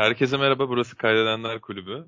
Herkese 0.00 0.36
merhaba, 0.36 0.68
burası 0.68 0.96
Kaydedenler 0.96 1.60
Kulübü. 1.60 2.06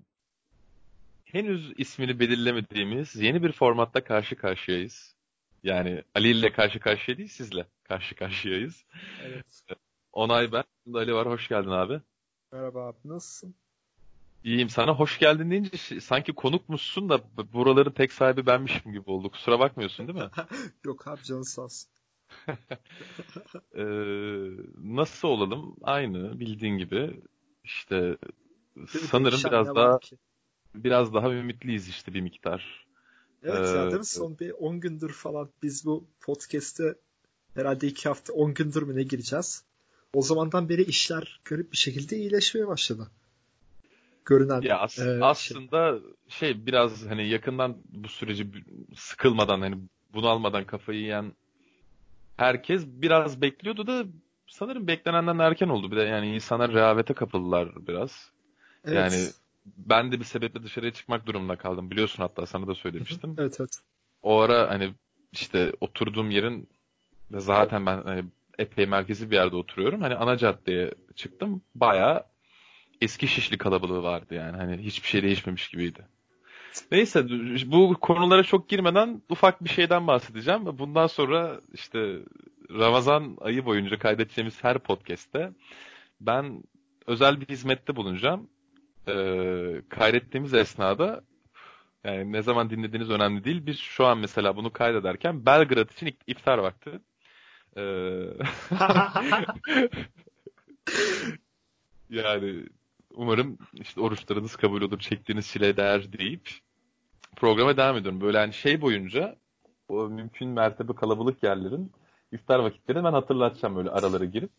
Henüz 1.25 1.73
ismini 1.77 2.21
belirlemediğimiz 2.21 3.17
yeni 3.17 3.43
bir 3.43 3.53
formatta 3.53 4.05
karşı 4.05 4.37
karşıyayız. 4.37 5.17
Yani 5.63 6.03
Ali 6.15 6.29
ile 6.29 6.53
karşı 6.53 6.81
karşıya 6.81 7.19
değil, 7.19 7.29
sizle 7.29 7.67
karşı 7.85 8.15
karşıyayız. 8.15 8.85
Evet. 9.25 9.47
Onay 10.13 10.53
ben, 10.53 10.65
Şimdi 10.85 10.99
Ali 10.99 11.15
var, 11.15 11.29
hoş 11.29 11.49
geldin 11.49 11.71
abi. 11.71 12.01
Merhaba 12.53 12.87
abi, 12.89 12.97
nasılsın? 13.05 13.55
İyiyim, 14.45 14.69
sana 14.69 14.95
hoş 14.95 15.19
geldin 15.19 15.51
deyince 15.51 16.01
sanki 16.01 16.33
konukmuşsun 16.33 17.09
da 17.09 17.19
b- 17.19 17.53
buraların 17.53 17.93
tek 17.93 18.13
sahibi 18.13 18.47
benmişim 18.47 18.93
gibi 18.93 19.11
oldu. 19.11 19.31
Kusura 19.31 19.61
bakmıyorsun 19.61 20.09
değil 20.09 20.19
mi? 20.19 20.31
Yok 20.85 21.09
abi 21.09 21.23
canın 21.23 21.43
sağ 21.43 21.63
olsun. 21.63 21.91
Ee, 23.77 23.85
nasıl 24.79 25.29
olalım? 25.29 25.77
Aynı, 25.83 26.41
bildiğin 26.41 26.79
gibi. 26.79 27.21
İşte 27.65 28.17
Değil 28.77 29.05
sanırım 29.11 29.31
Değişen 29.31 29.51
biraz 29.51 29.67
daha 29.77 29.99
ki? 29.99 30.17
biraz 30.75 31.15
daha 31.15 31.33
ümitliyiz 31.33 31.89
işte 31.89 32.15
bir 32.15 32.21
miktar. 32.21 32.87
Evet 33.43 33.75
ya 33.75 33.87
Ee, 33.87 33.91
değil 33.91 33.99
mi? 33.99 34.05
Son 34.05 34.39
bir 34.39 34.51
10 34.51 34.81
gündür 34.81 35.13
falan 35.13 35.49
biz 35.63 35.87
bu 35.87 36.05
podcast'te 36.21 36.95
herhalde 37.55 37.87
2 37.87 38.09
hafta 38.09 38.33
10 38.33 38.55
gündür 38.55 38.83
mü 38.83 38.97
ne 38.97 39.03
gireceğiz? 39.03 39.65
O 40.15 40.23
zamandan 40.23 40.69
beri 40.69 40.83
işler 40.83 41.41
garip 41.45 41.73
bir 41.73 41.77
şekilde 41.77 42.17
iyileşmeye 42.17 42.67
başladı. 42.67 43.11
Görünen 44.25 44.63
Ya 44.63 44.79
as- 44.79 44.99
e, 44.99 45.03
şey. 45.03 45.21
aslında 45.21 45.99
şey 46.29 46.67
biraz 46.67 47.07
hani 47.07 47.29
yakından 47.29 47.77
bu 47.93 48.09
süreci 48.09 48.47
sıkılmadan 48.97 49.61
hani 49.61 49.77
bunalmadan 50.15 50.65
kafayı 50.67 51.01
yiyen 51.01 51.33
herkes 52.37 52.87
biraz 52.87 53.41
bekliyordu 53.43 53.87
da 53.87 54.05
sanırım 54.47 54.87
beklenenden 54.87 55.39
erken 55.39 55.69
oldu. 55.69 55.91
Bir 55.91 55.97
de 55.97 56.03
yani 56.03 56.35
insanlar 56.35 56.73
rehavete 56.73 57.15
kapıldılar 57.15 57.87
biraz. 57.87 58.31
Evet. 58.85 58.97
Yani 58.97 59.27
ben 59.67 60.13
de 60.13 60.21
bir 60.21 60.25
sebeple 60.25 60.63
dışarıya 60.63 60.93
çıkmak 60.93 61.27
durumunda 61.27 61.57
kaldım. 61.57 61.91
Biliyorsun 61.91 62.23
hatta 62.23 62.47
sana 62.47 62.67
da 62.67 62.75
söylemiştim. 62.75 63.35
Evet 63.39 63.61
evet. 63.61 63.79
O 64.23 64.39
ara 64.41 64.71
hani 64.71 64.95
işte 65.33 65.73
oturduğum 65.81 66.31
yerin 66.31 66.69
ve 67.33 67.41
zaten 67.41 67.87
ben 67.87 68.03
hani 68.03 68.25
epey 68.59 68.87
merkezi 68.87 69.31
bir 69.31 69.37
yerde 69.37 69.57
oturuyorum. 69.57 70.01
Hani 70.01 70.15
ana 70.15 70.37
caddeye 70.37 70.95
çıktım. 71.17 71.63
Bayağı 71.75 72.25
eski 73.01 73.29
Şişli 73.29 73.59
kalabalığı 73.59 74.03
vardı 74.03 74.35
yani. 74.35 74.57
Hani 74.57 74.79
hiçbir 74.79 75.09
şey 75.09 75.23
değişmemiş 75.23 75.69
gibiydi. 75.69 76.07
Neyse 76.93 77.29
bu 77.67 77.97
konulara 78.01 78.43
çok 78.43 78.69
girmeden 78.69 79.23
ufak 79.29 79.65
bir 79.65 79.69
şeyden 79.69 80.07
bahsedeceğim. 80.07 80.79
Bundan 80.79 81.07
sonra 81.07 81.61
işte 81.73 82.19
Ramazan 82.79 83.37
ayı 83.41 83.65
boyunca 83.65 83.99
kaydedeceğimiz 83.99 84.65
her 84.65 84.79
podcast'te 84.79 85.53
ben 86.21 86.63
özel 87.07 87.41
bir 87.41 87.49
hizmette 87.49 87.97
bulunacağım. 87.97 88.51
Ee, 89.09 89.83
kaydettiğimiz 89.89 90.55
esnada 90.55 91.23
yani 92.05 92.33
ne 92.33 92.43
zaman 92.43 92.71
dinlediğiniz 92.71 93.11
önemli 93.11 93.45
değil. 93.45 93.67
Biz 93.67 93.79
şu 93.79 94.07
an 94.07 94.19
mesela 94.19 94.57
bunu 94.57 94.73
kaydederken 94.73 95.47
Belgrad 95.47 95.91
için 95.91 96.17
iftar 96.27 96.59
vakti. 96.59 97.01
Ee, 97.77 97.83
yani 102.11 102.67
umarım 103.15 103.59
işte 103.73 104.01
oruçlarınız 104.01 104.57
kabul 104.57 104.83
olur, 104.83 104.99
çektiğiniz 104.99 105.49
çile 105.49 105.77
değer 105.77 106.13
deyip 106.13 106.51
programa 107.37 107.77
devam 107.77 107.97
ediyorum. 107.97 108.21
Böyle 108.21 108.39
hani 108.39 108.53
şey 108.53 108.81
boyunca 108.81 109.37
o 109.89 110.09
mümkün 110.09 110.49
mertebe 110.49 110.93
kalabalık 110.95 111.43
yerlerin 111.43 111.93
iftar 112.33 112.59
vakitlerini 112.59 113.05
ben 113.05 113.13
hatırlatacağım 113.13 113.77
böyle 113.77 113.91
aralara 113.91 114.25
girip. 114.25 114.51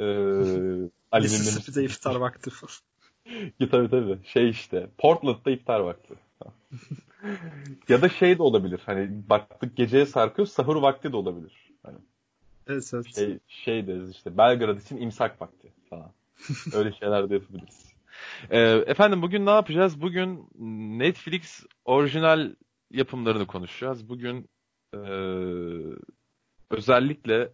Ee, 0.00 0.04
Ali'nin 1.12 1.38
Mississippi'de 1.38 1.84
iftar 1.84 2.14
vakti 2.14 2.50
falan. 2.50 2.72
tabii 3.70 3.90
tabii. 3.90 4.18
Şey 4.24 4.50
işte. 4.50 4.88
Portland'da 4.98 5.50
iftar 5.50 5.80
vakti. 5.80 6.14
ya 7.88 8.02
da 8.02 8.08
şey 8.08 8.38
de 8.38 8.42
olabilir. 8.42 8.80
Hani 8.86 9.28
baktık 9.30 9.76
geceye 9.76 10.06
sarkıyor. 10.06 10.48
Sahur 10.48 10.76
vakti 10.76 11.12
de 11.12 11.16
olabilir. 11.16 11.52
Hani 11.82 11.98
Evet 12.66 12.90
evet. 12.94 13.16
şey, 13.16 13.38
şey 13.48 13.86
deriz 13.86 14.10
işte. 14.10 14.36
Belgrad 14.38 14.80
için 14.80 14.96
imsak 14.96 15.40
vakti 15.40 15.72
falan. 15.90 16.10
Öyle 16.74 16.92
şeyler 16.92 17.30
de 17.30 17.34
yapabiliriz. 17.34 17.94
Ee, 18.50 18.60
efendim 18.86 19.22
bugün 19.22 19.46
ne 19.46 19.50
yapacağız? 19.50 20.00
Bugün 20.00 20.48
Netflix 20.98 21.66
orijinal 21.84 22.54
yapımlarını 22.90 23.46
konuşacağız. 23.46 24.08
Bugün 24.08 24.48
ee, 24.94 24.98
özellikle 26.74 27.50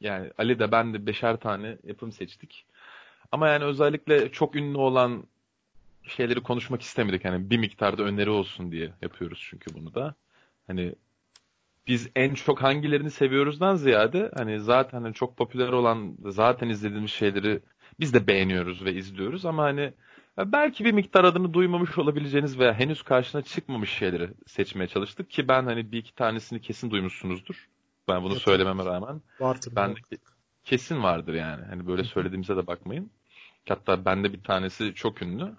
yani 0.00 0.30
Ali 0.38 0.58
de 0.58 0.72
ben 0.72 0.94
de 0.94 1.06
beşer 1.06 1.36
tane 1.36 1.78
yapım 1.84 2.12
seçtik. 2.12 2.66
Ama 3.32 3.48
yani 3.48 3.64
özellikle 3.64 4.32
çok 4.32 4.56
ünlü 4.56 4.78
olan 4.78 5.24
şeyleri 6.02 6.42
konuşmak 6.42 6.82
istemedik. 6.82 7.24
Hani 7.24 7.50
bir 7.50 7.58
miktarda 7.58 8.02
öneri 8.02 8.30
olsun 8.30 8.72
diye 8.72 8.92
yapıyoruz 9.02 9.46
çünkü 9.50 9.74
bunu 9.74 9.94
da. 9.94 10.14
Hani 10.66 10.94
biz 11.88 12.10
en 12.16 12.34
çok 12.34 12.62
hangilerini 12.62 13.10
seviyoruzdan 13.10 13.76
ziyade 13.76 14.30
hani 14.36 14.60
zaten 14.60 15.02
hani 15.02 15.14
çok 15.14 15.36
popüler 15.36 15.68
olan 15.68 16.16
zaten 16.24 16.68
izlediğimiz 16.68 17.10
şeyleri 17.10 17.60
biz 18.00 18.14
de 18.14 18.26
beğeniyoruz 18.26 18.84
ve 18.84 18.94
izliyoruz 18.94 19.46
ama 19.46 19.62
hani 19.62 19.92
belki 20.38 20.84
bir 20.84 20.92
miktar 20.92 21.24
adını 21.24 21.54
duymamış 21.54 21.98
olabileceğiniz 21.98 22.58
veya 22.58 22.74
henüz 22.74 23.02
karşına 23.02 23.42
çıkmamış 23.42 23.90
şeyleri 23.90 24.30
seçmeye 24.46 24.88
çalıştık 24.88 25.30
ki 25.30 25.48
ben 25.48 25.64
hani 25.64 25.92
bir 25.92 25.98
iki 25.98 26.14
tanesini 26.14 26.60
kesin 26.60 26.90
duymuşsunuzdur. 26.90 27.68
Ben 28.08 28.22
bunu 28.22 28.32
Evet. 28.32 28.42
söylememe 28.42 28.84
rağmen. 28.84 29.22
Vardır. 29.40 29.72
Ben 29.76 29.96
de 29.96 30.00
kesin 30.64 31.02
vardır 31.02 31.34
yani. 31.34 31.64
Hani 31.64 31.86
böyle 31.86 32.04
söylediğimize 32.04 32.56
de 32.56 32.66
bakmayın. 32.66 33.10
Hatta 33.68 34.04
bende 34.04 34.32
bir 34.32 34.42
tanesi 34.42 34.94
çok 34.94 35.22
ünlü. 35.22 35.52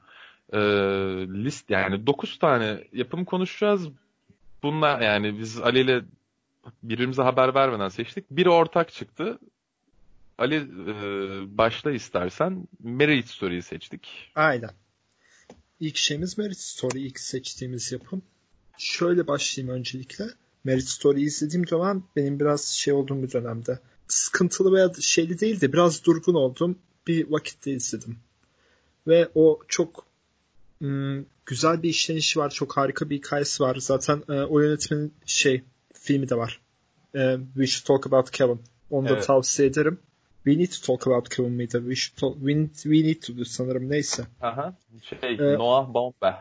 Ee, 0.53 0.59
list 1.43 1.69
yani 1.69 2.07
9 2.07 2.39
tane 2.39 2.83
yapım 2.93 3.25
konuşacağız. 3.25 3.87
Bunlar 4.63 5.01
yani 5.01 5.39
biz 5.39 5.59
Ali 5.61 5.79
ile 5.79 6.01
birbirimize 6.83 7.21
haber 7.21 7.55
vermeden 7.55 7.89
seçtik. 7.89 8.25
Biri 8.31 8.49
ortak 8.49 8.91
çıktı. 8.93 9.39
Ali 10.37 10.55
e, 10.55 10.97
başla 11.57 11.91
istersen. 11.91 12.67
Marriage 12.83 13.27
Story'yi 13.27 13.61
seçtik. 13.61 14.31
Aynen. 14.35 14.69
İlk 15.79 15.97
şeyimiz 15.97 16.37
Merit 16.37 16.57
Story. 16.59 17.01
ilk 17.01 17.19
seçtiğimiz 17.19 17.91
yapım. 17.91 18.21
Şöyle 18.77 19.27
başlayayım 19.27 19.75
öncelikle. 19.75 20.25
Merit 20.63 20.87
Story'yi 20.87 21.25
izlediğim 21.25 21.67
zaman 21.67 22.03
benim 22.15 22.39
biraz 22.39 22.65
şey 22.65 22.93
olduğum 22.93 23.23
bir 23.23 23.31
dönemde. 23.31 23.79
Sıkıntılı 24.07 24.73
veya 24.73 24.91
şeyli 24.99 25.39
değil 25.39 25.61
de 25.61 25.73
biraz 25.73 26.05
durgun 26.05 26.33
olduğum 26.33 26.75
bir 27.07 27.31
vakitte 27.31 27.71
izledim. 27.71 28.17
Ve 29.07 29.29
o 29.35 29.59
çok 29.67 30.05
ım, 30.83 31.25
güzel 31.45 31.83
bir 31.83 31.89
işlenişi 31.89 32.39
var. 32.39 32.49
Çok 32.49 32.77
harika 32.77 33.09
bir 33.09 33.17
hikayesi 33.17 33.63
var. 33.63 33.75
Zaten 33.79 34.23
e, 34.29 34.33
o 34.33 34.59
yönetmenin 34.59 35.13
şey 35.25 35.63
filmi 35.93 36.29
de 36.29 36.37
var. 36.37 36.59
E, 37.15 37.37
We 37.53 37.67
Should 37.67 37.85
Talk 37.85 38.07
About 38.07 38.31
Kevin. 38.31 38.61
Onu 38.89 39.09
da 39.09 39.13
Evet. 39.13 39.27
tavsiye 39.27 39.67
ederim. 39.67 39.99
We 40.43 40.57
Need 40.61 40.71
to 40.71 40.81
Talk 40.85 41.07
About 41.07 41.29
Kevin 41.35 41.51
miydi? 41.51 41.71
We, 41.71 41.95
should 41.95 42.17
talk, 42.17 42.33
we, 42.37 42.57
need, 42.57 42.73
we 42.73 42.89
Need 43.03 43.21
to 43.21 43.37
do 43.37 43.45
sanırım. 43.45 43.89
Neyse. 43.89 44.23
Aha. 44.41 44.77
Şey, 45.03 45.19
Ee, 45.23 45.53
Noah 45.53 45.93
Baumbach. 45.93 46.35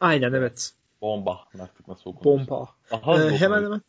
Aynen 0.00 0.32
evet. 0.32 0.72
Bombach 1.06 1.38
artık 1.60 1.88
nasıl 1.88 2.10
okunuyor? 2.10 2.38
Bomba. 2.48 2.68
Aha, 2.90 3.22
Ee, 3.22 3.30
hemen 3.38 3.62
hemen. 3.64 3.80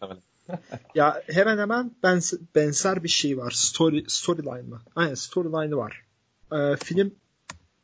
Ya 0.95 1.23
hemen 1.27 1.57
hemen 1.57 1.91
benz- 2.03 2.39
benzer 2.55 3.03
bir 3.03 3.07
şey 3.09 3.37
var. 3.37 3.51
Story 3.51 4.03
storyline 4.07 4.61
mı? 4.61 4.81
Aynen 4.95 5.13
storyline'ı 5.13 5.77
var. 5.77 6.01
Ee, 6.51 6.75
film 6.75 7.15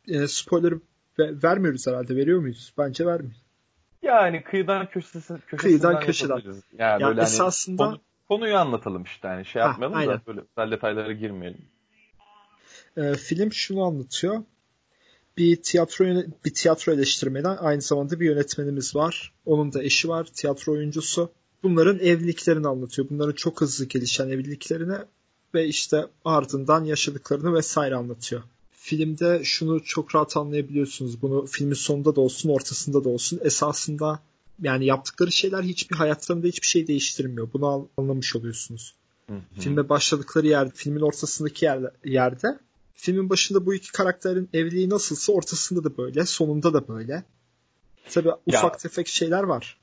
e, 0.07 0.27
spoiler 0.27 0.73
ve- 1.19 1.43
vermiyoruz 1.43 1.87
herhalde. 1.87 2.15
Veriyor 2.15 2.39
muyuz? 2.39 2.73
Bence 2.77 3.05
vermiyoruz. 3.05 3.43
Yani 4.01 4.43
kıyıdan 4.43 4.89
köşesinden, 4.89 5.41
Kıyıdan 5.57 5.99
köşeden. 5.99 6.35
Yani 6.77 7.01
Ya 7.01 7.07
böyle 7.07 7.21
hani 7.21 7.29
esasında 7.33 7.83
konu- 7.83 7.99
konuyu 8.27 8.57
anlatalım 8.57 9.03
işte 9.03 9.27
yani 9.27 9.45
şey 9.45 9.61
Ha, 9.61 9.67
yapmayalım 9.67 9.95
da 9.95 9.99
aynen. 9.99 10.21
böyle 10.27 10.41
özel 10.57 10.71
detaylara 10.71 11.11
girmeyelim. 11.13 11.61
e, 12.97 13.13
film 13.15 13.53
şunu 13.53 13.83
anlatıyor. 13.83 14.43
Bir 15.37 15.55
tiyatro 15.55 16.05
bir 16.45 16.53
tiyatro 16.53 16.91
eleştirmeni 16.91 17.47
aynı 17.47 17.81
zamanda 17.81 18.19
bir 18.19 18.25
yönetmenimiz 18.25 18.95
var. 18.95 19.33
Onun 19.45 19.73
da 19.73 19.83
eşi 19.83 20.09
var, 20.09 20.27
tiyatro 20.33 20.71
oyuncusu. 20.71 21.31
Bunların 21.63 21.99
evliliklerini 21.99 22.67
anlatıyor. 22.67 23.09
Bunların 23.09 23.33
çok 23.33 23.61
hızlı 23.61 23.85
gelişen 23.85 24.29
evliliklerini 24.29 24.97
ve 25.53 25.67
işte 25.67 26.07
ardından 26.25 26.85
yaşadıklarını 26.85 27.53
vesaire 27.53 27.95
anlatıyor. 27.95 28.41
Filmde 28.71 29.41
şunu 29.43 29.83
çok 29.83 30.15
rahat 30.15 30.37
anlayabiliyorsunuz. 30.37 31.21
Bunu 31.21 31.45
filmin 31.45 31.73
sonunda 31.73 32.15
da 32.15 32.21
olsun, 32.21 32.49
ortasında 32.49 33.03
da 33.03 33.09
olsun. 33.09 33.39
Esasında 33.43 34.19
yani 34.61 34.85
yaptıkları 34.85 35.31
şeyler 35.31 35.63
hiçbir 35.63 35.95
hayatlarında 35.95 36.47
hiçbir 36.47 36.67
şey 36.67 36.87
değiştirmiyor. 36.87 37.49
Bunu 37.53 37.67
an- 37.67 37.87
anlamış 37.97 38.35
oluyorsunuz. 38.35 38.93
Hı 39.27 39.33
hı. 39.33 39.61
Filme 39.61 39.89
başladıkları 39.89 40.47
yer, 40.47 40.71
filmin 40.71 41.01
ortasındaki 41.01 41.65
yer, 41.65 41.81
yerde 42.05 42.59
filmin 42.93 43.29
başında 43.29 43.65
bu 43.65 43.73
iki 43.73 43.91
karakterin 43.91 44.49
evliliği 44.53 44.89
nasılsa 44.89 45.33
ortasında 45.33 45.83
da 45.83 45.97
böyle, 45.97 46.25
sonunda 46.25 46.73
da 46.73 46.87
böyle. 46.87 47.23
Tabi 48.09 48.29
ufak 48.45 48.79
tefek 48.79 49.07
şeyler 49.07 49.43
var. 49.43 49.77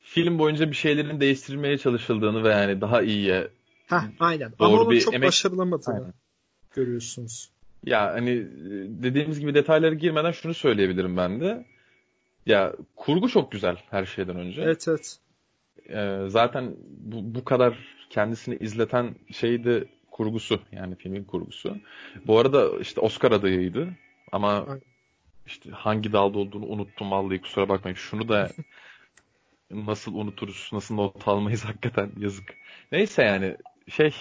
Film 0.00 0.38
boyunca 0.38 0.70
bir 0.70 0.76
şeylerin 0.76 1.20
değiştirilmeye 1.20 1.78
çalışıldığını 1.78 2.44
ve 2.44 2.48
yani 2.48 2.80
daha 2.80 3.02
iyiye 3.02 3.48
Heh, 3.86 4.02
aynen. 4.20 4.52
Doğru 4.58 4.68
Ama 4.68 4.80
onun 4.80 4.98
çok 4.98 5.14
emek- 5.14 5.26
başarılamadığını 5.26 5.94
Aynen. 5.94 6.14
görüyorsunuz. 6.70 7.50
Ya 7.84 8.12
hani 8.14 8.46
dediğimiz 9.02 9.40
gibi 9.40 9.54
detaylara 9.54 9.94
girmeden 9.94 10.32
şunu 10.32 10.54
söyleyebilirim 10.54 11.16
ben 11.16 11.40
de. 11.40 11.66
Ya 12.46 12.72
kurgu 12.96 13.28
çok 13.28 13.52
güzel 13.52 13.76
her 13.90 14.06
şeyden 14.06 14.36
önce. 14.36 14.62
Evet 14.62 14.88
evet. 14.88 15.18
Ee, 15.88 16.28
zaten 16.28 16.76
bu, 16.88 17.34
bu 17.34 17.44
kadar 17.44 17.78
kendisini 18.10 18.56
izleten 18.56 19.14
şeydi 19.32 19.88
kurgusu 20.18 20.60
yani 20.72 20.96
filmin 20.96 21.24
kurgusu. 21.24 21.76
Bu 22.26 22.38
arada 22.38 22.78
işte 22.80 23.00
Oscar 23.00 23.32
adayıydı 23.32 23.88
ama 24.32 24.66
işte 25.46 25.70
hangi 25.70 26.12
dalda 26.12 26.38
olduğunu 26.38 26.66
unuttum 26.66 27.10
vallahi 27.10 27.40
kusura 27.40 27.68
bakmayın. 27.68 27.96
Şunu 27.96 28.28
da 28.28 28.50
nasıl 29.70 30.14
unuturuz, 30.14 30.70
nasıl 30.72 30.94
not 30.94 31.28
almayız 31.28 31.64
hakikaten 31.64 32.10
yazık. 32.18 32.54
Neyse 32.92 33.22
yani 33.22 33.56
şey 33.88 34.14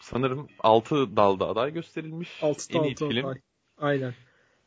sanırım 0.00 0.48
6 0.60 1.16
dalda 1.16 1.48
aday 1.48 1.72
gösterilmiş. 1.72 2.42
6 2.42 2.78
en 2.78 2.82
iyi 2.82 2.94
film. 2.94 3.26
Aday. 3.26 3.40
Aynen. 3.78 4.14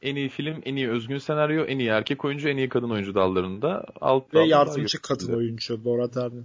En 0.01 0.15
iyi 0.15 0.29
film, 0.29 0.61
en 0.65 0.75
iyi 0.75 0.89
özgün 0.89 1.17
senaryo, 1.17 1.65
en 1.65 1.79
iyi 1.79 1.89
erkek 1.89 2.25
oyuncu, 2.25 2.49
en 2.49 2.57
iyi 2.57 2.69
kadın 2.69 2.89
oyuncu 2.89 3.15
dallarında. 3.15 3.85
Alt 4.01 4.33
Ve 4.33 4.43
yardımcı 4.43 5.01
kadın 5.01 5.33
oyuncu 5.33 5.85
Laura 5.85 6.13
Dern. 6.13 6.43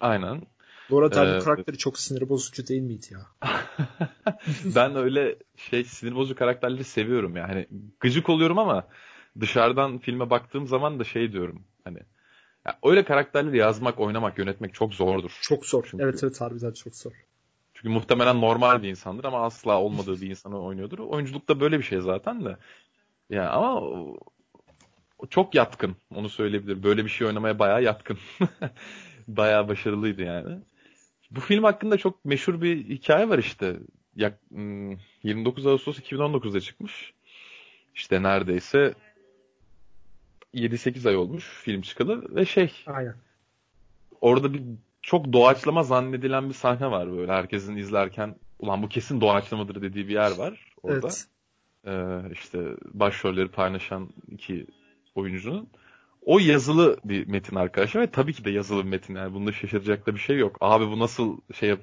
Aynen. 0.00 0.42
Laura 0.92 1.12
Dern'in 1.12 1.40
ee, 1.40 1.44
karakteri 1.44 1.78
çok 1.78 1.98
sinir 1.98 2.28
bozucu 2.28 2.66
değil 2.66 2.82
miydi 2.82 3.06
ya? 3.10 3.20
ben 4.64 4.96
öyle 4.96 5.36
şey 5.56 5.84
sinir 5.84 6.14
bozucu 6.14 6.34
karakterleri 6.34 6.84
seviyorum 6.84 7.36
ya. 7.36 7.48
Hani 7.48 7.66
gıcık 8.00 8.28
oluyorum 8.28 8.58
ama 8.58 8.86
dışarıdan 9.40 9.98
filme 9.98 10.30
baktığım 10.30 10.66
zaman 10.66 10.98
da 10.98 11.04
şey 11.04 11.32
diyorum. 11.32 11.64
Hani 11.84 11.98
ya 12.66 12.78
öyle 12.84 13.04
karakterleri 13.04 13.58
yazmak, 13.58 14.00
oynamak, 14.00 14.38
yönetmek 14.38 14.74
çok 14.74 14.94
zordur. 14.94 15.38
Çok 15.42 15.66
zor. 15.66 15.86
Çünkü, 15.90 16.04
evet 16.04 16.24
evet 16.24 16.40
harbiden 16.40 16.72
çok 16.72 16.96
zor. 16.96 17.12
Çünkü 17.74 17.88
muhtemelen 17.88 18.40
normal 18.40 18.82
bir 18.82 18.88
insandır 18.88 19.24
ama 19.24 19.44
asla 19.44 19.80
olmadığı 19.80 20.20
bir 20.20 20.30
insanı 20.30 20.62
oynuyordur. 20.62 20.98
Oyunculukta 20.98 21.60
böyle 21.60 21.78
bir 21.78 21.84
şey 21.84 22.00
zaten 22.00 22.44
de. 22.44 22.56
Ya 23.30 23.50
ama 23.50 23.82
çok 25.30 25.54
yatkın 25.54 25.96
onu 26.14 26.28
söyleyebilir. 26.28 26.82
Böyle 26.82 27.04
bir 27.04 27.10
şey 27.10 27.26
oynamaya 27.26 27.58
bayağı 27.58 27.82
yatkın. 27.82 28.18
bayağı 29.28 29.68
başarılıydı 29.68 30.22
yani. 30.22 30.58
Bu 31.36 31.40
film 31.40 31.64
hakkında 31.64 31.96
çok 31.96 32.24
meşhur 32.24 32.62
bir 32.62 32.88
hikaye 32.88 33.28
var 33.28 33.38
işte. 33.38 33.76
29 35.22 35.64
hmm, 35.64 35.72
Ağustos 35.72 35.98
2019'da 35.98 36.60
çıkmış. 36.60 37.12
İşte 37.94 38.22
neredeyse 38.22 38.94
7-8 40.54 41.08
ay 41.08 41.16
olmuş 41.16 41.44
film 41.44 41.80
çıkalı 41.80 42.36
ve 42.36 42.44
şey. 42.44 42.72
Aynen. 42.86 43.14
Orada 44.20 44.54
bir 44.54 44.62
çok 45.02 45.32
doğaçlama 45.32 45.82
zannedilen 45.82 46.48
bir 46.48 46.54
sahne 46.54 46.90
var 46.90 47.12
böyle. 47.12 47.32
Herkesin 47.32 47.76
izlerken 47.76 48.36
ulan 48.58 48.82
bu 48.82 48.88
kesin 48.88 49.20
doğaçlamadır 49.20 49.82
dediği 49.82 50.08
bir 50.08 50.14
yer 50.14 50.30
var 50.30 50.72
orada. 50.82 51.08
Evet. 51.08 51.26
Ee, 51.86 52.32
işte 52.32 52.58
başrolleri 52.94 53.48
paylaşan 53.48 54.08
iki 54.28 54.66
oyuncunun. 55.14 55.68
O 56.26 56.38
yazılı 56.38 56.96
bir 57.04 57.26
metin 57.26 57.56
arkadaşlar 57.56 58.02
ve 58.02 58.10
tabii 58.10 58.32
ki 58.32 58.44
de 58.44 58.50
yazılı 58.50 58.84
bir 58.84 58.88
metin 58.88 59.14
yani 59.14 59.34
bunda 59.34 59.52
şaşıracak 59.52 60.06
da 60.06 60.14
bir 60.14 60.20
şey 60.20 60.38
yok. 60.38 60.56
Abi 60.60 60.86
bu 60.86 60.98
nasıl 60.98 61.38
şey 61.54 61.74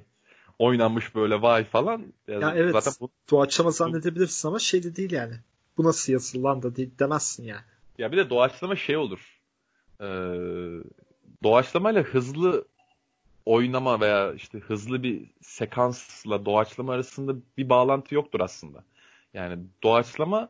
oynanmış 0.59 1.15
böyle 1.15 1.41
vay 1.41 1.63
falan. 1.63 2.13
Yani 2.27 2.44
ya 2.44 2.53
evet 2.56 2.71
zaten 2.71 2.94
bu, 3.00 3.09
doğaçlama 3.31 3.71
zannedebilirsin 3.71 4.47
ama 4.47 4.59
şey 4.59 4.83
de 4.83 4.95
değil 4.95 5.12
yani. 5.12 5.36
Bu 5.77 5.83
nasıl 5.83 6.13
yazılı 6.13 6.44
lan 6.44 6.63
da 6.63 6.75
değil, 6.75 6.91
demezsin 7.00 7.44
yani. 7.44 7.62
Ya 7.97 8.12
bir 8.12 8.18
de 8.18 8.30
doğaçlama 8.30 8.75
şey 8.75 8.97
olur. 8.97 9.39
Ee, 10.01 10.06
doğaçlamayla 11.44 12.03
hızlı 12.03 12.65
oynama 13.45 14.00
veya 14.00 14.33
işte 14.33 14.59
hızlı 14.59 15.03
bir 15.03 15.30
sekansla 15.42 16.45
doğaçlama 16.45 16.94
arasında 16.94 17.35
bir 17.57 17.69
bağlantı 17.69 18.15
yoktur 18.15 18.39
aslında. 18.39 18.83
Yani 19.33 19.63
doğaçlama 19.83 20.50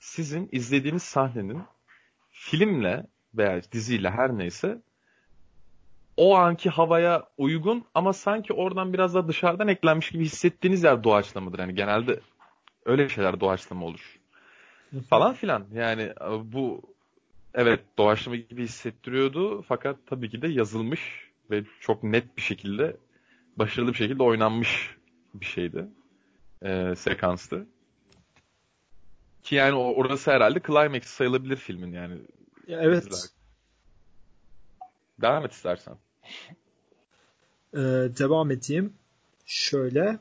sizin 0.00 0.48
izlediğiniz 0.52 1.02
sahnenin 1.02 1.62
filmle 2.50 3.06
veya 3.34 3.62
diziyle 3.72 4.10
her 4.10 4.38
neyse 4.38 4.82
o 6.16 6.36
anki 6.36 6.70
havaya 6.70 7.28
uygun 7.38 7.84
ama 7.94 8.12
sanki 8.12 8.52
oradan 8.52 8.92
biraz 8.92 9.14
daha 9.14 9.28
dışarıdan 9.28 9.68
eklenmiş 9.68 10.10
gibi 10.10 10.24
hissettiğiniz 10.24 10.84
yer 10.84 11.04
doğaçlamadır. 11.04 11.58
Yani 11.58 11.74
genelde 11.74 12.20
öyle 12.84 13.08
şeyler 13.08 13.40
doğaçlama 13.40 13.86
olur. 13.86 14.18
Falan 15.10 15.34
filan. 15.34 15.64
Yani 15.74 16.02
e, 16.02 16.52
bu 16.52 16.82
evet 17.54 17.80
doğaçlama 17.98 18.36
gibi 18.36 18.62
hissettiriyordu 18.62 19.62
fakat 19.62 19.96
tabii 20.06 20.30
ki 20.30 20.42
de 20.42 20.48
yazılmış 20.48 21.30
ve 21.50 21.64
çok 21.80 22.02
net 22.02 22.36
bir 22.36 22.42
şekilde 22.42 22.96
başarılı 23.56 23.92
bir 23.92 23.98
şekilde 23.98 24.22
oynanmış 24.22 24.96
bir 25.34 25.46
şeydi. 25.46 25.86
E, 26.62 26.94
sekanstı. 26.96 27.66
Ki 29.42 29.54
yani 29.54 29.74
orası 29.74 30.30
herhalde 30.30 30.60
climax 30.66 31.04
sayılabilir 31.04 31.56
filmin 31.56 31.92
yani. 31.92 32.14
Ya 32.66 32.80
evet. 32.82 33.30
Devam 35.20 35.44
et 35.44 35.52
istersen. 35.52 35.94
Ee, 37.74 37.78
devam 38.18 38.50
edeyim. 38.50 38.92
Şöyle. 39.46 40.18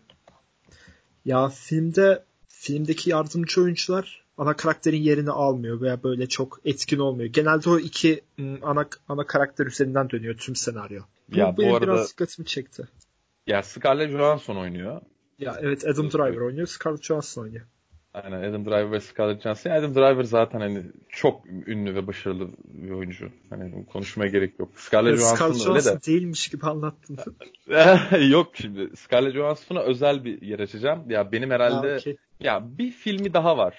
Ya 1.25 1.49
filmde 1.49 2.23
filmdeki 2.47 3.09
yardımcı 3.09 3.61
oyuncular 3.61 4.25
ana 4.37 4.55
karakterin 4.55 5.01
yerini 5.01 5.31
almıyor 5.31 5.81
veya 5.81 6.03
böyle 6.03 6.27
çok 6.27 6.59
etkin 6.65 6.99
olmuyor. 6.99 7.29
Genelde 7.29 7.69
o 7.69 7.79
iki 7.79 8.21
ana 8.61 8.87
ana 9.09 9.27
karakter 9.27 9.65
üzerinden 9.65 10.09
dönüyor 10.09 10.37
tüm 10.37 10.55
senaryo. 10.55 11.01
Bu, 11.29 11.37
ya, 11.37 11.57
bu, 11.57 11.61
bu 11.61 11.75
arada, 11.75 11.87
biraz 11.87 12.09
dikkatimi 12.09 12.45
çekti. 12.45 12.87
Ya 13.47 13.63
Scarlett 13.63 14.11
Johansson 14.11 14.55
oynuyor. 14.55 15.01
Ya 15.39 15.57
evet 15.61 15.85
Adam 15.85 16.11
Driver 16.11 16.41
oynuyor, 16.41 16.67
Scarlett 16.67 17.03
Johansson 17.03 17.41
oynuyor. 17.41 17.65
Aynen 18.23 18.49
Adam 18.49 18.65
Driver 18.65 18.91
ve 18.91 18.99
Scarlett 18.99 19.41
Johansson. 19.41 19.71
Adam 19.71 19.95
Driver 19.95 20.23
zaten 20.23 20.59
hani 20.59 20.83
çok 21.09 21.45
ünlü 21.67 21.95
ve 21.95 22.07
başarılı 22.07 22.49
bir 22.67 22.91
oyuncu. 22.91 23.29
Hani 23.49 23.85
konuşmaya 23.85 24.29
gerek 24.29 24.59
yok. 24.59 24.69
Scarlett 24.75 25.19
Johansson 25.19 25.35
Scarlett 25.35 25.67
öyle 25.67 25.81
Johansson 25.81 25.95
de. 25.95 26.05
değilmiş 26.05 26.47
gibi 26.47 26.65
anlattın. 26.65 27.17
yok 28.29 28.51
şimdi. 28.53 28.97
Scarlett 28.97 29.33
Johansson'a 29.33 29.81
özel 29.81 30.23
bir 30.23 30.41
yer 30.41 30.59
açacağım. 30.59 31.09
Ya 31.09 31.31
benim 31.31 31.51
herhalde 31.51 31.91
ha, 31.91 31.97
okay. 31.97 32.15
ya 32.39 32.77
bir 32.77 32.91
filmi 32.91 33.33
daha 33.33 33.57
var. 33.57 33.75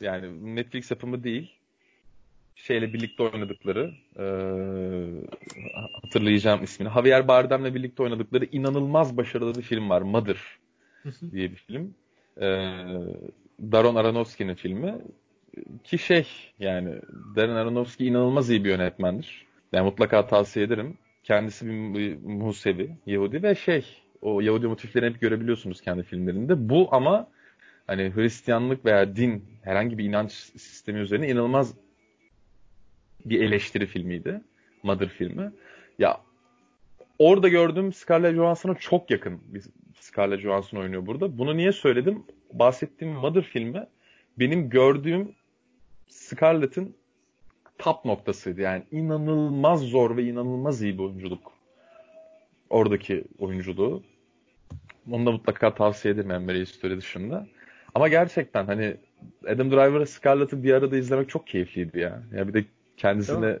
Yani 0.00 0.56
Netflix 0.56 0.90
yapımı 0.90 1.24
değil. 1.24 1.52
Şeyle 2.54 2.92
birlikte 2.92 3.22
oynadıkları 3.22 3.94
ee, 4.18 4.24
hatırlayacağım 6.02 6.64
ismini. 6.64 6.90
Javier 6.90 7.28
Bardem'le 7.28 7.74
birlikte 7.74 8.02
oynadıkları 8.02 8.44
inanılmaz 8.44 9.16
başarılı 9.16 9.54
bir 9.54 9.62
film 9.62 9.90
var. 9.90 10.02
Mother 10.02 10.38
diye 11.32 11.50
bir 11.50 11.56
film. 11.56 11.94
Ee, 12.40 12.72
Daron 13.60 13.94
Aronofsky'nin 13.94 14.54
filmi. 14.54 14.94
Ki 15.84 15.98
şey 15.98 16.26
yani 16.58 17.00
Darren 17.36 17.56
Aronofsky 17.56 18.10
inanılmaz 18.10 18.50
iyi 18.50 18.64
bir 18.64 18.68
yönetmendir. 18.68 19.46
Yani 19.72 19.84
mutlaka 19.84 20.26
tavsiye 20.26 20.66
ederim. 20.66 20.98
Kendisi 21.22 21.66
bir, 21.66 22.16
Musevi, 22.16 22.96
Yahudi 23.06 23.42
ve 23.42 23.54
şey 23.54 23.84
o 24.22 24.40
Yahudi 24.40 24.66
motiflerini 24.66 25.14
hep 25.14 25.20
görebiliyorsunuz 25.20 25.80
kendi 25.80 26.02
filmlerinde. 26.02 26.68
Bu 26.68 26.88
ama 26.92 27.28
hani 27.86 28.12
Hristiyanlık 28.14 28.84
veya 28.84 29.16
din 29.16 29.44
herhangi 29.62 29.98
bir 29.98 30.04
inanç 30.04 30.32
sistemi 30.32 30.98
üzerine 30.98 31.28
inanılmaz 31.28 31.74
bir 33.24 33.40
eleştiri 33.40 33.86
filmiydi. 33.86 34.40
Mother 34.82 35.08
filmi. 35.08 35.52
Ya 35.98 36.20
orada 37.18 37.48
gördüğüm 37.48 37.92
Scarlett 37.92 38.34
Johansson'a 38.34 38.74
çok 38.74 39.10
yakın 39.10 39.40
bir 39.46 39.62
Scarlett 40.00 40.40
Johansson 40.40 40.78
oynuyor 40.78 41.06
burada. 41.06 41.38
Bunu 41.38 41.56
niye 41.56 41.72
söyledim? 41.72 42.22
Bahsettiğim 42.52 43.14
Mother 43.14 43.42
filmi 43.42 43.86
benim 44.38 44.70
gördüğüm 44.70 45.32
Scarlett'in 46.08 46.96
top 47.78 48.04
noktasıydı. 48.04 48.60
Yani 48.60 48.82
inanılmaz 48.90 49.80
zor 49.80 50.16
ve 50.16 50.24
inanılmaz 50.24 50.82
iyi 50.82 50.98
bir 50.98 51.02
oyunculuk. 51.02 51.52
Oradaki 52.70 53.24
oyunculuğu. 53.38 54.02
Onu 55.10 55.26
da 55.26 55.32
mutlaka 55.32 55.74
tavsiye 55.74 56.14
ederim 56.14 56.30
Emre 56.30 56.66
Story 56.66 56.96
dışında. 56.96 57.46
Ama 57.94 58.08
gerçekten 58.08 58.66
hani 58.66 58.96
Adam 59.48 59.70
Driver'ı 59.70 60.06
Scarlett'ı 60.06 60.62
bir 60.62 60.72
arada 60.72 60.96
izlemek 60.96 61.28
çok 61.28 61.46
keyifliydi 61.46 61.98
ya. 61.98 62.22
Ya 62.34 62.48
bir 62.48 62.54
de 62.54 62.64
kendisine 62.96 63.58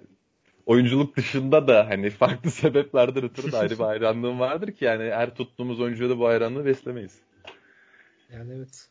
oyunculuk 0.66 1.16
dışında 1.16 1.68
da 1.68 1.86
hani 1.88 2.10
farklı 2.10 2.50
sebeplerden 2.62 3.24
ötürü 3.24 3.52
de 3.52 3.56
ayrı 3.56 3.78
bir 3.78 3.84
hayranlığım 3.84 4.40
vardır 4.40 4.72
ki 4.72 4.84
yani 4.84 5.02
her 5.02 5.34
tuttuğumuz 5.34 5.80
oyuncuya 5.80 6.10
da 6.10 6.18
bu 6.18 6.28
hayranlığı 6.28 6.64
beslemeyiz. 6.64 7.18
Yani 8.32 8.54
evet. 8.54 8.88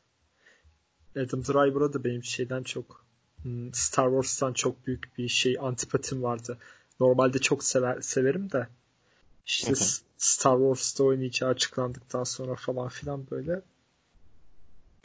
Adam 1.16 1.44
Driver'a 1.44 1.94
da 1.94 2.04
benim 2.04 2.24
şeyden 2.24 2.64
çok 2.64 3.06
hmm, 3.42 3.74
Star 3.74 4.06
Wars'tan 4.06 4.54
çok 4.54 4.88
büyük 4.88 5.18
bir 5.18 5.28
şey 5.28 5.58
antipatim 5.60 6.24
vardı. 6.24 6.58
Normalde 7.00 7.40
çok 7.40 7.64
sever, 7.64 8.02
severim 8.02 8.52
de 8.52 8.68
işte 9.46 9.74
Star 10.18 10.58
Wars'ta 10.58 11.04
oynayacağı 11.04 11.50
açıklandıktan 11.50 12.24
sonra 12.24 12.56
falan 12.56 12.88
filan 12.88 13.28
böyle 13.32 13.62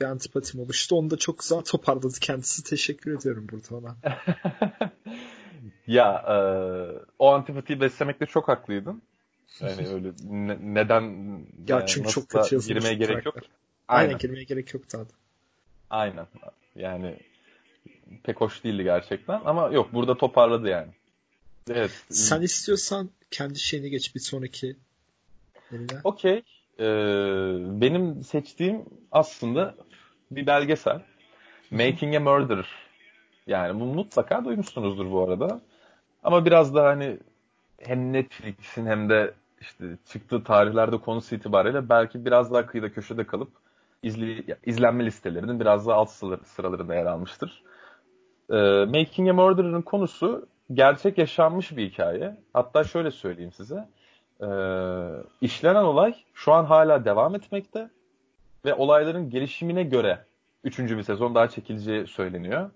bir 0.00 0.04
antipatim 0.04 0.60
oluştu. 0.60 0.96
Onu 0.96 1.10
da 1.10 1.16
çok 1.16 1.38
güzel 1.38 1.60
toparladı 1.60 2.18
kendisi. 2.20 2.64
Teşekkür 2.64 3.18
ediyorum 3.18 3.46
burada 3.52 3.76
ona. 3.76 3.96
ya 5.86 6.24
e, 6.28 6.34
o 7.18 7.32
antipatiyi 7.32 7.80
beslemekte 7.80 8.26
çok 8.26 8.48
haklıydın. 8.48 9.02
Yani 9.60 9.88
öyle 9.88 10.12
ne, 10.24 10.58
neden 10.60 11.02
ya 11.68 11.86
çünkü 11.86 12.10
çok 12.10 12.28
kötü 12.28 12.60
girmeye 12.60 12.94
gerek 12.94 13.26
yok. 13.26 13.34
Aynen. 13.88 14.06
Aynen 14.06 14.18
girmeye 14.18 14.44
gerek 14.44 14.74
yok 14.74 14.84
zaten. 14.88 15.16
Aynen. 15.90 16.26
Yani 16.74 17.16
pek 18.22 18.40
hoş 18.40 18.64
değildi 18.64 18.82
gerçekten 18.82 19.40
ama 19.44 19.68
yok 19.68 19.92
burada 19.92 20.16
toparladı 20.16 20.68
yani. 20.68 20.92
Evet. 21.70 22.04
Sen 22.10 22.42
istiyorsan 22.42 23.10
kendi 23.30 23.58
şeyini 23.58 23.90
geç 23.90 24.14
bir 24.14 24.20
sonraki 24.20 24.76
Okey. 26.04 26.42
Ee, 26.78 26.84
benim 27.80 28.24
seçtiğim 28.24 28.84
aslında 29.12 29.74
bir 30.30 30.46
belgesel. 30.46 31.02
Making 31.70 32.16
a 32.16 32.20
Murderer. 32.20 32.68
Yani 33.50 33.80
bu 33.80 33.84
mutlaka 33.84 34.44
duymuşsunuzdur 34.44 35.12
bu 35.12 35.22
arada. 35.24 35.60
Ama 36.22 36.44
biraz 36.44 36.74
da 36.74 36.84
hani 36.84 37.18
hem 37.78 38.12
Netflix'in 38.12 38.86
hem 38.86 39.08
de 39.08 39.34
işte 39.60 39.84
çıktığı 40.12 40.44
tarihlerde 40.44 40.98
konusu 40.98 41.34
itibariyle 41.34 41.88
belki 41.88 42.24
biraz 42.24 42.52
daha 42.52 42.66
kıyıda 42.66 42.92
köşede 42.92 43.26
kalıp 43.26 43.50
izli, 44.02 44.56
izlenme 44.66 45.06
listelerinin 45.06 45.60
biraz 45.60 45.86
daha 45.86 45.96
alt 45.96 46.10
sıralarında 46.44 46.94
yer 46.94 47.06
almıştır. 47.06 47.62
Ee, 48.50 48.56
Making 48.88 49.30
a 49.30 49.32
Murderer'ın 49.32 49.82
konusu 49.82 50.46
gerçek 50.72 51.18
yaşanmış 51.18 51.76
bir 51.76 51.90
hikaye. 51.90 52.36
Hatta 52.52 52.84
şöyle 52.84 53.10
söyleyeyim 53.10 53.52
size. 53.52 53.88
Ee, 54.42 54.46
işlenen 55.40 55.84
olay 55.84 56.14
şu 56.34 56.52
an 56.52 56.64
hala 56.64 57.04
devam 57.04 57.34
etmekte 57.34 57.90
ve 58.64 58.74
olayların 58.74 59.30
gelişimine 59.30 59.82
göre 59.82 60.24
üçüncü 60.64 60.98
bir 60.98 61.02
sezon 61.02 61.34
daha 61.34 61.48
çekileceği 61.48 62.06
söyleniyor. 62.06 62.70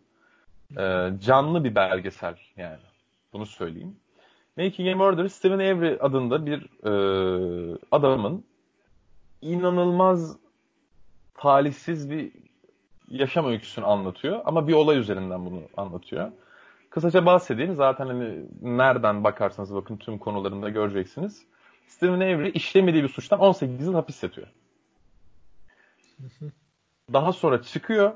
Ee, 0.78 1.12
canlı 1.20 1.64
bir 1.64 1.74
belgesel 1.74 2.36
yani. 2.56 2.78
Bunu 3.32 3.46
söyleyeyim. 3.46 3.96
Making 4.56 4.88
a 4.88 4.96
Murderer, 4.96 5.28
Stephen 5.28 5.58
Avery 5.58 5.98
adında 6.00 6.46
bir 6.46 6.62
e, 6.84 7.78
adamın 7.90 8.44
inanılmaz 9.42 10.36
talihsiz 11.34 12.10
bir 12.10 12.32
yaşam 13.08 13.46
öyküsünü 13.46 13.84
anlatıyor. 13.84 14.40
Ama 14.44 14.68
bir 14.68 14.72
olay 14.72 14.98
üzerinden 14.98 15.46
bunu 15.46 15.60
anlatıyor. 15.76 16.32
Kısaca 16.90 17.26
bahsedeyim. 17.26 17.74
Zaten 17.74 18.06
hani 18.06 18.46
nereden 18.62 19.24
bakarsanız 19.24 19.74
bakın 19.74 19.96
tüm 19.96 20.18
konularında 20.18 20.68
göreceksiniz. 20.68 21.42
Stephen 21.86 22.14
Avery 22.14 22.50
işlemediği 22.50 23.02
bir 23.02 23.08
suçtan 23.08 23.40
18 23.40 23.86
yıl 23.86 23.94
hapis 23.94 24.22
yatıyor. 24.22 24.46
Daha 27.12 27.32
sonra 27.32 27.62
çıkıyor. 27.62 28.12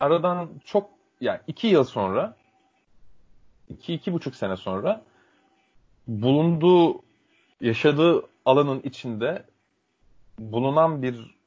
Aradan 0.00 0.50
çok 0.64 0.90
yani 1.20 1.40
iki 1.46 1.66
yıl 1.66 1.84
sonra 1.84 2.36
iki, 3.68 3.94
iki 3.94 4.12
buçuk 4.12 4.34
sene 4.34 4.56
sonra 4.56 5.02
bulunduğu 6.06 7.02
yaşadığı 7.60 8.22
alanın 8.44 8.80
içinde 8.80 9.44
bulunan 10.38 11.02
bir 11.02 11.38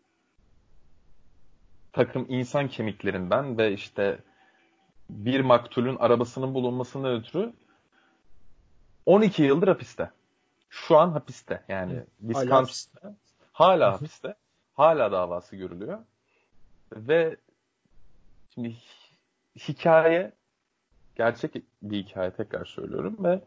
takım 1.94 2.26
insan 2.30 2.68
kemiklerinden 2.68 3.58
ve 3.58 3.74
işte 3.74 4.20
bir 5.10 5.40
maktulün 5.40 5.96
arabasının 5.96 6.54
bulunmasından 6.54 7.14
ötürü 7.14 7.54
12 9.06 9.44
yıldır 9.44 9.68
hapiste. 9.68 10.12
Şu 10.70 10.98
an 10.98 11.12
hapiste. 11.12 11.64
Yani 11.68 12.04
Wisconsin'da. 12.20 13.16
Hala 13.52 13.94
hapiste. 13.94 14.36
Hala 14.74 15.12
davası 15.12 15.56
görülüyor. 15.56 16.00
Ve 16.96 17.38
şimdi 18.54 18.76
hikaye 19.68 20.32
gerçek 21.16 21.56
bir 21.82 22.04
hikaye 22.04 22.32
tekrar 22.32 22.66
söylüyorum 22.66 23.18
ve 23.24 23.42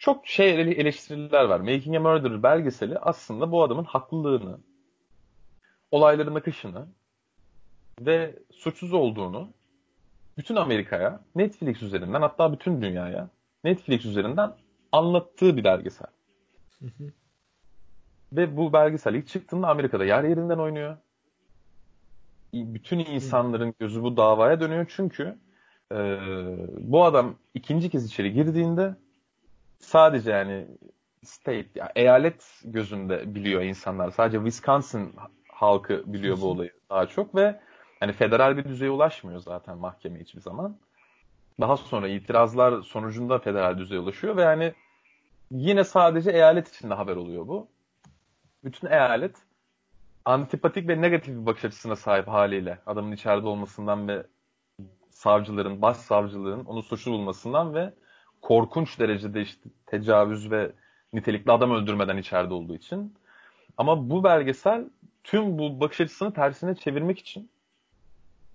çok 0.00 0.26
şey 0.26 0.60
eleştiriler 0.60 1.44
var. 1.44 1.60
Making 1.60 1.96
a 1.96 2.00
Murderer 2.00 2.42
belgeseli 2.42 2.98
aslında 2.98 3.52
bu 3.52 3.62
adamın 3.62 3.84
haklılığını, 3.84 4.58
olayların 5.90 6.34
akışını 6.34 6.86
ve 8.00 8.38
suçsuz 8.52 8.92
olduğunu 8.92 9.52
bütün 10.38 10.56
Amerika'ya 10.56 11.20
Netflix 11.34 11.82
üzerinden 11.82 12.20
hatta 12.20 12.52
bütün 12.52 12.82
dünyaya 12.82 13.28
Netflix 13.64 14.04
üzerinden 14.04 14.52
anlattığı 14.92 15.56
bir 15.56 15.64
belgesel. 15.64 16.08
Hı 16.78 16.86
hı. 16.86 17.12
Ve 18.32 18.56
bu 18.56 18.72
belgesel 18.72 19.14
ilk 19.14 19.28
çıktığında 19.28 19.68
Amerika'da 19.68 20.04
yer 20.04 20.24
yerinden 20.24 20.58
oynuyor. 20.58 20.96
Bütün 22.52 22.98
insanların 22.98 23.74
gözü 23.78 24.02
bu 24.02 24.16
davaya 24.16 24.60
dönüyor 24.60 24.92
çünkü 24.96 25.38
e, 25.92 25.96
bu 26.78 27.04
adam 27.04 27.34
ikinci 27.54 27.90
kez 27.90 28.06
içeri 28.06 28.32
girdiğinde 28.32 28.96
sadece 29.78 30.30
yani 30.30 30.66
state, 31.24 31.68
yani 31.74 31.90
eyalet 31.96 32.62
gözünde 32.64 33.34
biliyor 33.34 33.62
insanlar. 33.62 34.10
Sadece 34.10 34.38
Wisconsin 34.38 35.14
halkı 35.48 36.02
biliyor 36.06 36.40
bu 36.40 36.46
olayı 36.46 36.72
daha 36.90 37.06
çok 37.06 37.34
ve 37.34 37.60
hani 38.00 38.12
federal 38.12 38.56
bir 38.56 38.64
düzeye 38.64 38.90
ulaşmıyor 38.90 39.40
zaten 39.40 39.78
mahkeme 39.78 40.20
hiçbir 40.20 40.40
zaman. 40.40 40.76
Daha 41.60 41.76
sonra 41.76 42.08
itirazlar 42.08 42.82
sonucunda 42.82 43.38
federal 43.38 43.78
düzeye 43.78 44.00
ulaşıyor 44.00 44.36
ve 44.36 44.42
yani 44.42 44.72
yine 45.50 45.84
sadece 45.84 46.30
eyalet 46.30 46.68
içinde 46.68 46.94
haber 46.94 47.16
oluyor 47.16 47.48
bu. 47.48 47.68
Bütün 48.64 48.88
eyalet 48.88 49.36
antipatik 50.26 50.88
ve 50.88 51.00
negatif 51.00 51.34
bir 51.34 51.46
bakış 51.46 51.64
açısına 51.64 51.96
sahip 51.96 52.28
haliyle 52.28 52.78
adamın 52.86 53.12
içeride 53.12 53.46
olmasından 53.46 54.08
ve 54.08 54.26
savcıların, 55.10 55.82
baş 55.82 55.96
savcılığın 55.96 56.64
onu 56.64 56.82
suçlu 56.82 57.12
bulmasından 57.12 57.74
ve 57.74 57.94
korkunç 58.42 58.98
derecede 58.98 59.42
işte 59.42 59.70
tecavüz 59.86 60.50
ve 60.50 60.72
nitelikli 61.12 61.52
adam 61.52 61.70
öldürmeden 61.70 62.16
içeride 62.16 62.54
olduğu 62.54 62.74
için. 62.74 63.14
Ama 63.76 64.10
bu 64.10 64.24
belgesel 64.24 64.84
tüm 65.24 65.58
bu 65.58 65.80
bakış 65.80 66.00
açısını 66.00 66.32
tersine 66.32 66.74
çevirmek 66.74 67.18
için 67.18 67.50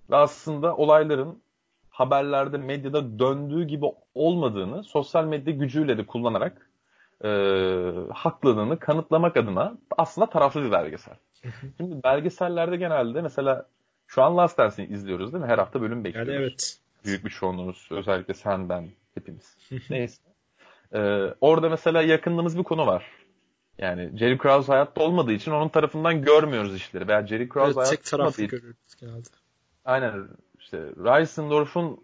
ve 0.10 0.16
aslında 0.16 0.76
olayların 0.76 1.42
haberlerde, 1.90 2.58
medyada 2.58 3.20
döndüğü 3.20 3.64
gibi 3.64 3.86
olmadığını 4.16 4.84
sosyal 4.84 5.26
medya 5.26 5.54
gücüyle 5.54 5.98
de 5.98 6.06
kullanarak 6.06 6.71
e, 7.24 7.30
haklılığını 8.14 8.80
kanıtlamak 8.80 9.38
adına 9.38 9.78
aslında 9.98 10.30
taraflı 10.30 10.64
bir 10.64 10.72
belgesel. 10.72 11.16
Şimdi 11.78 12.04
belgesellerde 12.04 12.78
genelde 12.78 13.22
mesela 13.22 13.66
şu 14.08 14.24
an 14.24 14.38
Last 14.38 14.58
Dance'i 14.58 14.88
izliyoruz 14.88 15.34
değil 15.34 15.44
mi? 15.44 15.50
Her 15.50 15.58
hafta 15.58 15.82
bölüm 15.82 16.04
bekliyoruz. 16.04 16.34
Yani 16.34 16.44
evet. 16.44 16.78
Büyük 17.06 17.26
bir 17.26 17.30
çoğunluğumuz. 17.30 17.88
Özellikle 17.92 18.34
sen, 18.34 18.70
ben, 18.70 18.90
hepimiz. 19.16 19.58
Neyse. 19.90 20.22
Ee, 20.94 21.00
orada 21.42 21.70
mesela 21.70 22.02
yakınlığımız 22.02 22.58
bir 22.58 22.64
konu 22.64 22.88
var. 22.88 23.06
Yani 23.78 24.18
Jerry 24.18 24.38
Krause 24.38 24.72
hayatta 24.72 25.04
olmadığı 25.04 25.32
için 25.32 25.52
onun 25.52 25.70
tarafından 25.70 26.22
görmüyoruz 26.22 26.76
işleri. 26.76 27.08
Veya 27.08 27.28
Jerry 27.28 27.50
Krause 27.50 27.66
evet, 27.66 27.78
hayatta 27.78 27.96
tek 27.96 28.04
taraflı 28.06 28.44
görüyoruz 28.44 28.96
genelde. 29.00 29.30
Aynen. 29.86 30.28
İşte 30.60 30.78
Reisendorf'un 30.78 32.04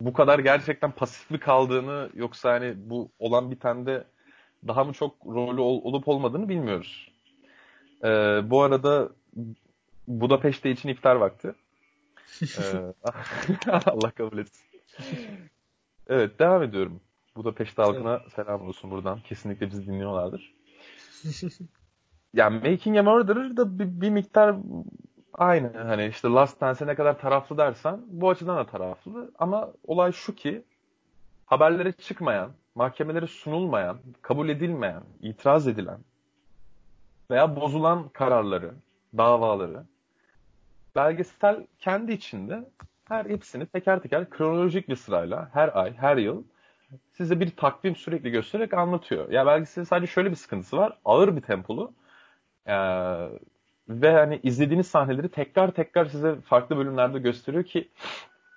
bu 0.00 0.12
kadar 0.12 0.38
gerçekten 0.38 0.90
pasif 0.90 1.30
mi 1.30 1.40
kaldığını 1.40 2.10
yoksa 2.14 2.52
hani 2.52 2.74
bu 2.76 3.10
olan 3.18 3.50
bitende 3.50 4.04
daha 4.66 4.84
mı 4.84 4.92
çok 4.92 5.26
rolü 5.26 5.60
ol, 5.60 5.80
olup 5.84 6.08
olmadığını 6.08 6.48
bilmiyoruz. 6.48 7.12
Ee, 8.04 8.40
bu 8.44 8.62
arada 8.62 9.08
Budapeşte 10.08 10.70
için 10.70 10.88
iftar 10.88 11.16
vakti. 11.16 11.54
ee, 12.42 12.94
Allah 13.86 14.10
kabul 14.10 14.38
etsin. 14.38 14.66
Evet 16.08 16.38
devam 16.38 16.62
ediyorum. 16.62 17.00
Budapeşte 17.36 17.82
halkına 17.82 18.20
selam 18.36 18.68
olsun 18.68 18.90
buradan. 18.90 19.20
Kesinlikle 19.20 19.70
bizi 19.70 19.86
dinliyorlardır. 19.86 20.54
yani 22.34 22.70
Making 22.70 22.98
a 22.98 23.02
Murderer 23.02 23.56
da 23.56 23.78
bir, 23.78 24.00
bir 24.00 24.10
miktar 24.10 24.56
aynı. 25.34 25.78
Hani 25.78 26.06
işte 26.06 26.28
Last 26.28 26.60
Dance'e 26.60 26.86
ne 26.86 26.94
kadar 26.94 27.18
taraflı 27.18 27.58
dersen 27.58 28.00
bu 28.06 28.30
açıdan 28.30 28.56
da 28.56 28.66
taraflı. 28.66 29.30
Ama 29.38 29.72
olay 29.86 30.12
şu 30.12 30.34
ki 30.34 30.64
haberlere 31.46 31.92
çıkmayan, 31.92 32.50
mahkemelere 32.74 33.26
sunulmayan, 33.26 33.98
kabul 34.22 34.48
edilmeyen, 34.48 35.02
itiraz 35.20 35.68
edilen 35.68 35.98
veya 37.30 37.56
bozulan 37.56 38.08
kararları, 38.08 38.74
davaları 39.16 39.84
belgesel 40.96 41.66
kendi 41.78 42.12
içinde 42.12 42.70
her 43.08 43.24
hepsini 43.24 43.66
teker 43.66 44.00
teker 44.02 44.30
kronolojik 44.30 44.88
bir 44.88 44.96
sırayla 44.96 45.50
her 45.52 45.80
ay, 45.82 45.94
her 45.94 46.16
yıl 46.16 46.44
size 47.12 47.40
bir 47.40 47.50
takvim 47.56 47.96
sürekli 47.96 48.30
göstererek 48.30 48.74
anlatıyor. 48.74 49.30
Ya 49.30 49.46
belgeselin 49.46 49.86
sadece 49.86 50.12
şöyle 50.12 50.30
bir 50.30 50.36
sıkıntısı 50.36 50.76
var. 50.76 50.98
Ağır 51.04 51.36
bir 51.36 51.42
tempolu. 51.42 51.92
Ee, 52.66 52.72
ve 53.90 54.12
hani 54.12 54.40
izlediğiniz 54.42 54.86
sahneleri 54.86 55.28
tekrar 55.28 55.70
tekrar 55.70 56.04
size 56.04 56.40
farklı 56.40 56.76
bölümlerde 56.76 57.18
gösteriyor 57.18 57.64
ki 57.64 57.88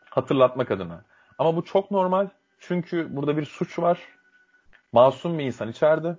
hatırlatmak 0.09 0.71
adına. 0.71 1.01
Ama 1.37 1.55
bu 1.55 1.63
çok 1.63 1.91
normal. 1.91 2.27
Çünkü 2.59 3.15
burada 3.15 3.37
bir 3.37 3.45
suç 3.45 3.79
var. 3.79 3.99
Masum 4.91 5.39
bir 5.39 5.43
insan 5.43 5.69
içeride. 5.69 6.15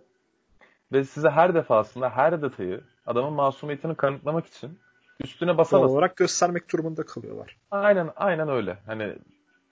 Ve 0.93 1.05
size 1.05 1.31
her 1.31 1.55
defasında 1.55 2.11
her 2.11 2.43
detayı 2.43 2.81
adamın 3.07 3.33
masumiyetini 3.33 3.95
kanıtlamak 3.95 4.47
için 4.47 4.79
üstüne 5.21 5.59
basa 5.59 5.81
basa. 5.81 5.93
olarak 5.93 6.17
göstermek 6.17 6.73
durumunda 6.73 7.03
kalıyorlar. 7.03 7.57
Aynen 7.71 8.11
aynen 8.17 8.49
öyle. 8.49 8.79
Hani 8.87 9.13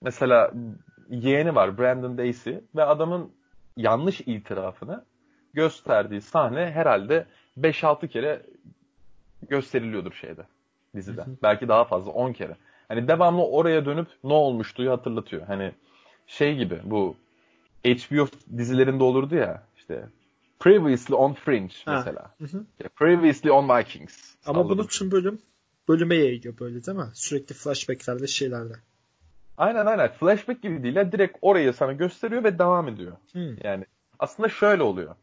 mesela 0.00 0.52
yeğeni 1.08 1.54
var 1.54 1.78
Brandon 1.78 2.18
Daisy 2.18 2.52
ve 2.76 2.84
adamın 2.84 3.32
yanlış 3.76 4.20
itirafını 4.20 5.04
gösterdiği 5.54 6.20
sahne 6.20 6.70
herhalde 6.70 7.26
5-6 7.58 8.08
kere 8.08 8.42
gösteriliyordur 9.48 10.12
şeyde 10.12 10.46
dizide. 10.94 11.24
Belki 11.42 11.68
daha 11.68 11.84
fazla 11.84 12.10
10 12.10 12.32
kere. 12.32 12.56
Hani 12.88 13.08
devamlı 13.08 13.46
oraya 13.46 13.86
dönüp 13.86 14.08
ne 14.24 14.32
olmuştuğu 14.32 14.90
hatırlatıyor. 14.90 15.42
Hani 15.42 15.72
şey 16.26 16.56
gibi 16.56 16.80
bu 16.84 17.16
HBO 17.84 18.26
dizilerinde 18.56 19.04
olurdu 19.04 19.34
ya 19.34 19.62
işte 19.76 20.08
Previously 20.60 21.14
on 21.14 21.32
Fringe 21.32 21.74
mesela. 21.86 22.34
Hı 22.38 22.44
hı. 22.44 22.64
Previously 22.96 23.50
on 23.50 23.78
Vikings. 23.78 24.34
Ama 24.46 24.58
Salladım. 24.58 24.78
bunu 24.78 24.86
tüm 24.86 25.10
bölüm 25.10 25.38
bölüme 25.88 26.14
yayıyor 26.14 26.58
böyle 26.58 26.84
değil 26.84 26.98
mi? 26.98 27.10
Sürekli 27.14 27.54
flashbacklerde 27.54 28.26
şeylerle. 28.26 28.74
Aynen 29.56 29.86
aynen. 29.86 30.08
Flashback 30.08 30.62
gibi 30.62 30.82
değil. 30.82 30.96
Ya. 30.96 31.12
Direkt 31.12 31.38
orayı 31.42 31.72
sana 31.72 31.92
gösteriyor 31.92 32.44
ve 32.44 32.58
devam 32.58 32.88
ediyor. 32.88 33.12
Hmm. 33.32 33.56
Yani 33.64 33.84
aslında 34.18 34.48
şöyle 34.48 34.82
oluyor. 34.82 35.14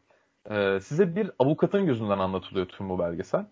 Ee, 0.50 0.80
size 0.82 1.16
bir 1.16 1.30
avukatın 1.38 1.86
gözünden 1.86 2.18
anlatılıyor 2.18 2.66
tüm 2.66 2.88
bu 2.88 2.98
belgesel. 2.98 3.44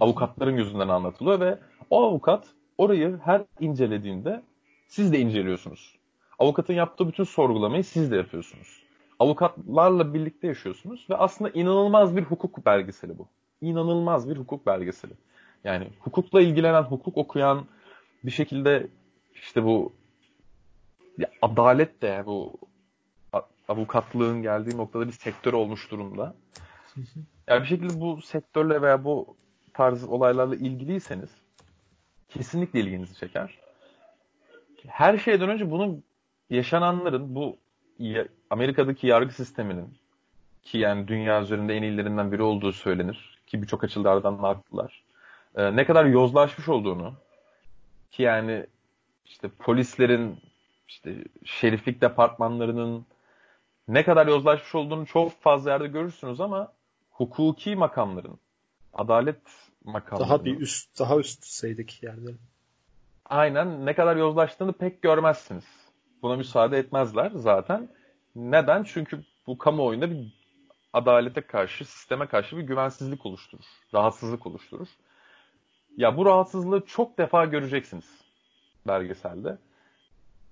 Avukatların 0.00 0.56
gözünden 0.56 0.88
anlatılıyor 0.88 1.40
ve 1.40 1.58
o 1.90 2.04
avukat 2.04 2.46
orayı 2.78 3.18
her 3.24 3.42
incelediğinde 3.60 4.42
siz 4.88 5.12
de 5.12 5.18
inceliyorsunuz. 5.18 5.98
Avukatın 6.38 6.74
yaptığı 6.74 7.08
bütün 7.08 7.24
sorgulamayı 7.24 7.84
siz 7.84 8.10
de 8.10 8.16
yapıyorsunuz. 8.16 8.82
Avukatlarla 9.18 10.14
birlikte 10.14 10.46
yaşıyorsunuz 10.46 11.06
ve 11.10 11.16
aslında 11.16 11.50
inanılmaz 11.50 12.16
bir 12.16 12.22
hukuk 12.22 12.66
belgeseli 12.66 13.18
bu. 13.18 13.28
İnanılmaz 13.60 14.30
bir 14.30 14.36
hukuk 14.36 14.66
belgeseli. 14.66 15.12
Yani 15.64 15.88
hukukla 16.00 16.40
ilgilenen, 16.40 16.82
hukuk 16.82 17.16
okuyan 17.16 17.66
bir 18.24 18.30
şekilde 18.30 18.86
işte 19.34 19.64
bu 19.64 19.92
ya 21.18 21.30
adalet 21.42 22.02
de 22.02 22.22
bu 22.26 22.52
avukatlığın 23.68 24.42
geldiği 24.42 24.76
noktada 24.76 25.06
bir 25.06 25.12
sektör 25.12 25.52
olmuş 25.52 25.90
durumda. 25.90 26.34
Yani 27.46 27.62
bir 27.62 27.66
şekilde 27.66 28.00
bu 28.00 28.22
sektörle 28.22 28.82
veya 28.82 29.04
bu 29.04 29.36
tarz 29.78 30.04
olaylarla 30.04 30.54
ilgiliyseniz 30.54 31.30
kesinlikle 32.28 32.80
ilginizi 32.80 33.14
çeker. 33.14 33.58
Her 34.86 35.18
şeyden 35.18 35.48
önce 35.48 35.70
bunun 35.70 36.04
yaşananların 36.50 37.34
bu 37.34 37.56
Amerika'daki 38.50 39.06
yargı 39.06 39.34
sisteminin 39.34 39.98
ki 40.62 40.78
yani 40.78 41.08
dünya 41.08 41.42
üzerinde 41.42 41.76
en 41.76 41.82
iyilerinden 41.82 42.32
biri 42.32 42.42
olduğu 42.42 42.72
söylenir 42.72 43.38
ki 43.46 43.62
birçok 43.62 43.84
açılardan 43.84 44.42
da 44.42 44.48
haklılar. 44.48 45.04
Ee, 45.56 45.76
ne 45.76 45.84
kadar 45.86 46.04
yozlaşmış 46.04 46.68
olduğunu 46.68 47.14
ki 48.10 48.22
yani 48.22 48.66
işte 49.24 49.48
polislerin 49.48 50.38
işte 50.88 51.24
şeriflik 51.44 52.00
departmanlarının 52.00 53.06
ne 53.88 54.04
kadar 54.04 54.26
yozlaşmış 54.26 54.74
olduğunu 54.74 55.06
çok 55.06 55.40
fazla 55.40 55.70
yerde 55.70 55.88
görürsünüz 55.88 56.40
ama 56.40 56.72
hukuki 57.10 57.76
makamların, 57.76 58.38
adalet 58.92 59.67
makamlarının 59.88 60.28
daha 60.28 60.44
bir 60.44 60.60
üst 60.60 60.98
daha 60.98 61.16
üst 61.16 61.42
düzeydeki 61.42 62.06
yerlerin 62.06 62.40
aynen 63.28 63.86
ne 63.86 63.94
kadar 63.94 64.16
yozlaştığını 64.16 64.72
pek 64.72 65.02
görmezsiniz. 65.02 65.64
Buna 66.22 66.36
müsaade 66.36 66.78
etmezler 66.78 67.32
zaten. 67.34 67.88
Neden? 68.36 68.84
Çünkü 68.84 69.24
bu 69.46 69.58
kamuoyunda 69.58 70.10
bir 70.10 70.32
adalete 70.92 71.40
karşı, 71.40 71.84
sisteme 71.84 72.26
karşı 72.26 72.56
bir 72.56 72.62
güvensizlik 72.62 73.26
oluşturur. 73.26 73.64
Rahatsızlık 73.94 74.46
oluşturur. 74.46 74.88
Ya 75.96 76.16
bu 76.16 76.26
rahatsızlığı 76.26 76.86
çok 76.86 77.18
defa 77.18 77.44
göreceksiniz 77.44 78.20
belgeselde. 78.86 79.58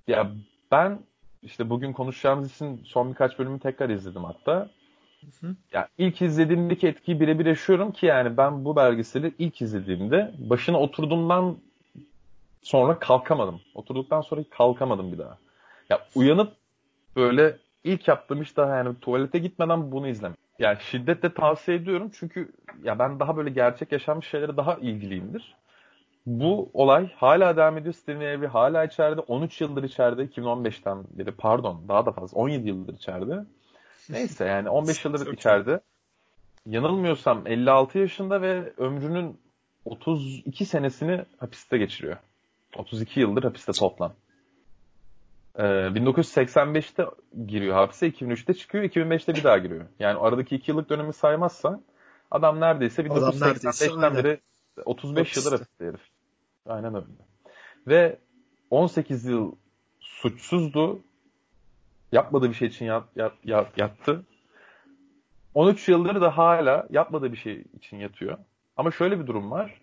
Ya 0.07 0.31
ben 0.71 0.99
işte 1.43 1.71
bugün 1.71 1.93
konuşacağımız 1.93 2.55
için 2.55 2.85
son 2.85 3.11
birkaç 3.11 3.39
bölümü 3.39 3.61
tekrar 3.61 3.91
izledim 3.91 4.25
hatta. 4.25 4.71
Hı 5.21 5.47
hı. 5.47 5.57
Ya 5.73 5.89
ilk 5.99 6.23
izlediğimdeki 6.23 6.89
etkiyi 6.89 7.21
birebir 7.21 7.47
yaşıyorum 7.47 7.93
ki 7.93 8.07
yani 8.07 8.37
ben 8.37 8.65
bu 8.65 8.77
belgeseli 8.77 9.35
ilk 9.39 9.63
izlediğimde 9.63 10.35
başına 10.39 10.81
oturduğumdan 10.81 11.57
sonra 12.63 12.99
kalkamadım. 12.99 13.61
Oturduktan 13.75 14.21
sonra 14.21 14.45
kalkamadım 14.51 15.13
bir 15.13 15.19
daha. 15.19 15.39
Ya 15.91 16.01
uyanıp 16.15 16.53
böyle 17.17 17.57
ilk 17.85 18.09
yaptığım 18.09 18.43
iş 18.43 18.57
daha 18.57 18.77
yani 18.77 19.01
tuvalete 19.01 19.39
gitmeden 19.39 19.93
bunu 19.93 20.09
izlemek. 20.09 20.39
Yani 20.59 20.79
şiddetle 20.81 21.35
tavsiye 21.35 21.77
ediyorum 21.77 22.11
çünkü 22.15 22.53
ya 22.83 22.99
ben 22.99 23.21
daha 23.21 23.37
böyle 23.37 23.51
gerçek 23.51 23.93
yaşanmış 23.93 24.27
şeylere 24.27 24.57
daha 24.57 24.75
ilgiliyimdir. 24.75 25.55
Bu 26.27 26.71
olay 26.75 27.13
hala 27.13 27.57
devam 27.57 27.79
ediyor. 27.79 27.95
Steve 27.95 28.37
Avery 28.37 28.47
hala 28.47 28.85
içeride. 28.85 29.21
13 29.21 29.61
yıldır 29.61 29.83
içeride. 29.83 30.25
2015'ten 30.25 31.05
beri 31.11 31.33
pardon 31.33 31.85
daha 31.89 32.07
da 32.07 32.13
fazla. 32.13 32.39
17 32.39 32.69
yıldır 32.69 32.95
içeride. 32.95 33.45
Neyse 34.11 34.45
yani 34.45 34.69
15 34.69 35.05
yıldır 35.05 35.33
içeride. 35.33 35.81
Yanılmıyorsam 36.67 37.47
56 37.47 37.99
yaşında 37.99 38.43
ve 38.43 38.73
ömrünün 38.77 39.41
32 39.85 40.67
senesini 40.67 41.25
hapiste 41.39 41.79
geçiriyor. 41.79 42.17
32 42.77 43.21
yıldır 43.21 43.43
hapiste 43.43 43.73
toplam. 43.73 44.15
Ee, 45.59 45.63
1985'te 45.63 47.05
giriyor 47.47 47.75
hapse, 47.75 48.09
2003'te 48.09 48.55
çıkıyor, 48.55 48.85
2005'te 48.85 49.35
bir 49.35 49.45
daha 49.45 49.59
giriyor. 49.59 49.87
Yani 49.99 50.19
aradaki 50.19 50.57
2 50.57 50.71
yıllık 50.71 50.91
dönemi 50.91 51.13
saymazsan 51.13 51.83
adam 52.31 52.61
neredeyse 52.61 53.03
1985'ten 53.03 54.15
beri 54.15 54.41
35 54.85 55.37
yıldır 55.37 55.53
hapiste 55.53 55.85
herif. 55.85 56.01
Aynen 56.67 56.95
öyle. 56.95 57.07
Ve 57.87 58.19
18 58.71 59.25
yıl 59.25 59.53
suçsuzdu. 60.01 61.01
Yapmadığı 62.13 62.49
bir 62.49 62.55
şey 62.55 62.69
için 62.69 62.87
yat, 62.87 63.05
yat, 63.17 63.33
yat, 63.45 63.79
yattı. 63.79 64.23
13 65.55 65.89
yıldır 65.89 66.21
da 66.21 66.37
hala 66.37 66.87
yapmadığı 66.91 67.33
bir 67.33 67.37
şey 67.37 67.65
için 67.77 67.97
yatıyor. 67.97 68.39
Ama 68.77 68.91
şöyle 68.91 69.21
bir 69.21 69.27
durum 69.27 69.51
var. 69.51 69.81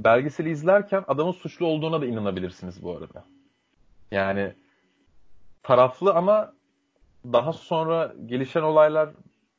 Belgeseli 0.00 0.50
izlerken 0.50 1.04
adamın 1.08 1.32
suçlu 1.32 1.66
olduğuna 1.66 2.00
da 2.00 2.06
inanabilirsiniz 2.06 2.82
bu 2.82 2.92
arada. 2.96 3.24
Yani 4.10 4.52
taraflı 5.62 6.14
ama 6.14 6.52
daha 7.24 7.52
sonra 7.52 8.14
gelişen 8.26 8.62
olaylar 8.62 9.10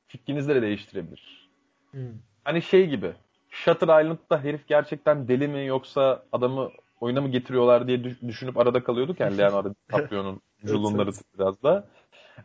fikrinizi 0.07 0.49
de 0.49 0.61
değiştirebilir. 0.61 1.49
Hmm. 1.91 2.01
Hani 2.43 2.61
şey 2.61 2.87
gibi 2.87 3.13
Shutter 3.49 4.01
Island'da 4.01 4.43
herif 4.43 4.67
gerçekten 4.67 5.27
deli 5.27 5.47
mi 5.47 5.65
yoksa 5.65 6.23
adamı 6.31 6.71
oyuna 7.01 7.21
mı 7.21 7.29
getiriyorlar 7.29 7.87
diye 7.87 8.03
düşünüp 8.03 8.57
arada 8.57 8.83
kalıyorduk 8.83 9.19
yani 9.19 9.37
Leonardo 9.37 9.73
DiCaprio'nun 9.89 10.41
culunları 10.65 11.09
evet, 11.09 11.15
evet. 11.15 11.39
biraz 11.39 11.63
da. 11.63 11.87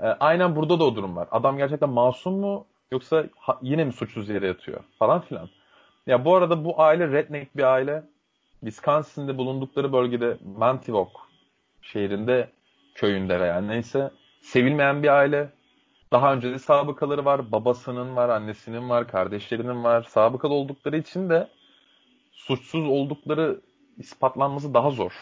Ee, 0.00 0.06
aynen 0.06 0.56
burada 0.56 0.80
da 0.80 0.84
o 0.84 0.96
durum 0.96 1.16
var. 1.16 1.28
Adam 1.30 1.56
gerçekten 1.56 1.90
masum 1.90 2.34
mu 2.34 2.66
yoksa 2.92 3.24
ha, 3.38 3.58
yine 3.62 3.84
mi 3.84 3.92
suçsuz 3.92 4.28
yere 4.28 4.46
yatıyor 4.46 4.80
falan 4.98 5.20
filan. 5.20 5.48
Ya 6.06 6.24
bu 6.24 6.34
arada 6.34 6.64
bu 6.64 6.80
aile 6.82 7.08
redneck 7.08 7.56
bir 7.56 7.62
aile. 7.62 8.02
Wisconsin'de 8.60 9.38
bulundukları 9.38 9.92
bölgede 9.92 10.38
Mantivoc 10.56 11.08
şehrinde 11.82 12.50
köyünde 12.94 13.40
veya 13.40 13.60
neyse 13.60 14.10
sevilmeyen 14.40 15.02
bir 15.02 15.08
aile. 15.08 15.50
Daha 16.12 16.34
önce 16.34 16.50
de 16.50 16.58
sabıkaları 16.58 17.24
var. 17.24 17.52
Babasının 17.52 18.16
var, 18.16 18.28
annesinin 18.28 18.88
var, 18.88 19.08
kardeşlerinin 19.08 19.84
var. 19.84 20.02
Sabıkalı 20.02 20.54
oldukları 20.54 20.98
için 20.98 21.30
de 21.30 21.48
suçsuz 22.32 22.88
oldukları 22.88 23.60
ispatlanması 23.98 24.74
daha 24.74 24.90
zor 24.90 25.12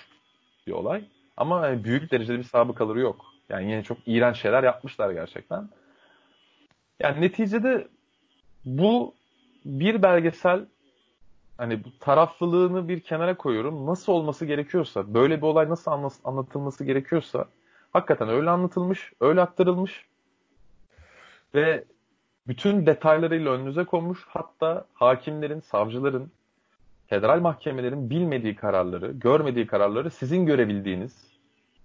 bir 0.66 0.72
olay. 0.72 1.04
Ama 1.36 1.84
büyük 1.84 2.12
derecede 2.12 2.38
bir 2.38 2.44
sabıkaları 2.44 3.00
yok. 3.00 3.24
Yani 3.48 3.70
yine 3.70 3.82
çok 3.82 3.98
iğrenç 4.06 4.36
şeyler 4.36 4.62
yapmışlar 4.62 5.10
gerçekten. 5.10 5.68
Yani 7.00 7.20
neticede 7.20 7.88
bu 8.64 9.14
bir 9.64 10.02
belgesel 10.02 10.66
hani 11.58 11.84
bu 11.84 11.98
taraflılığını 12.00 12.88
bir 12.88 13.00
kenara 13.00 13.36
koyuyorum. 13.36 13.86
Nasıl 13.86 14.12
olması 14.12 14.44
gerekiyorsa, 14.46 15.14
böyle 15.14 15.36
bir 15.36 15.42
olay 15.42 15.68
nasıl 15.68 15.90
anlatılması 16.24 16.84
gerekiyorsa 16.84 17.44
hakikaten 17.92 18.28
öyle 18.28 18.50
anlatılmış, 18.50 19.12
öyle 19.20 19.40
aktarılmış 19.40 20.06
ve 21.54 21.84
bütün 22.48 22.86
detaylarıyla 22.86 23.52
önünüze 23.52 23.84
konmuş. 23.84 24.24
Hatta 24.28 24.86
hakimlerin, 24.94 25.60
savcıların, 25.60 26.30
federal 27.06 27.40
mahkemelerin 27.40 28.10
bilmediği 28.10 28.56
kararları, 28.56 29.12
görmediği 29.12 29.66
kararları 29.66 30.10
sizin 30.10 30.46
görebildiğiniz 30.46 31.26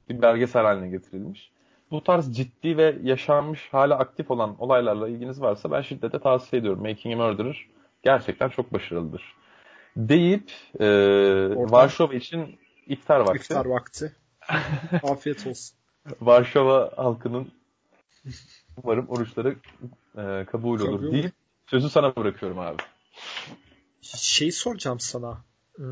bir 0.09 0.21
belgesel 0.21 0.63
haline 0.63 0.89
getirilmiş. 0.89 1.51
Bu 1.91 2.03
tarz 2.03 2.37
ciddi 2.37 2.77
ve 2.77 2.95
yaşanmış, 3.03 3.69
hala 3.71 3.99
aktif 3.99 4.31
olan 4.31 4.55
olaylarla 4.59 5.09
ilginiz 5.09 5.41
varsa 5.41 5.71
ben 5.71 5.81
şiddetle 5.81 6.19
tavsiye 6.19 6.59
ediyorum. 6.59 6.81
Making 6.81 7.15
a 7.15 7.17
Murderer 7.17 7.67
gerçekten 8.03 8.49
çok 8.49 8.73
başarılıdır. 8.73 9.35
Deyip 9.97 10.51
e, 10.79 10.85
Varşova 11.55 12.13
için 12.13 12.59
iftar 12.87 13.19
vakti. 13.19 13.37
İftar 13.37 13.65
vakti. 13.65 14.15
Afiyet 15.03 15.47
olsun. 15.47 15.77
Varşova 16.21 16.91
halkının 16.95 17.47
Umarım 18.83 19.09
oruçları 19.09 19.55
e, 20.17 20.45
kabul 20.45 20.79
olur 20.79 20.99
kabul. 20.99 21.11
deyip 21.11 21.31
sözü 21.67 21.89
sana 21.89 22.15
bırakıyorum 22.15 22.59
abi. 22.59 22.77
Şey 24.01 24.51
soracağım 24.51 24.99
sana. 24.99 25.43
Ee, 25.79 25.83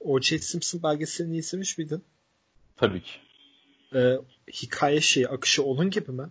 O.J. 0.00 0.38
Simpson 0.38 0.82
belgeselini 0.82 1.36
izlemiş 1.36 1.78
miydin? 1.78 2.04
Tabii 2.76 3.02
ki. 3.02 3.12
Ee, 3.94 4.16
hikaye 4.52 5.00
şey 5.00 5.26
akışı 5.26 5.64
onun 5.64 5.90
gibi 5.90 6.10
mi? 6.12 6.28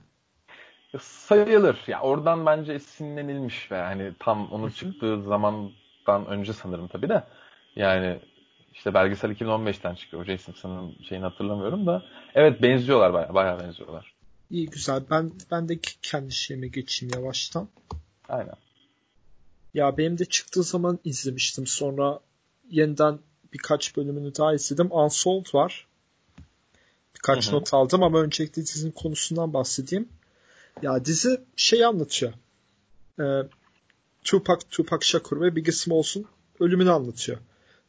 Sayılır. 1.02 1.78
Ya 1.88 2.02
oradan 2.02 2.46
bence 2.46 2.74
esinlenilmiş 2.74 3.72
ve 3.72 3.82
hani 3.82 4.14
tam 4.20 4.52
onu 4.52 4.72
çıktığı 4.72 5.24
zamandan 5.24 6.26
önce 6.28 6.54
sanırım 6.54 6.88
tabii 6.88 7.10
de. 7.10 7.24
Yani 7.76 8.20
işte 8.74 8.94
belgesel 8.94 9.32
2015'ten 9.32 9.96
çıkıyor. 9.96 10.26
J. 10.26 10.38
Simpson'ın 10.38 10.96
şeyini 11.10 11.26
hatırlamıyorum 11.26 11.88
da. 11.88 12.04
Evet 12.36 12.62
benziyorlar 12.62 13.14
bayağı, 13.14 13.34
bayağı 13.34 13.60
benziyorlar. 13.60 14.14
İyi 14.52 14.70
güzel. 14.70 15.04
Ben 15.10 15.32
ben 15.52 15.70
de 15.70 15.80
kendi 16.02 16.32
şeyime 16.32 16.68
geçeyim 16.68 17.16
yavaştan. 17.16 17.70
Aynen. 18.30 18.56
Ya 19.78 19.98
benim 19.98 20.18
de 20.18 20.26
çıktığı 20.26 20.64
zaman 20.64 21.00
izlemiştim. 21.04 21.68
Sonra 21.68 22.20
yeniden 22.70 23.20
birkaç 23.54 23.98
bölümünü 23.98 24.36
daha 24.36 24.54
izledim. 24.54 24.92
Unsolved 24.92 25.54
var. 25.54 25.88
Birkaç 27.16 27.48
hı 27.48 27.52
hı. 27.52 27.56
not 27.56 27.74
aldım 27.74 28.04
ama 28.04 28.22
öncelikle 28.22 28.62
dizinin 28.62 28.92
konusundan 28.92 29.54
bahsedeyim. 29.54 30.10
Ya 30.82 31.06
dizi 31.06 31.42
şey 31.56 31.86
anlatıyor. 31.86 32.34
Ee, 33.20 33.24
Tupac, 34.24 34.66
Tupac 34.70 35.08
Shakur 35.08 35.42
ve 35.42 35.56
Biggie 35.56 35.72
Smalls'un 35.72 36.26
ölümünü 36.60 36.92
anlatıyor. 36.92 37.38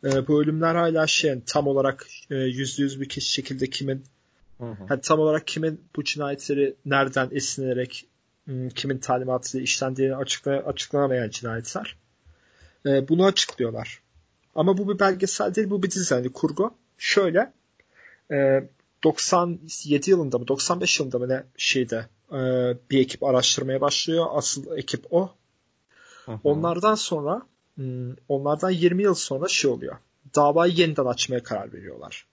Ee, 0.05 0.29
bu 0.29 0.43
ölümler 0.43 0.75
hala 0.75 1.07
şey 1.07 1.41
tam 1.47 1.67
olarak 1.67 2.07
e, 2.31 2.35
yüzde 2.35 2.83
yüz 2.83 3.01
bir 3.01 3.21
şekilde 3.21 3.71
kimin 3.71 4.05
hı 4.59 4.65
hı. 4.65 4.87
Yani 4.91 5.01
tam 5.01 5.21
olarak 5.21 5.47
kimin 5.47 5.81
bu 5.97 6.05
cinayetleri 6.05 6.75
nereden 6.87 7.29
esinlenerek 7.33 8.07
kimin 8.75 8.99
talimatıyla 8.99 9.65
işlendiğini 9.65 10.17
açıkla, 10.17 10.53
açıklanamayan 10.53 11.31
cinayetler. 11.31 11.97
Ee, 12.87 13.09
bunu 13.09 13.25
açıklıyorlar. 13.25 14.03
Ama 14.55 14.79
bu 14.79 14.89
bir 14.89 14.99
belgesel 14.99 15.55
değil, 15.55 15.71
bu 15.71 15.83
bir 15.83 15.91
dizi 15.91 16.15
yani 16.15 16.33
kurgu. 16.33 16.75
Şöyle, 16.99 17.53
e, 18.31 18.69
97 19.05 20.11
yılında 20.11 20.39
mı, 20.39 20.49
95 20.49 21.01
yılında 21.01 21.19
mı 21.19 21.29
ne 21.29 21.45
şeyde 21.57 22.07
e, 22.33 22.39
bir 22.91 23.01
ekip 23.01 23.23
araştırmaya 23.23 23.81
başlıyor. 23.81 24.27
Asıl 24.31 24.77
ekip 24.77 25.07
o. 25.11 25.31
Hı. 26.27 26.39
Onlardan 26.45 26.95
sonra 26.95 27.43
hmm, 27.75 28.13
onlardan 28.29 28.71
20 28.71 29.03
yıl 29.03 29.15
sonra 29.15 29.49
şey 29.49 29.71
oluyor. 29.71 29.97
Davayı 30.35 30.73
yeniden 30.73 31.05
açmaya 31.05 31.43
karar 31.43 31.73
veriyorlar. 31.73 32.27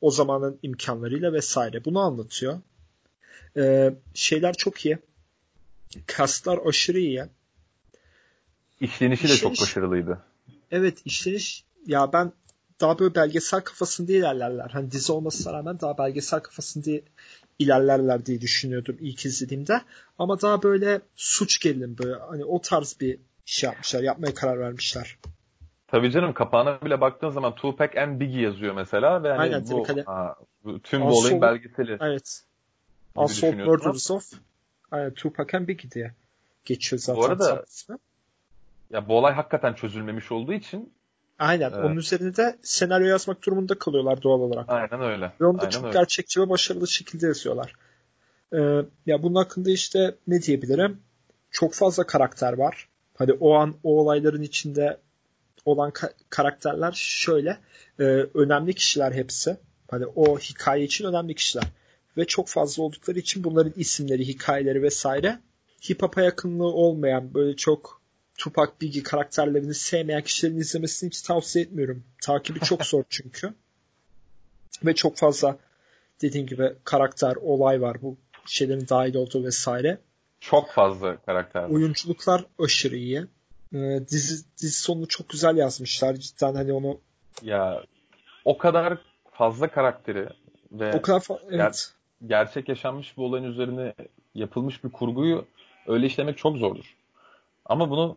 O 0.00 0.10
zamanın 0.10 0.58
imkanlarıyla 0.62 1.32
vesaire. 1.32 1.84
Bunu 1.84 2.00
anlatıyor. 2.00 2.58
Ee, 3.56 3.94
şeyler 4.14 4.54
çok 4.54 4.86
iyi. 4.86 4.98
Kastlar 6.06 6.58
aşırı 6.66 6.98
iyi. 6.98 7.24
İşlenişi 8.80 9.28
de 9.28 9.36
çok 9.36 9.60
başarılıydı. 9.60 10.22
Evet 10.70 10.98
işleniş 11.04 11.64
ya 11.86 12.12
ben 12.12 12.32
daha 12.80 12.98
böyle 12.98 13.14
belgesel 13.14 13.60
kafasında 13.60 14.12
ilerlerler. 14.12 14.70
Hani 14.70 14.90
dizi 14.90 15.12
olmasına 15.12 15.52
rağmen 15.52 15.80
daha 15.80 15.98
belgesel 15.98 16.40
kafasında 16.40 16.90
ilerlerler 17.58 18.26
diye 18.26 18.40
düşünüyordum 18.40 18.96
ilk 19.00 19.26
izlediğimde. 19.26 19.80
Ama 20.18 20.40
daha 20.40 20.62
böyle 20.62 21.00
suç 21.16 21.60
gerilim 21.60 21.96
böyle 21.98 22.14
hani 22.14 22.44
o 22.44 22.60
tarz 22.60 22.96
bir 23.00 23.18
şey 23.44 23.68
yapmışlar. 23.68 24.02
Yapmaya 24.02 24.34
karar 24.34 24.60
vermişler. 24.60 25.18
Tabii 25.86 26.10
canım 26.10 26.34
kapağına 26.34 26.80
bile 26.82 27.00
baktığın 27.00 27.30
zaman 27.30 27.54
Tupac 27.54 28.00
and 28.00 28.20
Biggie 28.20 28.40
yazıyor 28.40 28.74
mesela 28.74 29.22
ve 29.22 29.28
hani 29.28 29.40
Aynen, 29.40 29.66
bu, 29.70 29.86
ha, 30.06 30.36
tüm 30.82 31.00
bu 31.00 31.18
olayın 31.18 31.40
belgeseli. 31.40 31.98
Evet. 32.00 32.42
Unsolved 33.16 33.66
Murders 33.66 34.10
of 34.10 34.32
aynen, 34.92 35.14
Tupac 35.14 35.56
and 35.56 35.68
Biggie 35.68 35.90
diye 35.90 36.12
geçiyor 36.64 37.00
zaten. 37.00 37.22
Bu 37.22 37.24
arada 37.24 37.64
ya 38.90 39.08
bu 39.08 39.18
olay 39.18 39.32
hakikaten 39.32 39.74
çözülmemiş 39.74 40.32
olduğu 40.32 40.52
için 40.52 40.92
Aynen. 41.38 41.70
Evet. 41.74 41.84
Onun 41.84 41.96
üzerine 41.96 42.36
de 42.36 42.58
senaryo 42.62 43.06
yazmak 43.06 43.46
durumunda 43.46 43.78
kalıyorlar 43.78 44.22
doğal 44.22 44.40
olarak. 44.40 44.64
Aynen 44.68 45.00
öyle. 45.00 45.32
Ve 45.40 45.46
onu 45.46 45.58
da 45.58 45.60
Aynen 45.60 45.70
çok 45.70 45.84
öyle. 45.84 45.98
gerçekçi 45.98 46.40
ve 46.40 46.48
başarılı 46.48 46.88
şekilde 46.88 47.26
yazıyorlar. 47.26 47.74
Ee, 48.52 48.58
ya 49.06 49.22
bunun 49.22 49.34
hakkında 49.34 49.70
işte 49.70 50.14
ne 50.26 50.42
diyebilirim? 50.42 51.00
Çok 51.50 51.74
fazla 51.74 52.06
karakter 52.06 52.52
var. 52.52 52.88
Hani 53.14 53.32
o 53.32 53.54
an 53.54 53.74
o 53.82 54.00
olayların 54.00 54.42
içinde 54.42 54.98
olan 55.64 55.90
ka- 55.90 56.12
karakterler 56.30 56.92
şöyle. 56.96 57.58
E, 57.98 58.04
önemli 58.34 58.74
kişiler 58.74 59.12
hepsi. 59.12 59.56
Hani 59.90 60.06
o 60.06 60.38
hikaye 60.38 60.84
için 60.84 61.04
önemli 61.04 61.34
kişiler. 61.34 61.64
Ve 62.16 62.24
çok 62.24 62.48
fazla 62.48 62.82
oldukları 62.82 63.18
için 63.18 63.44
bunların 63.44 63.72
isimleri, 63.76 64.28
hikayeleri 64.28 64.82
vesaire 64.82 65.38
hip 65.90 66.02
hop'a 66.02 66.22
yakınlığı 66.22 66.72
olmayan 66.72 67.34
böyle 67.34 67.56
çok 67.56 68.02
Tupac 68.38 68.72
Biggie 68.80 69.02
karakterlerini 69.02 69.74
sevmeyen 69.74 70.22
kişilerin 70.22 70.56
izlemesini 70.56 71.10
hiç 71.10 71.22
tavsiye 71.22 71.64
etmiyorum. 71.64 72.04
Takibi 72.22 72.60
çok 72.60 72.84
zor 72.86 73.04
çünkü. 73.08 73.54
Ve 74.84 74.94
çok 74.94 75.16
fazla 75.16 75.58
dediğim 76.22 76.46
gibi 76.46 76.72
karakter, 76.84 77.36
olay 77.36 77.80
var 77.80 78.02
bu 78.02 78.16
şeylerin 78.46 78.88
dahil 78.88 79.14
olduğu 79.14 79.44
vesaire. 79.44 79.98
Çok 80.40 80.70
fazla 80.70 81.16
karakter. 81.16 81.64
Oyunculuklar 81.64 82.44
aşırı 82.58 82.96
iyi. 82.96 83.26
Ee, 83.74 84.00
dizi, 84.08 84.44
dizi 84.58 84.80
sonunu 84.80 85.08
çok 85.08 85.28
güzel 85.28 85.56
yazmışlar. 85.56 86.14
Cidden 86.14 86.54
hani 86.54 86.72
onu 86.72 87.00
ya 87.42 87.84
o 88.44 88.58
kadar 88.58 88.98
fazla 89.32 89.68
karakteri 89.68 90.28
ve 90.72 90.96
o 90.96 91.02
kadar 91.02 91.20
fa- 91.20 91.40
evet. 91.50 91.92
Ger- 92.22 92.28
gerçek 92.28 92.68
yaşanmış 92.68 93.18
bir 93.18 93.22
olayın 93.22 93.44
üzerine 93.44 93.94
yapılmış 94.34 94.84
bir 94.84 94.90
kurguyu 94.92 95.44
öyle 95.86 96.06
işlemek 96.06 96.38
çok 96.38 96.56
zordur. 96.56 96.96
Ama 97.64 97.90
bunu 97.90 98.16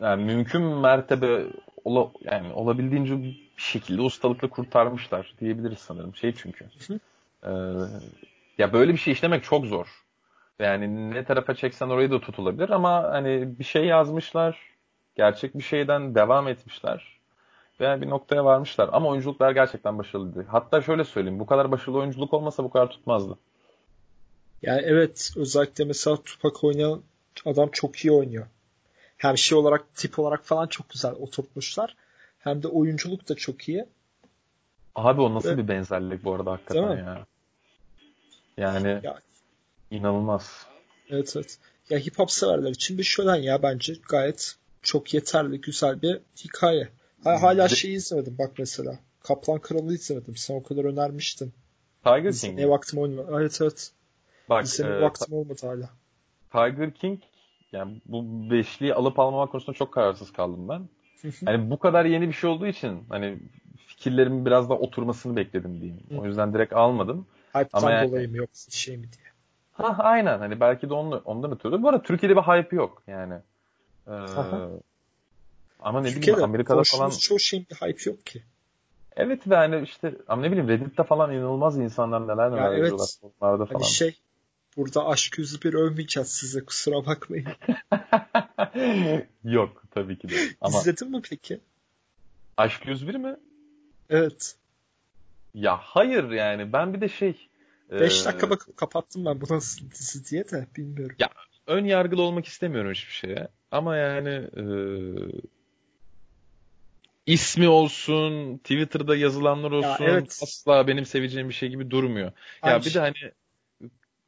yani 0.00 0.24
mümkün 0.24 0.62
mertebe 0.62 1.44
ola, 1.84 2.10
yani 2.24 2.52
olabildiğince 2.52 3.22
bir 3.22 3.50
şekilde 3.56 4.02
ustalıkla 4.02 4.48
kurtarmışlar 4.50 5.34
diyebiliriz 5.40 5.78
sanırım. 5.78 6.14
Şey 6.16 6.34
çünkü. 6.34 6.64
e, 7.44 7.50
ya 8.58 8.72
böyle 8.72 8.92
bir 8.92 8.98
şey 8.98 9.12
işlemek 9.12 9.44
çok 9.44 9.66
zor. 9.66 10.04
Yani 10.58 11.10
ne 11.10 11.24
tarafa 11.24 11.54
çeksen 11.54 11.88
orayı 11.88 12.10
da 12.10 12.20
tutulabilir 12.20 12.70
ama 12.70 13.02
hani 13.02 13.58
bir 13.58 13.64
şey 13.64 13.84
yazmışlar. 13.84 14.60
Gerçek 15.16 15.54
bir 15.54 15.62
şeyden 15.62 16.14
devam 16.14 16.48
etmişler. 16.48 17.17
Ve 17.80 18.00
bir 18.00 18.08
noktaya 18.08 18.44
varmışlar. 18.44 18.90
Ama 18.92 19.08
oyunculuklar 19.08 19.52
gerçekten 19.52 19.98
başarılıydı. 19.98 20.46
Hatta 20.48 20.82
şöyle 20.82 21.04
söyleyeyim. 21.04 21.40
Bu 21.40 21.46
kadar 21.46 21.70
başarılı 21.70 21.98
oyunculuk 21.98 22.34
olmasa 22.34 22.64
bu 22.64 22.70
kadar 22.70 22.90
tutmazdı. 22.90 23.38
Yani 24.62 24.82
evet 24.84 25.30
özellikle 25.36 25.84
mesela 25.84 26.16
Tupac 26.16 26.66
oynayan 26.66 27.02
adam 27.44 27.68
çok 27.72 27.96
iyi 27.96 28.12
oynuyor. 28.12 28.46
Hem 29.16 29.38
şey 29.38 29.58
olarak 29.58 29.94
tip 29.94 30.18
olarak 30.18 30.44
falan 30.44 30.66
çok 30.66 30.88
güzel 30.88 31.12
oturtmuşlar. 31.12 31.96
Hem 32.38 32.62
de 32.62 32.68
oyunculuk 32.68 33.28
da 33.28 33.34
çok 33.34 33.68
iyi. 33.68 33.86
Abi 34.94 35.20
o 35.20 35.34
nasıl 35.34 35.48
Ve, 35.48 35.58
bir 35.58 35.68
benzerlik 35.68 36.24
bu 36.24 36.34
arada 36.34 36.52
hakikaten 36.52 36.96
ya. 36.96 37.26
Yani 38.56 39.00
ya, 39.02 39.20
inanılmaz. 39.90 40.66
Evet 41.10 41.32
evet. 41.36 41.58
Ya 41.90 41.98
hip 41.98 42.18
hop 42.18 42.30
severler 42.30 42.70
için 42.70 42.98
bir 42.98 43.02
şölen 43.02 43.36
ya 43.36 43.62
bence 43.62 43.94
gayet 44.08 44.56
çok 44.82 45.14
yeterli 45.14 45.60
güzel 45.60 46.02
bir 46.02 46.20
hikaye. 46.44 46.88
Hala 47.24 47.68
şeyi 47.68 47.96
izlemedim 47.96 48.36
bak 48.38 48.52
mesela. 48.58 48.98
Kaplan 49.20 49.58
Kralı 49.58 49.94
izlemedim. 49.94 50.36
Sen 50.36 50.54
o 50.54 50.62
kadar 50.62 50.84
önermiştin. 50.84 51.52
Tiger 52.04 52.32
King. 52.32 52.58
Ne 52.58 52.68
vaktim 52.68 52.98
olmadı. 52.98 53.28
Evet 53.40 53.58
evet. 53.62 53.92
Bak, 54.48 54.64
İzleme 54.64 54.94
e, 54.94 55.00
vaktim 55.00 55.34
olmadı 55.34 55.60
hala. 55.62 55.90
Tiger 56.50 56.94
King 56.94 57.20
yani 57.72 58.00
bu 58.06 58.50
beşliği 58.50 58.94
alıp 58.94 59.18
almamak 59.18 59.52
konusunda 59.52 59.76
çok 59.76 59.92
kararsız 59.92 60.32
kaldım 60.32 60.68
ben. 60.68 60.88
hani 61.44 61.70
bu 61.70 61.78
kadar 61.78 62.04
yeni 62.04 62.28
bir 62.28 62.32
şey 62.32 62.50
olduğu 62.50 62.66
için 62.66 63.04
hani 63.08 63.38
fikirlerimin 63.86 64.46
biraz 64.46 64.70
da 64.70 64.74
oturmasını 64.78 65.36
bekledim 65.36 65.80
diyeyim. 65.80 66.00
O 66.18 66.26
yüzden 66.26 66.54
direkt 66.54 66.72
almadım. 66.72 67.26
Hype'tan 67.54 67.78
Ama 67.78 67.90
yani, 67.90 68.08
dolayı 68.08 68.30
mı 68.30 68.36
yoksa 68.36 68.70
şey 68.70 68.96
mi 68.96 69.02
diye. 69.02 69.28
Ha 69.72 69.96
aynen 69.98 70.38
hani 70.38 70.60
belki 70.60 70.90
de 70.90 70.94
ondan, 70.94 71.22
ondan 71.24 71.52
ötürü. 71.52 71.82
Bu 71.82 71.88
arada 71.88 72.02
Türkiye'de 72.02 72.36
bir 72.36 72.42
hype 72.42 72.76
yok 72.76 73.02
yani. 73.06 73.34
Ee, 74.08 74.12
ama 75.78 76.00
ne 76.00 76.08
bileyim 76.08 76.42
Amerika'da 76.42 76.82
falan. 76.82 77.10
çoğu 77.10 77.38
şeyin 77.38 77.66
bir 77.70 77.76
hype 77.76 78.10
yok 78.10 78.26
ki. 78.26 78.42
Evet 79.16 79.48
ve 79.48 79.54
hani 79.54 79.82
işte 79.82 80.14
ama 80.28 80.42
ne 80.42 80.50
bileyim 80.50 80.68
Reddit'te 80.68 81.02
falan 81.02 81.32
inanılmaz 81.32 81.78
insanlar 81.78 82.28
neler 82.28 82.52
neler 82.52 82.72
ya 82.72 82.74
evet. 82.74 83.20
Onlarda 83.22 83.62
hani 83.62 83.72
falan. 83.72 83.82
şey 83.82 84.18
burada 84.76 85.06
aşk 85.06 85.38
yüzü 85.38 85.62
bir 85.62 85.74
övmeyeceğiz 85.74 86.28
size 86.28 86.64
kusura 86.64 87.06
bakmayın. 87.06 87.46
yok 89.44 89.82
tabii 89.90 90.18
ki 90.18 90.28
de. 90.28 90.34
Ama... 90.60 90.78
İzledin 90.78 91.10
mi 91.10 91.22
peki? 91.30 91.60
Aşk 92.56 92.86
101 92.86 93.14
mi? 93.14 93.36
Evet. 94.10 94.56
Ya 95.54 95.76
hayır 95.76 96.30
yani 96.30 96.72
ben 96.72 96.94
bir 96.94 97.00
de 97.00 97.08
şey 97.08 97.48
5 97.90 98.26
dakika 98.26 98.46
ee, 98.46 98.50
bakıp 98.50 98.76
kapattım 98.76 99.24
ben 99.24 99.40
bu 99.40 99.54
nasıl 99.54 99.90
dizi 99.90 100.30
diye 100.30 100.48
de 100.50 100.66
bilmiyorum. 100.76 101.16
Ya 101.18 101.28
ön 101.66 101.84
yargılı 101.84 102.22
olmak 102.22 102.46
istemiyorum 102.46 102.90
hiçbir 102.90 103.12
şeye. 103.12 103.48
Ama 103.70 103.96
yani 103.96 104.28
e, 104.56 104.62
ismi 107.28 107.68
olsun, 107.68 108.58
Twitter'da 108.58 109.16
yazılanlar 109.16 109.70
olsun 109.70 110.04
ya 110.04 110.10
evet. 110.10 110.40
asla 110.42 110.86
benim 110.86 111.06
seveceğim 111.06 111.48
bir 111.48 111.54
şey 111.54 111.68
gibi 111.68 111.90
durmuyor. 111.90 112.32
Aynı 112.62 112.74
ya 112.74 112.84
bir 112.84 112.94
de 112.94 112.98
hani 112.98 113.32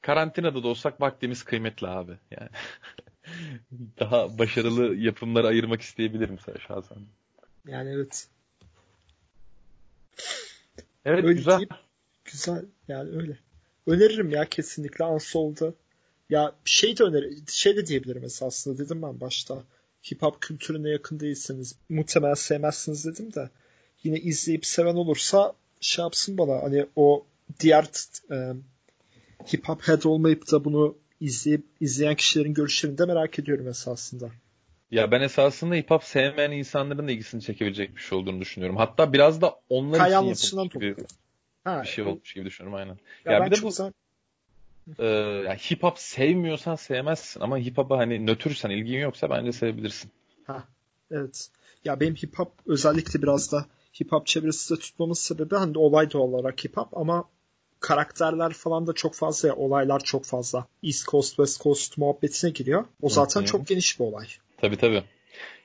karantinada 0.03 0.63
da 0.63 0.69
olsak 0.69 1.01
vaktimiz 1.01 1.43
kıymetli 1.43 1.89
abi. 1.89 2.13
Yani 2.31 2.49
daha 4.01 4.39
başarılı 4.39 4.97
yapımları 4.97 5.47
ayırmak 5.47 5.81
isteyebilirim 5.81 6.39
şahsen. 6.67 6.99
Yani 7.67 7.91
evet. 7.91 8.29
Evet 11.05 11.25
öyle 11.25 11.33
güzel. 11.33 11.59
Deyip, 11.59 11.73
güzel 12.25 12.65
yani 12.89 13.11
öyle. 13.11 13.39
Öneririm 13.87 14.31
ya 14.31 14.45
kesinlikle 14.45 15.05
Unsolved'ı. 15.05 15.75
Ya 16.31 16.53
şey 16.65 16.99
de 16.99 17.05
öneri, 17.05 17.35
şey 17.49 17.77
de 17.77 17.87
diyebilirim 17.87 18.25
esasında 18.25 18.79
dedim 18.79 19.03
ben 19.03 19.21
başta. 19.21 19.63
Hip 20.11 20.23
hop 20.23 20.41
kültürüne 20.41 20.89
yakın 20.89 21.21
değilseniz 21.21 21.77
muhtemelen 21.89 22.35
sevmezsiniz 22.35 23.05
dedim 23.05 23.35
de 23.35 23.51
yine 24.05 24.19
izleyip 24.19 24.67
seven 24.67 24.95
olursa 24.95 25.53
şey 25.81 26.03
yapsın 26.03 26.39
bana 26.39 26.63
hani 26.63 26.87
o 26.97 27.27
diğer 27.61 27.85
e, 28.31 28.55
hip 29.53 29.69
hop 29.69 29.89
head 29.89 30.03
olmayıp 30.03 30.53
da 30.53 30.65
bunu 30.65 30.97
izleyip 31.21 31.65
izleyen 31.81 32.15
kişilerin 32.15 32.55
görüşlerini 32.55 32.99
de 32.99 33.07
merak 33.07 33.39
ediyorum 33.39 33.69
esasında. 33.69 34.31
Ya 34.91 35.11
ben 35.11 35.21
esasında 35.21 35.75
hip 35.75 35.91
hop 35.91 36.05
sevmeyen 36.05 36.51
insanların 36.51 37.09
da 37.09 37.13
ilgisini 37.13 37.43
çekebilecek 37.43 37.97
bir 37.97 38.01
şey 38.01 38.19
olduğunu 38.19 38.41
düşünüyorum. 38.41 38.77
Hatta 38.77 39.13
biraz 39.13 39.41
da 39.41 39.61
onlar 39.69 39.99
Kaya 39.99 40.21
için 40.21 40.59
yapılmış 40.59 40.73
gibi 40.73 40.97
ha, 41.65 41.83
bir 41.83 41.89
şey 41.89 42.05
olmuş 42.05 42.35
gibi 42.35 42.45
düşünüyorum 42.45 42.79
aynen. 42.79 42.99
Ya, 43.25 43.33
ya 43.33 43.47
bir 43.47 43.51
de 43.51 43.63
bu 43.63 43.69
güzel... 43.69 43.93
e, 44.99 45.07
ya 45.47 45.55
hip 45.55 45.83
hop 45.83 45.99
sevmiyorsan 45.99 46.75
sevmezsin 46.75 47.41
ama 47.41 47.59
hip 47.59 47.79
hop'a 47.79 47.99
hani 47.99 48.27
nötrsen 48.27 48.71
ilgin 48.71 49.01
yoksa 49.01 49.31
bence 49.31 49.53
sevebilirsin. 49.53 50.11
Ha 50.47 50.65
evet. 51.11 51.51
Ya 51.85 52.01
benim 52.01 52.15
hip 52.15 52.39
hop 52.39 52.53
özellikle 52.67 53.23
biraz 53.23 53.53
da 53.53 53.67
hip 54.01 54.13
hop 54.13 54.27
çevresinde 54.27 54.79
tutmamın 54.79 55.15
sebebi 55.15 55.57
hani 55.57 55.79
olay 55.79 56.13
doğal 56.13 56.23
olarak 56.23 56.65
hip 56.65 56.77
hop 56.77 56.97
ama 56.97 57.25
karakterler 57.81 58.53
falan 58.53 58.87
da 58.87 58.93
çok 58.93 59.15
fazla 59.15 59.49
ya 59.49 59.57
olaylar 59.57 60.01
çok 60.01 60.25
fazla. 60.25 60.67
East 60.83 61.09
Coast 61.09 61.29
West 61.29 61.63
Coast 61.63 61.99
muhabbetine 61.99 62.51
giriyor. 62.51 62.85
O 63.03 63.09
zaten 63.09 63.41
Hı-hı. 63.41 63.49
çok 63.49 63.67
geniş 63.67 64.01
bir 64.01 64.05
olay. 64.05 64.27
Tabii 64.57 64.77
tabii. 64.77 65.05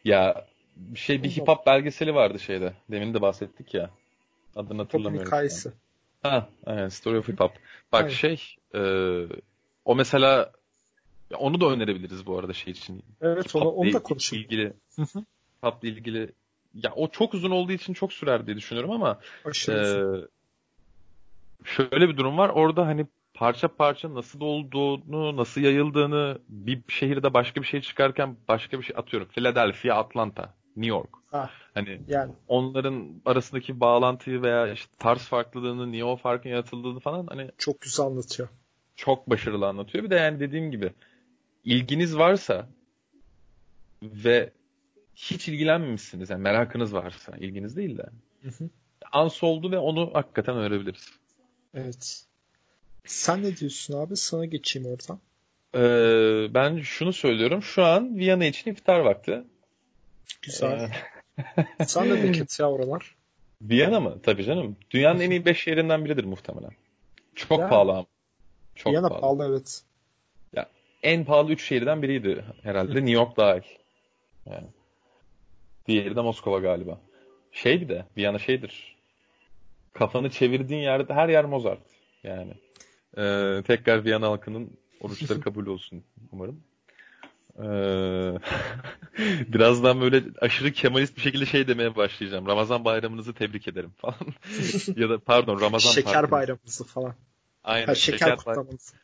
Ya 0.06 0.46
bir 0.76 1.00
şey 1.00 1.24
bir 1.24 1.30
hip 1.30 1.48
hop 1.48 1.66
belgeseli 1.66 2.16
vardı 2.16 2.40
şeyde. 2.40 2.74
Demin 2.92 3.14
de 3.14 3.22
bahsettik 3.22 3.74
ya. 3.74 3.90
Adını 4.56 4.82
hatırlamıyorum. 4.82 5.28
hikayesi. 5.28 5.72
Ha, 6.26 6.50
aynen. 6.66 6.88
Story 6.88 7.18
of 7.18 7.28
Hip 7.28 7.40
Hop. 7.40 7.52
Bak 7.92 8.02
aynen. 8.02 8.14
şey 8.14 8.56
e, 8.76 8.82
o 9.86 9.96
mesela 9.96 10.52
onu 11.38 11.62
da 11.62 11.66
önerebiliriz 11.66 12.26
bu 12.26 12.40
arada 12.40 12.54
şey 12.54 12.72
için. 12.72 13.04
Evet 13.22 13.56
onu, 13.56 13.70
onu 13.70 13.94
da 13.94 14.04
konuşalım. 14.04 14.44
ilgili 14.44 14.74
hip 15.64 15.84
ilgili 15.84 16.32
ya 16.74 16.94
o 16.96 17.08
çok 17.08 17.34
uzun 17.34 17.52
olduğu 17.52 17.72
için 17.72 17.94
çok 17.94 18.14
sürer 18.14 18.48
diye 18.48 18.58
düşünüyorum 18.58 18.92
ama 18.92 19.20
e, 19.70 19.76
şöyle 21.64 22.10
bir 22.10 22.18
durum 22.18 22.38
var. 22.38 22.50
Orada 22.50 22.88
hani 22.88 23.06
parça 23.34 23.68
parça 23.68 24.14
nasıl 24.14 24.42
olduğunu, 24.42 25.38
nasıl 25.38 25.62
yayıldığını, 25.62 26.40
bir 26.50 26.82
şehirde 26.88 27.34
başka 27.34 27.62
bir 27.62 27.68
şey 27.68 27.82
çıkarken 27.82 28.38
başka 28.48 28.80
bir 28.80 28.84
şey 28.84 28.96
atıyorum. 29.00 29.28
Philadelphia, 29.28 29.96
Atlanta, 29.96 30.54
New 30.76 30.96
York. 30.96 31.10
Ah, 31.32 31.52
hani 31.74 32.02
yani. 32.08 32.34
onların 32.48 33.22
arasındaki 33.26 33.80
bağlantıyı 33.80 34.42
veya 34.42 34.74
işte 34.74 34.92
tarz 35.00 35.22
farklılığını, 35.22 35.92
niye 35.92 36.06
o 36.06 36.16
farkın 36.16 36.50
yaratıldığını 36.50 37.00
falan 37.00 37.28
hani 37.28 37.52
çok 37.58 37.82
güzel 37.82 38.06
anlatıyor. 38.06 38.50
Çok 38.96 39.30
başarılı 39.30 39.68
anlatıyor. 39.68 40.04
Bir 40.04 40.10
de 40.10 40.16
yani 40.16 40.40
dediğim 40.40 40.72
gibi 40.72 40.94
ilginiz 41.64 42.18
varsa 42.18 42.70
ve 44.04 44.52
hiç 45.16 45.48
ilgilenmemişsiniz 45.48 46.30
yani 46.30 46.42
merakınız 46.42 46.94
varsa 46.94 47.38
ilginiz 47.38 47.78
değil 47.78 47.98
de 47.98 48.06
hı 48.42 48.50
hı. 48.50 48.70
ans 49.12 49.44
oldu 49.44 49.72
ve 49.72 49.78
onu 49.78 50.12
hakikaten 50.14 50.56
öğrenebiliriz. 50.56 51.10
Evet. 51.74 52.26
Sen 53.06 53.44
ne 53.44 53.58
diyorsun 53.58 53.94
abi? 53.94 54.18
Sana 54.18 54.46
geçeyim 54.46 54.88
oradan. 54.88 55.20
Ee, 55.76 56.54
ben 56.54 56.80
şunu 56.82 57.14
söylüyorum. 57.14 57.62
Şu 57.62 57.84
an 57.84 58.16
Viyana 58.16 58.46
için 58.46 58.72
iftar 58.72 59.00
vakti. 59.00 59.44
Güzel. 60.42 60.92
Ee... 61.38 61.86
Sen 61.86 62.10
de 62.10 62.14
memleket 62.14 62.60
ya 62.60 62.72
oralar. 62.72 63.16
Viyana 63.62 64.00
mı? 64.00 64.22
Tabii 64.24 64.44
canım. 64.44 64.78
Dünyanın 64.92 65.20
en 65.20 65.32
iyi 65.32 65.46
5 65.46 65.60
şehrinden 65.64 66.06
biridir 66.06 66.24
muhtemelen. 66.24 66.72
Çok 67.36 67.60
ya. 67.60 67.70
pahalı 67.70 67.92
ama. 67.92 68.06
Çok 68.76 68.94
Viyana 68.94 69.08
pahalı. 69.10 69.22
pahalı 69.22 69.50
evet. 69.50 69.82
Ya, 70.54 70.70
en 71.04 71.26
pahalı 71.26 71.52
3 71.52 71.64
şehirden 71.64 72.02
biriydi 72.02 72.46
herhalde. 72.64 72.94
New 72.94 73.12
York 73.12 73.38
dahil. 73.38 73.64
Yani. 74.46 74.68
Diğeri 75.88 76.16
de 76.16 76.22
Moskova 76.22 76.60
galiba. 76.60 77.00
Şey 77.52 77.82
bir 77.82 77.90
de 77.90 78.06
Viyana 78.18 78.40
şeydir. 78.40 78.96
Kafanı 79.94 80.30
çevirdiğin 80.30 80.82
yerde 80.82 81.14
her 81.14 81.30
yer 81.30 81.46
Mozart. 81.46 81.80
Yani. 82.24 82.54
Ee, 83.18 83.62
tekrar 83.68 84.06
Viyana 84.06 84.28
halkının 84.28 84.78
oruçları 85.02 85.42
kabul 85.42 85.66
olsun 85.68 86.04
umarım. 86.32 86.64
Ee, 87.60 87.64
birazdan 89.54 90.02
böyle 90.02 90.24
aşırı 90.42 90.72
kemalist 90.72 91.16
bir 91.18 91.22
şekilde 91.22 91.46
şey 91.46 91.68
demeye 91.68 91.96
başlayacağım. 91.96 92.48
Ramazan 92.48 92.86
bayramınızı 92.86 93.34
tebrik 93.34 93.68
ederim 93.68 93.94
falan. 93.98 94.16
ya 94.96 95.10
da 95.10 95.20
pardon 95.20 95.62
Ramazan 95.62 95.92
Şeker 95.92 96.14
partinizi. 96.14 96.32
bayramınızı 96.32 96.84
falan. 96.84 97.16
Aynen. 97.64 97.88
Ha, 97.88 97.96
şeker, 97.96 98.18
şeker 98.18 98.38
kutlamanızı. 98.38 98.96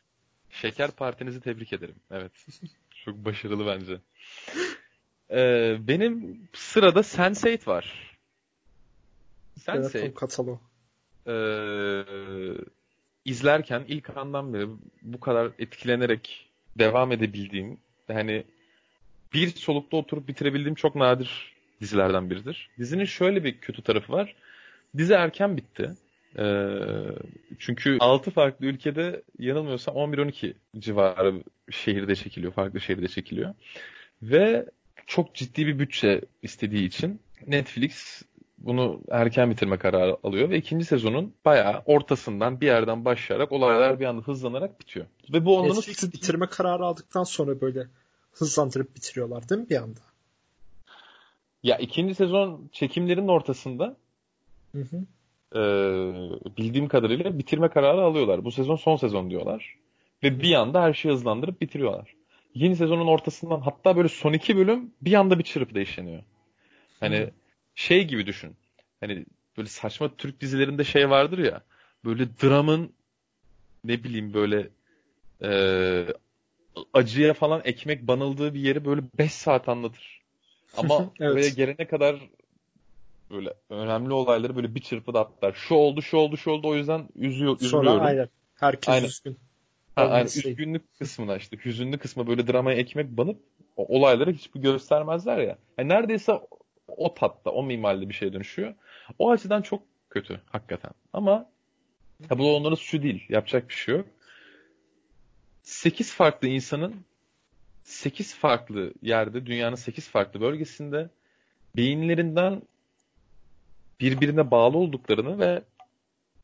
Şeker 0.50 0.90
partinizi 0.90 1.40
tebrik 1.40 1.72
ederim. 1.72 1.94
Evet. 2.10 2.32
Çok 3.04 3.16
başarılı 3.16 3.66
bence. 3.66 4.00
Ee, 5.30 5.76
benim 5.80 6.40
sırada 6.52 7.00
Sense8 7.00 7.66
var. 7.66 8.16
Sense8. 9.60 9.98
Evet, 9.98 10.14
kataloğu. 10.14 10.60
Ee, 11.26 12.04
izlerken 13.24 13.84
ilk 13.88 14.16
andan 14.16 14.54
beri 14.54 14.68
bu 15.02 15.20
kadar 15.20 15.50
etkilenerek 15.58 16.50
devam 16.78 17.12
edebildiğim 17.12 17.80
hani 18.12 18.44
bir 19.34 19.48
solukta 19.48 19.96
oturup 19.96 20.28
bitirebildiğim 20.28 20.74
çok 20.74 20.94
nadir 20.94 21.52
dizilerden 21.80 22.30
biridir. 22.30 22.70
Dizinin 22.78 23.04
şöyle 23.04 23.44
bir 23.44 23.58
kötü 23.58 23.82
tarafı 23.82 24.12
var. 24.12 24.34
Dizi 24.96 25.12
erken 25.12 25.56
bitti. 25.56 25.90
Ee, 26.38 26.68
çünkü 27.58 27.96
6 28.00 28.30
farklı 28.30 28.66
ülkede 28.66 29.22
yanılmıyorsam 29.38 29.94
11-12 29.94 30.54
civarı 30.78 31.42
şehirde 31.70 32.14
çekiliyor. 32.14 32.52
Farklı 32.52 32.80
şehirde 32.80 33.08
çekiliyor. 33.08 33.54
Ve 34.22 34.66
çok 35.06 35.34
ciddi 35.34 35.66
bir 35.66 35.78
bütçe 35.78 36.20
istediği 36.42 36.86
için 36.86 37.20
Netflix 37.46 38.22
bunu 38.58 39.00
erken 39.10 39.50
bitirme 39.50 39.78
kararı 39.78 40.16
alıyor 40.22 40.50
ve 40.50 40.56
ikinci 40.56 40.84
sezonun 40.84 41.34
bayağı 41.44 41.82
ortasından 41.86 42.60
bir 42.60 42.66
yerden 42.66 43.04
başlayarak 43.04 43.52
olaylar 43.52 44.00
bir 44.00 44.04
anda 44.04 44.22
hızlanarak 44.22 44.80
bitiyor. 44.80 45.06
Ve 45.32 45.44
bu 45.44 45.58
onların 45.58 45.76
Netflix 45.76 46.12
bitirme 46.12 46.46
kararı 46.46 46.84
aldıktan 46.84 47.24
sonra 47.24 47.60
böyle 47.60 47.86
hızlandırıp 48.32 48.96
bitiriyorlar 48.96 49.48
değil 49.48 49.60
mi 49.60 49.70
bir 49.70 49.76
anda? 49.76 50.00
Ya 51.62 51.76
ikinci 51.76 52.14
sezon 52.14 52.68
çekimlerinin 52.72 53.28
ortasında 53.28 53.96
hı 54.72 54.78
hı. 54.82 54.96
E, 55.58 55.62
bildiğim 56.56 56.88
kadarıyla 56.88 57.38
bitirme 57.38 57.68
kararı 57.68 58.02
alıyorlar. 58.02 58.44
Bu 58.44 58.52
sezon 58.52 58.76
son 58.76 58.96
sezon 58.96 59.30
diyorlar. 59.30 59.76
Ve 60.22 60.40
bir 60.40 60.54
anda 60.54 60.82
her 60.82 60.94
şeyi 60.94 61.14
hızlandırıp 61.14 61.60
bitiriyorlar. 61.60 62.14
Yeni 62.54 62.76
sezonun 62.76 63.06
ortasından 63.06 63.60
hatta 63.60 63.96
böyle 63.96 64.08
son 64.08 64.32
iki 64.32 64.56
bölüm 64.56 64.90
bir 65.02 65.14
anda 65.14 65.38
bir 65.38 65.44
çırpıda 65.44 65.80
işleniyor. 65.80 66.22
Hani 67.00 67.18
hı 67.18 67.30
şey 67.74 68.04
gibi 68.04 68.26
düşün. 68.26 68.56
Hani 69.00 69.26
böyle 69.56 69.68
saçma 69.68 70.16
Türk 70.16 70.40
dizilerinde 70.40 70.84
şey 70.84 71.10
vardır 71.10 71.38
ya. 71.38 71.62
Böyle 72.04 72.28
dramın 72.42 72.92
ne 73.84 74.04
bileyim 74.04 74.34
böyle 74.34 74.68
e, 75.42 76.06
acıya 76.92 77.34
falan 77.34 77.62
ekmek 77.64 78.08
banıldığı 78.08 78.54
bir 78.54 78.60
yeri 78.60 78.84
böyle 78.84 79.02
5 79.18 79.32
saat 79.32 79.68
anlatır. 79.68 80.22
Ama 80.76 81.10
evet. 81.20 81.32
buraya 81.32 81.48
gelene 81.48 81.86
kadar 81.86 82.16
böyle 83.30 83.54
önemli 83.70 84.12
olayları 84.12 84.56
böyle 84.56 84.74
bir 84.74 84.80
çırpıda 84.80 85.20
atlar. 85.20 85.52
Şu 85.52 85.74
oldu, 85.74 86.02
şu 86.02 86.16
oldu, 86.16 86.36
şu 86.36 86.50
oldu 86.50 86.68
o 86.68 86.74
yüzden 86.74 87.08
üzüyor, 87.16 87.56
üzülüyorum. 87.60 87.88
Sonra 87.88 88.04
aynen. 88.04 88.28
Herkes 88.54 88.88
aynen. 88.88 89.06
üzgün. 89.06 89.38
Ha, 89.96 90.02
aynen. 90.02 90.26
Üzgünlük 90.26 90.98
kısmına 90.98 91.36
işte 91.36 91.56
hüzünlü 91.64 91.98
kısmı 91.98 92.26
böyle 92.26 92.46
dramaya 92.46 92.78
ekmek 92.78 93.08
banıp 93.08 93.38
o 93.76 93.98
olayları 93.98 94.32
hiçbir 94.32 94.60
göstermezler 94.60 95.38
ya. 95.38 95.58
Yani 95.78 95.88
neredeyse 95.88 96.40
o 96.88 97.14
tatta, 97.14 97.50
o 97.50 97.62
mimaride 97.62 98.08
bir 98.08 98.14
şeye 98.14 98.32
dönüşüyor. 98.32 98.74
O 99.18 99.30
açıdan 99.30 99.62
çok 99.62 99.82
kötü 100.10 100.40
hakikaten. 100.46 100.90
Ama 101.12 101.50
ya 102.30 102.38
bu 102.38 102.56
onların 102.56 102.74
suçu 102.74 103.02
değil. 103.02 103.24
Yapacak 103.28 103.68
bir 103.68 103.74
şey 103.74 103.96
yok. 103.96 104.06
8 105.62 106.12
farklı 106.12 106.48
insanın 106.48 106.94
8 107.84 108.34
farklı 108.34 108.92
yerde, 109.02 109.46
dünyanın 109.46 109.76
8 109.76 110.08
farklı 110.08 110.40
bölgesinde 110.40 111.10
beyinlerinden 111.76 112.62
birbirine 114.00 114.50
bağlı 114.50 114.78
olduklarını 114.78 115.38
ve 115.38 115.62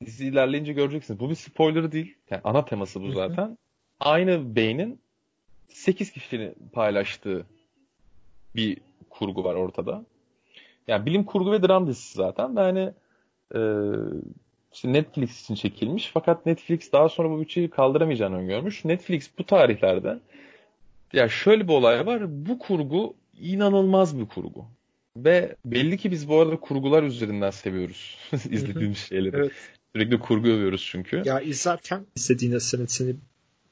dizi 0.05 0.27
ilerleyince 0.27 0.73
göreceksiniz. 0.73 1.21
Bu 1.21 1.31
bir 1.31 1.35
spoiler 1.35 1.93
değil. 1.93 2.15
Yani 2.31 2.41
ana 2.45 2.65
teması 2.65 3.03
bu 3.03 3.13
zaten. 3.13 3.59
Aynı 4.01 4.57
beynin 4.57 5.01
8 5.69 6.13
kişinin 6.13 6.55
paylaştığı 6.73 7.47
bir 8.57 8.79
kurgu 9.11 9.45
var 9.45 9.55
ortada. 9.55 10.05
Yani 10.87 11.07
bilim 11.07 11.25
kurgu 11.25 11.53
ve 11.53 11.63
dram 11.63 11.87
dizisi 11.87 12.15
zaten 12.15 12.57
ve 12.57 12.61
hani 12.61 12.93
e, 13.55 13.61
işte 14.73 14.93
Netflix 14.93 15.43
için 15.43 15.55
çekilmiş 15.55 16.11
fakat 16.15 16.47
Netflix 16.47 16.93
daha 16.93 17.09
sonra 17.09 17.31
bu 17.31 17.41
bütçeyi 17.41 17.71
kaldıramayacağını 17.71 18.37
öngörmüş. 18.37 18.85
Netflix 18.85 19.31
bu 19.39 19.45
tarihlerde 19.45 20.19
ya 21.13 21.29
şöyle 21.29 21.69
bir 21.69 21.73
olay 21.73 22.07
var. 22.07 22.47
Bu 22.47 22.59
kurgu 22.59 23.15
inanılmaz 23.41 24.19
bir 24.19 24.27
kurgu. 24.27 24.65
Ve 25.17 25.57
belli 25.65 25.97
ki 25.97 26.11
biz 26.11 26.29
bu 26.29 26.41
arada 26.41 26.61
kurgular 26.61 27.03
üzerinden 27.03 27.51
seviyoruz 27.51 28.19
izlediğimiz 28.51 28.99
şeyleri. 28.99 29.37
evet. 29.37 29.53
Sürekli 29.97 30.19
kurgu 30.19 30.49
övüyoruz 30.49 30.89
çünkü. 30.91 31.23
Ya 31.25 31.41
izlerken 31.41 32.07
istediğinde 32.17 32.61
seni, 32.61 32.89
seni 32.89 33.17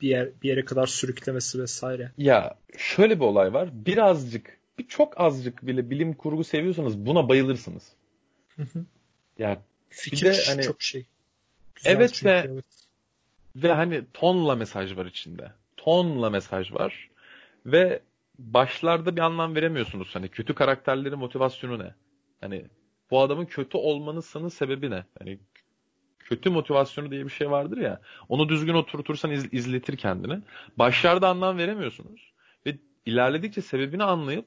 bir, 0.01 0.09
yer, 0.09 0.29
bir 0.43 0.49
yere 0.49 0.65
kadar 0.65 0.87
sürüklemesi 0.87 1.61
vesaire. 1.61 2.13
Ya 2.19 2.57
şöyle 2.79 3.17
bir 3.21 3.25
olay 3.25 3.53
var. 3.53 3.69
Birazcık, 3.73 4.59
bir 4.79 4.89
çok 4.89 5.21
azıcık 5.21 5.67
bile 5.67 5.91
bilim 5.91 6.15
kurgu 6.15 6.45
seviyorsanız 6.45 7.07
buna 7.07 7.29
bayılırsınız. 7.29 7.93
Hı 8.57 8.63
hı. 8.63 8.85
Ya 9.39 9.63
Fikir 9.91 10.27
bir 10.27 10.33
de 10.33 10.43
hani 10.47 10.63
çok 10.63 10.83
şey. 10.83 11.07
Güzel 11.75 11.93
Evet 11.93 12.15
çünkü, 12.15 12.27
ve- 12.27 12.47
evet. 12.53 12.65
ve 13.57 13.73
hani 13.73 14.03
tonla 14.15 14.55
mesaj 14.55 14.97
var 14.97 15.07
içinde. 15.07 15.53
Tonla 15.77 16.31
mesaj 16.31 16.73
var. 16.73 17.11
Ve 17.67 18.03
başlarda 18.39 19.17
bir 19.17 19.21
anlam 19.21 19.55
veremiyorsunuz. 19.55 20.09
Hani 20.15 20.29
kötü 20.29 20.55
karakterlerin 20.55 21.19
motivasyonu 21.19 21.79
ne? 21.79 21.95
Hani 22.41 22.65
bu 23.11 23.21
adamın 23.21 23.45
kötü 23.45 23.79
olmanın 23.79 24.49
sebebi 24.49 24.91
ne? 24.91 25.05
Hani 25.19 25.39
kötü 26.19 26.51
motivasyonu 26.51 27.11
diye 27.11 27.25
bir 27.25 27.31
şey 27.31 27.51
vardır 27.51 27.77
ya. 27.77 28.01
Onu 28.29 28.49
düzgün 28.49 28.75
oturtursan 28.75 29.31
iz- 29.31 29.55
izletir 29.55 29.97
kendini. 29.97 30.41
Başlarda 30.77 31.29
anlam 31.29 31.59
veremiyorsunuz. 31.59 32.33
Ve 32.67 32.77
ilerledikçe 33.07 33.63
sebebini 33.63 34.05
anlayıp 34.05 34.47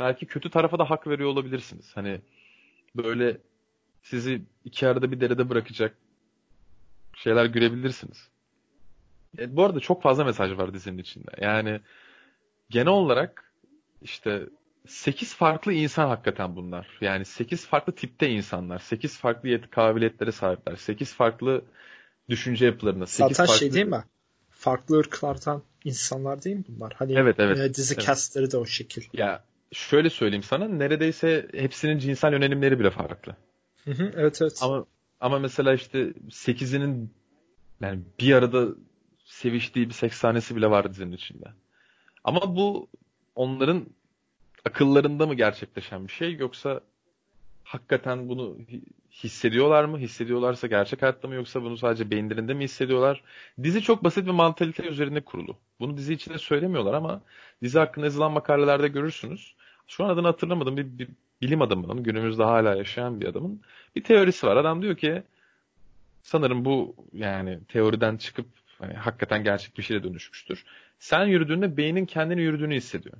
belki 0.00 0.26
kötü 0.26 0.50
tarafa 0.50 0.78
da 0.78 0.90
hak 0.90 1.06
veriyor 1.06 1.28
olabilirsiniz. 1.28 1.96
Hani 1.96 2.20
böyle 2.96 3.38
sizi 4.02 4.42
iki 4.64 4.88
arada 4.88 5.12
bir 5.12 5.20
derede 5.20 5.48
bırakacak 5.48 5.96
şeyler 7.16 7.46
görebilirsiniz. 7.46 8.28
E, 9.38 9.56
bu 9.56 9.64
arada 9.64 9.80
çok 9.80 10.02
fazla 10.02 10.24
mesaj 10.24 10.58
var 10.58 10.74
dizinin 10.74 10.98
içinde. 10.98 11.30
Yani 11.40 11.80
genel 12.70 12.86
olarak 12.86 13.52
işte 14.02 14.42
8 14.86 15.34
farklı 15.34 15.72
insan 15.72 16.08
hakikaten 16.08 16.56
bunlar. 16.56 16.86
Yani 17.00 17.24
8 17.24 17.66
farklı 17.66 17.92
tipte 17.94 18.30
insanlar. 18.30 18.78
8 18.78 19.18
farklı 19.18 19.48
yet 19.48 19.70
kabiliyetlere 19.70 20.32
sahipler. 20.32 20.76
8 20.76 21.14
farklı 21.14 21.64
düşünce 22.28 22.66
yapılarında. 22.66 23.06
8 23.06 23.36
Zaten 23.36 23.46
farklı... 23.46 23.58
şey 23.58 23.72
değil 23.72 23.86
mi? 23.86 24.04
Farklı 24.50 24.98
ırklardan 24.98 25.62
insanlar 25.84 26.42
değil 26.42 26.56
mi 26.56 26.64
bunlar? 26.68 26.92
Hani 26.96 27.14
Evet, 27.14 27.36
evet. 27.38 27.58
e, 27.58 27.74
dizi 27.74 27.94
Evet. 27.94 28.06
castleri 28.06 28.50
de 28.50 28.56
o 28.56 28.66
şekil. 28.66 29.02
Ya 29.12 29.44
şöyle 29.72 30.10
söyleyeyim 30.10 30.42
sana 30.42 30.68
neredeyse 30.68 31.48
hepsinin 31.54 31.98
cinsel 31.98 32.32
yönelimleri 32.32 32.80
bile 32.80 32.90
farklı. 32.90 33.36
Hı 33.84 33.90
hı, 33.90 34.12
evet 34.16 34.42
evet. 34.42 34.58
Ama 34.62 34.86
ama 35.20 35.38
mesela 35.38 35.74
işte 35.74 36.14
8'inin 36.30 37.14
yani 37.80 38.00
bir 38.20 38.32
arada 38.32 38.68
seviştiği 39.24 39.88
bir 39.88 39.94
seks 39.94 40.16
sahnesi 40.18 40.56
bile 40.56 40.70
var 40.70 40.90
dizinin 40.90 41.12
içinde. 41.12 41.46
Ama 42.24 42.56
bu 42.56 42.88
onların 43.34 43.86
akıllarında 44.66 45.26
mı 45.26 45.34
gerçekleşen 45.34 46.08
bir 46.08 46.12
şey 46.12 46.36
yoksa 46.36 46.80
hakikaten 47.64 48.28
bunu 48.28 48.56
hi- 48.58 48.84
hissediyorlar 49.12 49.84
mı? 49.84 49.98
Hissediyorlarsa 49.98 50.66
gerçek 50.66 51.02
hayatta 51.02 51.28
mı 51.28 51.34
yoksa 51.34 51.62
bunu 51.62 51.76
sadece 51.76 52.10
beyinlerinde 52.10 52.54
mi 52.54 52.64
hissediyorlar? 52.64 53.24
Dizi 53.62 53.82
çok 53.82 54.04
basit 54.04 54.26
bir 54.26 54.30
mantalite 54.30 54.82
üzerine 54.88 55.20
kurulu. 55.20 55.56
Bunu 55.80 55.96
dizi 55.96 56.14
içinde 56.14 56.38
söylemiyorlar 56.38 56.94
ama 56.94 57.22
dizi 57.62 57.78
hakkında 57.78 58.06
yazılan 58.06 58.32
makalelerde 58.32 58.88
görürsünüz. 58.88 59.56
Şu 59.86 60.04
an 60.04 60.08
adını 60.08 60.26
hatırlamadım 60.26 60.76
bir, 60.76 60.98
bir 60.98 61.08
bilim 61.42 61.62
adamının 61.62 62.02
günümüzde 62.02 62.42
hala 62.42 62.74
yaşayan 62.74 63.20
bir 63.20 63.26
adamın 63.26 63.60
bir 63.96 64.04
teorisi 64.04 64.46
var. 64.46 64.56
Adam 64.56 64.82
diyor 64.82 64.96
ki 64.96 65.22
sanırım 66.22 66.64
bu 66.64 66.96
yani 67.12 67.58
teoriden 67.68 68.16
çıkıp 68.16 68.46
hani 68.78 68.94
hakikaten 68.94 69.44
gerçek 69.44 69.78
bir 69.78 69.82
şeye 69.82 70.02
dönüşmüştür. 70.02 70.64
Sen 70.98 71.24
yürüdüğünde 71.24 71.76
beynin 71.76 72.06
kendini 72.06 72.40
yürüdüğünü 72.40 72.76
hissediyor. 72.76 73.16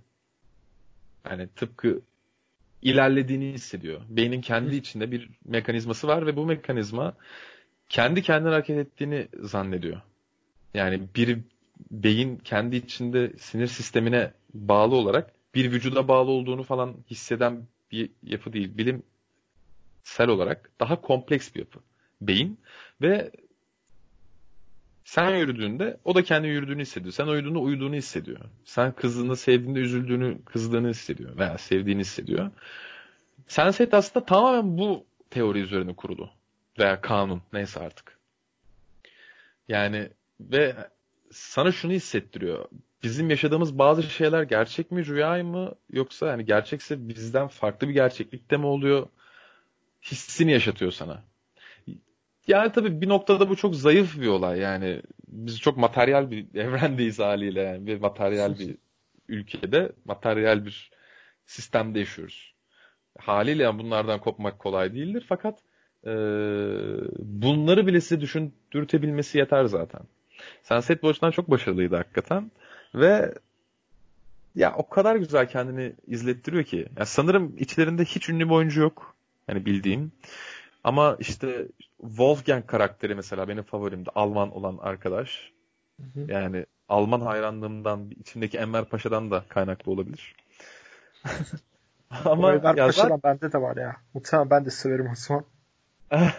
Yani 1.30 1.48
tıpkı 1.56 2.00
ilerlediğini 2.82 3.52
hissediyor. 3.52 4.00
Beynin 4.08 4.40
kendi 4.40 4.76
içinde 4.76 5.10
bir 5.10 5.28
mekanizması 5.44 6.08
var 6.08 6.26
ve 6.26 6.36
bu 6.36 6.46
mekanizma 6.46 7.14
kendi 7.88 8.22
kendine 8.22 8.50
hareket 8.52 8.78
ettiğini 8.78 9.28
zannediyor. 9.40 10.00
Yani 10.74 11.02
bir 11.16 11.38
beyin 11.90 12.36
kendi 12.36 12.76
içinde 12.76 13.32
sinir 13.38 13.66
sistemine 13.66 14.32
bağlı 14.54 14.94
olarak 14.94 15.32
bir 15.54 15.72
vücuda 15.72 16.08
bağlı 16.08 16.30
olduğunu 16.30 16.62
falan 16.62 16.94
hisseden 17.10 17.66
bir 17.92 18.10
yapı 18.22 18.52
değil. 18.52 18.78
Bilimsel 18.78 20.28
olarak 20.28 20.70
daha 20.80 21.00
kompleks 21.00 21.54
bir 21.54 21.60
yapı. 21.60 21.78
Beyin 22.20 22.58
ve 23.02 23.30
sen 25.04 25.36
yürüdüğünde 25.36 26.00
o 26.04 26.14
da 26.14 26.22
kendi 26.22 26.48
yürüdüğünü 26.48 26.82
hissediyor. 26.82 27.12
Sen 27.12 27.26
uyuduğunda 27.26 27.58
uyuduğunu 27.58 27.94
hissediyor. 27.94 28.40
Sen 28.64 28.92
kızdığında 28.92 29.36
sevdiğinde 29.36 29.78
üzüldüğünü, 29.78 30.44
kızdığını 30.44 30.88
hissediyor 30.88 31.38
veya 31.38 31.58
sevdiğini 31.58 32.00
hissediyor. 32.00 32.50
Senset 33.46 33.94
aslında 33.94 34.26
tamamen 34.26 34.78
bu 34.78 35.06
teori 35.30 35.58
üzerine 35.58 35.94
kurulu. 35.94 36.30
Veya 36.78 37.00
kanun 37.00 37.42
neyse 37.52 37.80
artık. 37.80 38.18
Yani 39.68 40.10
ve 40.40 40.76
sana 41.30 41.72
şunu 41.72 41.92
hissettiriyor. 41.92 42.68
Bizim 43.02 43.30
yaşadığımız 43.30 43.78
bazı 43.78 44.02
şeyler 44.02 44.42
gerçek 44.42 44.90
mi, 44.90 45.06
rüya 45.06 45.44
mı 45.44 45.74
yoksa 45.90 46.26
yani 46.26 46.44
gerçekse 46.44 47.08
bizden 47.08 47.48
farklı 47.48 47.88
bir 47.88 47.94
gerçeklikte 47.94 48.56
mi 48.56 48.66
oluyor? 48.66 49.06
Hissini 50.02 50.52
yaşatıyor 50.52 50.92
sana. 50.92 51.24
Yani 52.46 52.72
tabii 52.72 53.00
bir 53.00 53.08
noktada 53.08 53.48
bu 53.48 53.56
çok 53.56 53.76
zayıf 53.76 54.20
bir 54.20 54.26
olay 54.26 54.58
yani. 54.58 55.02
Biz 55.28 55.60
çok 55.60 55.76
materyal 55.76 56.30
bir 56.30 56.54
evrendeyiz 56.54 57.18
haliyle 57.18 57.60
yani. 57.60 57.86
Bir 57.86 58.00
materyal 58.00 58.58
bir 58.58 58.76
ülkede, 59.28 59.92
materyal 60.04 60.64
bir 60.64 60.90
sistemde 61.46 61.98
yaşıyoruz. 61.98 62.54
Haliyle 63.18 63.62
yani 63.62 63.78
bunlardan 63.78 64.20
kopmak 64.20 64.58
kolay 64.58 64.94
değildir 64.94 65.24
fakat 65.28 65.58
e, 66.06 66.12
bunları 67.18 67.86
bile 67.86 68.00
size 68.00 68.20
düşündürtebilmesi 68.20 69.38
yeter 69.38 69.64
zaten. 69.64 70.00
Sunset 70.62 71.02
bu 71.02 71.08
açıdan 71.08 71.30
çok 71.30 71.50
başarılıydı 71.50 71.96
hakikaten. 71.96 72.50
Ve 72.94 73.34
ya 74.54 74.74
o 74.76 74.88
kadar 74.88 75.16
güzel 75.16 75.48
kendini 75.48 75.92
izlettiriyor 76.06 76.64
ki. 76.64 76.88
Ya 76.98 77.06
sanırım 77.06 77.54
içlerinde 77.58 78.04
hiç 78.04 78.28
ünlü 78.28 78.44
bir 78.44 78.54
oyuncu 78.54 78.80
yok. 78.80 79.14
Hani 79.46 79.66
bildiğim. 79.66 80.12
Ama 80.84 81.16
işte 81.20 81.66
Wolfgang 82.00 82.66
karakteri 82.66 83.14
mesela 83.14 83.48
benim 83.48 83.62
favorimdi. 83.62 84.10
Alman 84.14 84.56
olan 84.56 84.78
arkadaş. 84.78 85.52
Hı 86.00 86.20
hı. 86.20 86.32
Yani 86.32 86.66
Alman 86.88 87.20
hayranlığımdan, 87.20 88.10
içimdeki 88.20 88.58
Enver 88.58 88.84
Paşa'dan 88.84 89.30
da 89.30 89.44
kaynaklı 89.48 89.92
olabilir. 89.92 90.34
Ama 92.24 92.48
Ama 92.48 92.72
ya 92.76 92.92
zaten- 92.92 93.20
bende 93.24 93.52
de 93.52 93.60
var 93.60 93.76
ya. 93.76 93.96
Muhtemelen 94.14 94.50
ben 94.50 94.64
de 94.64 94.70
severim 94.70 95.08
o 95.12 95.14
zaman. 95.14 95.44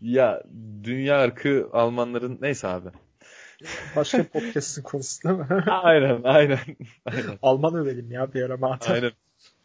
ya 0.00 0.42
dünya 0.84 1.24
ırkı 1.24 1.68
Almanların 1.72 2.38
neyse 2.40 2.68
abi. 2.68 2.88
Başka 3.96 4.18
bir 4.18 4.24
podcast'ın 4.24 4.82
konusu 4.82 5.28
değil 5.28 5.38
mi? 5.38 5.46
Aynen, 5.70 6.20
aynen. 6.24 6.58
Aynen. 7.04 7.38
Alman 7.42 7.74
övelim 7.74 8.12
ya 8.12 8.34
bir 8.34 8.42
ara 8.42 8.56
madem. 8.56 8.92
Aynen. 8.92 9.12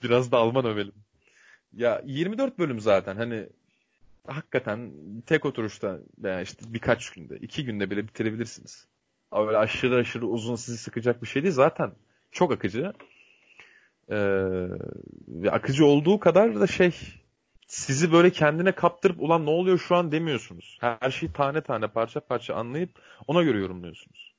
Biraz 0.03 0.31
da 0.31 0.37
Alman 0.37 0.65
övelim. 0.65 0.93
Ya 1.73 2.01
24 2.05 2.59
bölüm 2.59 2.79
zaten 2.79 3.15
hani 3.15 3.49
hakikaten 4.27 4.91
tek 5.25 5.45
oturuşta 5.45 5.99
veya 6.23 6.41
işte 6.41 6.65
birkaç 6.73 7.09
günde, 7.09 7.37
iki 7.37 7.65
günde 7.65 7.89
bile 7.89 8.07
bitirebilirsiniz. 8.07 8.87
Ama 9.31 9.47
Öyle 9.47 9.57
aşırı 9.57 9.95
aşırı 9.95 10.27
uzun 10.27 10.55
sizi 10.55 10.77
sıkacak 10.77 11.21
bir 11.21 11.27
şey 11.27 11.43
değil. 11.43 11.53
Zaten 11.53 11.91
çok 12.31 12.51
akıcı. 12.51 12.93
Ee, 14.11 14.67
akıcı 15.51 15.85
olduğu 15.85 16.19
kadar 16.19 16.59
da 16.59 16.67
şey 16.67 16.91
sizi 17.69 18.11
böyle 18.11 18.29
kendine 18.29 18.71
kaptırıp 18.71 19.21
ulan 19.21 19.45
ne 19.45 19.49
oluyor 19.49 19.77
şu 19.77 19.95
an 19.95 20.11
demiyorsunuz. 20.11 20.77
Her 20.81 21.11
şeyi 21.11 21.33
tane 21.33 21.61
tane 21.61 21.87
parça 21.87 22.19
parça 22.19 22.55
anlayıp 22.55 22.89
ona 23.27 23.43
göre 23.43 23.59
yorumluyorsunuz. 23.59 24.33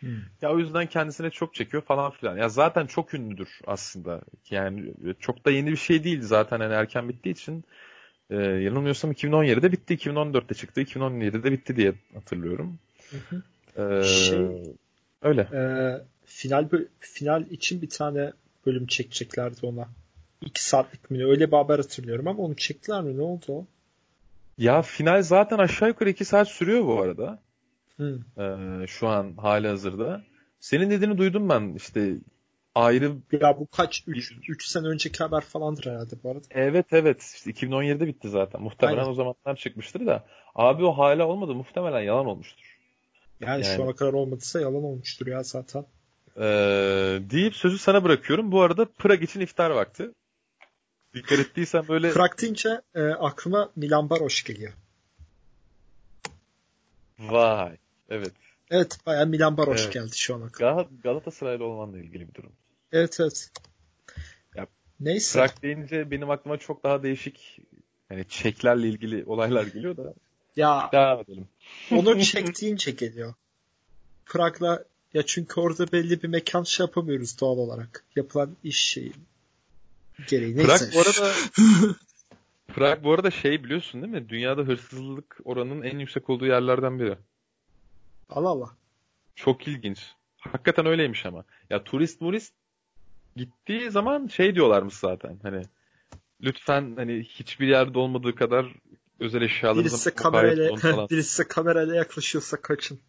Hmm. 0.00 0.18
Ya 0.42 0.52
o 0.52 0.58
yüzden 0.58 0.86
kendisine 0.86 1.30
çok 1.30 1.54
çekiyor 1.54 1.82
falan 1.82 2.10
filan. 2.10 2.36
Ya 2.36 2.48
zaten 2.48 2.86
çok 2.86 3.14
ünlüdür 3.14 3.48
aslında. 3.66 4.20
Yani 4.50 4.94
çok 5.20 5.44
da 5.44 5.50
yeni 5.50 5.70
bir 5.70 5.76
şey 5.76 6.04
değil 6.04 6.22
zaten 6.22 6.60
hani 6.60 6.72
erken 6.72 7.08
bittiği 7.08 7.34
için. 7.34 7.64
Ee, 8.30 8.36
yanılmıyorsam 8.36 9.12
2017'de 9.12 9.72
bitti, 9.72 9.94
2014'te 9.94 10.54
çıktı, 10.54 10.80
2017'de 10.80 11.52
bitti 11.52 11.76
diye 11.76 11.94
hatırlıyorum. 12.14 12.78
Hı 13.10 13.16
hı. 13.16 13.42
Ee, 13.82 14.04
Şey- 14.04 14.74
öyle. 15.22 15.40
Ee, 15.52 16.04
final 16.24 16.68
final 17.00 17.50
için 17.50 17.82
bir 17.82 17.90
tane 17.90 18.32
bölüm 18.66 18.86
çekeceklerdi 18.86 19.66
ona. 19.66 19.88
2 20.40 20.64
saatlik 20.64 21.10
mi? 21.10 21.26
Öyle 21.26 21.52
bir 21.52 21.56
haber 21.56 21.76
hatırlıyorum 21.78 22.28
ama 22.28 22.42
onu 22.42 22.56
çektiler 22.56 23.02
mi? 23.02 23.16
Ne 23.18 23.22
oldu 23.22 23.44
o? 23.48 23.66
Ya 24.58 24.82
final 24.82 25.22
zaten 25.22 25.58
aşağı 25.58 25.88
yukarı 25.88 26.10
2 26.10 26.24
saat 26.24 26.48
sürüyor 26.48 26.86
bu 26.86 27.00
arada. 27.00 27.38
Hı. 27.96 28.18
Ee, 28.38 28.86
şu 28.86 29.08
an 29.08 29.34
hali 29.36 29.68
hazırda. 29.68 30.22
Senin 30.60 30.90
dediğini 30.90 31.18
duydum 31.18 31.48
ben 31.48 31.74
işte 31.76 32.14
ayrı 32.74 33.12
Ya 33.40 33.58
bu 33.60 33.66
kaç? 33.66 34.04
3 34.06 34.66
sene 34.66 34.86
önceki 34.86 35.18
haber 35.18 35.40
falandır 35.40 35.86
herhalde 35.86 36.14
bu 36.24 36.30
arada. 36.30 36.46
Evet 36.50 36.86
evet 36.92 37.22
işte 37.22 37.50
2017'de 37.50 38.06
bitti 38.06 38.28
zaten. 38.28 38.62
Muhtemelen 38.62 38.98
Aynen. 38.98 39.10
o 39.10 39.14
zamanlar 39.14 39.56
çıkmıştır 39.56 40.06
da. 40.06 40.26
Abi 40.54 40.84
o 40.84 40.92
hala 40.98 41.26
olmadı. 41.26 41.54
Muhtemelen 41.54 42.00
yalan 42.00 42.26
olmuştur. 42.26 42.78
Yani, 43.40 43.64
Yani. 43.64 43.76
şu 43.76 43.84
ana 43.84 43.94
kadar 43.94 44.12
olmadıysa 44.12 44.60
yalan 44.60 44.84
olmuştur 44.84 45.26
ya 45.26 45.42
zaten. 45.42 45.84
Ee, 46.36 47.18
deyip 47.30 47.56
sözü 47.56 47.78
sana 47.78 48.04
bırakıyorum. 48.04 48.52
Bu 48.52 48.60
arada 48.60 48.84
Prag 48.84 49.22
için 49.22 49.40
iftar 49.40 49.70
vakti. 49.70 50.10
Dikkat 51.16 51.38
ettiysen 51.38 51.88
böyle 51.88 52.12
Prag 52.12 52.40
deyince 52.40 52.80
e, 52.94 53.02
aklıma 53.02 53.70
Milan 53.76 54.10
Baroş 54.10 54.44
geliyor. 54.44 54.72
vay. 57.18 57.76
Evet. 58.08 58.32
Evet 58.70 58.98
bayağı 59.06 59.26
Milan 59.26 59.56
Baroş 59.56 59.82
Evet. 59.82 59.92
geldi 59.92 60.16
şu 60.18 60.34
ana. 60.34 60.44
Gal- 60.46 61.00
Galatasaraylı 61.02 61.64
olmanla 61.64 61.98
ilgili 61.98 62.28
bir 62.28 62.34
durum. 62.34 62.52
Evet 62.92 63.20
evet. 63.20 63.50
Ya, 64.54 64.66
Neyse. 65.00 65.38
Prag 65.38 65.62
deyince 65.62 66.10
benim 66.10 66.30
aklıma 66.30 66.56
çok 66.58 66.84
daha 66.84 67.02
değişik 67.02 67.60
yani 68.10 68.24
çeklerle 68.28 68.88
ilgili 68.88 69.24
olaylar 69.24 69.66
geliyor 69.66 69.96
da 69.96 70.14
Ya 70.56 70.88
devam 70.92 71.20
edelim. 71.20 71.48
onu 71.90 72.20
çektiğince 72.22 72.90
geliyor. 72.90 73.34
Prag'la 74.26 74.84
ya 75.14 75.22
çünkü 75.26 75.60
orada 75.60 75.92
belli 75.92 76.22
bir 76.22 76.28
mekan 76.28 76.62
şey 76.62 76.86
yapamıyoruz 76.86 77.40
doğal 77.40 77.58
olarak. 77.58 78.04
Yapılan 78.16 78.56
iş 78.64 78.76
şeyi 78.80 79.12
gereği. 80.28 80.56
Neyse. 80.56 80.90
Prag 80.90 80.94
bu 80.94 81.00
arada 81.00 81.32
Prag 82.68 83.04
bu 83.04 83.12
arada 83.12 83.30
şey 83.30 83.64
biliyorsun 83.64 84.02
değil 84.02 84.12
mi? 84.12 84.28
Dünyada 84.28 84.62
hırsızlık 84.62 85.36
oranının 85.44 85.82
en 85.82 85.98
yüksek 85.98 86.30
olduğu 86.30 86.46
yerlerden 86.46 87.00
biri. 87.00 87.18
Allah 88.30 88.48
Allah. 88.48 88.70
Çok 89.34 89.68
ilginç. 89.68 89.98
Hakikaten 90.38 90.86
öyleymiş 90.86 91.26
ama. 91.26 91.44
Ya 91.70 91.84
turist 91.84 92.20
murist 92.20 92.54
gittiği 93.36 93.90
zaman 93.90 94.26
şey 94.26 94.54
diyorlarmış 94.54 94.94
zaten. 94.94 95.38
Hani 95.42 95.62
lütfen 96.40 96.96
hani 96.96 97.22
hiçbir 97.22 97.68
yerde 97.68 97.98
olmadığı 97.98 98.34
kadar 98.34 98.66
özel 99.20 99.42
eşyalarınızı 99.42 99.94
Birisi 99.94 100.14
kamerayla, 100.14 100.70
birisi 101.10 101.48
kamerayla 101.48 101.94
yaklaşıyorsa 101.94 102.56
kaçın. 102.56 103.00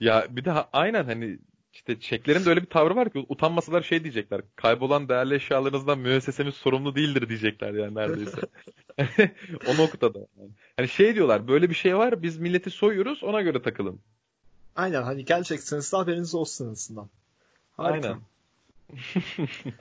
Ya 0.00 0.26
bir 0.30 0.44
de 0.44 0.52
aynen 0.52 1.04
hani 1.04 1.38
işte 1.76 2.00
Çeklerin 2.00 2.44
de 2.44 2.48
öyle 2.48 2.62
bir 2.62 2.66
tavrı 2.66 2.96
var 2.96 3.12
ki 3.12 3.26
utanmasalar 3.28 3.82
şey 3.82 4.04
diyecekler. 4.04 4.40
Kaybolan 4.56 5.08
değerli 5.08 5.34
eşyalarınızdan 5.34 5.98
müessesemiz 5.98 6.54
sorumlu 6.54 6.94
değildir 6.94 7.28
diyecekler 7.28 7.74
yani 7.74 7.94
neredeyse. 7.94 8.40
o 9.66 9.76
noktada. 9.76 10.18
Yani. 10.18 10.50
Hani 10.76 10.88
şey 10.88 11.14
diyorlar 11.14 11.48
böyle 11.48 11.70
bir 11.70 11.74
şey 11.74 11.96
var 11.96 12.22
biz 12.22 12.36
milleti 12.36 12.70
soyuyoruz 12.70 13.24
ona 13.24 13.42
göre 13.42 13.62
takılın. 13.62 14.00
Aynen 14.76 15.02
hani 15.02 15.24
gelecekseniz 15.24 15.92
de 15.92 15.96
haberiniz 15.96 16.34
olsun. 16.34 16.76
Harika. 17.76 18.08
Aynen. 18.08 18.20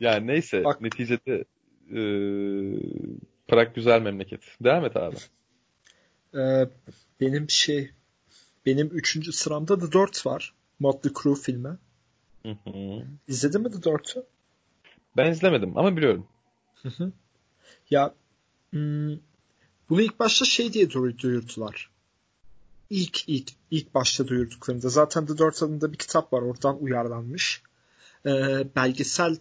yani 0.00 0.26
neyse 0.26 0.64
Bak- 0.64 0.80
neticede 0.80 1.44
e, 1.90 2.00
Prag 3.48 3.74
güzel 3.74 4.02
memleket. 4.02 4.40
Devam 4.60 4.84
et 4.84 4.96
abi. 4.96 5.16
Ee, 6.34 6.68
benim 7.20 7.50
şey 7.50 7.90
benim 8.66 8.86
üçüncü 8.86 9.32
sıramda 9.32 9.78
The 9.78 9.92
Dirt 9.92 10.26
var. 10.26 10.52
Motley 10.78 11.12
Crue 11.22 11.34
filmi. 11.34 11.78
Hı 12.42 12.52
hı. 12.64 13.06
İzledin 13.28 13.60
mi 13.62 13.70
The 13.70 13.82
Dirt'ü? 13.82 14.26
ben 15.16 15.30
izlemedim 15.32 15.78
ama 15.78 15.96
biliyorum. 15.96 16.26
Hı 16.82 16.88
hı. 16.88 17.12
Ya 17.90 18.14
hmm, 18.70 19.16
bunu 19.88 20.02
ilk 20.02 20.20
başta 20.20 20.44
şey 20.44 20.72
diye 20.72 20.90
duy- 20.90 21.18
duyurdular. 21.18 21.90
İlk 22.90 23.28
ilk 23.28 23.52
ilk 23.70 23.94
başta 23.94 24.28
duyurduklarında 24.28 24.88
zaten 24.88 25.26
The 25.26 25.38
Dirt 25.38 25.62
adında 25.62 25.92
bir 25.92 25.98
kitap 25.98 26.32
var 26.32 26.42
oradan 26.42 26.82
uyarlanmış. 26.82 27.62
Ee, 28.26 28.66
belgesel 28.76 29.36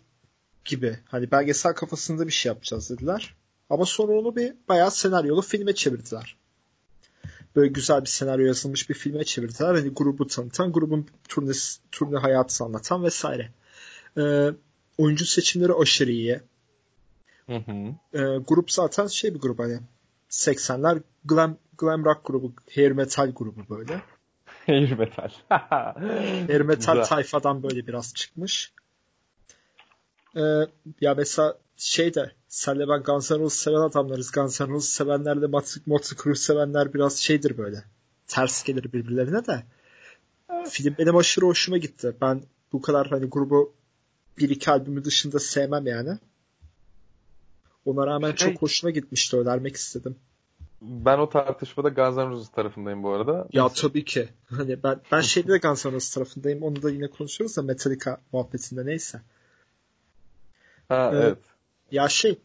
gibi 0.65 0.99
hani 1.05 1.31
belgesel 1.31 1.73
kafasında 1.73 2.27
bir 2.27 2.31
şey 2.31 2.49
yapacağız 2.49 2.89
dediler. 2.89 3.35
Ama 3.69 3.85
sonra 3.85 4.13
onu 4.13 4.35
bir 4.35 4.53
bayağı 4.69 4.91
senaryolu 4.91 5.41
filme 5.41 5.75
çevirdiler. 5.75 6.37
Böyle 7.55 7.67
güzel 7.67 8.01
bir 8.01 8.09
senaryo 8.09 8.45
yazılmış 8.45 8.89
bir 8.89 8.93
filme 8.93 9.23
çevirdiler. 9.23 9.75
Hani 9.75 9.89
grubu 9.89 10.27
tanıtan, 10.27 10.71
grubun 10.71 11.07
turnesi, 11.29 11.79
turne 11.91 12.17
hayatını 12.17 12.67
anlatan 12.67 13.03
vesaire. 13.03 13.51
Ee, 14.17 14.51
oyuncu 14.97 15.25
seçimleri 15.25 15.73
aşırı 15.73 16.11
iyi. 16.11 16.41
Hı 17.47 17.55
hı. 17.55 17.71
Ee, 18.13 18.37
grup 18.47 18.71
zaten 18.71 19.07
şey 19.07 19.33
bir 19.33 19.39
grup 19.39 19.59
hani 19.59 19.79
80'ler 20.29 21.01
glam, 21.25 21.57
glam 21.77 22.05
rock 22.05 22.25
grubu, 22.25 22.53
hair 22.75 22.91
metal 22.91 23.31
grubu 23.31 23.77
böyle. 23.77 24.01
Hair 24.65 24.91
metal. 24.91 25.29
Hair 26.47 26.61
metal 26.61 26.93
Güzel. 26.93 27.05
tayfadan 27.05 27.63
böyle 27.63 27.87
biraz 27.87 28.13
çıkmış. 28.13 28.73
Ee, 30.35 30.41
ya 31.01 31.15
mesela 31.15 31.57
şey 31.77 32.13
de 32.13 32.31
senle 32.47 32.87
ben 32.87 33.03
Guns 33.03 33.31
N' 33.31 33.39
Roses 33.39 33.59
seven 33.59 33.79
adamlarız. 33.79 34.31
Guns 34.31 34.61
N' 34.61 34.67
Roses 34.67 34.89
sevenlerle 34.89 35.47
Motley 35.47 35.83
Motley 35.85 36.17
Crue 36.23 36.35
sevenler 36.35 36.93
biraz 36.93 37.17
şeydir 37.17 37.57
böyle. 37.57 37.83
Ters 38.27 38.63
gelir 38.63 38.83
birbirlerine 38.83 39.45
de. 39.45 39.63
Film 40.69 40.95
benim 40.99 41.17
aşırı 41.17 41.45
hoşuma 41.45 41.77
gitti. 41.77 42.15
Ben 42.21 42.41
bu 42.73 42.81
kadar 42.81 43.07
hani 43.07 43.25
grubu 43.25 43.73
bir 44.37 44.49
iki 44.49 44.71
albümü 44.71 45.03
dışında 45.03 45.39
sevmem 45.39 45.87
yani. 45.87 46.17
Ona 47.85 48.07
rağmen 48.07 48.35
Şey- 48.35 48.49
çok 48.53 48.61
hoşuma 48.61 48.91
gitmişti. 48.91 49.37
Önermek 49.37 49.75
istedim. 49.75 50.15
Ben 50.81 51.17
o 51.19 51.29
tartışmada 51.29 51.89
Guns 51.89 52.17
N' 52.17 52.29
Roses 52.29 52.49
tarafındayım 52.51 53.03
bu 53.03 53.11
arada. 53.13 53.47
Ya 53.53 53.69
tabii 53.69 54.05
ki. 54.05 54.29
Hani 54.49 54.83
ben 54.83 55.01
ben 55.11 55.21
şeyde 55.21 55.47
de 55.51 55.57
Guns 55.57 55.85
N' 55.85 55.91
Roses 55.91 56.13
tarafındayım. 56.13 56.63
Onu 56.63 56.81
da 56.81 56.89
yine 56.89 57.07
konuşuyoruz 57.07 57.57
da 57.57 57.61
Metallica 57.61 58.17
muhabbetinde 58.31 58.85
neyse. 58.85 59.21
Ha, 60.89 61.09
Evet. 61.13 61.23
evet. 61.23 61.37
Ya 61.91 62.09
şey 62.09 62.37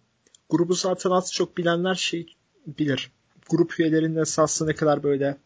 grubu 0.51 0.75
zaten 0.75 1.11
az 1.11 1.33
çok 1.33 1.57
bilenler 1.57 1.95
şey 1.95 2.37
bilir. 2.67 3.11
Grup 3.51 3.81
üyelerinin 3.81 4.17
esasında 4.21 4.69
ne 4.71 4.75
kadar 4.75 5.03
böyle 5.03 5.37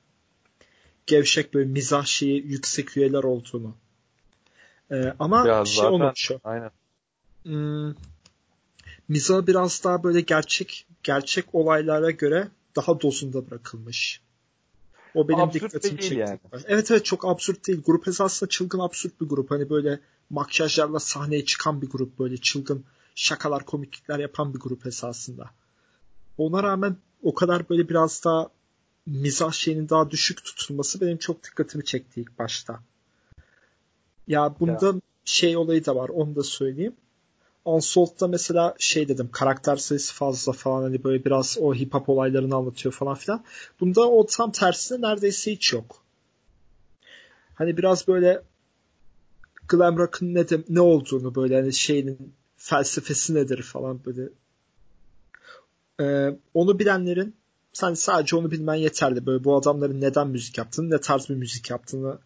gevşek 1.07 1.55
böyle 1.55 1.69
mizah 1.71 2.05
şeyi 2.05 2.47
yüksek 2.47 2.97
üyeler 2.97 3.23
olduğunu. 3.25 3.75
Ee, 4.91 5.15
ama 5.19 5.49
Ya 5.49 5.65
şey 5.65 5.83
zaten 5.83 5.93
olmuş 5.93 6.31
o. 6.31 6.39
aynen. 6.45 6.71
Hmm, 7.43 7.95
mizah 9.09 9.47
biraz 9.47 9.85
daha 9.85 10.03
böyle 10.03 10.21
gerçek 10.21 10.87
gerçek 11.03 11.45
olaylara 11.55 12.11
göre 12.11 12.49
daha 12.77 13.01
dozunda 13.01 13.51
bırakılmış. 13.51 14.21
O 15.15 15.29
benim 15.29 15.41
Absürt 15.41 15.63
dikkatimi 15.63 16.01
çekti. 16.01 16.15
yani. 16.15 16.39
Evet 16.65 16.91
evet 16.91 17.05
çok 17.05 17.25
absürt 17.25 17.67
değil. 17.67 17.83
Grup 17.87 18.09
esasında 18.09 18.51
çılgın 18.51 18.79
absürt 18.79 19.21
bir 19.21 19.27
grup. 19.27 19.51
Hani 19.51 19.71
böyle 19.71 20.01
makyajlarla 20.31 21.01
sahneye 21.01 21.45
çıkan 21.45 21.83
bir 21.83 21.91
grup. 21.91 22.19
Böyle 22.19 22.37
çılgın 22.37 22.85
şakalar, 23.15 23.65
komiklikler 23.65 24.19
yapan 24.19 24.55
bir 24.55 24.59
grup 24.61 24.87
esasında. 24.87 25.51
Ona 26.39 26.63
rağmen 26.63 26.97
o 27.23 27.35
kadar 27.35 27.69
böyle 27.69 27.89
biraz 27.89 28.25
daha 28.25 28.51
mizah 29.07 29.53
şeyinin 29.53 29.89
daha 29.89 30.11
düşük 30.11 30.45
tutulması 30.45 31.01
benim 31.01 31.19
çok 31.19 31.45
dikkatimi 31.45 31.85
çekti 31.85 32.21
ilk 32.21 32.39
başta. 32.39 32.81
Ya 34.29 34.55
bunda 34.61 34.93
şey 35.25 35.57
olayı 35.57 35.87
da 35.87 35.97
var 35.97 36.09
onu 36.09 36.37
da 36.37 36.43
söyleyeyim. 36.43 36.97
Unsolved'da 37.65 38.29
mesela 38.29 38.75
şey 38.79 39.09
dedim 39.09 39.29
karakter 39.33 39.77
sayısı 39.77 40.15
fazla 40.15 40.53
falan 40.53 40.83
hani 40.83 41.05
böyle 41.05 41.25
biraz 41.25 41.59
o 41.61 41.75
hip 41.75 41.95
hop 41.95 42.09
olaylarını 42.09 42.55
anlatıyor 42.55 42.93
falan 42.93 43.15
filan. 43.15 43.45
Bunda 43.81 44.11
o 44.11 44.27
tam 44.27 44.53
tersine 44.53 45.01
neredeyse 45.01 45.53
hiç 45.53 45.73
yok. 45.73 46.03
Hani 47.55 47.77
biraz 47.77 48.09
böyle 48.09 48.43
glam 49.69 49.99
rock'ın 49.99 50.35
ne, 50.35 50.49
de- 50.49 50.65
ne 50.69 50.81
olduğunu 50.81 51.35
böyle 51.35 51.57
hani 51.57 51.73
şeyin 51.73 52.35
felsefesi 52.65 53.35
nedir 53.35 53.63
falan 53.63 54.01
böyle. 54.07 54.29
Ee, 56.01 56.39
onu 56.55 56.79
bilenlerin 56.79 57.35
sen 57.73 57.95
sadece 57.95 58.37
onu 58.37 58.51
bilmen 58.51 58.75
yeterli. 58.75 59.27
Böyle 59.27 59.45
bu 59.45 59.57
adamların 59.57 60.01
neden 60.01 60.29
müzik 60.29 60.59
yaptığını, 60.59 60.91
ne 60.91 61.01
tarz 61.01 61.29
bir 61.29 61.35
müzik 61.35 61.71
yaptığını 61.71 62.19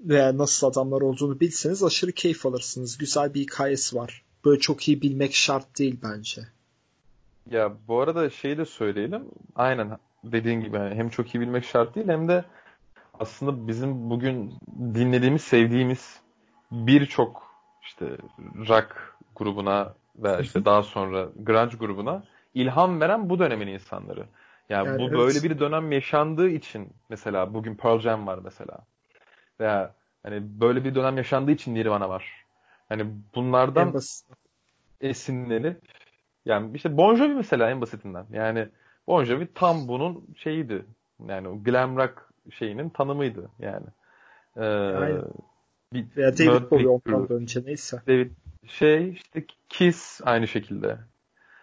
veya 0.00 0.38
nasıl 0.38 0.66
adamlar 0.66 1.00
olduğunu 1.00 1.40
bilseniz 1.40 1.84
aşırı 1.84 2.12
keyif 2.12 2.46
alırsınız. 2.46 2.98
Güzel 2.98 3.34
bir 3.34 3.40
hikayesi 3.40 3.96
var. 3.96 4.22
Böyle 4.44 4.60
çok 4.60 4.88
iyi 4.88 5.02
bilmek 5.02 5.34
şart 5.34 5.78
değil 5.78 5.98
bence. 6.02 6.42
Ya 7.50 7.76
bu 7.88 8.00
arada 8.00 8.30
şeyi 8.30 8.58
de 8.58 8.64
söyleyelim. 8.64 9.24
Aynen 9.54 9.98
dediğin 10.24 10.60
gibi 10.60 10.78
hem 10.78 11.08
çok 11.08 11.34
iyi 11.34 11.40
bilmek 11.40 11.64
şart 11.64 11.94
değil 11.94 12.08
hem 12.08 12.28
de 12.28 12.44
aslında 13.14 13.68
bizim 13.68 14.10
bugün 14.10 14.54
dinlediğimiz, 14.94 15.42
sevdiğimiz 15.42 16.20
birçok 16.70 17.50
işte 17.82 18.16
rock 18.68 19.09
grubuna 19.40 19.94
ve 20.16 20.38
işte 20.42 20.64
daha 20.64 20.82
sonra 20.82 21.28
grunge 21.36 21.76
grubuna 21.76 22.22
ilham 22.54 23.00
veren 23.00 23.30
bu 23.30 23.38
dönemin 23.38 23.66
insanları. 23.66 24.24
Yani, 24.68 24.88
Yani 24.88 24.98
bu 24.98 25.02
evet. 25.02 25.18
böyle 25.18 25.42
bir 25.42 25.58
dönem 25.58 25.92
yaşandığı 25.92 26.48
için 26.48 26.88
mesela 27.08 27.54
bugün 27.54 27.74
Pearl 27.74 28.00
Jam 28.00 28.26
var 28.26 28.38
mesela. 28.44 28.78
Veya 29.60 29.94
hani 30.22 30.60
böyle 30.60 30.84
bir 30.84 30.94
dönem 30.94 31.16
yaşandığı 31.16 31.52
için 31.52 31.74
Nirvana 31.74 32.08
var. 32.08 32.44
Hani 32.88 33.06
bunlardan 33.34 33.94
esinlenip 35.00 35.80
yani 36.44 36.76
işte 36.76 36.96
Bon 36.96 37.16
Jovi 37.16 37.34
mesela 37.34 37.70
en 37.70 37.80
basitinden. 37.80 38.26
Yani 38.32 38.68
Bon 39.06 39.24
Jovi 39.24 39.48
tam 39.54 39.88
bunun 39.88 40.26
şeyiydi. 40.36 40.84
Yani 41.28 41.48
o 41.48 41.62
glam 41.62 41.96
rock 41.96 42.30
şeyinin 42.50 42.88
tanımıydı 42.88 43.50
yani. 43.58 43.86
Ee, 44.56 44.60
Aynen. 44.62 45.24
bir 45.92 46.06
Veya 46.16 46.38
David 46.38 46.70
Bowie 46.70 46.88
ondan 46.88 47.28
da 47.28 47.34
önce 47.34 47.62
neyse. 47.66 48.02
David 48.06 48.30
şey 48.66 49.10
işte 49.10 49.44
Kiss 49.68 50.20
aynı 50.24 50.48
şekilde. 50.48 50.98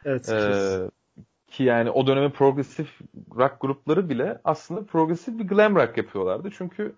Evet. 0.05 0.29
Ee, 0.29 0.33
Kiss. 0.35 0.89
ki 1.47 1.63
yani 1.63 1.91
o 1.91 2.07
dönemin 2.07 2.31
progresif 2.31 2.99
rock 3.35 3.61
grupları 3.61 4.09
bile 4.09 4.41
aslında 4.43 4.85
progresif 4.85 5.39
bir 5.39 5.47
glam 5.47 5.75
rock 5.75 5.97
yapıyorlardı. 5.97 6.49
Çünkü 6.57 6.95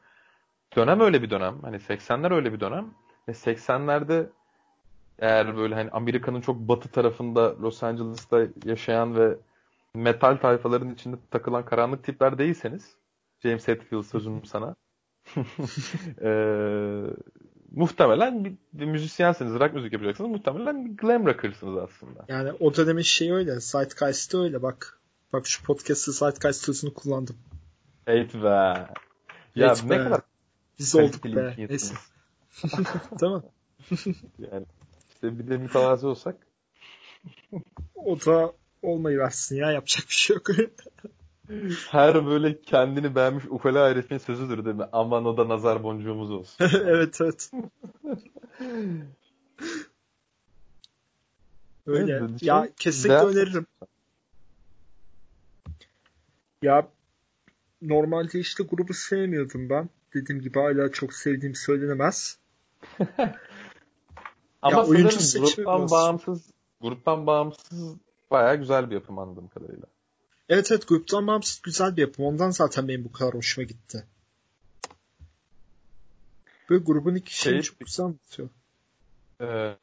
dönem 0.76 1.00
öyle 1.00 1.22
bir 1.22 1.30
dönem. 1.30 1.60
Hani 1.62 1.76
80'ler 1.76 2.34
öyle 2.34 2.54
bir 2.54 2.60
dönem. 2.60 2.94
Ve 3.28 3.32
80'lerde 3.32 4.30
eğer 5.20 5.58
böyle 5.58 5.76
hani 5.76 5.90
Amerika'nın 5.90 6.42
çok 6.42 6.60
batı 6.60 6.90
tarafında 6.90 7.62
Los 7.62 7.84
Angeles'ta 7.84 8.48
yaşayan 8.66 9.16
ve 9.16 9.38
metal 9.94 10.38
tayfaların 10.38 10.94
içinde 10.94 11.16
takılan 11.32 11.66
karanlık 11.66 12.04
tipler 12.04 12.38
değilseniz 12.38 12.96
James 13.44 13.68
Hetfield 13.68 14.04
sözüm 14.04 14.46
sana. 14.46 14.76
e, 16.22 16.32
muhtemelen 17.72 18.46
bir, 18.46 18.54
bir 18.74 18.86
müzisyensiniz, 18.86 19.54
rock 19.54 19.74
müzik 19.74 19.94
yapacaksınız. 19.94 20.30
Muhtemelen 20.30 20.86
bir 20.86 20.98
glam 20.98 21.26
rocker'sınız 21.26 21.78
aslında. 21.78 22.26
Yani 22.28 22.52
o 22.60 22.76
dönemin 22.76 23.02
şeyi 23.02 23.34
öyle. 23.34 23.60
Zeitgeist'ı 23.60 24.44
öyle 24.44 24.62
bak. 24.62 25.00
Bak 25.34 25.48
şu 25.48 25.64
podcast'ı 25.64 26.12
Zeitgeist 26.12 26.62
sözünü 26.66 26.94
kullandım. 26.94 27.38
Evet 28.08 28.34
be. 28.34 28.48
Ya 28.48 28.88
Evet 29.56 29.84
ne 29.84 29.90
be. 29.90 30.04
kadar 30.04 30.22
Biz 30.80 30.96
olduk 30.96 31.26
be. 31.26 31.54
şey 31.56 31.68
Neyse. 31.70 31.94
mi? 33.22 33.42
Yani 34.52 34.66
işte 35.14 35.40
bir 35.40 35.48
de 35.48 35.58
mütevazi 35.58 36.08
olsak. 36.08 36.36
O 37.96 38.20
da 38.20 38.54
olmayı 38.82 39.18
versin 39.18 39.56
ya. 39.56 39.72
Yapacak 39.72 40.08
bir 40.10 40.14
şey 40.14 40.36
yok. 40.36 40.48
Her 41.92 42.26
böyle 42.26 42.62
kendini 42.62 43.16
beğenmiş 43.16 43.46
ukala 43.50 43.90
herifin 43.90 44.18
sözüdür 44.18 44.66
değil 44.66 44.76
mi? 44.76 44.86
Aman 44.92 45.26
o 45.26 45.38
da 45.38 45.50
nazar 45.50 45.84
boncuğumuz 45.84 46.32
olsun. 46.32 46.66
evet 46.86 47.22
evet. 47.22 47.52
Öyle. 51.88 52.14
Evet, 52.14 52.44
ya 52.44 52.64
şey- 52.64 52.74
kesinlikle 52.74 53.14
Değer- 53.14 53.26
öneririm. 53.26 53.66
Ya 56.62 56.88
normalde 57.82 58.40
işte 58.40 58.64
grubu 58.64 58.94
sevmiyordum 58.94 59.70
ben. 59.70 59.90
Dediğim 60.14 60.42
gibi 60.42 60.60
hala 60.60 60.92
çok 60.92 61.14
sevdiğim 61.14 61.56
söylenemez. 61.56 62.38
Ama 64.62 64.78
Ya 64.78 64.86
oyuncu 64.86 65.40
gruptan 65.40 65.90
bağımsız 65.90 66.52
gruptan 66.82 67.28
bağımsız 67.28 67.96
bayağı 68.32 68.56
güzel 68.56 68.90
bir 68.90 68.96
yapım 68.96 69.20
anladığım 69.20 69.48
kadarıyla. 69.48 69.86
Evet 70.50 70.72
evet 70.72 70.88
gruptan 70.88 71.28
bağımsız 71.28 71.62
güzel 71.62 71.98
bir 71.98 72.02
yapım. 72.02 72.26
Ondan 72.26 72.50
zaten 72.52 72.88
benim 72.88 73.04
bu 73.06 73.12
kadar 73.12 73.34
hoşuma 73.34 73.66
gitti. 73.66 74.06
Böyle 76.70 76.84
grubun 76.84 77.16
iki 77.16 77.36
şeyini 77.36 77.64
Şey- 77.64 77.72
çok 77.72 77.80
güzel 77.80 78.06
anlatıyor. 78.06 78.50
Ee, 79.42 79.76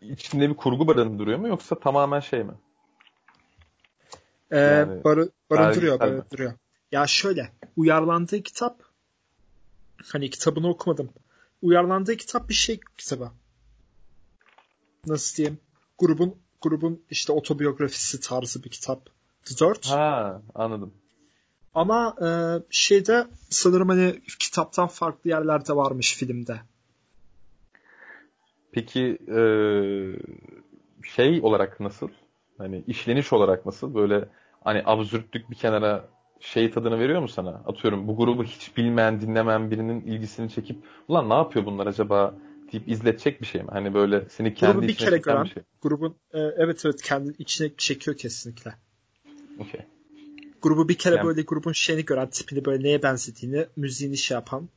içinde 0.00 0.48
bir 0.50 0.54
kurgu 0.54 0.86
barındırıyor 0.86 1.38
mu 1.38 1.48
yoksa 1.48 1.78
tamamen 1.78 2.20
şey 2.20 2.44
mi? 2.44 2.54
Ee, 4.50 4.58
Yani 4.58 5.04
barı, 5.04 5.30
barındırıyor, 5.50 6.00
belgesel 6.00 6.12
mi? 6.12 6.18
barındırıyor. 6.18 6.52
Ya 6.92 7.06
şöyle, 7.06 7.52
uyarlandığı 7.76 8.42
kitap 8.42 8.82
hani 10.12 10.30
kitabını 10.30 10.68
okumadım. 10.68 11.12
Uyarlandığı 11.62 12.16
kitap 12.16 12.48
bir 12.48 12.54
şey 12.54 12.80
kitabı. 12.98 13.30
Nasıl 15.06 15.36
diyeyim? 15.36 15.58
Grubun 15.98 16.43
grubun 16.64 17.02
işte 17.10 17.32
otobiyografisi 17.32 18.20
tarzı 18.20 18.64
bir 18.64 18.68
kitap. 18.68 19.10
The 19.44 19.66
Dirt. 19.66 19.86
Ha, 19.86 20.42
anladım. 20.54 20.94
Ama 21.74 22.16
e, 22.22 22.28
şeyde 22.70 23.26
sanırım 23.50 23.88
hani 23.88 24.20
kitaptan 24.38 24.86
farklı 24.86 25.30
yerlerde 25.30 25.76
varmış 25.76 26.16
filmde. 26.16 26.60
Peki 28.72 29.18
ee, 29.28 29.40
şey 31.02 31.40
olarak 31.42 31.80
nasıl? 31.80 32.08
Hani 32.58 32.84
işleniş 32.86 33.32
olarak 33.32 33.66
nasıl? 33.66 33.94
Böyle 33.94 34.28
hani 34.64 34.82
absürtlük 34.84 35.50
bir 35.50 35.56
kenara 35.56 36.04
şey 36.40 36.70
tadını 36.70 36.98
veriyor 36.98 37.20
mu 37.20 37.28
sana? 37.28 37.62
Atıyorum 37.66 38.08
bu 38.08 38.16
grubu 38.16 38.44
hiç 38.44 38.76
bilmeyen, 38.76 39.20
dinlemeyen 39.20 39.70
birinin 39.70 40.00
ilgisini 40.00 40.50
çekip 40.50 40.84
ulan 41.08 41.30
ne 41.30 41.34
yapıyor 41.34 41.66
bunlar 41.66 41.86
acaba 41.86 42.34
deyip 42.74 42.88
izletecek 42.88 43.40
bir 43.40 43.46
şey 43.46 43.62
mi? 43.62 43.68
Hani 43.70 43.94
böyle 43.94 44.28
seni 44.28 44.54
kendi 44.54 44.72
Grubu 44.74 44.82
bir 44.88 44.92
içine 44.92 45.06
kere 45.10 45.18
gören 45.18 45.44
bir 45.44 45.50
şey. 45.50 45.62
grubun 45.82 46.16
e, 46.32 46.38
evet 46.40 46.82
evet 46.86 47.02
kendi 47.02 47.34
içine 47.38 47.70
çekiyor 47.78 48.16
kesinlikle. 48.16 48.74
Okey. 49.58 49.80
grubu 50.62 50.88
bir 50.88 50.94
kere 50.98 51.14
Yani- 51.14 51.26
böyle 51.26 51.42
grubun 51.42 51.72
şeyini 51.72 52.04
gören, 52.04 52.30
tipini 52.30 52.64
böyle 52.64 52.84
neye 52.84 53.02
benzediğini, 53.02 53.66
müziğini 53.76 54.16
şey 54.16 54.34
yapan 54.34 54.68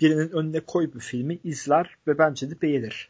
birinin 0.00 0.30
önüne 0.30 0.60
koy 0.60 0.90
bu 0.94 0.98
filmi, 0.98 1.38
izler 1.44 1.96
ve 2.06 2.18
bence 2.18 2.50
de 2.50 2.60
beğenir. 2.62 3.08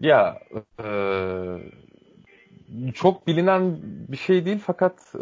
Ya 0.00 0.40
eee, 0.84 1.72
çok 2.94 3.26
bilinen 3.26 3.78
bir 4.08 4.16
şey 4.16 4.44
değil 4.46 4.58
fakat 4.66 5.14
eee, 5.14 5.20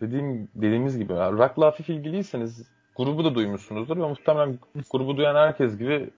dediğim 0.00 0.48
dediğimiz 0.54 0.98
gibi 0.98 1.12
rock'la 1.12 1.66
hafif 1.66 1.88
ilgiliyseniz 1.88 2.62
grubu 2.96 3.24
da 3.24 3.34
duymuşsunuzdur 3.34 3.96
ve 3.96 4.06
muhtemelen 4.08 4.58
grubu 4.90 5.16
duyan 5.16 5.34
herkes 5.34 5.78
gibi 5.78 6.10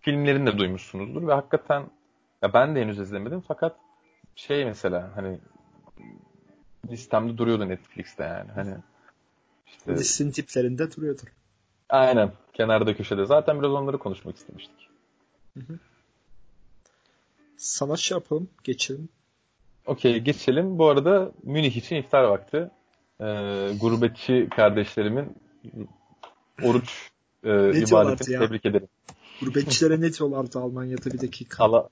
filmlerini 0.00 0.46
de 0.46 0.58
duymuşsunuzdur 0.58 1.28
ve 1.28 1.32
hakikaten 1.34 1.90
ya 2.42 2.52
ben 2.52 2.74
de 2.74 2.80
henüz 2.80 2.98
izlemedim 2.98 3.40
fakat 3.48 3.76
şey 4.36 4.64
mesela 4.64 5.10
hani 5.16 5.38
listemde 6.90 7.38
duruyordu 7.38 7.68
Netflix'te 7.68 8.24
yani 8.24 8.50
hani 8.54 8.74
işte 9.66 9.92
Listenin 9.94 10.30
tiplerinde 10.30 10.96
duruyordur. 10.96 11.28
aynen 11.88 12.32
kenarda 12.52 12.96
köşede 12.96 13.26
zaten 13.26 13.60
biraz 13.60 13.72
onları 13.72 13.98
konuşmak 13.98 14.36
istemiştik. 14.36 14.88
Sana 17.56 17.96
şey 17.96 18.14
yapalım, 18.16 18.50
geçelim. 18.64 19.08
Okey 19.86 20.18
geçelim. 20.20 20.78
Bu 20.78 20.88
arada 20.88 21.32
Münih 21.42 21.76
için 21.76 21.96
iftar 21.96 22.24
vakti. 22.24 22.70
Ee, 23.20 23.70
gurbetçi 23.80 24.48
kardeşlerimin 24.50 25.36
oruç 26.62 27.10
e, 27.44 27.80
ibadetini 27.80 28.38
tebrik 28.38 28.66
ederim. 28.66 28.88
Gurbetçilere 29.40 30.00
ne 30.00 30.12
diyorlardı 30.12 30.58
Almanya'da 30.58 31.04
bir 31.12 31.20
dakika. 31.20 31.64
Ala, 31.64 31.88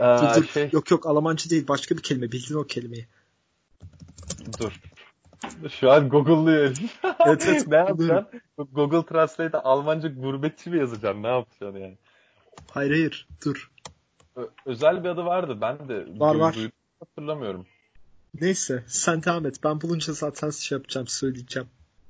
Aa, 0.00 0.36
dur, 0.36 0.42
dur. 0.42 0.48
şey, 0.48 0.68
Yok 0.72 0.90
yok 0.90 1.06
Almanca 1.06 1.50
değil 1.50 1.68
başka 1.68 1.96
bir 1.96 2.02
kelime. 2.02 2.32
Bildin 2.32 2.54
o 2.54 2.64
kelimeyi. 2.64 3.06
dur. 4.60 4.80
Şu 5.80 5.90
an 5.90 6.08
Google'lıyor. 6.08 6.76
Evet, 7.26 7.44
evet, 7.48 7.66
ne 7.68 7.76
yapacaksın? 7.76 8.40
Google 8.72 9.06
Translate'de 9.06 9.58
Almanca 9.58 10.08
gurbetçi 10.08 10.70
mi 10.70 10.78
yazacaksın? 10.78 11.22
Ne 11.22 11.26
yapacaksın 11.28 11.78
yani? 11.80 11.98
Hayır 12.70 12.90
hayır 12.90 13.28
dur. 13.44 13.70
Ö- 14.36 14.48
özel 14.66 15.04
bir 15.04 15.08
adı 15.08 15.24
vardı. 15.24 15.58
Ben 15.60 15.88
de 15.88 16.06
Var, 16.20 16.34
var. 16.34 16.56
hatırlamıyorum. 17.00 17.66
Neyse 18.40 18.84
sen 18.86 19.22
devam 19.22 19.46
et. 19.46 19.56
Ben 19.64 19.80
bulunca 19.80 20.12
zaten 20.12 20.50
şey 20.50 20.78
yapacağım 20.78 21.06
söyleyeceğim. 21.06 21.68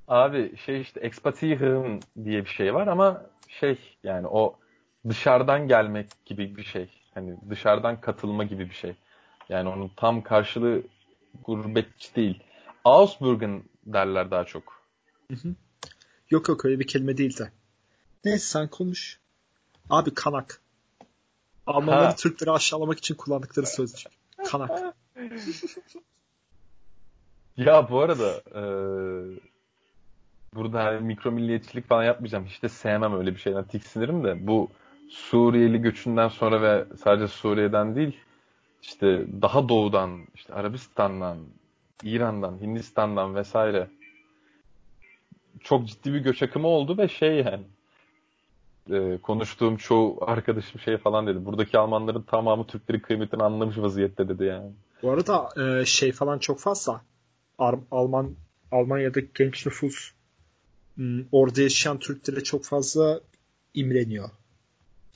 Abi 0.09 0.57
şey 0.57 0.81
işte 0.81 1.01
Expatriation 1.01 2.01
diye 2.25 2.45
bir 2.45 2.51
şey 2.51 2.75
var 2.75 2.87
ama 2.87 3.23
şey 3.49 3.79
yani 4.03 4.27
o 4.27 4.59
dışarıdan 5.09 5.69
gelmek 5.69 6.07
gibi 6.27 6.57
bir 6.57 6.65
şey. 6.65 6.89
Hani 7.15 7.37
dışarıdan 7.51 8.01
katılma 8.01 8.45
gibi 8.45 8.71
bir 8.71 8.75
şey. 8.75 8.95
Yani 9.49 9.69
onun 9.69 9.91
tam 9.97 10.23
karşılığı 10.23 10.83
gurbetçi 11.45 12.15
değil. 12.15 12.43
Ausbürgen 12.85 13.63
derler 13.87 14.31
daha 14.31 14.45
çok. 14.45 14.83
Yok 16.31 16.49
yok 16.49 16.65
öyle 16.65 16.81
bir 16.81 16.87
kelime 16.87 17.17
değil 17.17 17.39
de. 17.39 17.51
Neyse 18.25 18.47
sen 18.47 18.69
konuş. 18.69 19.21
Abi 19.91 20.15
kanak. 20.15 20.61
Almanları 21.67 22.07
Ha. 22.07 22.17
Türkleri 22.17 22.51
aşağılamak 22.51 22.99
için 22.99 23.15
kullandıkları 23.15 23.67
sözcük. 23.67 24.13
Kanak. 24.51 24.95
Ya 27.57 27.91
bu 27.91 28.01
arada 28.01 28.43
e, 28.55 28.63
burada 30.57 30.85
hani 30.85 31.01
mikro 31.01 31.31
milliyetçilik 31.31 31.89
falan 31.89 32.05
yapmayacağım. 32.05 32.45
Hiç 32.45 32.63
de 32.63 32.69
sevmem 32.69 33.19
öyle 33.19 33.35
bir 33.35 33.41
şeyden 33.41 33.65
tiksinirim 33.65 34.25
de 34.25 34.47
bu 34.47 34.71
Suriyeli 35.09 35.83
göçünden 35.83 36.29
sonra 36.29 36.63
ve 36.63 36.85
sadece 37.03 37.29
Suriye'den 37.29 37.97
değil 37.97 38.17
işte 38.83 39.27
daha 39.43 39.69
doğudan 39.69 40.27
işte 40.35 40.55
Arabistan'dan, 40.55 41.39
İran'dan, 42.03 42.61
Hindistan'dan 42.61 43.35
vesaire 43.35 43.89
çok 45.61 45.89
ciddi 45.89 46.15
bir 46.15 46.19
göç 46.21 46.43
akımı 46.43 46.69
oldu 46.69 46.99
ve 46.99 47.09
şey 47.09 47.37
yani 47.37 47.63
e, 48.91 49.19
konuştuğum 49.23 49.77
çoğu 49.77 50.19
arkadaşım 50.21 50.81
şey 50.81 50.97
falan 50.97 51.27
dedi. 51.27 51.45
Buradaki 51.45 51.79
Almanların 51.79 52.23
tamamı 52.23 52.67
Türklerin 52.67 53.01
kıymetini 53.01 53.43
anlamış 53.43 53.79
vaziyette 53.79 54.29
dedi 54.29 54.45
yani. 54.45 54.71
Bu 55.03 55.11
arada 55.11 55.49
e, 55.61 55.85
şey 55.85 56.13
falan 56.13 56.39
çok 56.39 56.61
fazla. 56.61 57.01
Ar- 57.59 57.79
Alman 57.91 58.35
Almanya'daki 58.73 59.31
genç 59.35 59.67
nüfus 59.67 60.13
orada 61.33 61.63
yaşayan 61.63 61.99
Türklere 61.99 62.43
çok 62.45 62.65
fazla 62.65 63.21
imreniyor. 63.75 64.31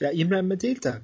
Ya 0.00 0.12
imrenme 0.12 0.60
değil 0.60 0.82
de 0.82 0.94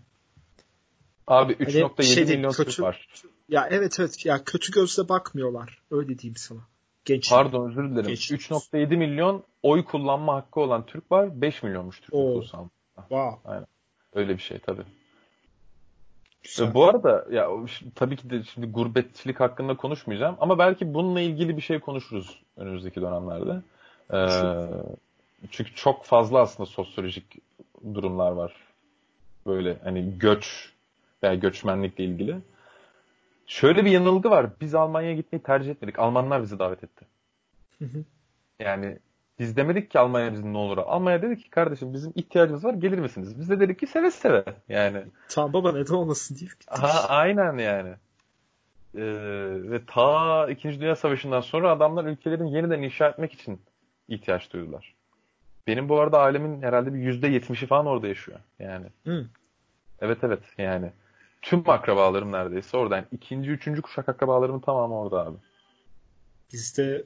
Abi 1.26 1.56
Hani 1.58 1.68
3.7 1.70 2.02
şey 2.02 2.26
değil, 2.28 2.38
milyon 2.38 2.52
kötü- 2.52 2.70
Türk 2.70 2.80
var. 2.80 3.08
ya 3.48 3.68
evet 3.70 4.00
evet 4.00 4.26
ya 4.26 4.44
kötü 4.44 4.72
gözle 4.72 5.08
bakmıyorlar. 5.08 5.78
Öyle 5.90 6.18
diyeyim 6.18 6.36
sana. 6.36 6.60
Genç. 7.04 7.30
Pardon 7.30 7.70
özür 7.70 7.90
dilerim. 7.90 8.08
Geç. 8.08 8.30
3.7 8.30 8.96
milyon 8.96 9.42
oy 9.62 9.84
kullanma 9.84 10.34
hakkı 10.34 10.60
olan 10.60 10.86
Türk 10.86 11.12
var. 11.12 11.40
5 11.40 11.62
milyonmuş 11.62 12.00
Türk 12.00 12.14
nüfusu. 12.14 12.70
Wow. 12.96 13.66
Öyle 14.14 14.34
bir 14.34 14.42
şey 14.42 14.58
tabii. 14.58 14.82
Güzel. 16.42 16.66
E, 16.70 16.74
Bu 16.74 16.84
arada 16.84 17.26
ya 17.30 17.50
tabii 17.94 18.16
ki 18.16 18.30
de 18.30 18.42
şimdi 18.42 18.66
gurbetçilik 18.66 19.40
hakkında 19.40 19.76
konuşmayacağım 19.76 20.36
ama 20.40 20.58
belki 20.58 20.94
bununla 20.94 21.20
ilgili 21.20 21.56
bir 21.56 21.62
şey 21.62 21.80
konuşuruz 21.80 22.42
önümüzdeki 22.56 23.00
dönemlerde. 23.00 23.62
Ee, 24.12 24.66
çünkü 25.50 25.74
çok 25.74 26.04
fazla 26.04 26.40
aslında 26.40 26.66
sosyolojik 26.66 27.24
durumlar 27.94 28.32
var. 28.32 28.52
Böyle 29.46 29.76
hani 29.84 30.18
göç 30.18 30.72
veya 31.22 31.34
göçmenlikle 31.34 32.04
ilgili. 32.04 32.38
şöyle 33.46 33.84
bir 33.84 33.90
yanılgı 33.90 34.30
var. 34.30 34.46
Biz 34.60 34.74
Almanya'ya 34.74 35.14
gitmeyi 35.14 35.42
tercih 35.42 35.70
etmedik. 35.70 35.98
Almanlar 35.98 36.42
bizi 36.42 36.58
davet 36.58 36.84
etti. 36.84 37.04
Yani 38.60 38.98
biz 39.38 39.56
demedik 39.56 39.90
ki 39.90 39.98
Almanya 39.98 40.32
bizim 40.32 40.52
ne 40.52 40.58
olur. 40.58 40.78
Almanya 40.78 41.22
dedi 41.22 41.38
ki 41.42 41.50
kardeşim 41.50 41.94
bizim 41.94 42.12
ihtiyacımız 42.14 42.64
var 42.64 42.74
gelir 42.74 42.98
misiniz? 42.98 43.40
Biz 43.40 43.50
de 43.50 43.60
dedik 43.60 43.78
ki 43.80 43.86
seve 43.86 44.10
seve. 44.10 44.44
Yani. 44.68 45.02
Tamam 45.28 45.52
baba 45.52 45.72
neden 45.72 45.94
olmasın 45.94 46.36
diye. 46.36 46.50
Aha, 46.68 47.08
aynen 47.08 47.58
yani. 47.58 47.94
Ee, 48.94 49.02
ve 49.70 49.80
ta 49.86 50.46
2. 50.50 50.80
Dünya 50.80 50.96
Savaşı'ndan 50.96 51.40
sonra 51.40 51.70
adamlar 51.70 52.04
ülkelerin 52.04 52.46
yeniden 52.46 52.82
inşa 52.82 53.08
etmek 53.08 53.32
için 53.32 53.60
ihtiyaç 54.08 54.52
duydular. 54.52 54.94
Benim 55.66 55.88
bu 55.88 56.00
arada 56.00 56.20
ailemin 56.20 56.62
herhalde 56.62 56.94
bir 56.94 56.98
%70'i 56.98 57.66
falan 57.66 57.86
orada 57.86 58.08
yaşıyor. 58.08 58.38
Yani. 58.58 58.86
Hı. 59.04 59.26
Evet 60.00 60.18
evet 60.22 60.42
yani. 60.58 60.92
Tüm 61.42 61.70
akrabalarım 61.70 62.32
neredeyse 62.32 62.76
orada. 62.76 62.96
Yani 62.96 63.06
ikinci, 63.12 63.50
üçüncü 63.50 63.82
kuşak 63.82 64.08
akrabalarımın 64.08 64.60
tamamı 64.60 64.98
orada 65.00 65.26
abi. 65.26 65.36
Bizde 66.52 67.04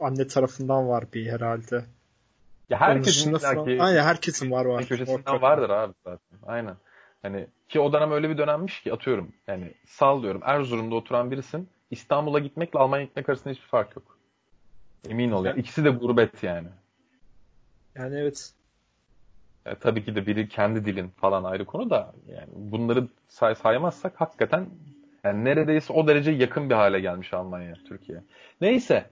anne 0.00 0.26
tarafından 0.26 0.88
var 0.88 1.04
bir 1.14 1.32
herhalde. 1.32 1.84
Ya 2.70 2.80
herkesin 2.80 3.30
illaki, 3.30 3.82
aynen 3.82 4.02
herkesin 4.02 4.50
var 4.50 4.64
var. 4.64 4.86
Köşesinden 4.86 5.42
vardır 5.42 5.70
abi 5.70 5.94
zaten. 6.04 6.38
Aynen. 6.46 6.76
Hani 7.22 7.46
ki 7.68 7.80
o 7.80 7.92
dönem 7.92 8.12
öyle 8.12 8.30
bir 8.30 8.38
dönemmiş 8.38 8.82
ki 8.82 8.92
atıyorum. 8.92 9.32
Yani 9.46 9.74
sallıyorum 9.86 10.40
Erzurum'da 10.44 10.94
oturan 10.94 11.30
birisin. 11.30 11.68
İstanbul'a 11.90 12.38
gitmekle 12.38 12.78
Almanya 12.78 13.04
gitmek 13.04 13.28
arasında 13.28 13.54
hiçbir 13.54 13.66
fark 13.66 13.96
yok. 13.96 14.18
Emin 15.08 15.30
ol. 15.30 15.44
Yani. 15.44 15.60
İkisi 15.60 15.84
de 15.84 15.90
gurbet 15.90 16.42
yani. 16.42 16.68
Yani 17.94 18.16
evet. 18.18 18.52
E, 19.66 19.74
tabii 19.74 20.04
ki 20.04 20.14
de 20.14 20.26
biri 20.26 20.48
kendi 20.48 20.84
dilin 20.84 21.08
falan 21.08 21.44
ayrı 21.44 21.64
konu 21.64 21.90
da 21.90 22.12
yani 22.28 22.48
bunları 22.54 23.08
say 23.28 23.54
saymazsak 23.54 24.20
hakikaten 24.20 24.66
yani 25.24 25.44
neredeyse 25.44 25.92
o 25.92 26.06
derece 26.08 26.30
yakın 26.30 26.70
bir 26.70 26.74
hale 26.74 27.00
gelmiş 27.00 27.34
Almanya, 27.34 27.74
Türkiye. 27.88 28.22
Neyse. 28.60 29.04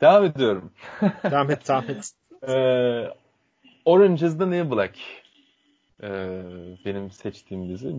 Devam 0.00 0.24
ediyorum. 0.24 0.72
devam 1.30 1.50
et, 1.50 1.68
devam 1.68 1.84
et. 1.90 2.12
ee, 2.48 3.10
Orange 3.84 4.26
is 4.26 4.38
the 4.38 4.50
New 4.50 4.70
Black. 4.70 4.98
Ee, 6.02 6.42
benim 6.84 7.10
seçtiğim 7.10 7.68
dizi. 7.68 7.94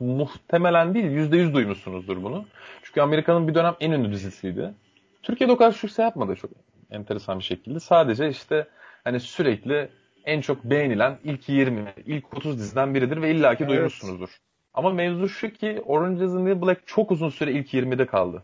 Muhtemelen 0.00 0.94
değil, 0.94 1.04
%100 1.04 1.54
duymuşsunuzdur 1.54 2.22
bunu. 2.22 2.46
Çünkü 2.82 3.00
Amerika'nın 3.00 3.48
bir 3.48 3.54
dönem 3.54 3.76
en 3.80 3.90
ünlü 3.90 4.12
dizisiydi. 4.12 4.74
Türkiye'de 5.22 5.52
o 5.52 5.56
kadar 5.56 5.72
sükse 5.72 6.02
yapmadı 6.02 6.34
çok 6.34 6.50
enteresan 6.90 7.38
bir 7.38 7.44
şekilde. 7.44 7.80
Sadece 7.80 8.28
işte 8.28 8.68
hani 9.04 9.20
sürekli 9.20 9.90
en 10.24 10.40
çok 10.40 10.64
beğenilen 10.64 11.18
ilk 11.24 11.48
20, 11.48 11.94
ilk 12.06 12.34
30 12.34 12.58
diziden 12.58 12.94
biridir 12.94 13.22
ve 13.22 13.30
illaki 13.30 13.64
evet. 13.64 13.70
duymuşsunuzdur. 13.72 14.40
Ama 14.74 14.90
mevzu 14.90 15.28
şu 15.28 15.52
ki 15.52 15.82
Orange 15.86 16.24
is 16.24 16.32
the 16.32 16.44
New 16.44 16.62
Black 16.62 16.86
çok 16.86 17.10
uzun 17.10 17.28
süre 17.28 17.52
ilk 17.52 17.74
20'de 17.74 18.06
kaldı. 18.06 18.42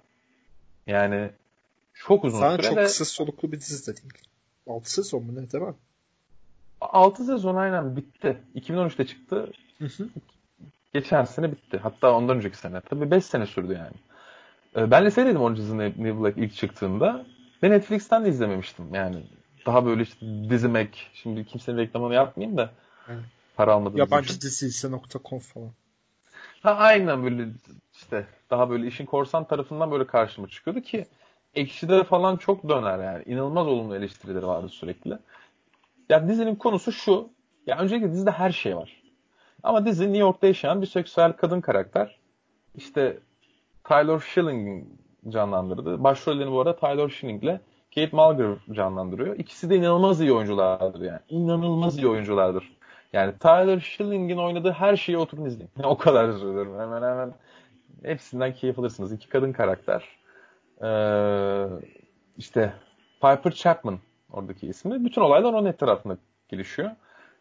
Yani 0.86 1.30
çok 1.94 2.24
uzun 2.24 2.38
Sana 2.38 2.57
süre 2.57 2.62
çok 2.62 2.78
kısa 2.78 3.05
soluklu 3.05 3.53
bir 3.53 3.61
dizi 3.61 3.92
de 3.92 3.97
değil. 3.97 4.12
6 4.66 4.92
sezon 4.92 5.24
mu 5.24 5.32
ne 5.34 5.51
değil 5.51 5.64
mi? 5.64 5.74
6 6.80 7.24
sezon 7.24 7.57
aynen 7.57 7.97
bitti. 7.97 8.36
2013'te 8.55 9.07
çıktı. 9.07 9.53
Geçen 10.94 11.24
sene 11.24 11.53
bitti. 11.53 11.78
Hatta 11.78 12.12
ondan 12.12 12.36
önceki 12.36 12.57
sene. 12.57 12.80
Tabii 12.80 13.11
5 13.11 13.24
sene 13.24 13.47
sürdü 13.47 13.72
yani. 13.72 13.97
Ee, 14.76 14.90
ben 14.90 15.07
lisedeydim 15.07 15.40
Orange 15.40 15.62
is 15.62 15.68
the 15.68 15.76
New 15.76 16.20
Black 16.20 16.38
ilk 16.38 16.55
çıktığında. 16.55 17.26
Ve 17.62 17.70
Netflix'ten 17.70 18.24
de 18.24 18.28
izlememiştim. 18.28 18.94
Yani 18.94 19.16
daha 19.66 19.86
böyle 19.86 20.02
işte 20.02 20.26
dizimek. 20.50 21.11
Şimdi 21.14 21.44
kimsenin 21.44 21.78
reklamını 21.78 22.14
yapmayayım 22.14 22.57
da. 22.57 22.70
Evet. 23.09 23.24
Para 23.57 23.72
almadım. 23.72 23.98
Yabancı 23.98 24.40
diziyse.com 24.40 25.38
falan. 25.38 25.70
Ha 26.62 26.74
aynen 26.74 27.24
böyle 27.24 27.48
işte 27.92 28.26
daha 28.50 28.70
böyle 28.70 28.86
işin 28.86 29.07
korsan 29.07 29.44
tarafından 29.44 29.90
böyle 29.90 30.07
karşıma 30.07 30.48
çıkıyordu 30.48 30.80
ki 30.80 31.07
Ekşi'de 31.54 32.04
falan 32.04 32.36
çok 32.36 32.68
döner 32.68 33.04
yani. 33.04 33.24
İnanılmaz 33.26 33.66
olumlu 33.66 33.96
eleştirileri 33.96 34.46
vardı 34.46 34.68
sürekli. 34.68 35.18
Ya 36.09 36.28
dizinin 36.28 36.54
konusu 36.54 36.92
şu. 36.92 37.28
Ya 37.66 37.78
öncelikle 37.78 38.12
dizide 38.12 38.30
her 38.30 38.50
şey 38.50 38.76
var. 38.76 39.02
Ama 39.62 39.86
dizi 39.86 40.04
New 40.04 40.18
York'ta 40.18 40.46
yaşayan 40.46 40.82
bir 40.82 40.86
seksüel 40.86 41.32
kadın 41.32 41.61
karakter. 41.61 42.18
İşte 42.74 43.18
Tyler 43.84 44.18
Schilling 44.18 44.86
canlandırdı. 45.31 46.05
Başrollerini 46.05 46.53
bu 46.53 46.61
arada 46.61 46.77
Tyler 46.77 47.09
Schilling 47.09 47.45
ile 47.45 47.61
Kate 47.95 48.16
Mulgrew 48.16 48.74
canlandırıyor. 48.74 49.39
İkisi 49.39 49.70
de 49.70 49.77
inanılmaz 49.77 50.20
iyi 50.20 50.33
oyunculardır 50.33 51.01
yani. 51.01 51.20
İnanılmaz 51.29 51.99
iyi 51.99 52.09
oyunculardır. 52.09 52.77
Yani 53.12 53.39
Tyler 53.39 53.81
Schilling'in 53.81 54.37
oynadığı 54.37 54.70
her 54.70 54.97
şeyi 54.97 55.18
oturun 55.18 55.45
izleyin. 55.45 55.70
o 55.85 55.99
kadar 55.99 56.33
söylüyorum. 56.33 56.81
Hemen 56.81 57.03
hemen 57.03 57.35
hepsinden 58.03 58.55
keyif 58.55 58.79
alırsınız. 58.79 59.12
İki 59.12 59.29
kadın 59.29 59.53
karakter. 59.53 60.05
Ee, 60.83 61.66
işte 62.37 62.72
Piper 63.22 63.53
Chapman 63.53 63.99
oradaki 64.33 64.66
ismi. 64.66 65.05
Bütün 65.05 65.20
olaylar 65.20 65.53
onun 65.53 65.66
etrafında 65.66 66.16
gelişiyor. 66.49 66.91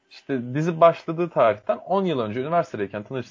İşte 0.09 0.55
dizi 0.55 0.81
başladığı 0.81 1.29
tarihten 1.29 1.77
10 1.77 2.05
yıl 2.05 2.19
önce 2.19 2.41
üniversitedeyken 2.41 3.03
tanış, 3.03 3.27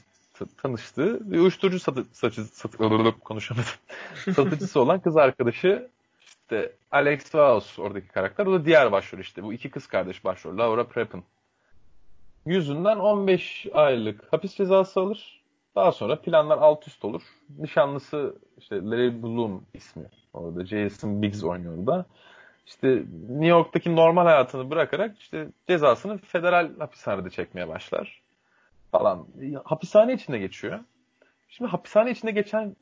tanıştığı 0.63 1.33
bir 1.33 1.39
uyuşturucu 1.39 1.81
satı, 1.81 2.05
saçı, 2.13 2.45
satı, 2.45 2.79
konuşamadım. 3.21 3.69
satıcısı 4.35 4.81
olan 4.81 5.01
kız 5.01 5.17
arkadaşı 5.17 5.89
işte 6.21 6.73
Alex 6.91 7.23
Waus 7.23 7.79
oradaki 7.79 8.09
karakter. 8.09 8.47
O 8.47 8.53
da 8.53 8.65
diğer 8.65 8.93
başrol 8.93 9.19
işte. 9.19 9.43
Bu 9.43 9.53
iki 9.53 9.71
kız 9.71 9.87
kardeş 9.87 10.25
başrol. 10.25 10.59
Laura 10.59 10.87
Prepon. 10.87 11.25
Yüzünden 12.47 12.97
15 12.97 13.67
aylık 13.75 14.33
hapis 14.33 14.55
cezası 14.55 15.01
alır. 15.01 15.43
Daha 15.77 15.93
sonra 15.93 16.21
planlar 16.21 16.59
alt 16.59 16.89
üst 16.89 17.05
olur. 17.05 17.23
Nişanlısı 17.59 18.37
işte 18.59 18.77
Larry 18.77 19.23
Bloom 19.23 19.65
ismi. 19.75 20.05
Orada 20.33 20.67
Jason 20.67 21.23
Biggs 21.23 21.45
oynuyor 21.45 21.87
da. 21.87 22.07
İşte 22.67 22.89
New 23.29 23.47
York'taki 23.47 23.97
normal 23.97 24.25
hayatını 24.25 24.71
bırakarak 24.71 25.19
işte 25.19 25.49
cezasını 25.69 26.19
federal 26.19 26.71
hapishanede 26.79 27.31
çekmeye 27.31 27.69
başlar. 27.69 28.24
Falan. 28.99 29.27
Hapishane 29.65 30.13
içinde 30.13 30.39
geçiyor. 30.39 30.81
Şimdi 31.49 31.71
hapishane 31.71 32.11
içinde 32.11 32.31
geçen 32.31 32.77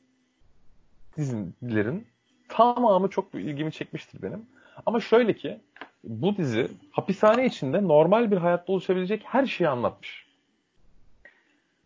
dizilerin 1.17 2.07
tamamı 2.49 3.09
çok 3.09 3.35
ilgimi 3.35 3.71
çekmiştir 3.71 4.21
benim. 4.21 4.45
Ama 4.85 4.99
şöyle 4.99 5.33
ki 5.33 5.59
bu 6.03 6.37
dizi 6.37 6.67
hapishane 6.91 7.45
içinde 7.45 7.87
normal 7.87 8.31
bir 8.31 8.37
hayatta 8.37 8.73
oluşabilecek 8.73 9.23
her 9.25 9.45
şeyi 9.45 9.69
anlatmış. 9.69 10.25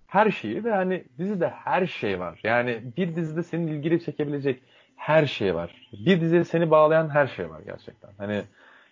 Her 0.08 0.32
şeyi 0.32 0.64
ve 0.64 0.72
hani 0.72 1.04
dizide 1.18 1.50
her 1.50 1.88
şey 1.88 2.20
var. 2.20 2.40
Yani 2.44 2.82
bir 2.98 3.16
dizide 3.16 3.44
senin 3.44 3.68
ilgili 3.68 4.04
çekebilecek 4.04 4.62
her 4.96 5.26
şey 5.26 5.56
var. 5.56 5.90
Bir 5.94 6.22
dizide 6.22 6.44
seni 6.44 6.72
bağlayan 6.72 7.10
her 7.10 7.28
şey 7.28 7.50
var 7.50 7.62
gerçekten. 7.66 8.10
Hani 8.18 8.44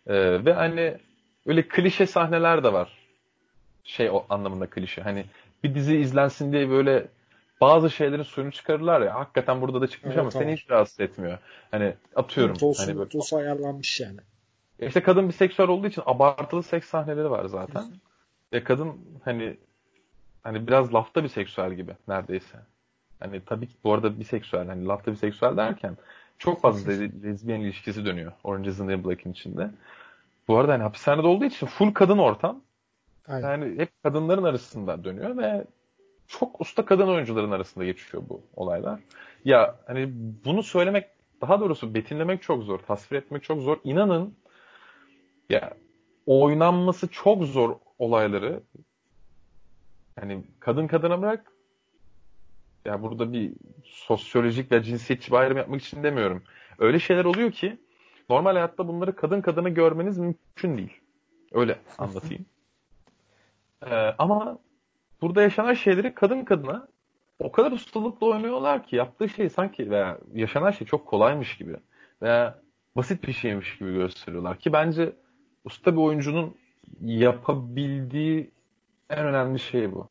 e, 0.08 0.46
ve 0.46 0.54
hani 0.54 0.98
öyle 1.46 1.68
klişe 1.68 2.06
sahneler 2.06 2.64
de 2.64 2.74
var. 2.74 3.05
Şey 3.86 4.10
o 4.10 4.26
anlamında 4.30 4.70
klişe. 4.70 5.02
Hani 5.02 5.26
bir 5.64 5.76
dizi 5.76 5.98
izlensin 5.98 6.52
diye 6.52 6.70
böyle 6.70 7.08
bazı 7.62 7.90
şeylerin 7.90 8.24
suyunu 8.24 8.52
çıkarırlar 8.52 9.02
ya. 9.02 9.16
Hakikaten 9.16 9.62
burada 9.62 9.82
da 9.82 9.88
çıkmış 9.88 10.14
evet, 10.14 10.22
ama 10.22 10.30
tamam. 10.30 10.48
seni 10.48 10.58
hiç 10.58 10.70
rahatsız 10.70 11.00
etmiyor. 11.00 11.38
Hani 11.72 11.94
atıyorum. 12.16 12.60
Dosu, 12.60 12.84
hani 12.84 12.98
böyle, 12.98 13.12
dosu 13.12 13.38
ayarlanmış 13.38 14.00
yani. 14.00 14.20
İşte 14.80 15.04
kadın 15.04 15.28
bir 15.28 15.34
seksüel 15.34 15.70
olduğu 15.70 15.88
için 15.88 16.04
abartılı 16.06 16.64
seks 16.64 16.88
sahneleri 16.88 17.30
var 17.30 17.46
zaten. 17.46 17.82
Hı. 17.82 17.92
Ve 18.54 18.64
kadın 18.64 18.94
hani 19.26 19.58
hani 20.44 20.68
biraz 20.68 20.94
lafta 20.94 21.24
bir 21.24 21.30
seksüel 21.30 21.74
gibi 21.74 21.92
neredeyse. 22.08 22.58
Hani 23.20 23.42
tabii 23.46 23.68
ki 23.68 23.74
bu 23.84 23.94
arada 23.94 24.20
biseksüel 24.20 24.68
hani 24.68 24.86
lafta 24.86 25.12
biseksüel 25.12 25.58
derken 25.58 25.98
çok 26.38 26.62
fazla 26.62 26.92
lezbiyen 26.92 27.60
ilişkisi 27.60 28.06
dönüyor 28.06 28.32
Orange 28.44 28.70
is 28.70 28.78
the 28.78 28.88
New 28.88 29.10
Black'in 29.10 29.32
içinde. 29.32 29.70
Bu 30.48 30.58
arada 30.58 30.74
hani 30.74 30.84
hapishanede 30.84 31.28
olduğu 31.28 31.46
için 31.46 31.68
full 31.68 31.94
kadın 31.94 32.18
ortam. 32.18 32.62
Aynen. 33.28 33.50
Yani 33.50 33.80
hep 33.80 34.04
kadınların 34.04 34.44
arasında 34.44 35.04
dönüyor 35.04 35.38
ve 35.38 35.66
çok 36.28 36.62
usta 36.62 36.86
kadın 36.86 37.08
oyuncuların 37.08 37.52
arasında 37.52 37.86
geçiyor 37.86 38.24
bu 38.30 38.42
olaylar. 38.56 39.00
Ya 39.46 39.76
hani 39.88 40.10
bunu 40.46 40.64
söylemek 40.64 41.08
daha 41.42 41.60
doğrusu 41.60 41.94
betimlemek 41.94 42.42
çok 42.42 42.64
zor, 42.64 42.80
tasvir 42.80 43.18
etmek 43.18 43.44
çok 43.44 43.62
zor. 43.62 43.78
İnanın 43.84 44.36
ya 45.50 45.74
oynanması 46.26 47.08
çok 47.08 47.44
zor 47.44 47.76
olayları. 48.00 48.64
Hani 50.20 50.44
kadın 50.60 50.88
kadına 50.88 51.22
bırak 51.22 51.52
ya 52.86 53.02
burada 53.02 53.34
bir 53.34 53.54
sosyolojik 53.84 54.72
ve 54.72 54.84
cinsiyetçi 54.84 55.32
bir 55.32 55.38
ayrım 55.38 55.58
yapmak 55.58 55.82
için 55.82 56.04
demiyorum. 56.04 56.44
Öyle 56.80 57.00
şeyler 57.00 57.26
oluyor 57.26 57.52
ki 57.52 57.78
normal 58.30 58.54
hayatta 58.54 58.88
bunları 58.88 59.16
kadın 59.16 59.42
kadına 59.42 59.70
görmeniz 59.70 60.18
mümkün 60.18 60.78
değil. 60.78 61.02
Öyle 61.52 61.80
anlatayım. 61.98 62.46
ee, 63.86 64.16
ama 64.18 64.60
burada 65.22 65.42
yaşanan 65.42 65.74
şeyleri 65.74 66.14
kadın 66.14 66.46
kadına 66.46 66.88
o 67.40 67.52
kadar 67.52 67.72
ustalıkla 67.72 68.28
oynuyorlar 68.28 68.84
ki 68.84 68.96
yaptığı 68.96 69.30
şey 69.30 69.50
sanki 69.50 69.90
veya 69.90 70.18
yaşanan 70.34 70.72
şey 70.72 70.88
çok 70.88 71.08
kolaymış 71.08 71.58
gibi 71.58 71.76
veya 72.22 72.60
basit 72.96 73.28
bir 73.28 73.34
şeymiş 73.34 73.78
gibi 73.78 73.94
gösteriyorlar 73.94 74.60
ki 74.60 74.74
bence 74.74 75.16
usta 75.66 75.94
bir 75.94 76.02
oyuncunun 76.02 76.56
yapabildiği 77.02 78.52
en 79.10 79.26
önemli 79.26 79.60
şey 79.60 79.92
bu. 79.92 80.08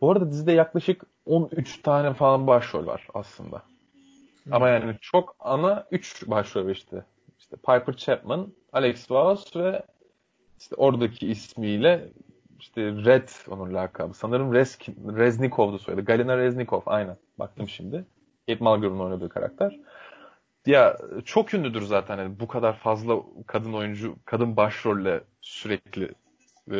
Bu 0.00 0.10
arada 0.10 0.30
dizide 0.30 0.52
yaklaşık 0.52 1.02
13 1.26 1.82
tane 1.82 2.14
falan 2.14 2.46
başrol 2.46 2.86
var 2.86 3.08
aslında. 3.14 3.62
Ama 4.50 4.68
yani 4.68 4.96
çok 5.00 5.36
ana 5.40 5.86
3 5.90 6.26
başrol 6.26 6.70
işte. 6.70 7.04
İşte 7.38 7.56
Piper 7.56 7.96
Chapman, 7.96 8.52
Alex 8.72 9.10
Voss 9.10 9.56
ve 9.56 9.82
işte 10.58 10.76
oradaki 10.76 11.28
ismiyle 11.28 12.08
işte 12.58 12.82
Red 12.82 13.28
onun 13.48 13.74
lakabı. 13.74 14.14
Sanırım 14.14 14.54
Rez, 14.54 14.78
Reznikov'du 15.16 15.78
soyadı. 15.78 16.04
Galina 16.04 16.38
Reznikov 16.38 16.80
aynen. 16.86 17.16
Baktım 17.38 17.68
şimdi. 17.68 18.04
Kate 18.48 18.64
Mulgrew 18.64 19.02
oynadığı 19.02 19.28
karakter. 19.28 19.80
Ya 20.66 20.98
çok 21.24 21.54
ünlüdür 21.54 21.82
zaten 21.82 22.18
yani 22.18 22.40
bu 22.40 22.48
kadar 22.48 22.76
fazla 22.76 23.16
kadın 23.46 23.72
oyuncu, 23.72 24.16
kadın 24.24 24.56
başrolle 24.56 25.20
sürekli 25.40 26.10
e, 26.72 26.78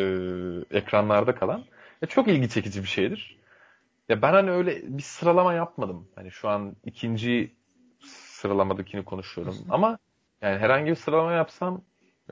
ekranlarda 0.79 1.35
kalan. 1.35 1.65
Ya 2.03 2.09
çok 2.09 2.29
ilgi 2.29 2.49
çekici 2.49 2.83
bir 2.83 2.89
şeydir. 2.89 3.39
Ya 4.09 4.23
ben 4.23 4.33
hani 4.33 4.51
öyle 4.51 4.83
bir 4.99 5.03
sıralama 5.03 5.55
yapmadım. 5.55 6.09
Hani 6.15 6.31
şu 6.31 6.49
an 6.49 6.77
ikinci 6.85 7.53
sıralamadakini 8.05 9.05
konuşuyorum. 9.05 9.57
Ama 9.71 9.99
yani 10.43 10.59
herhangi 10.59 10.91
bir 10.91 10.97
sıralama 10.97 11.33
yapsam 11.33 11.83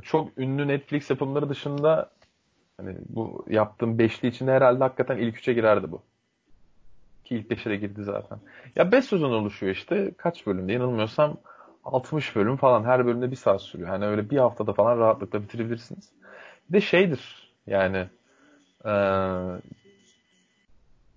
çok 0.03 0.39
ünlü 0.39 0.69
Netflix 0.69 1.11
yapımları 1.11 1.49
dışında 1.49 2.11
hani 2.77 2.97
bu 3.09 3.45
yaptığım 3.49 3.99
beşli 3.99 4.29
içinde 4.29 4.53
herhalde 4.53 4.85
hakikaten 4.85 5.17
ilk 5.17 5.39
üçe 5.39 5.53
girerdi 5.53 5.93
bu. 5.93 6.03
Ki 7.25 7.37
ilk 7.37 7.51
beşe 7.51 7.71
de 7.71 7.77
girdi 7.77 8.05
zaten. 8.05 8.39
Ya 8.77 8.93
beş 8.93 9.05
sezon 9.05 9.31
oluşuyor 9.31 9.75
işte. 9.75 10.11
Kaç 10.17 10.47
bölümde? 10.47 10.73
Yanılmıyorsam 10.73 11.37
60 11.85 12.37
bölüm 12.37 12.57
falan. 12.57 12.85
Her 12.85 13.07
bölümde 13.07 13.31
bir 13.31 13.37
saat 13.37 13.63
sürüyor. 13.63 13.89
Hani 13.89 14.07
öyle 14.07 14.31
bir 14.31 14.39
haftada 14.39 14.73
falan 14.73 14.99
rahatlıkla 14.99 15.43
bitirebilirsiniz. 15.43 16.13
Bir 16.69 16.75
de 16.75 16.81
şeydir 16.81 17.53
yani 17.67 18.07
ee, 18.87 18.91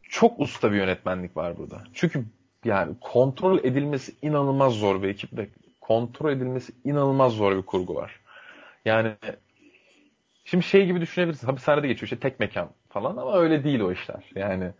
çok 0.04 0.40
usta 0.40 0.72
bir 0.72 0.78
yönetmenlik 0.78 1.38
var 1.38 1.58
burada. 1.58 1.84
Çünkü 1.94 2.26
yani 2.66 2.96
kontrol 3.02 3.60
edilmesi 3.60 4.16
inanılmaz 4.22 4.74
zor 4.74 5.04
bir 5.04 5.08
ekip 5.08 5.38
ve 5.38 5.48
kontrol 5.82 6.32
edilmesi 6.32 6.74
inanılmaz 6.84 7.34
zor 7.34 7.58
bir 7.58 7.62
kurgu 7.62 7.96
var. 7.96 8.20
Yani 8.86 9.16
şimdi 10.50 10.64
şey 10.64 10.86
gibi 10.86 11.02
düşünebilirsin. 11.02 11.48
Hapishanede 11.48 11.88
geçiyor 11.88 12.04
işte 12.04 12.20
tek 12.20 12.40
mekan 12.40 12.70
falan 12.90 13.18
ama 13.18 13.38
öyle 13.38 13.64
değil 13.64 13.80
o 13.80 13.92
işler. 13.92 14.32
Yani 14.36 14.72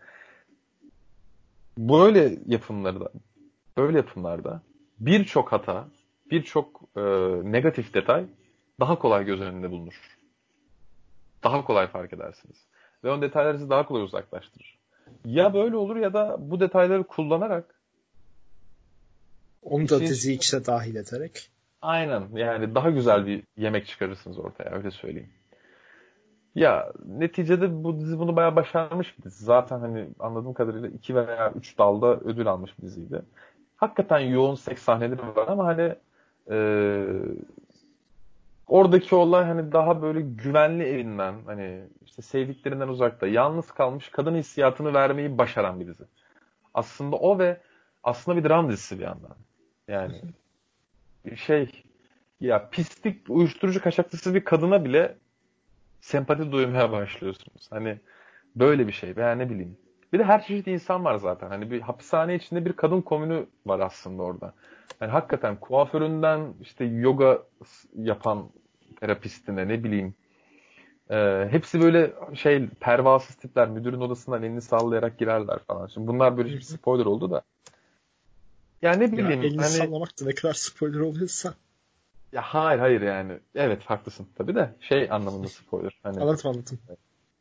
böyle 1.78 2.38
yapımlarda 2.46 3.10
böyle 3.76 3.96
yapımlarda 3.96 4.62
birçok 4.98 5.52
hata, 5.52 5.88
birçok 6.30 6.80
e, 6.96 7.00
negatif 7.52 7.94
detay 7.94 8.24
daha 8.80 8.98
kolay 8.98 9.24
göz 9.24 9.40
önünde 9.40 9.70
bulunur. 9.70 10.18
Daha 11.44 11.64
kolay 11.64 11.86
fark 11.86 12.12
edersiniz. 12.12 12.66
Ve 13.04 13.10
o 13.10 13.22
detaylar 13.22 13.54
sizi 13.54 13.70
daha 13.70 13.86
kolay 13.86 14.02
uzaklaştırır. 14.02 14.78
Ya 15.24 15.54
böyle 15.54 15.76
olur 15.76 15.96
ya 15.96 16.12
da 16.12 16.36
bu 16.38 16.60
detayları 16.60 17.04
kullanarak 17.04 17.74
onu 19.62 19.88
da 19.88 20.00
dizi 20.00 20.32
içine 20.32 20.66
dahil 20.66 20.94
ederek. 20.94 21.50
Aynen. 21.82 22.28
Yani 22.32 22.74
daha 22.74 22.90
güzel 22.90 23.26
bir 23.26 23.42
yemek 23.56 23.86
çıkarırsınız 23.86 24.38
ortaya. 24.38 24.70
Öyle 24.70 24.90
söyleyeyim. 24.90 25.30
Ya 26.54 26.92
neticede 27.06 27.84
bu 27.84 28.00
dizi 28.00 28.18
bunu 28.18 28.36
bayağı 28.36 28.56
başarmış 28.56 29.18
bir 29.18 29.22
dizi. 29.22 29.44
Zaten 29.44 29.80
hani 29.80 30.08
anladığım 30.18 30.54
kadarıyla 30.54 30.88
iki 30.88 31.14
veya 31.14 31.52
üç 31.56 31.78
dalda 31.78 32.16
ödül 32.16 32.46
almış 32.46 32.78
bir 32.78 32.82
diziydi. 32.82 33.22
Hakikaten 33.76 34.18
yoğun 34.18 34.54
seks 34.54 34.82
sahneleri 34.82 35.36
var 35.36 35.48
ama 35.48 35.66
hani 35.66 35.94
e, 36.50 36.58
oradaki 38.66 39.14
olay 39.14 39.44
hani 39.44 39.72
daha 39.72 40.02
böyle 40.02 40.20
güvenli 40.20 40.84
evinden 40.84 41.34
hani 41.46 41.80
işte 42.04 42.22
sevdiklerinden 42.22 42.88
uzakta 42.88 43.26
yalnız 43.26 43.70
kalmış 43.72 44.08
kadın 44.08 44.34
hissiyatını 44.34 44.94
vermeyi 44.94 45.38
başaran 45.38 45.80
bir 45.80 45.86
dizi. 45.86 46.04
Aslında 46.74 47.16
o 47.16 47.38
ve 47.38 47.60
aslında 48.02 48.36
bir 48.38 48.48
dram 48.48 48.68
dizisi 48.68 48.98
bir 48.98 49.04
yandan. 49.04 49.36
Yani 49.88 50.22
şey 51.36 51.84
ya 52.40 52.68
pislik 52.70 53.30
uyuşturucu 53.30 53.82
kaçakçısı 53.82 54.34
bir 54.34 54.44
kadına 54.44 54.84
bile 54.84 55.16
sempati 56.00 56.52
duymaya 56.52 56.92
başlıyorsunuz. 56.92 57.66
Hani 57.70 57.98
böyle 58.56 58.86
bir 58.86 58.92
şey 58.92 59.16
veya 59.16 59.32
ne 59.32 59.50
bileyim. 59.50 59.76
Bir 60.12 60.18
de 60.18 60.24
her 60.24 60.46
çeşit 60.46 60.66
insan 60.66 61.04
var 61.04 61.16
zaten. 61.16 61.48
Hani 61.48 61.70
bir 61.70 61.80
hapishane 61.80 62.34
içinde 62.34 62.64
bir 62.64 62.72
kadın 62.72 63.00
komünü 63.00 63.46
var 63.66 63.80
aslında 63.80 64.22
orada. 64.22 64.54
Yani 65.00 65.10
hakikaten 65.10 65.56
kuaföründen 65.56 66.54
işte 66.60 66.84
yoga 66.84 67.42
yapan 67.94 68.50
terapistine 69.00 69.68
ne 69.68 69.84
bileyim. 69.84 70.14
E, 71.10 71.48
hepsi 71.50 71.80
böyle 71.80 72.12
şey 72.34 72.68
pervasız 72.68 73.36
tipler. 73.36 73.68
Müdürün 73.68 74.00
odasından 74.00 74.42
elini 74.42 74.60
sallayarak 74.60 75.18
girerler 75.18 75.58
falan. 75.58 75.86
Şimdi 75.86 76.06
bunlar 76.06 76.36
böyle 76.36 76.48
bir 76.48 76.60
spoiler 76.60 77.06
oldu 77.06 77.30
da. 77.30 77.42
Yani 78.82 79.00
ne 79.00 79.12
bileyim. 79.12 79.30
Ya 79.30 79.48
elini 79.48 79.62
hani... 79.62 79.68
sallamak 79.68 80.20
da 80.20 80.24
ne 80.24 80.34
kadar 80.34 80.54
spoiler 80.54 81.00
oluyorsa. 81.00 81.54
Ya 82.32 82.42
hayır 82.42 82.80
hayır 82.80 83.00
yani. 83.00 83.32
Evet 83.54 83.84
haklısın 83.84 84.28
tabii 84.38 84.54
de 84.54 84.74
şey 84.80 85.08
anlamında 85.10 85.48
spoiler. 85.48 85.98
Hani, 86.02 86.20
anlatım 86.20 86.50
anlatım. 86.50 86.78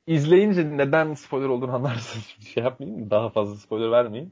İzleyince 0.08 0.78
neden 0.78 1.14
spoiler 1.14 1.48
olduğunu 1.48 1.76
anlarsın. 1.76 2.22
şey 2.54 2.64
yapmayayım 2.64 3.10
daha 3.10 3.30
fazla 3.30 3.56
spoiler 3.56 3.92
vermeyeyim. 3.92 4.32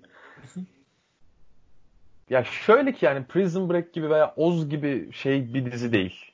ya 2.29 2.43
şöyle 2.43 2.93
ki 2.93 3.05
yani 3.05 3.25
Prison 3.25 3.69
Break 3.69 3.93
gibi 3.93 4.09
veya 4.09 4.33
Oz 4.35 4.69
gibi 4.69 5.13
şey 5.13 5.53
bir 5.53 5.71
dizi 5.71 5.91
değil. 5.91 6.31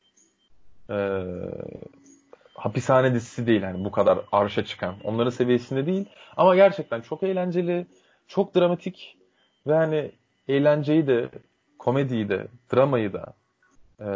Ee, 0.90 1.24
hapishane 2.54 3.14
dizisi 3.14 3.48
değil 3.48 3.62
yani 3.62 3.86
bu 3.86 3.92
kadar 3.92 4.20
arşa 4.32 4.66
çıkan. 4.66 4.96
Onların 5.04 5.30
seviyesinde 5.30 5.86
değil. 5.86 6.06
Ama 6.38 6.56
gerçekten 6.56 7.02
çok 7.02 7.24
eğlenceli, 7.24 7.86
çok 8.28 8.56
dramatik 8.56 9.18
ve 9.68 9.74
hani 9.74 10.12
eğlenceyi 10.48 11.08
de, 11.08 11.30
komediyi 11.80 12.30
de, 12.30 12.48
dramayı 12.74 13.14
da, 13.14 13.34
e, 14.06 14.10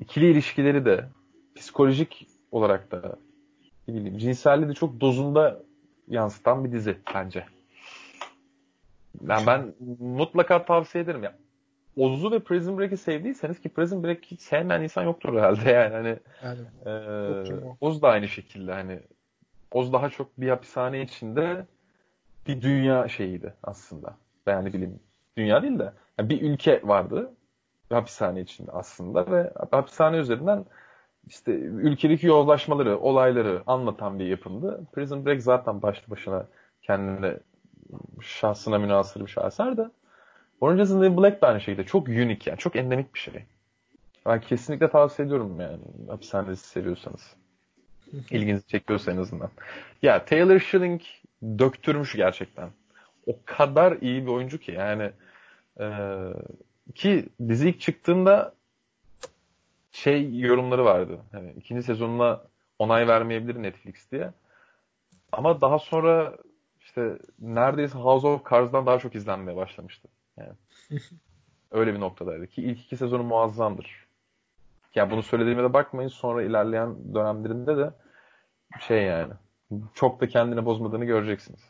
ikili 0.00 0.30
ilişkileri 0.30 0.84
de, 0.84 1.04
psikolojik 1.56 2.26
olarak 2.52 2.90
da, 2.90 3.16
ne 3.88 3.94
bileyim, 3.94 4.18
cinselliği 4.18 4.68
de 4.68 4.74
çok 4.74 5.00
dozunda 5.00 5.62
yansıtan 6.08 6.64
bir 6.64 6.72
dizi 6.72 6.96
bence. 7.14 7.44
Yani 9.28 9.46
ben 9.46 9.74
mutlaka 9.98 10.64
tavsiye 10.64 11.04
ederim. 11.04 11.22
Ya, 11.22 11.36
Oz'u 11.96 12.30
ve 12.30 12.40
Prison 12.40 12.78
Break'i 12.78 12.96
sevdiyseniz 12.96 13.60
ki 13.60 13.68
Prison 13.68 14.04
Break'i 14.04 14.30
hiç 14.30 14.40
sevmeyen 14.40 14.82
insan 14.82 15.04
yoktur 15.04 15.34
herhalde 15.34 15.70
yani. 15.70 15.94
Hani, 15.94 16.18
yani 16.42 16.60
e, 16.86 17.74
Oz 17.80 18.02
da 18.02 18.08
aynı 18.08 18.28
şekilde 18.28 18.72
hani 18.72 19.00
Oz 19.72 19.92
daha 19.92 20.10
çok 20.10 20.40
bir 20.40 20.48
hapishane 20.48 21.02
içinde 21.02 21.66
bir 22.46 22.62
dünya 22.62 23.08
şeyiydi 23.08 23.54
aslında. 23.62 24.16
Yani 24.46 24.72
bileyim 24.72 25.00
dünya 25.36 25.62
değil 25.62 25.78
de 25.78 25.92
yani 26.18 26.30
bir 26.30 26.42
ülke 26.42 26.80
vardı 26.84 27.34
hapishane 27.90 28.40
içinde 28.40 28.72
aslında 28.72 29.32
ve 29.32 29.52
hapishane 29.70 30.16
üzerinden 30.16 30.64
işte 31.26 31.52
ülkedeki 31.52 32.26
yozlaşmaları, 32.26 32.98
olayları 32.98 33.62
anlatan 33.66 34.18
bir 34.18 34.26
yapımdı. 34.26 34.80
Prison 34.92 35.26
Break 35.26 35.42
zaten 35.42 35.82
başlı 35.82 36.10
başına 36.10 36.46
kendine 36.82 37.36
şahsına 38.20 38.78
münasır 38.78 39.20
bir 39.20 39.30
şaheser 39.30 39.76
de 39.76 39.90
Orange 40.60 40.82
is 40.82 40.88
the 40.88 41.16
Black 41.16 41.42
de 41.42 41.46
aynı 41.46 41.60
şekilde. 41.60 41.84
Çok 41.84 42.08
unique 42.08 42.40
yani. 42.46 42.58
Çok 42.58 42.76
endemik 42.76 43.14
bir 43.14 43.18
şey. 43.18 43.44
Ben 44.26 44.40
kesinlikle 44.40 44.90
tavsiye 44.90 45.26
ediyorum 45.26 45.60
yani. 45.60 45.78
Hapishane 46.08 46.48
dizisi 46.48 46.68
seviyorsanız. 46.68 47.34
İlginizi 48.30 48.66
çekiyorsa 48.66 49.12
en 49.12 49.16
azından. 49.16 49.50
Ya 50.02 50.24
Taylor 50.24 50.58
Schilling 50.58 51.02
döktürmüş 51.58 52.16
gerçekten. 52.16 52.68
O 53.26 53.36
kadar 53.44 53.96
iyi 54.00 54.26
bir 54.26 54.30
oyuncu 54.30 54.58
ki 54.58 54.72
yani 54.72 55.10
e, 55.80 55.86
ki 56.94 57.28
dizi 57.48 57.68
ilk 57.68 57.80
çıktığında 57.80 58.54
şey 59.92 60.38
yorumları 60.38 60.84
vardı. 60.84 61.18
Hani 61.32 61.52
ikinci 61.52 61.82
sezonuna 61.82 62.42
onay 62.78 63.08
vermeyebilir 63.08 63.62
Netflix 63.62 64.10
diye. 64.12 64.32
Ama 65.32 65.60
daha 65.60 65.78
sonra 65.78 66.36
işte 66.80 67.18
neredeyse 67.38 67.98
House 67.98 68.26
of 68.26 68.50
Cards'dan 68.50 68.86
daha 68.86 68.98
çok 68.98 69.14
izlenmeye 69.14 69.56
başlamıştı. 69.56 70.08
Yani 70.36 70.52
öyle 71.70 71.94
bir 71.94 72.00
noktadaydı 72.00 72.46
ki 72.46 72.62
ilk 72.62 72.80
iki 72.80 72.96
sezonu 72.96 73.22
muazzamdır. 73.22 74.06
Yani 74.94 75.10
bunu 75.10 75.22
söylediğime 75.22 75.62
de 75.62 75.72
bakmayın 75.72 76.08
sonra 76.08 76.42
ilerleyen 76.42 77.14
dönemlerinde 77.14 77.76
de 77.76 77.90
şey 78.80 79.02
yani 79.02 79.32
çok 79.94 80.20
da 80.20 80.28
kendini 80.28 80.64
bozmadığını 80.64 81.04
göreceksiniz. 81.04 81.60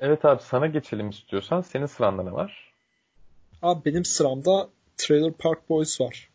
Evet 0.00 0.24
abi 0.24 0.42
sana 0.42 0.66
geçelim 0.66 1.10
istiyorsan. 1.10 1.60
Senin 1.60 1.86
sıranda 1.86 2.22
ne 2.22 2.32
var? 2.32 2.67
Abi 3.62 3.84
benim 3.84 4.04
sıramda 4.04 4.68
Trailer 4.96 5.32
Park 5.32 5.68
Boys 5.68 6.00
var. 6.00 6.28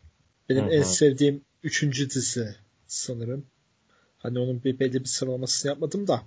Benim 0.48 0.64
Hı-hı. 0.64 0.72
en 0.72 0.82
sevdiğim 0.82 1.40
üçüncü 1.62 2.10
dizi 2.10 2.56
sanırım. 2.86 3.46
Hani 4.18 4.38
onun 4.38 4.64
bir 4.64 4.78
belli 4.78 5.00
bir 5.00 5.08
sıralamasını 5.08 5.70
yapmadım 5.70 6.08
da. 6.08 6.22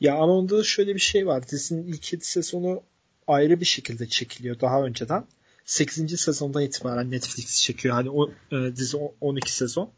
Ya 0.00 0.14
ama 0.14 0.32
onda 0.32 0.58
da 0.58 0.64
şöyle 0.64 0.94
bir 0.94 1.00
şey 1.00 1.26
var. 1.26 1.48
Dizinin 1.48 1.86
ilk 1.86 2.12
7 2.12 2.24
sezonu 2.24 2.82
ayrı 3.26 3.60
bir 3.60 3.64
şekilde 3.64 4.08
çekiliyor 4.08 4.60
daha 4.60 4.82
önceden. 4.82 5.24
8. 5.64 6.20
sezondan 6.20 6.62
itibaren 6.62 7.10
Netflix 7.10 7.62
çekiyor. 7.62 7.94
Hani 7.94 8.10
o 8.10 8.30
e, 8.52 8.76
dizi 8.76 8.96
12 9.20 9.52
sezon. 9.52 9.90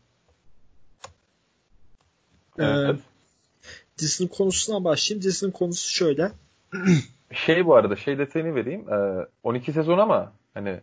Evet. 2.59 2.97
Ee, 2.97 2.99
dizinin 3.99 4.29
konusuna 4.29 4.85
başlayayım. 4.85 5.23
Dizinin 5.23 5.51
konusu 5.51 5.91
şöyle. 5.91 6.33
Şey 7.33 7.67
bu 7.67 7.75
arada 7.75 7.97
şey 7.97 8.19
detayını 8.19 8.55
vereyim. 8.55 8.87
12 9.43 9.73
sezon 9.73 9.99
ama 9.99 10.33
hani 10.55 10.81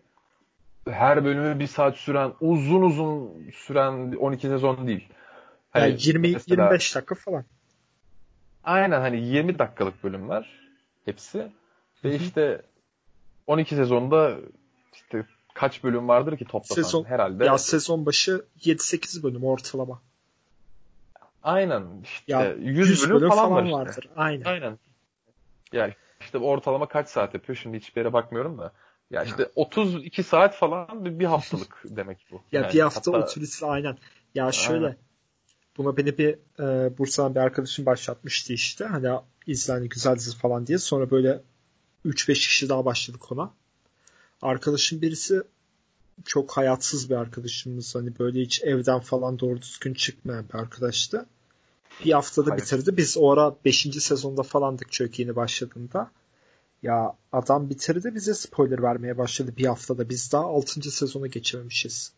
her 0.90 1.26
bölümü 1.26 1.60
bir 1.60 1.68
saat 1.68 1.96
süren 1.96 2.34
uzun 2.42 2.82
uzun 2.82 3.32
süren 3.52 4.12
12 4.12 4.48
sezon 4.48 4.88
değil. 4.88 5.10
Hani 5.72 5.90
yani 5.90 5.98
20 6.00 6.32
mesela, 6.32 6.64
25 6.64 6.96
dakika 6.96 7.16
falan. 7.16 7.46
Aynen 8.64 9.02
hani 9.02 9.26
20 9.26 9.60
dakikalık 9.60 10.04
bölümler 10.04 10.50
hepsi. 11.06 11.52
Ve 12.04 12.16
işte 12.16 12.62
12 13.48 13.76
sezonda 13.76 14.36
işte 14.94 15.26
kaç 15.54 15.84
bölüm 15.84 16.08
vardır 16.08 16.38
ki 16.38 16.46
toplasan 16.46 16.84
sezon, 16.84 17.04
herhalde. 17.04 17.46
Ya 17.46 17.58
sezon 17.58 18.06
başı 18.06 18.46
7-8 18.60 19.24
bölüm 19.24 19.44
ortalama. 19.44 20.02
Aynen 21.44 21.84
işte 22.04 22.34
ya, 22.34 22.54
100, 22.54 22.90
100 22.90 23.04
bölüm, 23.04 23.16
bölüm 23.16 23.30
falan, 23.30 23.50
falan 23.50 23.72
var 23.72 23.72
vardır. 23.72 24.10
Aynen. 24.16 24.46
Aynen. 24.46 24.80
Ya 25.72 25.92
işte 26.22 26.38
ortalama 26.38 26.88
kaç 26.88 27.10
saat 27.10 27.34
yapıyor 27.34 27.58
şimdi 27.62 27.78
hiçbir 27.78 28.02
yere 28.02 28.14
bakmıyorum 28.14 28.58
da. 28.58 28.74
Ya 29.12 29.24
işte 29.24 29.44
ya. 29.44 29.50
32 29.56 30.24
saat 30.24 30.56
falan 30.56 31.06
bir, 31.06 31.20
bir 31.20 31.26
haftalık 31.26 31.84
demek 31.86 32.28
bu. 32.32 32.36
Ya 32.52 32.62
yani 32.62 32.74
bir 32.74 32.80
hafta 32.80 33.00
hatta... 33.00 33.24
oturisi 33.24 33.66
aynen. 33.66 33.98
Ya 34.36 34.52
şöyle 34.52 34.86
aynen. 34.86 34.98
buna 35.78 35.98
beni 35.98 36.18
bir 36.18 36.38
e, 36.60 36.98
Bursa'dan 36.98 37.36
bir 37.36 37.40
arkadaşım 37.40 37.86
başlatmıştı 37.86 38.54
işte. 38.54 38.86
Hani 38.86 39.20
izle 39.48 39.74
hani 39.74 39.90
güzel 39.90 40.16
dizi 40.16 40.38
falan 40.38 40.68
diye. 40.68 40.78
Sonra 40.78 41.12
böyle 41.12 41.42
3-5 42.06 42.34
kişi 42.34 42.70
daha 42.70 42.86
başladık 42.86 43.32
ona. 43.32 43.54
Arkadaşım 44.42 45.02
birisi 45.02 45.42
çok 46.26 46.58
hayatsız 46.58 47.10
bir 47.10 47.16
arkadaşımız. 47.16 47.96
Hani 47.96 48.20
böyle 48.20 48.42
hiç 48.42 48.64
evden 48.64 49.00
falan 49.00 49.40
doğru 49.40 49.62
düzgün 49.62 49.94
çıkmayan 49.94 50.50
bir 50.50 50.56
arkadaştı. 50.56 51.26
Bir 52.06 52.12
haftada 52.12 52.52
Hayır. 52.52 52.62
bitirdi. 52.62 52.98
Biz 52.98 53.18
o 53.18 53.32
ara 53.32 53.56
5. 53.66 53.82
sezonda 54.00 54.44
falandık 54.44 54.92
çok 54.92 55.20
yeni 55.20 55.36
başladığında. 55.36 56.12
Ya 56.84 57.16
adam 57.32 57.70
bitirdi 57.70 58.16
bize 58.16 58.34
spoiler 58.34 58.84
vermeye 58.84 59.18
başladı 59.18 59.54
bir 59.58 59.66
haftada. 59.66 60.10
Biz 60.10 60.32
daha 60.32 60.44
6. 60.44 60.92
sezona 60.92 61.28
geçememişiz. 61.28 62.14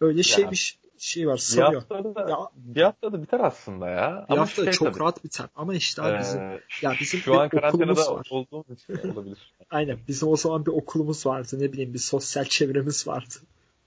Öyle 0.00 0.22
şey 0.22 0.50
bir 0.50 0.78
şey 0.98 1.28
var 1.28 1.36
sarıyor. 1.36 1.70
Bir 1.90 1.94
haftada, 1.94 2.14
da, 2.14 2.30
ya, 2.30 2.38
bir 2.56 2.82
haftada 2.82 3.22
biter 3.22 3.40
aslında 3.40 3.88
ya. 3.88 4.26
Bir 4.28 4.32
Ama 4.32 4.42
haftada 4.42 4.64
şey 4.64 4.72
çok 4.72 4.88
tabii. 4.88 5.00
rahat 5.00 5.24
biter. 5.24 5.46
Ama 5.56 5.74
işte 5.74 6.02
abi 6.02 6.18
bizim 6.20 6.40
ee, 6.40 6.60
ya 6.82 6.94
bizim 7.00 7.20
şu 7.20 7.40
an 7.40 7.48
karantinada 7.48 8.14
var. 8.14 8.26
olduğum 8.30 8.64
için 8.74 9.08
olabilir. 9.12 9.52
Aynen. 9.70 9.98
Bizim 10.08 10.28
o 10.28 10.36
zaman 10.36 10.66
bir 10.66 10.70
okulumuz 10.70 11.26
vardı. 11.26 11.56
Ne 11.60 11.72
bileyim 11.72 11.94
bir 11.94 11.98
sosyal 11.98 12.44
çevremiz 12.44 13.06
vardı. 13.06 13.34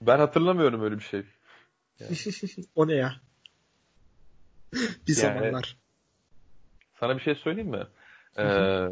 Ben 0.02 0.18
hatırlamıyorum 0.18 0.82
öyle 0.82 0.98
bir 0.98 1.04
şey. 1.04 1.22
Yani. 2.00 2.16
o 2.74 2.88
ne 2.88 2.94
ya? 2.94 3.16
Bir 4.72 5.22
yani, 5.22 5.38
zamanlar. 5.38 5.76
Sana 7.00 7.16
bir 7.16 7.22
şey 7.22 7.34
söyleyeyim 7.34 7.70
mi? 7.70 7.86
Ee, 8.38 8.88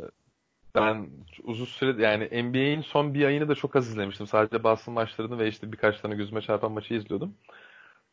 ben 0.74 1.10
uzun 1.42 1.64
süre 1.64 2.02
yani 2.02 2.42
NBA'in 2.42 2.82
son 2.82 3.14
bir 3.14 3.24
ayını 3.24 3.48
da 3.48 3.54
çok 3.54 3.76
az 3.76 3.88
izlemiştim. 3.88 4.26
Sadece 4.26 4.64
basın 4.64 4.94
maçlarını 4.94 5.38
ve 5.38 5.48
işte 5.48 5.72
birkaç 5.72 6.00
tane 6.00 6.14
gözüme 6.14 6.40
çarpan 6.40 6.72
maçı 6.72 6.94
izliyordum. 6.94 7.34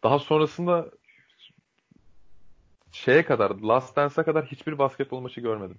Daha 0.04 0.20
sonrasında 0.20 0.92
şeye 2.92 3.26
kadar, 3.26 3.50
Last 3.50 3.96
Dance'a 3.96 4.26
kadar 4.26 4.46
hiçbir 4.46 4.78
basketbol 4.78 5.20
maçı 5.20 5.42
görmedim. 5.42 5.78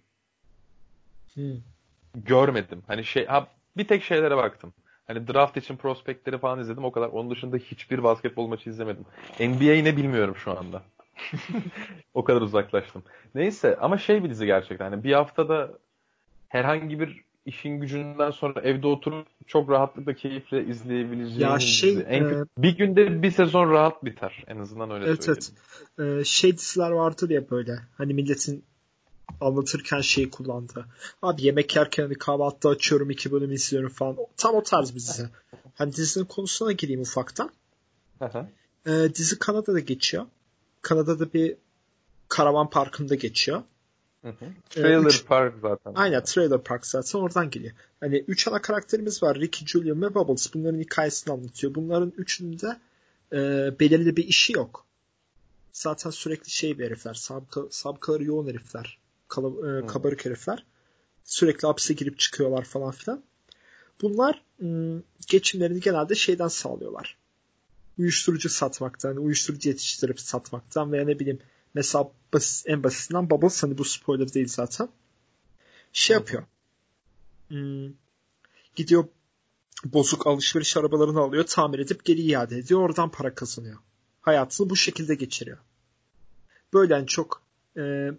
Hmm. 1.35 1.57
Görmedim. 2.15 2.83
Hani 2.87 3.05
şey, 3.05 3.27
ha, 3.27 3.47
bir 3.77 3.89
tek 3.89 4.03
şeylere 4.03 4.37
baktım. 4.37 4.73
Hani 5.07 5.29
draft 5.29 5.57
için 5.57 5.77
prospektleri 5.77 6.39
falan 6.39 6.61
izledim 6.61 6.85
o 6.85 6.93
kadar. 6.93 7.09
Onun 7.09 7.31
dışında 7.31 7.57
hiçbir 7.57 8.03
basketbol 8.03 8.47
maçı 8.47 8.71
izlemedim. 8.71 9.05
NBA'yi 9.41 9.85
ne 9.85 9.97
bilmiyorum 9.97 10.37
şu 10.37 10.59
anda. 10.59 10.83
o 12.15 12.25
kadar 12.25 12.41
uzaklaştım. 12.41 13.03
Neyse 13.35 13.77
ama 13.81 13.99
şey 13.99 14.25
bir 14.25 14.31
dizi 14.31 14.47
gerçekten. 14.47 14.91
Hani 14.91 15.05
bir 15.05 15.13
haftada 15.13 15.79
herhangi 16.49 17.01
bir 17.01 17.25
işin 17.47 17.81
gücünden 17.81 18.31
sonra 18.31 18.61
evde 18.61 18.87
oturup 18.87 19.27
çok 19.47 19.71
rahatlıkla 19.71 20.15
keyifle 20.15 20.67
izleyebileceğiniz 20.67 21.41
ya 21.41 21.59
şey, 21.59 22.05
en 22.09 22.25
e, 22.25 22.45
bir 22.59 22.77
günde 22.77 23.23
bir 23.23 23.31
sezon 23.31 23.71
rahat 23.71 24.05
biter 24.05 24.45
en 24.47 24.59
azından 24.59 24.91
öyle 24.91 25.07
evet, 25.07 25.25
söyleyeyim. 25.25 25.55
Evet. 25.99 26.21
Ee, 26.21 26.25
şey 26.25 26.59
diziler 26.59 26.91
vardır 26.91 27.31
ya 27.31 27.51
böyle 27.51 27.79
hani 27.99 28.15
milletin 28.15 28.65
anlatırken 29.41 30.01
şey 30.01 30.31
kullandı. 30.31 30.87
Abi 31.23 31.43
yemek 31.43 31.77
yerken 31.77 32.03
hani 32.03 32.15
kahvaltıda 32.15 32.69
açıyorum 32.69 33.11
iki 33.11 33.33
bölüm 33.33 33.53
izliyorum 33.53 33.91
falan. 33.91 34.17
Tam 34.37 34.55
o 34.55 34.63
tarz 34.63 34.91
bir 34.91 35.01
dizi. 35.01 35.29
Hani 35.75 35.93
dizinin 35.93 36.25
konusuna 36.25 36.73
gireyim 36.73 37.01
ufaktan. 37.01 37.51
ee, 38.87 39.15
dizi 39.15 39.39
Kanada'da 39.39 39.81
geçiyor. 39.81 40.27
Kanada'da 40.83 41.33
bir 41.33 41.57
karavan 42.29 42.71
parkında 42.71 43.15
geçiyor. 43.15 43.63
Hı 44.23 44.29
hı. 44.29 44.45
Ee, 44.45 44.53
Trailer 44.71 45.07
üç, 45.07 45.27
Park 45.27 45.55
zaten. 45.63 45.93
Aynen 45.95 46.25
Trailer 46.25 46.63
Park 46.63 46.87
zaten 46.87 47.19
oradan 47.19 47.51
geliyor. 47.51 47.75
Hani 48.01 48.25
üç 48.29 48.49
ana 48.49 48.63
karakterimiz 48.63 49.23
var. 49.23 49.41
Ricky, 49.41 49.67
Julian 49.69 50.03
ve 50.03 50.15
Bubbles. 50.15 50.55
Bunların 50.55 50.79
hikayesini 50.79 51.35
anlatıyor. 51.35 51.75
Bunların 51.75 52.13
üçünde 52.17 52.77
e, 53.33 53.39
belirli 53.81 54.17
bir 54.17 54.25
işi 54.25 54.53
yok. 54.53 54.87
Zaten 55.73 56.11
sürekli 56.11 56.51
şey 56.51 56.79
bir 56.79 56.85
herifler. 56.85 57.15
Sabka, 57.15 57.61
sabkaları 57.71 58.25
yoğun 58.25 58.47
herifler. 58.47 58.99
Kala, 59.29 59.49
e, 59.49 59.87
kabarık 59.87 60.25
herifler. 60.25 60.65
Sürekli 61.25 61.67
hapse 61.67 61.95
girip 61.95 62.19
çıkıyorlar 62.19 62.65
falan 62.65 62.91
filan. 62.91 63.23
Bunlar 64.03 64.43
ım, 64.63 65.05
geçimlerini 65.29 65.81
genelde 65.81 66.15
şeyden 66.15 66.49
sağlıyorlar. 66.49 67.17
Uyuşturucu 67.99 68.49
satmaktan, 68.49 69.17
uyuşturucu 69.17 69.69
yetiştirip 69.69 70.21
satmaktan 70.21 70.93
veya 70.93 71.05
ne 71.05 71.19
bileyim 71.19 71.39
Mesela 71.75 72.13
basit, 72.33 72.69
en 72.69 72.85
basitinden 72.85 73.31
Bubbles 73.31 73.63
hani 73.63 73.79
bu 73.79 73.85
spoiler 73.85 74.35
değil 74.35 74.49
zaten. 74.49 74.89
Şey 75.93 76.15
yapıyor. 76.15 76.45
Hmm, 77.49 77.93
gidiyor 78.77 79.05
bozuk 79.85 80.27
alışveriş 80.27 80.77
arabalarını 80.77 81.21
alıyor, 81.21 81.45
tamir 81.49 81.79
edip 81.79 82.05
geri 82.05 82.21
iade 82.21 82.59
ediyor. 82.59 82.81
Oradan 82.81 83.11
para 83.11 83.35
kazanıyor. 83.35 83.79
Hayatını 84.21 84.71
bu 84.71 84.77
şekilde 84.77 85.15
geçiriyor. 85.15 85.59
Böyle 86.73 86.95
yani 86.95 87.07
çok 87.07 87.43
e, 87.77 88.11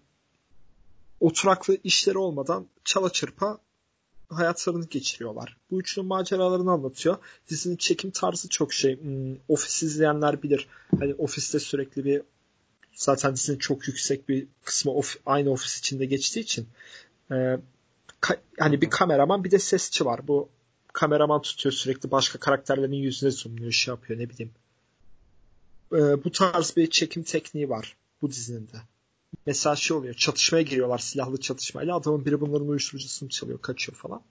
oturaklı 1.19 1.77
işleri 1.83 2.17
olmadan 2.17 2.67
çala 2.83 3.09
çırpa 3.09 3.59
hayatlarını 4.33 4.85
geçiriyorlar. 4.85 5.57
Bu 5.71 5.79
üçünün 5.79 6.07
maceralarını 6.07 6.71
anlatıyor. 6.71 7.17
Dizinin 7.49 7.75
çekim 7.75 8.11
tarzı 8.11 8.49
çok 8.49 8.73
şey. 8.73 9.01
Hmm, 9.01 9.35
ofis 9.47 9.83
izleyenler 9.83 10.43
bilir. 10.43 10.67
Hani 10.99 11.13
ofiste 11.13 11.59
sürekli 11.59 12.05
bir 12.05 12.21
zaten 12.95 13.35
dizinin 13.35 13.57
çok 13.57 13.87
yüksek 13.87 14.29
bir 14.29 14.47
kısmı 14.63 14.91
of, 14.91 15.17
aynı 15.25 15.51
ofis 15.51 15.79
içinde 15.79 16.05
geçtiği 16.05 16.39
için 16.39 16.67
e, 17.31 17.57
ka, 18.21 18.35
hani 18.59 18.81
bir 18.81 18.89
kameraman 18.89 19.43
bir 19.43 19.51
de 19.51 19.59
sesçi 19.59 20.05
var. 20.05 20.27
Bu 20.27 20.49
kameraman 20.93 21.41
tutuyor 21.41 21.73
sürekli 21.73 22.11
başka 22.11 22.39
karakterlerin 22.39 22.93
yüzüne 22.93 23.31
zoomluyor 23.31 23.71
şey 23.71 23.91
yapıyor 23.91 24.19
ne 24.19 24.29
bileyim. 24.29 24.51
E, 25.93 26.23
bu 26.23 26.31
tarz 26.31 26.77
bir 26.77 26.89
çekim 26.89 27.23
tekniği 27.23 27.69
var 27.69 27.95
bu 28.21 28.31
dizinin 28.31 28.67
de. 28.67 28.77
Mesela 29.45 29.75
şey 29.75 29.97
oluyor 29.97 30.13
çatışmaya 30.13 30.61
giriyorlar 30.61 30.97
silahlı 30.97 31.39
çatışmayla 31.39 31.95
adamın 31.95 32.25
biri 32.25 32.41
bunların 32.41 32.67
uyuşturucusunu 32.67 33.29
çalıyor 33.29 33.61
kaçıyor 33.61 33.97
falan. 33.97 34.21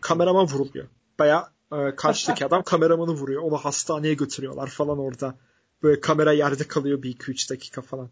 Kameraman 0.00 0.46
vuruluyor. 0.46 0.86
Baya 1.18 1.50
e, 1.72 1.96
karşıdaki 1.96 2.46
adam 2.46 2.62
kameramanı 2.62 3.10
vuruyor. 3.10 3.42
Onu 3.42 3.56
hastaneye 3.56 4.14
götürüyorlar 4.14 4.66
falan 4.66 4.98
orada. 4.98 5.34
Böyle 5.82 6.00
kamera 6.00 6.32
yerde 6.32 6.68
kalıyor 6.68 7.02
bir 7.02 7.16
2-3 7.16 7.50
dakika 7.50 7.82
falan. 7.82 8.10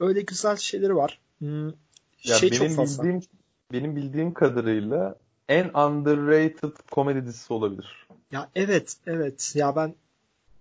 Öyle 0.00 0.20
güzel 0.20 0.56
şeyleri 0.56 0.96
var. 0.96 1.20
Hmm, 1.38 1.66
ya 2.24 2.34
şey 2.38 2.50
benim 2.50 2.66
çok 2.66 2.76
fazla. 2.76 3.04
Bildiğim, 3.04 3.22
benim 3.72 3.96
bildiğim 3.96 4.34
kadarıyla 4.34 5.16
en 5.48 5.68
underrated 5.68 6.72
komedi 6.90 7.26
dizisi 7.26 7.52
olabilir. 7.52 8.06
Ya 8.32 8.50
evet 8.54 8.96
evet. 9.06 9.52
Ya 9.54 9.76
ben 9.76 9.94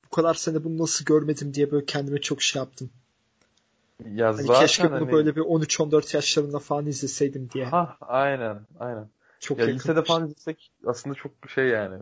bu 0.05 0.09
kadar 0.15 0.33
sene 0.33 0.63
bunu 0.63 0.77
nasıl 0.77 1.05
görmedim 1.05 1.53
diye 1.53 1.71
böyle 1.71 1.85
kendime 1.85 2.21
çok 2.21 2.41
şey 2.41 2.59
yaptım. 2.59 2.89
Ya 4.03 4.27
hani 4.27 4.43
zaten 4.43 4.61
keşke 4.61 4.91
bunu 4.91 4.99
hani... 4.99 5.11
böyle 5.11 5.35
bir 5.35 5.41
13-14 5.41 6.15
yaşlarında 6.15 6.59
falan 6.59 6.85
izleseydim 6.85 7.49
diye. 7.53 7.65
Ha 7.65 7.97
aynen 8.01 8.59
aynen. 8.79 9.09
Çok 9.39 9.59
ya 9.59 9.65
lisede 9.65 10.03
falan 10.03 10.25
izlesek 10.25 10.71
aslında 10.85 11.15
çok 11.15 11.31
şey 11.47 11.67
yani. 11.67 11.97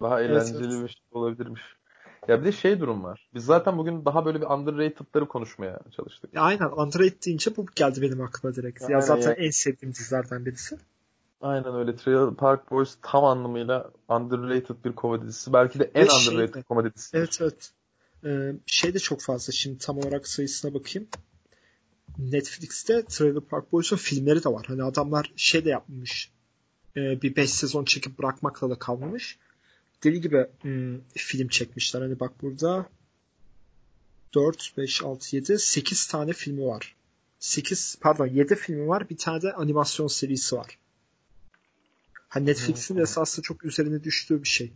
Daha 0.00 0.20
eğlenceli 0.20 0.56
evet, 0.56 0.72
evet. 0.72 0.82
bir 0.82 0.88
şey 0.88 1.02
olabilirmiş. 1.12 1.62
Ya 2.28 2.40
bir 2.40 2.44
de 2.44 2.52
şey 2.52 2.80
durum 2.80 3.04
var. 3.04 3.28
Biz 3.34 3.44
zaten 3.44 3.78
bugün 3.78 4.04
daha 4.04 4.24
böyle 4.24 4.40
bir 4.40 4.46
underrated'ları 4.46 5.28
konuşmaya 5.28 5.80
çalıştık. 5.96 6.34
Ya 6.34 6.42
aynen 6.42 6.66
underrated 6.66 7.24
deyince 7.26 7.56
bu 7.56 7.66
geldi 7.76 8.02
benim 8.02 8.20
aklıma 8.20 8.54
direkt. 8.54 8.82
Ya, 8.82 8.88
ya 8.90 9.00
zaten 9.00 9.30
ya. 9.30 9.36
en 9.36 9.50
sevdiğim 9.50 9.94
dizilerden 9.94 10.46
birisi. 10.46 10.78
Aynen 11.40 11.74
öyle. 11.74 11.96
Trailer 11.96 12.34
Park 12.34 12.70
Boys 12.70 12.96
tam 13.02 13.24
anlamıyla 13.24 13.90
underrated 14.08 14.76
bir 14.84 14.92
komedi 14.92 15.26
dizisi. 15.26 15.52
Belki 15.52 15.78
de 15.78 15.90
en 15.94 16.06
Ve 16.06 16.10
underrated 16.12 16.54
şey, 16.54 16.62
komedi 16.62 16.94
dizisi. 16.94 17.16
Evet 17.16 17.38
evet. 17.40 17.70
Ee, 18.24 18.52
şey 18.66 18.94
de 18.94 18.98
çok 18.98 19.20
fazla. 19.20 19.52
Şimdi 19.52 19.78
tam 19.78 19.98
olarak 19.98 20.28
sayısına 20.28 20.74
bakayım. 20.74 21.08
Netflix'te 22.18 23.04
Trailer 23.04 23.40
Park 23.40 23.72
Boys'un 23.72 23.96
filmleri 23.96 24.44
de 24.44 24.48
var. 24.48 24.64
Hani 24.68 24.82
adamlar 24.82 25.32
şey 25.36 25.64
de 25.64 25.70
yapmış. 25.70 26.30
E, 26.96 27.22
bir 27.22 27.36
5 27.36 27.50
sezon 27.50 27.84
çekip 27.84 28.18
bırakmakla 28.18 28.70
da 28.70 28.78
kalmamış 28.78 29.38
deli 30.04 30.20
gibi 30.20 30.46
hmm, 30.60 31.00
film 31.14 31.48
çekmişler. 31.48 32.00
Hani 32.00 32.20
bak 32.20 32.42
burada 32.42 32.86
4, 34.34 34.76
5, 34.76 35.02
6, 35.02 35.36
7, 35.36 35.58
8 35.58 36.06
tane 36.06 36.32
filmi 36.32 36.66
var. 36.66 36.96
8 37.38 37.98
pardon 38.00 38.26
7 38.26 38.54
filmi 38.54 38.88
var. 38.88 39.10
Bir 39.10 39.16
tane 39.16 39.42
de 39.42 39.52
animasyon 39.52 40.06
serisi 40.06 40.56
var. 40.56 40.78
Hani 42.28 42.46
Netflix'in 42.46 42.96
de 42.96 43.02
esasında 43.02 43.42
çok 43.42 43.64
üzerine 43.64 44.04
düştüğü 44.04 44.42
bir 44.42 44.48
şey. 44.48 44.72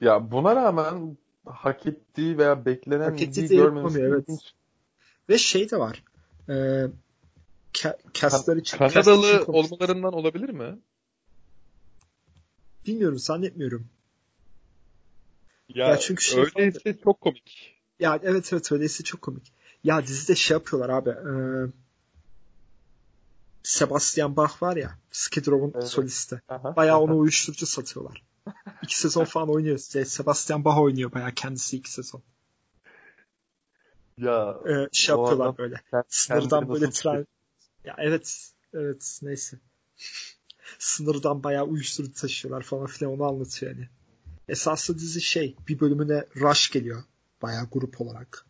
Ya 0.00 0.30
buna 0.30 0.56
rağmen 0.56 1.16
hak 1.46 1.86
ettiği 1.86 2.38
veya 2.38 2.66
beklenen 2.66 3.10
Hak 3.10 3.22
ettiği 3.22 3.54
yapamıyor, 3.54 4.12
evet. 4.12 4.24
ilginç. 4.28 4.52
Ve 5.28 5.38
şey 5.38 5.70
de 5.70 5.78
var. 5.78 6.04
E, 6.48 6.52
ca- 7.74 7.98
castlar 8.14 8.56
için, 8.56 8.78
Kanadalı 8.78 9.26
için 9.42 9.52
olmalarından 9.52 10.12
olabilir 10.12 10.48
mi? 10.50 10.78
Bilmiyorum 12.86 13.18
zannetmiyorum. 13.18 13.88
Ya, 15.68 15.88
Ya 15.88 15.98
çünkü 15.98 16.24
şey 16.24 16.38
öyleyse 16.56 16.98
çok 17.04 17.20
komik. 17.20 17.76
Ya 18.00 18.20
evet 18.22 18.52
evet 18.52 18.72
öyleyse 18.72 19.04
çok 19.04 19.22
komik. 19.22 19.52
Ya 19.84 20.06
dizide 20.06 20.34
şey 20.34 20.54
yapıyorlar 20.54 20.88
abi. 20.88 21.10
E, 21.10 21.32
Sebastian 23.62 24.36
Bach 24.36 24.62
var 24.62 24.76
ya. 24.76 24.98
Skid 25.10 25.46
Row'un 25.46 25.72
Evet. 25.74 25.88
solisti. 25.88 26.40
Aha. 26.48 26.76
Bayağı 26.76 27.00
ona 27.00 27.16
uyuşturucu 27.16 27.66
satıyorlar. 27.66 28.22
İki 28.82 28.98
sezon 28.98 29.24
falan 29.24 29.50
oynuyor. 29.50 29.78
Se- 29.78 30.04
Sebastian 30.04 30.64
Bach 30.64 30.78
oynuyor 30.78 31.12
bayağı 31.12 31.32
kendisi 31.32 31.76
iki 31.76 31.92
sezon. 31.92 32.22
Ya 34.18 34.56
Ee, 34.68 34.88
şey 34.92 35.14
O 35.14 35.18
yapıyorlar 35.18 35.44
adam 35.46 35.58
böyle. 35.58 35.82
Sınırdan 36.08 36.68
böyle 36.68 36.90
tren... 36.90 37.26
Ya 37.84 37.94
evet. 37.98 38.52
Evet 38.74 39.18
neyse. 39.22 39.56
Sınırdan 40.78 41.42
bayağı 41.42 41.64
uyuşturucu 41.64 42.12
taşıyorlar 42.12 42.62
falan 42.62 42.86
filan 42.86 43.12
onu 43.12 43.24
anlatıyor 43.24 43.72
yani. 43.72 43.88
Esaslı 44.48 44.98
dizi 44.98 45.20
şey 45.20 45.56
bir 45.68 45.80
bölümüne 45.80 46.24
Rush 46.36 46.70
geliyor. 46.70 47.02
Bayağı 47.42 47.66
grup 47.72 48.00
olarak. 48.00 48.46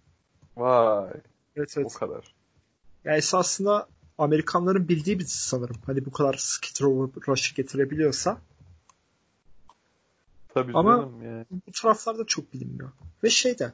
Vay 0.56 1.10
Evet 1.56 1.74
o 1.76 1.80
evet. 1.80 1.94
kadar. 1.94 2.34
Ya 3.04 3.16
esasında 3.16 3.88
Amerikanların 4.18 4.88
bildiği 4.88 5.18
bir 5.18 5.24
dizi 5.24 5.38
sanırım. 5.38 5.76
Hani 5.86 6.04
bu 6.06 6.10
kadar 6.12 6.34
Skid 6.34 6.82
Row 6.82 7.32
Rush'ı 7.32 7.54
getirebiliyorsa. 7.54 8.40
Tabii 10.48 10.72
Ama- 10.74 10.96
canım 10.96 11.22
yani. 11.22 11.44
bu 11.66 11.72
taraflarda 11.72 12.24
çok 12.26 12.52
bilinmiyor. 12.52 12.92
Ve 13.24 13.30
şey 13.30 13.58
de 13.58 13.72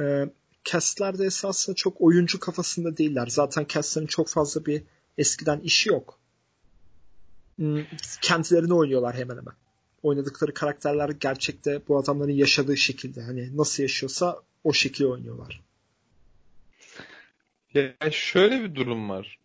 e, 0.00 0.30
castlerde 0.64 1.24
esasında 1.24 1.76
çok 1.76 2.00
oyuncu 2.00 2.40
kafasında 2.40 2.96
değiller. 2.96 3.26
Zaten 3.26 3.66
castlerin 3.68 4.06
çok 4.06 4.28
fazla 4.28 4.66
bir 4.66 4.82
eskiden 5.18 5.60
işi 5.60 5.88
yok. 5.88 6.18
Hmm, 7.56 7.82
Kendilerini 8.22 8.74
oynuyorlar 8.74 9.16
hemen 9.16 9.36
hemen. 9.36 9.54
Oynadıkları 10.02 10.54
karakterler 10.54 11.08
gerçekte 11.08 11.80
bu 11.88 11.98
adamların 11.98 12.32
yaşadığı 12.32 12.76
şekilde. 12.76 13.22
Hani 13.22 13.56
nasıl 13.56 13.82
yaşıyorsa 13.82 14.42
o 14.64 14.72
şekilde 14.72 15.08
oynuyorlar. 15.08 15.62
Ya 17.74 17.94
şöyle 18.10 18.62
bir 18.62 18.74
durum 18.74 19.10
var. 19.10 19.38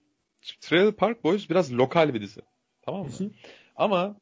Trailer 0.61 0.91
Park 0.91 1.23
Boys 1.23 1.49
biraz 1.49 1.73
lokal 1.73 2.13
bir 2.13 2.21
dizi. 2.21 2.41
Tamam 2.81 3.05
mı? 3.05 3.11
Hı 3.17 3.23
hı. 3.23 3.29
Ama 3.75 4.15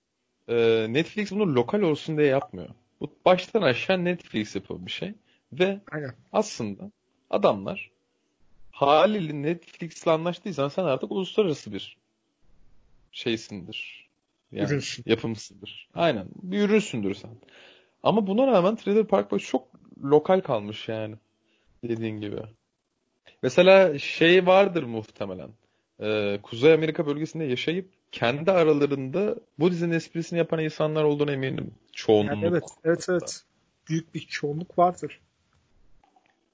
e, 0.48 0.88
Netflix 0.90 1.32
bunu 1.32 1.56
lokal 1.56 1.82
olsun 1.82 2.18
diye 2.18 2.28
yapmıyor. 2.28 2.70
Bu 3.00 3.16
baştan 3.26 3.62
aşağı 3.62 4.06
Netflix 4.06 4.56
yapıyor 4.56 4.86
bir 4.86 4.92
şey. 4.92 5.14
Ve 5.54 5.80
Aynen. 5.92 6.16
aslında 6.34 6.92
adamlar 7.30 7.92
haliyle 8.72 9.42
Netflix'le 9.42 10.08
anlaştıysan 10.08 10.70
sen 10.70 10.84
artık 10.84 11.12
uluslararası 11.12 11.74
bir 11.74 11.98
şeysindir. 13.12 14.10
Yani 14.52 14.68
Ürünsün. 14.68 15.04
yapımsındır. 15.08 15.90
Aynen. 15.94 16.28
Bir 16.36 16.60
ürünsündür 16.60 17.14
sen. 17.14 17.32
Ama 18.04 18.28
buna 18.28 18.48
rağmen 18.48 18.76
Trailer 18.76 19.08
Park 19.08 19.32
Boys 19.32 19.44
çok 19.44 19.68
lokal 20.04 20.42
kalmış 20.42 20.90
yani. 20.90 21.16
Dediğin 21.84 22.22
gibi. 22.22 22.42
Mesela 23.44 24.00
şey 24.00 24.46
vardır 24.46 24.84
muhtemelen. 24.84 25.50
Ee, 26.00 26.40
Kuzey 26.44 26.74
Amerika 26.74 27.06
bölgesinde 27.06 27.44
yaşayıp 27.44 27.90
kendi 28.12 28.52
aralarında 28.52 29.36
bu 29.60 29.72
dizinin 29.72 29.96
esprisini 29.96 30.40
yapan 30.40 30.60
insanlar 30.60 31.04
olduğuna 31.04 31.32
eminim. 31.32 31.76
Çoğunluk. 31.94 32.32
Yani 32.32 32.46
evet, 32.46 32.64
evet, 32.84 33.06
evet. 33.10 33.44
Büyük 33.90 34.16
bir 34.16 34.20
çoğunluk 34.20 34.78
vardır. 34.78 35.20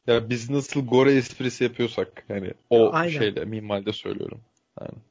Ya 0.08 0.30
biz 0.30 0.50
nasıl 0.50 0.86
Gore 0.86 1.14
esprisi 1.14 1.64
yapıyorsak 1.64 2.26
yani 2.30 2.54
o 2.70 2.94
Aynen. 2.94 3.20
şeyde 3.20 3.46
minvalde 3.46 3.94
söylüyorum. 3.94 4.42
Aynen. 4.78 5.02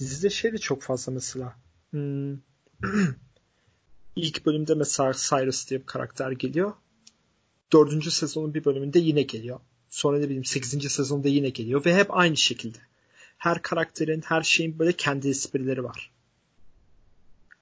Dizide 0.00 0.30
şey 0.30 0.52
de 0.52 0.58
çok 0.58 0.82
fazla 0.82 1.12
mesela. 1.12 1.56
Hmm. 1.90 2.32
İlk 4.16 4.46
bölümde 4.46 4.74
mesela 4.74 5.12
Cyrus 5.12 5.70
diye 5.70 5.80
bir 5.80 5.86
karakter 5.86 6.30
geliyor. 6.30 6.72
Dördüncü 7.72 8.10
sezonun 8.10 8.54
bir 8.54 8.64
bölümünde 8.64 8.98
yine 8.98 9.22
geliyor. 9.22 9.60
Sonra 9.90 10.18
ne 10.18 10.24
bileyim 10.24 10.44
sekizinci 10.44 10.88
sezonda 10.88 11.28
yine 11.28 11.48
geliyor 11.48 11.84
ve 11.84 11.94
hep 11.94 12.16
aynı 12.16 12.36
şekilde. 12.36 12.78
Her 13.38 13.62
karakterin, 13.62 14.22
her 14.24 14.42
şeyin 14.42 14.78
böyle 14.78 14.92
kendi 14.92 15.28
esprileri 15.28 15.84
var. 15.84 16.10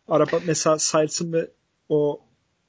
Araba 0.08 0.40
mesela 0.46 0.76
Cyrus'ın 0.78 1.32
ve 1.32 1.50
o 1.88 2.25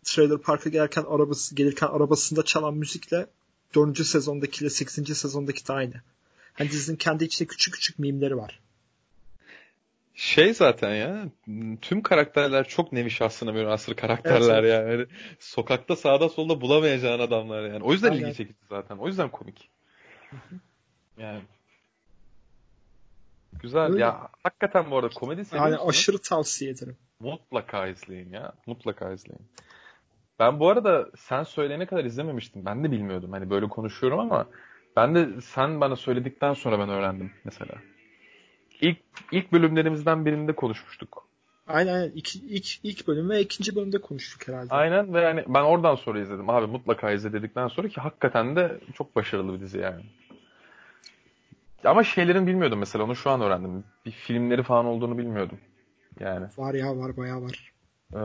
Trailer 0.08 0.38
Park'a 0.38 0.70
gelirken 0.70 1.04
arabası 1.08 1.56
gelirken 1.56 1.88
arabasında 1.88 2.44
çalan 2.44 2.74
müzikle 2.74 3.28
dördüncü 3.76 4.06
sezondakiyle 4.06 4.70
sekizinci 4.70 5.16
sezondaki 5.16 5.68
de 5.68 5.74
aynı. 5.74 6.02
Hani 6.54 6.72
dizinin 6.72 6.98
kendi 6.98 7.24
içinde 7.24 7.48
küçük 7.48 7.74
küçük 7.74 8.00
mimleri 8.00 8.38
var. 8.38 8.60
Şey 10.16 10.54
zaten 10.54 10.96
ya 10.96 11.26
tüm 11.82 12.02
karakterler 12.02 12.68
çok 12.68 12.92
nevi 12.92 13.12
şahsına 13.12 13.52
münhasır 13.52 13.96
karakterler 13.96 14.64
Evet, 14.64 14.74
yani. 14.74 14.92
Yani 14.92 15.06
sokakta 15.40 15.96
sağda 15.96 16.30
solda 16.30 16.62
bulamayacağın 16.62 17.20
adamlar 17.20 17.70
yani. 17.70 17.84
O 17.84 17.92
yüzden 17.94 18.12
Aynen. 18.12 18.26
ilgi 18.26 18.38
çekici 18.38 18.60
zaten. 18.70 18.98
O 18.98 19.08
yüzden 19.08 19.30
komik. 19.30 19.70
Yani 21.18 21.42
güzel 23.62 23.92
Öyle. 23.92 24.02
ya. 24.02 24.30
Hakikaten 24.44 24.92
bu 24.92 24.98
arada 24.98 25.10
komedi 25.10 25.40
Yani 25.40 25.48
seviyorsanız 25.48 25.90
aşırı 25.90 26.18
tavsiye 26.18 26.72
ederim. 26.72 26.98
mutlaka 27.20 27.88
izleyin 27.88 28.30
ya. 28.34 28.54
Mutlaka 28.66 29.12
izleyin. 29.14 29.42
Ben 30.40 30.60
bu 30.60 30.70
arada 30.70 31.10
sen 31.18 31.44
söyleyene 31.44 31.86
kadar 31.86 32.06
izlememiştim. 32.06 32.66
Ben 32.66 32.84
de 32.84 32.92
bilmiyordum. 32.92 33.32
Hani 33.32 33.50
böyle 33.50 33.68
konuşuyorum 33.68 34.20
ama 34.20 34.48
ben 34.96 35.16
de 35.16 35.42
sen 35.42 35.82
bana 35.82 35.96
söyledikten 35.96 36.54
sonra 36.54 36.80
ben 36.80 36.90
öğrendim 36.90 37.32
mesela. 37.44 37.76
İlk 38.82 38.98
ilk 39.32 39.52
bölümlerimizden 39.52 40.26
birinde 40.26 40.54
konuşmuştuk. 40.56 41.28
Aynen 41.68 41.94
aynen. 41.94 42.12
İlk, 42.16 42.36
ilk, 42.36 42.80
ilk 42.84 43.08
bölüm 43.08 43.30
ve 43.30 43.42
ikinci 43.42 43.76
bölümde 43.76 44.02
konuştuk 44.02 44.48
herhalde. 44.48 44.74
Aynen 44.74 45.14
ve 45.14 45.22
yani 45.22 45.44
ben 45.48 45.64
oradan 45.64 45.96
sonra 45.96 46.20
izledim. 46.20 46.50
Abi 46.50 46.68
mutlaka 46.68 47.12
izle 47.12 47.34
dedikten 47.34 47.68
sonra 47.68 47.88
ki 47.88 48.02
hakikaten 48.02 48.56
de 48.56 48.80
çok 48.94 49.16
başarılı 49.16 49.54
bir 49.54 49.60
dizi 49.60 49.78
yani. 49.78 50.02
Ama 51.86 52.04
şeylerin 52.04 52.48
bilmiyordum 52.48 52.80
mesela 52.80 53.06
onu 53.06 53.16
şu 53.16 53.30
an 53.30 53.42
öğrendim. 53.42 53.84
Bir 54.06 54.12
filmleri 54.12 54.64
falan 54.64 54.86
olduğunu 54.86 55.18
bilmiyordum. 55.18 55.58
Yani. 56.20 56.46
Var 56.58 56.74
ya 56.74 56.98
var 56.98 57.18
bayağı 57.18 57.42
var. 57.42 57.72
Ee, 58.14 58.18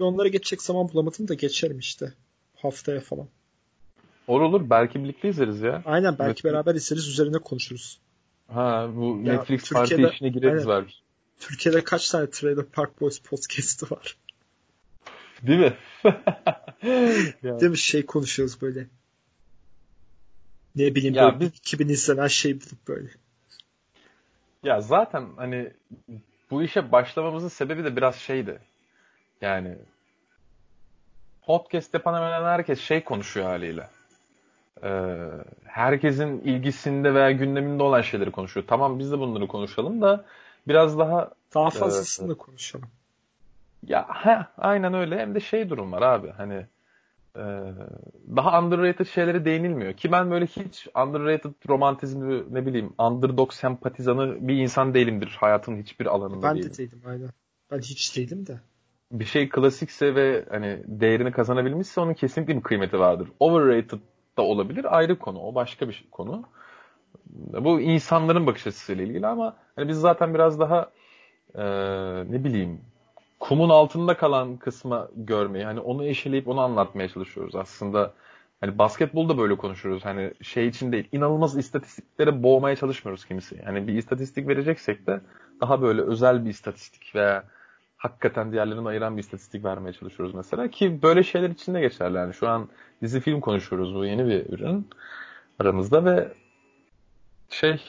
Ve 0.00 0.04
onlara 0.04 0.28
geçecek 0.28 0.62
zaman 0.62 0.88
bulamadım 0.92 1.28
da 1.28 1.34
geçerim 1.34 1.78
işte. 1.78 2.12
Haftaya 2.56 3.00
falan. 3.00 3.28
olur 4.26 4.40
olur 4.40 4.70
belki 4.70 5.04
birlikte 5.04 5.28
izleriz 5.28 5.60
ya. 5.60 5.82
Aynen 5.84 6.18
belki 6.18 6.40
Evet. 6.44 6.44
beraber 6.44 6.74
izleriz 6.74 7.08
üzerine 7.08 7.38
konuşuruz. 7.38 7.98
Ha 8.48 8.88
bu 8.96 9.20
Ya, 9.24 9.32
Netflix 9.34 9.72
parti 9.72 9.88
Türkiye'de- 9.90 10.14
işine 10.14 10.28
gireriz 10.28 10.66
aynen. 10.68 10.82
belki. 10.82 10.94
Türkiye'de 11.40 11.84
kaç 11.84 12.10
tane 12.10 12.30
Trailer 12.30 12.64
Park 12.64 13.00
Boys 13.00 13.18
podcast'ı 13.18 13.86
var? 13.96 14.16
Değil 15.42 15.58
mi? 15.60 15.74
Ya. 17.42 17.60
Değil 17.60 17.70
mi? 17.70 17.78
Şey 17.78 18.06
konuşuyoruz 18.06 18.62
böyle. 18.62 18.86
Ne 20.76 20.94
bileyim 20.94 21.14
Ya 21.14 21.24
böyle 21.26 21.40
biz- 21.40 21.58
2000 21.58 21.88
izlenen 21.88 22.26
şey 22.26 22.54
bulup 22.54 22.88
böyle. 22.88 23.08
Ya 24.64 24.80
zaten 24.80 25.28
hani 25.36 25.72
bu 26.50 26.62
işe 26.62 26.92
başlamamızın 26.92 27.48
sebebi 27.48 27.84
de 27.84 27.96
biraz 27.96 28.16
şeydi. 28.16 28.60
Yani 29.40 29.76
podcast 31.42 31.94
yapan 31.94 32.14
hemen 32.14 32.32
hemen 32.32 32.48
herkes 32.48 32.80
şey 32.80 33.04
konuşuyor 33.04 33.46
haliyle. 33.46 33.86
Ee, 34.82 35.16
herkesin 35.64 36.40
ilgisinde 36.40 37.14
veya 37.14 37.30
gündeminde 37.30 37.82
olan 37.82 38.02
şeyleri 38.02 38.30
konuşuyor. 38.30 38.66
Tamam 38.68 38.98
biz 38.98 39.12
de 39.12 39.18
bunları 39.18 39.48
konuşalım 39.48 40.02
da 40.02 40.24
biraz 40.68 40.98
daha 40.98 41.30
Daha 41.54 41.70
fazlasını 41.70 42.28
da 42.28 42.34
konuşalım. 42.34 42.88
ya 43.86 44.06
he, 44.14 44.38
aynen 44.58 44.94
öyle 44.94 45.18
hem 45.18 45.34
de 45.34 45.40
şey 45.40 45.70
durum 45.70 45.92
var 45.92 46.02
abi 46.02 46.30
hani 46.30 46.66
e, 47.36 47.42
daha 48.36 48.62
underrated 48.62 49.06
şeylere 49.06 49.44
değinilmiyor. 49.44 49.92
Ki 49.92 50.12
ben 50.12 50.30
böyle 50.30 50.46
hiç 50.46 50.88
underrated 50.94 51.54
romantizmi 51.68 52.54
ne 52.54 52.66
bileyim 52.66 52.92
underdog 52.98 53.52
sempatizanı 53.52 54.48
bir 54.48 54.56
insan 54.56 54.94
değilimdir 54.94 55.36
hayatın 55.40 55.76
hiçbir 55.76 56.06
alanında 56.06 56.42
Ben 56.42 56.56
değilim. 56.56 56.72
de 56.72 56.76
değilim 56.78 57.02
aynen. 57.06 57.30
Ben 57.70 57.78
hiç 57.78 58.16
değilim 58.16 58.46
de. 58.46 58.60
Bir 59.12 59.24
şey 59.24 59.48
klasikse 59.48 60.14
ve 60.14 60.44
hani 60.50 60.82
değerini 60.86 61.32
kazanabilmişse 61.32 62.00
onun 62.00 62.14
kesinlikle 62.14 62.56
bir 62.56 62.62
kıymeti 62.62 62.98
vardır. 62.98 63.28
Overrated 63.40 63.98
da 64.38 64.42
olabilir 64.42 64.96
ayrı 64.98 65.18
konu. 65.18 65.40
O 65.40 65.54
başka 65.54 65.88
bir 65.88 66.04
konu. 66.10 66.44
Bu 67.60 67.80
insanların 67.80 68.46
bakış 68.46 68.66
açısıyla 68.66 69.04
ilgili 69.04 69.26
ama 69.26 69.56
hani 69.76 69.88
biz 69.88 69.96
zaten 69.96 70.34
biraz 70.34 70.60
daha 70.60 70.90
e, 71.54 71.62
ne 72.32 72.44
bileyim 72.44 72.80
kumun 73.40 73.68
altında 73.68 74.16
kalan 74.16 74.56
kısma 74.56 75.08
görmeyi 75.16 75.64
hani 75.64 75.80
onu 75.80 76.04
eşeleyip 76.06 76.48
onu 76.48 76.60
anlatmaya 76.60 77.08
çalışıyoruz. 77.08 77.54
Aslında 77.54 78.14
Hani 78.60 78.78
basketbolda 78.78 79.38
böyle 79.38 79.56
konuşuyoruz. 79.56 80.04
Hani 80.04 80.32
şey 80.42 80.66
için 80.68 80.92
değil. 80.92 81.08
inanılmaz 81.12 81.58
istatistiklere 81.58 82.42
boğmaya 82.42 82.76
çalışmıyoruz 82.76 83.24
kimisi. 83.24 83.62
Hani 83.62 83.86
bir 83.86 83.94
istatistik 83.94 84.48
vereceksek 84.48 85.06
de 85.06 85.20
daha 85.60 85.82
böyle 85.82 86.02
özel 86.02 86.44
bir 86.44 86.50
istatistik 86.50 87.14
veya 87.14 87.44
hakikaten 88.00 88.52
diğerlerinden 88.52 88.84
ayıran 88.84 89.16
bir 89.16 89.22
istatistik 89.22 89.64
vermeye 89.64 89.92
çalışıyoruz 89.92 90.34
mesela. 90.34 90.68
Ki 90.70 91.02
böyle 91.02 91.22
şeyler 91.22 91.50
için 91.50 91.74
de 91.74 91.80
geçerli. 91.80 92.16
Yani 92.16 92.34
şu 92.34 92.48
an 92.48 92.68
dizi 93.02 93.20
film 93.20 93.40
konuşuyoruz. 93.40 93.94
Bu 93.94 94.04
yeni 94.04 94.26
bir 94.26 94.52
ürün 94.52 94.88
aramızda 95.58 96.04
ve 96.04 96.32
şey 97.48 97.82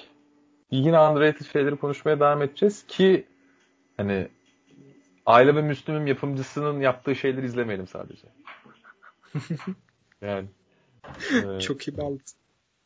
yine 0.71 0.99
underrated 0.99 1.45
şeyleri 1.45 1.75
konuşmaya 1.75 2.19
devam 2.19 2.41
edeceğiz 2.41 2.85
ki 2.87 3.25
hani 3.97 4.27
Aile 5.25 5.55
ve 5.55 5.61
Müslüm'ün 5.61 6.05
yapımcısının 6.05 6.79
yaptığı 6.81 7.15
şeyleri 7.15 7.45
izlemeyelim 7.45 7.87
sadece. 7.87 8.27
yani. 10.21 10.47
E, 11.57 11.59
Çok 11.59 11.87
iyi 11.87 11.97
bağladın. 11.97 12.21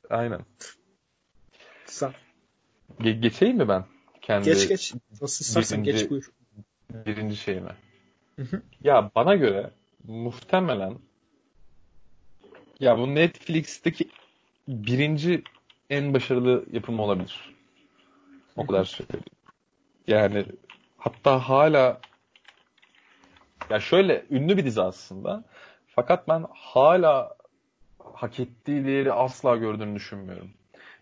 Aynen. 0.10 0.42
Güzel. 1.88 2.14
Ge- 3.00 3.20
geçeyim 3.20 3.58
mi 3.58 3.68
ben? 3.68 3.86
Kendi 4.22 4.46
geç 4.46 4.68
geç. 4.68 4.94
Nasıl 5.22 5.46
istersen 5.46 5.84
birinci, 5.84 6.00
geç 6.02 6.10
buyur. 6.10 6.32
Birinci 7.06 7.36
şeyime. 7.36 7.76
Ya 8.84 9.12
bana 9.16 9.36
göre 9.36 9.72
muhtemelen 10.08 10.98
ya 12.80 12.98
bu 12.98 13.16
Netflix'teki 13.16 14.10
birinci 14.68 15.44
en 15.90 16.14
başarılı 16.14 16.66
yapım 16.72 17.00
olabilir. 17.00 17.56
O 18.56 18.68
kadar 18.68 18.86
söyleyeyim. 18.86 19.26
Yani 20.08 20.46
hatta 20.98 21.50
hala 21.50 22.02
ya 23.70 23.80
şöyle 23.80 24.26
ünlü 24.30 24.58
bir 24.58 24.66
dizi 24.66 24.82
aslında. 24.82 25.44
Fakat 25.88 26.28
ben 26.28 26.46
hala 26.54 27.36
hak 28.00 28.40
ettiği 28.40 28.86
değeri 28.86 29.14
asla 29.14 29.56
gördüğünü 29.56 29.96
düşünmüyorum. 29.96 30.52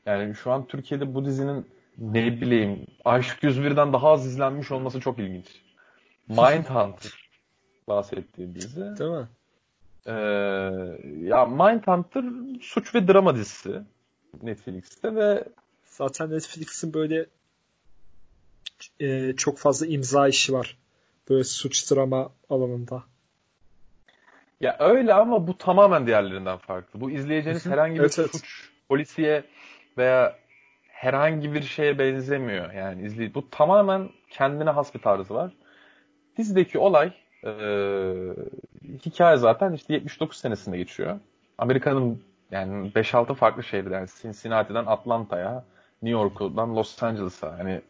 Yani 0.06 0.36
şu 0.36 0.52
an 0.52 0.68
Türkiye'de 0.68 1.16
bu 1.16 1.26
dizinin 1.26 1.68
ne 1.98 2.42
bileyim 2.42 2.88
Aşk 3.06 3.44
101'den 3.44 3.94
daha 3.94 4.12
az 4.12 4.26
izlenmiş 4.26 4.72
olması 4.72 5.00
çok 5.00 5.20
ilginç. 5.20 5.48
Mindhunter 6.28 7.30
bahsettiği 7.88 8.56
dizi. 8.56 8.98
Değil 9.00 9.12
mi? 9.12 9.28
Ee, 10.06 10.12
ya 11.28 11.46
Mindhunter 11.46 12.24
suç 12.62 12.96
ve 12.96 13.08
drama 13.08 13.36
dizisi 13.36 13.82
Netflix'te 14.44 15.16
ve 15.16 15.44
zaten 15.86 16.32
Netflix'in 16.32 16.94
böyle 16.94 17.26
e, 19.00 19.36
çok 19.36 19.58
fazla 19.58 19.86
imza 19.86 20.28
işi 20.28 20.54
var. 20.54 20.78
Böyle 21.30 21.44
suç 21.44 21.92
drama 21.92 22.32
alanında. 22.50 23.04
Ya 24.62 24.76
öyle 24.80 25.14
ama 25.14 25.48
bu 25.48 25.58
tamamen 25.58 26.08
diğerlerinden 26.08 26.58
farklı. 26.58 27.02
Bu 27.02 27.12
izleyeceğiniz 27.12 27.66
herhangi 27.66 27.96
bir 27.96 28.00
evet, 28.00 28.14
suç, 28.14 28.32
evet. 28.34 28.44
polisiye 28.90 29.44
veya 29.98 30.40
herhangi 30.88 31.54
bir 31.54 31.62
şeye 31.62 32.00
benzemiyor. 32.00 32.74
Yani 32.74 33.06
izley 33.06 33.34
bu 33.34 33.50
tamamen 33.50 34.10
kendine 34.30 34.70
has 34.70 34.96
bir 34.96 35.00
tarzı 35.00 35.34
var. 35.34 35.52
Dizideki 36.38 36.80
olay 36.80 37.12
e, 37.46 37.52
hikaye 39.06 39.38
zaten 39.38 39.74
işte 39.74 39.94
79 39.94 40.38
senesinde 40.38 40.78
geçiyor. 40.78 41.20
Amerika'nın 41.58 42.24
yani 42.52 42.92
5-6 42.92 43.34
farklı 43.34 43.64
şehirden 43.64 44.08
Cincinnati'den 44.22 44.86
Atlanta'ya, 44.86 45.64
New 46.02 46.20
York'dan 46.22 46.76
Los 46.76 47.04
Angeles'a 47.04 47.58
yani 47.58 47.82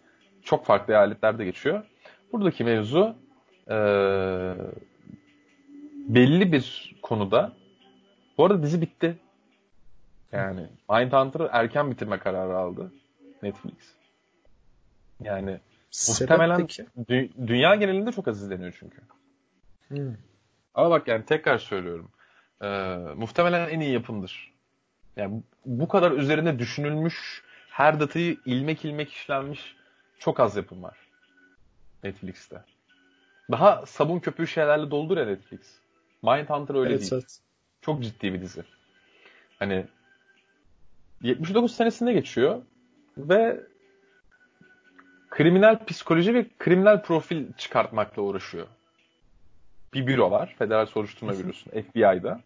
çok 0.44 0.66
farklı 0.66 0.94
eyaletlerde 0.94 1.46
geçiyor. 1.46 1.84
Buradaki 2.34 2.64
mevzu 2.64 3.16
e, 3.70 3.76
belli 6.08 6.52
bir 6.52 6.96
konuda 7.02 7.52
bu 8.38 8.46
arada 8.46 8.64
dizi 8.64 8.82
bitti. 8.82 9.18
Yani 10.32 10.68
Mindhunter'ı 10.90 11.50
erken 11.52 11.92
bitirme 11.92 12.20
kararı 12.20 12.58
aldı 12.58 12.92
Netflix. 13.44 13.96
Yani 15.24 15.60
Muhtemelen 16.10 16.60
dü- 16.62 17.48
dünya 17.48 17.76
genelinde 17.76 18.12
çok 18.12 18.28
az 18.28 18.44
izleniyor 18.44 18.76
çünkü. 18.80 18.98
Hmm. 19.88 20.16
Ama 20.74 20.90
bak 20.90 21.08
yani 21.08 21.26
tekrar 21.26 21.58
söylüyorum. 21.58 22.12
E, 22.62 22.68
muhtemelen 23.16 23.70
en 23.70 23.80
iyi 23.80 23.94
yapımdır. 23.94 24.54
Yani 25.16 25.44
bu 25.66 25.88
kadar 25.88 26.12
üzerine 26.12 26.60
düşünülmüş, 26.60 27.44
her 27.70 28.00
datayı 28.00 28.38
ilmek 28.46 28.86
ilmek 28.86 29.12
işlenmiş 29.12 29.76
çok 30.20 30.40
az 30.40 30.56
yapım 30.56 30.84
var. 30.84 30.98
Netflix'te. 32.04 32.64
Daha 33.52 33.86
sabun 33.86 34.20
köpüğü 34.20 34.48
şeylerle 34.48 34.92
doldur 34.92 35.18
ya 35.18 35.26
Netflix. 35.26 35.60
Mindhunter 36.24 36.76
öyle 36.76 36.90
evet, 36.90 37.02
değil. 37.02 37.14
Evet. 37.14 37.40
Çok 37.82 38.04
ciddi 38.04 38.34
bir 38.34 38.42
dizi. 38.42 38.64
Hani 39.60 39.86
79 41.22 41.76
senesinde 41.76 42.14
geçiyor 42.14 42.62
ve 43.18 43.64
kriminal 45.34 45.86
psikoloji 45.86 46.34
ve 46.34 46.46
kriminal 46.60 47.02
profil 47.02 47.54
çıkartmakla 47.58 48.22
uğraşıyor. 48.22 48.68
Bir 49.94 50.08
büro 50.08 50.32
var. 50.32 50.56
Federal 50.60 50.86
Soruşturma 50.86 51.34
Bürosu. 51.34 51.70
FBI'da. 51.70 52.42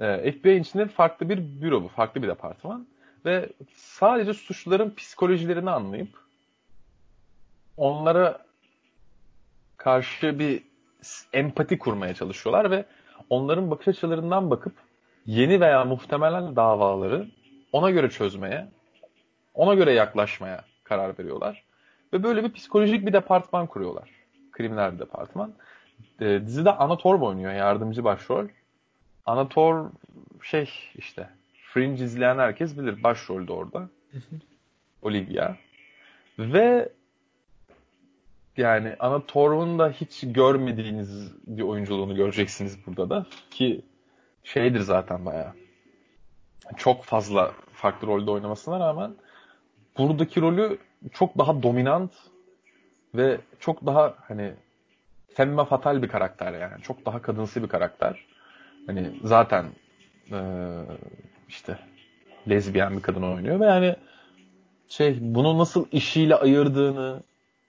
Ee, 0.00 0.32
FBI 0.32 0.60
içinde 0.60 0.86
farklı 0.86 1.28
bir 1.28 1.38
büro 1.38 1.82
bu. 1.82 1.88
Farklı 1.88 2.22
bir 2.22 2.28
departman. 2.28 2.86
Ve 3.24 3.48
sadece 3.74 4.34
suçluların 4.34 4.94
psikolojilerini 4.94 5.70
anlayıp 5.70 6.08
onlara 7.76 8.38
karşı 9.76 10.38
bir 10.38 10.62
empati 11.32 11.78
kurmaya 11.78 12.14
çalışıyorlar 12.14 12.70
ve 12.70 12.84
onların 13.30 13.70
bakış 13.70 13.88
açılarından 13.88 14.50
bakıp 14.50 14.74
yeni 15.26 15.60
veya 15.60 15.84
muhtemelen 15.84 16.56
davaları 16.56 17.28
ona 17.72 17.90
göre 17.90 18.10
çözmeye, 18.10 18.68
ona 19.54 19.74
göre 19.74 19.92
yaklaşmaya 19.92 20.64
karar 20.84 21.18
veriyorlar. 21.18 21.64
Ve 22.12 22.22
böyle 22.22 22.44
bir 22.44 22.52
psikolojik 22.52 23.06
bir 23.06 23.12
departman 23.12 23.66
kuruyorlar. 23.66 24.10
Kriminal 24.52 24.94
bir 24.94 24.98
departman. 24.98 25.52
E, 26.20 26.40
dizide 26.46 26.70
Anna 26.72 26.96
oynuyor 27.04 27.52
yardımcı 27.52 28.04
başrol. 28.04 28.46
Anna 29.26 29.48
şey 30.42 30.70
işte 30.94 31.28
Fringe 31.72 32.04
izleyen 32.04 32.38
herkes 32.38 32.78
bilir 32.78 33.02
başrolde 33.02 33.52
orada. 33.52 33.88
Olivia. 35.02 35.56
Ve 36.38 36.88
yani 38.56 38.96
Ana 38.98 39.26
Torv'un 39.26 39.78
da 39.78 39.90
hiç 39.90 40.20
görmediğiniz 40.22 41.32
bir 41.46 41.62
oyunculuğunu 41.62 42.16
göreceksiniz 42.16 42.86
burada 42.86 43.10
da. 43.10 43.26
Ki 43.50 43.82
şeydir 44.44 44.80
zaten 44.80 45.26
bayağı. 45.26 45.52
Çok 46.76 47.04
fazla 47.04 47.52
farklı 47.72 48.08
rolde 48.08 48.30
oynamasına 48.30 48.80
rağmen 48.80 49.14
buradaki 49.98 50.40
rolü 50.40 50.78
çok 51.12 51.38
daha 51.38 51.62
dominant 51.62 52.12
ve 53.14 53.40
çok 53.60 53.86
daha 53.86 54.14
hani 54.28 54.52
femme 55.34 55.64
fatal 55.64 56.02
bir 56.02 56.08
karakter 56.08 56.52
yani. 56.52 56.82
Çok 56.82 57.06
daha 57.06 57.22
kadınsı 57.22 57.62
bir 57.62 57.68
karakter. 57.68 58.26
Hani 58.86 59.10
zaten 59.24 59.64
e, 60.30 60.38
işte 61.48 61.78
lezbiyen 62.48 62.96
bir 62.96 63.02
kadın 63.02 63.22
oynuyor 63.22 63.60
ve 63.60 63.66
yani 63.66 63.96
şey 64.88 65.18
bunu 65.20 65.58
nasıl 65.58 65.86
işiyle 65.92 66.34
ayırdığını 66.34 67.22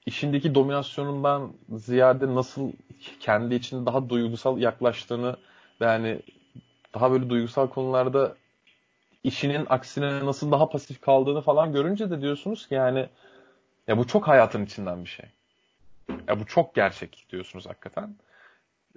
işindeki 0.06 0.56
dominasyonundan 0.56 1.54
ziyade 1.76 2.36
nasıl 2.36 2.72
kendi 3.20 3.56
için 3.56 3.86
daha 3.86 4.10
duygusal 4.10 4.58
yaklaştığını 4.58 5.36
yani 5.80 6.20
daha 6.94 7.12
böyle 7.12 7.30
duygusal 7.30 7.68
konularda 7.68 8.36
işinin 9.24 9.66
aksine 9.70 10.26
nasıl 10.26 10.52
daha 10.52 10.70
pasif 10.70 11.02
kaldığını 11.02 11.42
falan 11.42 11.74
görünce 11.74 12.10
de 12.10 12.22
diyorsunuz 12.22 12.68
ki 12.68 12.74
yani 12.76 13.10
ya 13.88 13.98
bu 13.98 14.08
çok 14.08 14.28
hayatın 14.28 14.66
içinden 14.66 15.04
bir 15.04 15.10
şey. 15.10 15.26
Ya 16.28 16.40
bu 16.40 16.46
çok 16.46 16.76
gerçek 16.76 17.26
diyorsunuz 17.32 17.66
hakikaten. 17.66 18.16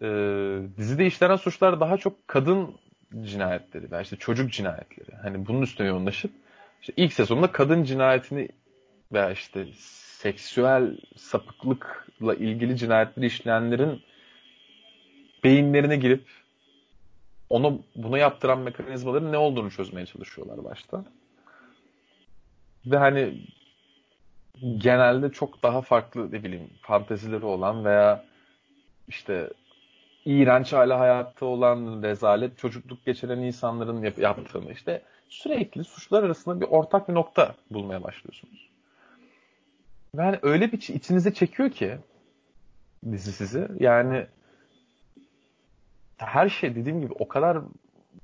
Ee, 0.02 0.58
dizide 0.76 1.06
işlenen 1.06 1.36
suçlar 1.36 1.80
daha 1.80 1.96
çok 1.96 2.28
kadın 2.28 2.74
cinayetleri 3.22 3.90
veya 3.90 4.02
işte 4.02 4.16
çocuk 4.16 4.52
cinayetleri. 4.52 5.16
Hani 5.22 5.46
bunun 5.46 5.62
üstüne 5.62 5.86
yoğunlaşıp 5.86 6.32
işte 6.80 6.92
ilk 6.96 7.12
sezonda 7.12 7.52
kadın 7.52 7.84
cinayetini 7.84 8.48
veya 9.12 9.30
işte 9.30 9.66
seksüel 10.22 10.98
sapıklıkla 11.16 12.34
ilgili 12.34 12.76
cinayetleri 12.76 13.26
işleyenlerin 13.26 14.02
beyinlerine 15.44 15.96
girip 15.96 16.24
onu 17.50 17.82
bunu 17.94 18.18
yaptıran 18.18 18.58
mekanizmaların 18.58 19.32
ne 19.32 19.38
olduğunu 19.38 19.70
çözmeye 19.70 20.06
çalışıyorlar 20.06 20.64
başta. 20.64 21.04
Ve 22.86 22.96
hani 22.96 23.34
genelde 24.76 25.32
çok 25.32 25.62
daha 25.62 25.82
farklı 25.82 26.32
ne 26.32 26.44
bileyim 26.44 26.70
fantezileri 26.80 27.44
olan 27.44 27.84
veya 27.84 28.24
işte 29.08 29.50
iğrenç 30.24 30.72
hali 30.72 30.92
hayatta 30.92 31.46
olan 31.46 32.02
rezalet 32.02 32.58
çocukluk 32.58 33.04
geçiren 33.04 33.38
insanların 33.38 34.02
yap- 34.02 34.18
yaptığını 34.18 34.72
işte 34.72 35.02
sürekli 35.28 35.84
suçlar 35.84 36.22
arasında 36.22 36.60
bir 36.60 36.66
ortak 36.66 37.08
bir 37.08 37.14
nokta 37.14 37.54
bulmaya 37.70 38.02
başlıyorsunuz. 38.02 38.70
Ve 40.14 40.22
hani 40.22 40.38
öyle 40.42 40.72
bir 40.72 40.78
içinize 40.78 41.34
çekiyor 41.34 41.70
ki 41.70 41.98
dizi 43.12 43.32
sizi. 43.32 43.68
Yani 43.80 44.26
her 46.16 46.48
şey 46.48 46.74
dediğim 46.74 47.00
gibi 47.00 47.14
o 47.18 47.28
kadar 47.28 47.58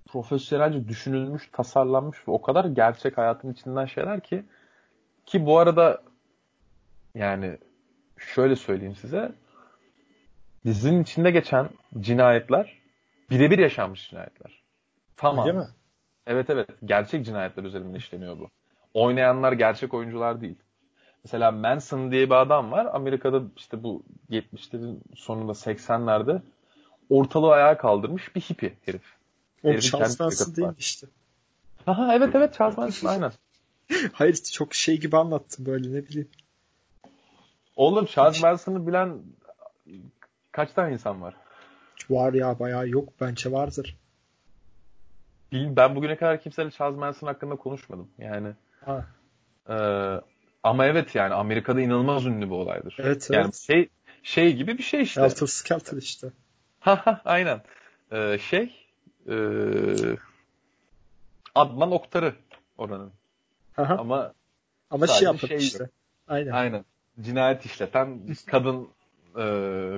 profesyonelce 0.08 0.88
düşünülmüş, 0.88 1.48
tasarlanmış 1.52 2.28
ve 2.28 2.32
o 2.32 2.42
kadar 2.42 2.64
gerçek 2.64 3.18
hayatın 3.18 3.52
içinden 3.52 3.86
şeyler 3.86 4.20
ki 4.20 4.44
ki 5.26 5.46
bu 5.46 5.58
arada 5.58 6.02
yani 7.14 7.58
şöyle 8.18 8.56
söyleyeyim 8.56 8.96
size 8.96 9.32
dizinin 10.64 11.02
içinde 11.02 11.30
geçen 11.30 11.68
cinayetler 12.00 12.78
birebir 13.30 13.58
yaşanmış 13.58 14.10
cinayetler. 14.10 14.62
Tamam. 15.16 15.44
Değil 15.44 15.56
mi? 15.56 15.68
Evet 16.26 16.50
evet. 16.50 16.68
Gerçek 16.84 17.26
cinayetler 17.26 17.64
üzerinden 17.64 17.94
işleniyor 17.94 18.38
bu. 18.38 18.50
Oynayanlar 18.94 19.52
gerçek 19.52 19.94
oyuncular 19.94 20.40
değil. 20.40 20.58
Mesela 21.24 21.50
Manson 21.50 22.10
diye 22.10 22.26
bir 22.26 22.34
adam 22.34 22.72
var. 22.72 22.88
Amerika'da 22.92 23.42
işte 23.56 23.82
bu 23.82 24.02
70'lerin 24.30 24.98
sonunda 25.16 25.52
80'lerde 25.52 26.42
ortalığı 27.12 27.52
ayağa 27.52 27.78
kaldırmış 27.78 28.36
bir 28.36 28.40
hippie 28.40 28.72
herif. 28.86 29.02
O 29.62 29.78
Charles 29.78 30.20
Manson 30.20 30.56
değil 30.56 30.68
işte. 30.78 31.06
Aha 31.86 32.14
evet 32.14 32.34
evet 32.34 32.54
Charles 32.54 32.78
Manson 32.78 33.08
aynen. 33.12 33.32
Hayır 34.12 34.34
çok 34.34 34.74
şey 34.74 35.00
gibi 35.00 35.16
anlattım 35.16 35.66
böyle 35.66 35.92
ne 35.92 36.08
bileyim. 36.08 36.28
Oğlum 37.76 38.06
Charles 38.06 38.42
Manson'ı 38.42 38.86
bilen 38.86 39.22
kaç 40.52 40.72
tane 40.72 40.92
insan 40.92 41.22
var? 41.22 41.34
Var 42.10 42.32
ya 42.32 42.58
bayağı 42.58 42.88
yok 42.88 43.08
bence 43.20 43.52
vardır. 43.52 43.96
Ben 45.52 45.96
bugüne 45.96 46.16
kadar 46.16 46.40
kimseyle 46.40 46.70
Charles 46.70 46.98
Manson 46.98 47.26
hakkında 47.26 47.56
konuşmadım. 47.56 48.08
Yani 48.18 48.48
ha. 48.84 49.06
e, 49.68 49.76
ama 50.62 50.86
evet 50.86 51.14
yani 51.14 51.34
Amerika'da 51.34 51.80
inanılmaz 51.80 52.26
ünlü 52.26 52.46
bir 52.46 52.54
olaydır. 52.54 52.96
Evet, 52.98 53.28
yani 53.30 53.44
evet. 53.44 53.54
şey 53.54 53.88
şey 54.22 54.56
gibi 54.56 54.78
bir 54.78 54.82
şey 54.82 55.02
işte. 55.02 55.20
Helter 55.20 55.46
Skelter 55.46 55.96
işte. 55.96 56.28
Ha 56.82 56.96
ha 57.06 57.20
aynen. 57.24 57.62
Ee, 58.12 58.38
şey 58.38 58.88
e, 59.28 59.34
Adnan 61.54 61.92
Oktar'ı 61.92 62.34
oranın. 62.78 63.12
Aha. 63.76 63.96
Ama 63.98 64.32
ama 64.90 65.06
şey 65.06 65.24
yapıp 65.24 65.48
şey 65.48 65.58
işte. 65.58 65.90
Aynen. 66.28 66.50
Aynen. 66.50 66.84
Cinayet 67.20 67.66
işleten 67.66 68.20
kadın 68.46 68.88
e, 69.38 69.44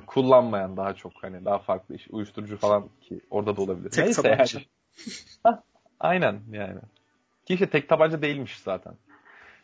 kullanmayan 0.06 0.76
daha 0.76 0.94
çok 0.94 1.12
hani 1.22 1.44
daha 1.44 1.58
farklı 1.58 1.94
iş 1.94 2.08
uyuşturucu 2.10 2.56
falan 2.56 2.88
ki 3.00 3.20
orada 3.30 3.56
da 3.56 3.62
olabilir. 3.62 3.90
Tek 3.90 4.04
Neyse 4.04 4.22
tabanca. 4.22 4.58
Yani. 4.58 4.66
ha, 5.42 5.62
aynen 6.00 6.40
yani. 6.50 6.80
Ki 7.46 7.54
işte 7.54 7.70
tek 7.70 7.88
tabanca 7.88 8.22
değilmiş 8.22 8.58
zaten. 8.58 8.94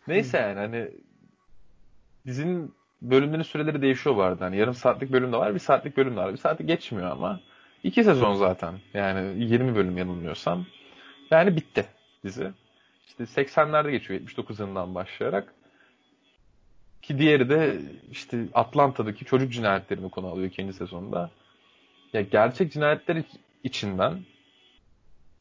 Neyse 0.09 0.39
yani 0.39 0.59
hani 0.59 0.91
dizinin 2.27 2.75
bölümlerin 3.03 3.43
süreleri 3.43 3.83
değişiyor 3.83 4.17
bu 4.17 4.23
arada. 4.23 4.45
Hani 4.45 4.57
yarım 4.57 4.75
saatlik 4.75 5.13
bölüm 5.13 5.33
de 5.33 5.37
var, 5.37 5.55
bir 5.55 5.59
saatlik 5.59 5.97
bölüm 5.97 6.17
de 6.17 6.21
var. 6.21 6.33
Bir 6.33 6.39
saati 6.39 6.67
geçmiyor 6.67 7.11
ama. 7.11 7.41
iki 7.83 8.05
sezon 8.05 8.35
zaten. 8.35 8.75
Yani 8.95 9.45
20 9.45 9.75
bölüm 9.75 9.99
yanılmıyorsam. 9.99 10.67
Yani 11.31 11.57
bitti 11.57 11.87
dizi. 12.25 12.53
İşte 13.09 13.25
80'lerde 13.25 13.91
geçiyor 13.91 14.21
79 14.21 14.61
yılından 14.61 14.95
başlayarak. 14.95 15.55
Ki 17.03 17.19
diğeri 17.19 17.49
de 17.49 17.79
işte 18.11 18.45
Atlanta'daki 18.55 19.25
çocuk 19.25 19.53
cinayetlerini 19.53 20.11
konu 20.11 20.27
alıyor 20.27 20.49
ikinci 20.49 20.73
sezonda. 20.73 21.31
Ya 22.13 22.21
gerçek 22.21 22.73
cinayetler 22.73 23.23
içinden 23.65 24.19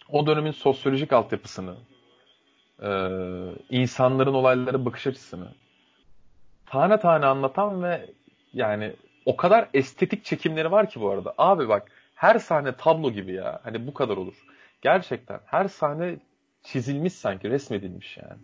o 0.10 0.28
dönemin 0.28 0.52
sosyolojik 0.52 1.14
altyapısını, 1.14 1.76
insanların 3.70 4.34
olaylara 4.34 4.86
bakış 4.86 5.08
açısını 5.08 5.48
tane 6.70 7.00
tane 7.00 7.26
anlatan 7.26 7.84
ve 7.84 8.10
yani 8.54 8.94
o 9.26 9.36
kadar 9.36 9.70
estetik 9.74 10.26
çekimleri 10.26 10.72
var 10.72 10.90
ki 10.90 11.02
bu 11.02 11.10
arada. 11.10 11.34
Abi 11.38 11.70
bak 11.70 11.92
her 12.16 12.40
sahne 12.40 12.76
tablo 12.76 13.12
gibi 13.12 13.34
ya. 13.34 13.60
Hani 13.64 13.88
bu 13.88 13.94
kadar 13.94 14.18
olur. 14.18 14.46
Gerçekten 14.82 15.40
her 15.46 15.68
sahne 15.68 16.18
çizilmiş 16.64 17.14
sanki 17.14 17.50
resmedilmiş 17.50 18.18
yani. 18.18 18.42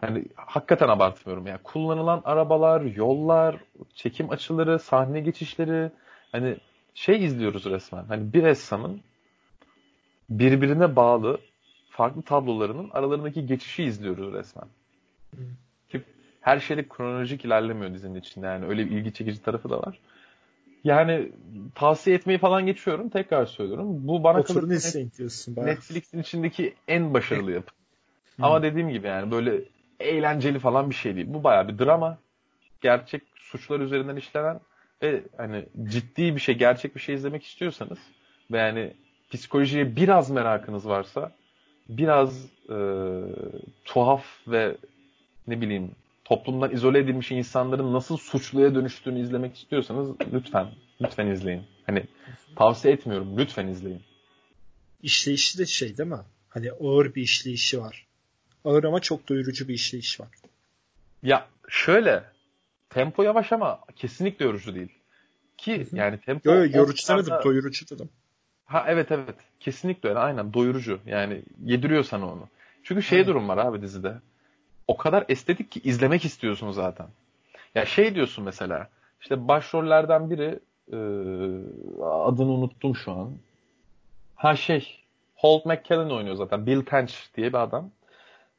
Hani 0.00 0.24
hakikaten 0.36 0.88
abartmıyorum 0.88 1.46
yani. 1.46 1.58
Kullanılan 1.64 2.22
arabalar, 2.24 2.80
yollar, 2.80 3.56
çekim 3.94 4.30
açıları, 4.30 4.78
sahne 4.78 5.20
geçişleri 5.20 5.90
hani 6.32 6.56
şey 6.94 7.24
izliyoruz 7.24 7.64
resmen. 7.64 8.04
Hani 8.04 8.32
bir 8.32 8.42
ressamın 8.42 9.00
birbirine 10.30 10.96
bağlı 10.96 11.38
farklı 11.90 12.22
tablolarının 12.22 12.90
aralarındaki 12.90 13.46
geçişi 13.46 13.84
izliyoruz 13.84 14.32
resmen. 14.32 14.68
Her 16.44 16.60
şeyde 16.60 16.88
kronolojik 16.88 17.44
ilerlemiyor 17.44 17.94
dizinin 17.94 18.20
içinde 18.20 18.46
yani 18.46 18.66
öyle 18.66 18.86
bir 18.86 18.90
ilgi 18.90 19.12
çekici 19.12 19.42
tarafı 19.42 19.70
da 19.70 19.78
var. 19.78 19.98
Yani 20.84 21.28
tavsiye 21.74 22.16
etmeyi 22.16 22.38
falan 22.38 22.66
geçiyorum. 22.66 23.08
Tekrar 23.08 23.46
söylüyorum. 23.46 24.08
Bu 24.08 24.24
bana 24.24 24.38
Oturun 24.38 24.70
diyorsun. 25.18 25.56
Bayağı. 25.56 25.70
Netflix'in 25.70 26.20
içindeki 26.20 26.74
en 26.88 27.14
başarılı 27.14 27.52
yapı. 27.52 27.72
Ama 28.40 28.62
dediğim 28.62 28.88
gibi 28.88 29.06
yani 29.06 29.30
böyle 29.30 29.60
eğlenceli 30.00 30.58
falan 30.58 30.90
bir 30.90 30.94
şey 30.94 31.16
değil. 31.16 31.26
Bu 31.28 31.44
bayağı 31.44 31.68
bir 31.68 31.78
drama. 31.78 32.18
Gerçek 32.80 33.22
suçlar 33.36 33.80
üzerinden 33.80 34.16
işlenen 34.16 34.60
ve 35.02 35.22
hani 35.36 35.64
ciddi 35.84 36.34
bir 36.34 36.40
şey, 36.40 36.54
gerçek 36.54 36.94
bir 36.94 37.00
şey 37.00 37.14
izlemek 37.14 37.44
istiyorsanız 37.44 37.98
ve 38.50 38.58
yani 38.58 38.92
psikolojiye 39.30 39.96
biraz 39.96 40.30
merakınız 40.30 40.88
varsa 40.88 41.32
biraz 41.88 42.46
e, 42.70 42.76
tuhaf 43.84 44.24
ve 44.48 44.76
ne 45.46 45.60
bileyim 45.60 45.90
toplumdan 46.24 46.72
izole 46.72 46.98
edilmiş 46.98 47.30
insanların 47.30 47.92
nasıl 47.92 48.16
suçluya 48.16 48.74
dönüştüğünü 48.74 49.20
izlemek 49.20 49.56
istiyorsanız 49.56 50.10
lütfen 50.32 50.66
lütfen 51.00 51.26
izleyin. 51.26 51.62
Hani 51.86 52.04
tavsiye 52.56 52.94
etmiyorum 52.94 53.38
lütfen 53.38 53.66
izleyin. 53.66 54.02
İşleyişi 55.02 55.58
de 55.58 55.66
şey 55.66 55.96
değil 55.96 56.08
mi? 56.08 56.20
Hani 56.48 56.72
ağır 56.72 57.14
bir 57.14 57.22
işleyişi 57.22 57.80
var. 57.80 58.06
Ağır 58.64 58.84
ama 58.84 59.00
çok 59.00 59.28
doyurucu 59.28 59.68
bir 59.68 59.74
işleyiş 59.74 60.20
var. 60.20 60.28
Ya 61.22 61.46
şöyle 61.68 62.24
tempo 62.90 63.22
yavaş 63.22 63.52
ama 63.52 63.80
kesinlikle 63.96 64.44
yorucu 64.44 64.74
değil. 64.74 64.92
Ki 65.58 65.86
Hı-hı. 65.86 65.96
yani 65.96 66.20
tempo... 66.20 66.50
Yo, 66.50 66.56
yo, 66.56 66.70
yorucu 66.74 67.08
demedim 67.08 67.34
doyurucu 67.44 67.88
dedim. 67.90 68.08
Ha 68.64 68.84
evet 68.88 69.12
evet 69.12 69.34
kesinlikle 69.60 70.08
öyle 70.08 70.18
aynen 70.18 70.54
doyurucu 70.54 71.00
yani 71.06 71.42
yediriyor 71.64 72.04
sana 72.04 72.32
onu. 72.32 72.48
Çünkü 72.82 73.02
şey 73.02 73.18
Aynen. 73.18 73.28
durum 73.28 73.48
var 73.48 73.58
abi 73.58 73.82
dizide 73.82 74.14
o 74.88 74.96
kadar 74.96 75.24
estetik 75.28 75.70
ki 75.70 75.80
izlemek 75.84 76.24
istiyorsun 76.24 76.70
zaten. 76.70 77.06
Ya 77.74 77.86
şey 77.86 78.14
diyorsun 78.14 78.44
mesela 78.44 78.88
işte 79.20 79.48
başrollerden 79.48 80.30
biri 80.30 80.58
e, 80.92 80.98
adını 82.04 82.50
unuttum 82.50 82.96
şu 82.96 83.12
an. 83.12 83.32
Ha 84.34 84.56
şey 84.56 85.00
Holt 85.36 85.66
McKellen 85.66 86.10
oynuyor 86.10 86.36
zaten. 86.36 86.66
Bill 86.66 86.82
Tench 86.82 87.14
diye 87.36 87.48
bir 87.48 87.58
adam 87.58 87.90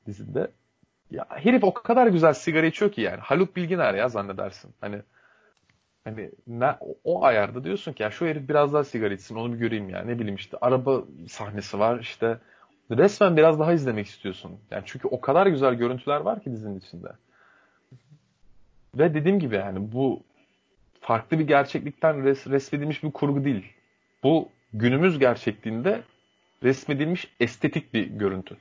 dizide. 0.08 0.52
Ya 1.12 1.26
herif 1.30 1.64
o 1.64 1.74
kadar 1.74 2.08
güzel 2.08 2.34
sigara 2.34 2.66
içiyor 2.66 2.92
ki 2.92 3.02
yani. 3.02 3.20
Haluk 3.20 3.56
Bilginer 3.56 3.94
ya 3.94 4.10
zannedersin. 4.10 4.72
Hani 4.82 5.02
hani 6.04 6.32
ne, 6.48 6.76
o 7.04 7.24
ayarda 7.24 7.64
diyorsun 7.64 7.94
ki 7.94 8.04
ya 8.04 8.12
şu 8.12 8.26
herif 8.26 8.50
biraz 8.50 8.74
daha 8.74 8.84
sigara 8.84 9.14
içsin 9.14 9.36
onu 9.36 9.54
bir 9.54 9.58
göreyim 9.58 9.90
ya. 9.90 10.02
Ne 10.02 10.20
bileyim 10.20 10.36
işte 10.36 10.58
araba 10.62 11.04
sahnesi 11.30 11.80
var 11.80 12.00
işte 12.00 12.38
resmen 12.92 13.38
biraz 13.38 13.60
daha 13.60 13.74
izlemek 13.74 14.08
istiyorsun. 14.08 14.52
Yani 14.72 14.84
çünkü 14.86 15.08
o 15.08 15.22
kadar 15.22 15.48
güzel 15.48 15.74
görüntüler 15.74 16.22
var 16.22 16.44
ki 16.44 16.52
dizinin 16.52 16.80
içinde. 16.80 17.10
Ve 18.96 19.14
dediğim 19.14 19.40
gibi 19.40 19.56
yani 19.56 19.92
bu 19.92 20.24
farklı 21.02 21.40
bir 21.40 21.48
gerçeklikten 21.48 22.24
res, 22.24 22.48
resmedilmiş 22.48 23.04
bir 23.04 23.12
kurgu 23.12 23.46
değil. 23.46 23.74
Bu 24.24 24.50
günümüz 24.74 25.20
gerçekliğinde 25.20 26.02
resmedilmiş 26.64 27.32
estetik 27.40 27.94
bir 27.94 28.08
görüntü. 28.08 28.58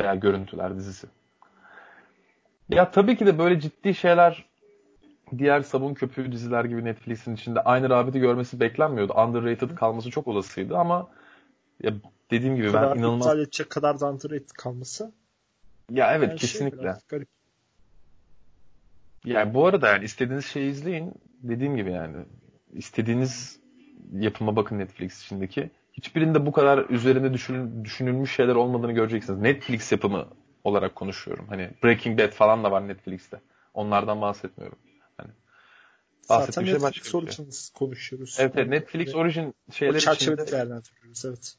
Veya 0.00 0.14
görüntüler 0.14 0.76
dizisi. 0.76 1.06
Ya 2.68 2.90
tabii 2.90 3.16
ki 3.16 3.26
de 3.26 3.38
böyle 3.38 3.60
ciddi 3.60 3.94
şeyler 3.94 4.44
diğer 5.38 5.60
sabun 5.60 5.94
köpüğü 5.94 6.32
diziler 6.32 6.64
gibi 6.64 6.84
Netflix'in 6.84 7.34
içinde 7.34 7.60
aynı 7.60 7.90
rağbeti 7.90 8.20
görmesi 8.20 8.60
beklenmiyordu. 8.60 9.12
Underrated 9.12 9.70
kalması 9.76 10.10
çok 10.10 10.26
olasıydı 10.26 10.76
ama 10.76 11.08
ya 11.82 11.92
dediğim 12.30 12.56
gibi 12.56 12.72
ben 12.72 12.82
inanılmaz... 12.82 13.26
iptal 13.26 13.40
edecek 13.40 13.70
kadar 13.70 14.00
da 14.00 14.10
underrated 14.10 14.50
kalması. 14.50 15.12
Ya 15.90 16.14
evet 16.14 16.28
yani 16.28 16.38
kesinlikle. 16.38 16.96
Şey 17.10 17.20
Yani 19.24 19.54
bu 19.54 19.66
arada 19.66 19.88
yani 19.88 20.04
istediğiniz 20.04 20.46
şeyi 20.46 20.70
izleyin. 20.70 21.14
Dediğim 21.42 21.76
gibi 21.76 21.92
yani 21.92 22.16
istediğiniz 22.72 23.60
yapıma 24.12 24.56
bakın 24.56 24.78
Netflix 24.78 25.22
içindeki. 25.22 25.70
Hiçbirinde 25.92 26.46
bu 26.46 26.52
kadar 26.52 26.90
üzerinde 26.90 27.32
düşün, 27.32 27.84
düşünülmüş 27.84 28.34
şeyler 28.34 28.54
olmadığını 28.54 28.92
göreceksiniz. 28.92 29.40
Netflix 29.40 29.92
yapımı 29.92 30.28
olarak 30.64 30.94
konuşuyorum. 30.94 31.46
Hani 31.48 31.70
Breaking 31.84 32.20
Bad 32.20 32.32
falan 32.32 32.64
da 32.64 32.70
var 32.70 32.88
Netflix'te. 32.88 33.40
Onlardan 33.74 34.20
bahsetmiyorum. 34.20 34.78
Hani 35.16 35.30
Zaten 36.22 36.64
şey 36.64 36.74
Netflix 36.74 37.12
şey. 37.12 37.20
Origin 37.20 37.50
konuşuyoruz. 37.74 38.36
Evet, 38.40 38.52
evet 38.56 38.68
Netflix 38.68 39.14
Origin 39.14 39.54
şeyler 39.72 39.94
o 39.94 39.98
çerçevede 39.98 40.52
değerlendiriyoruz 40.52 41.24
evet 41.24 41.56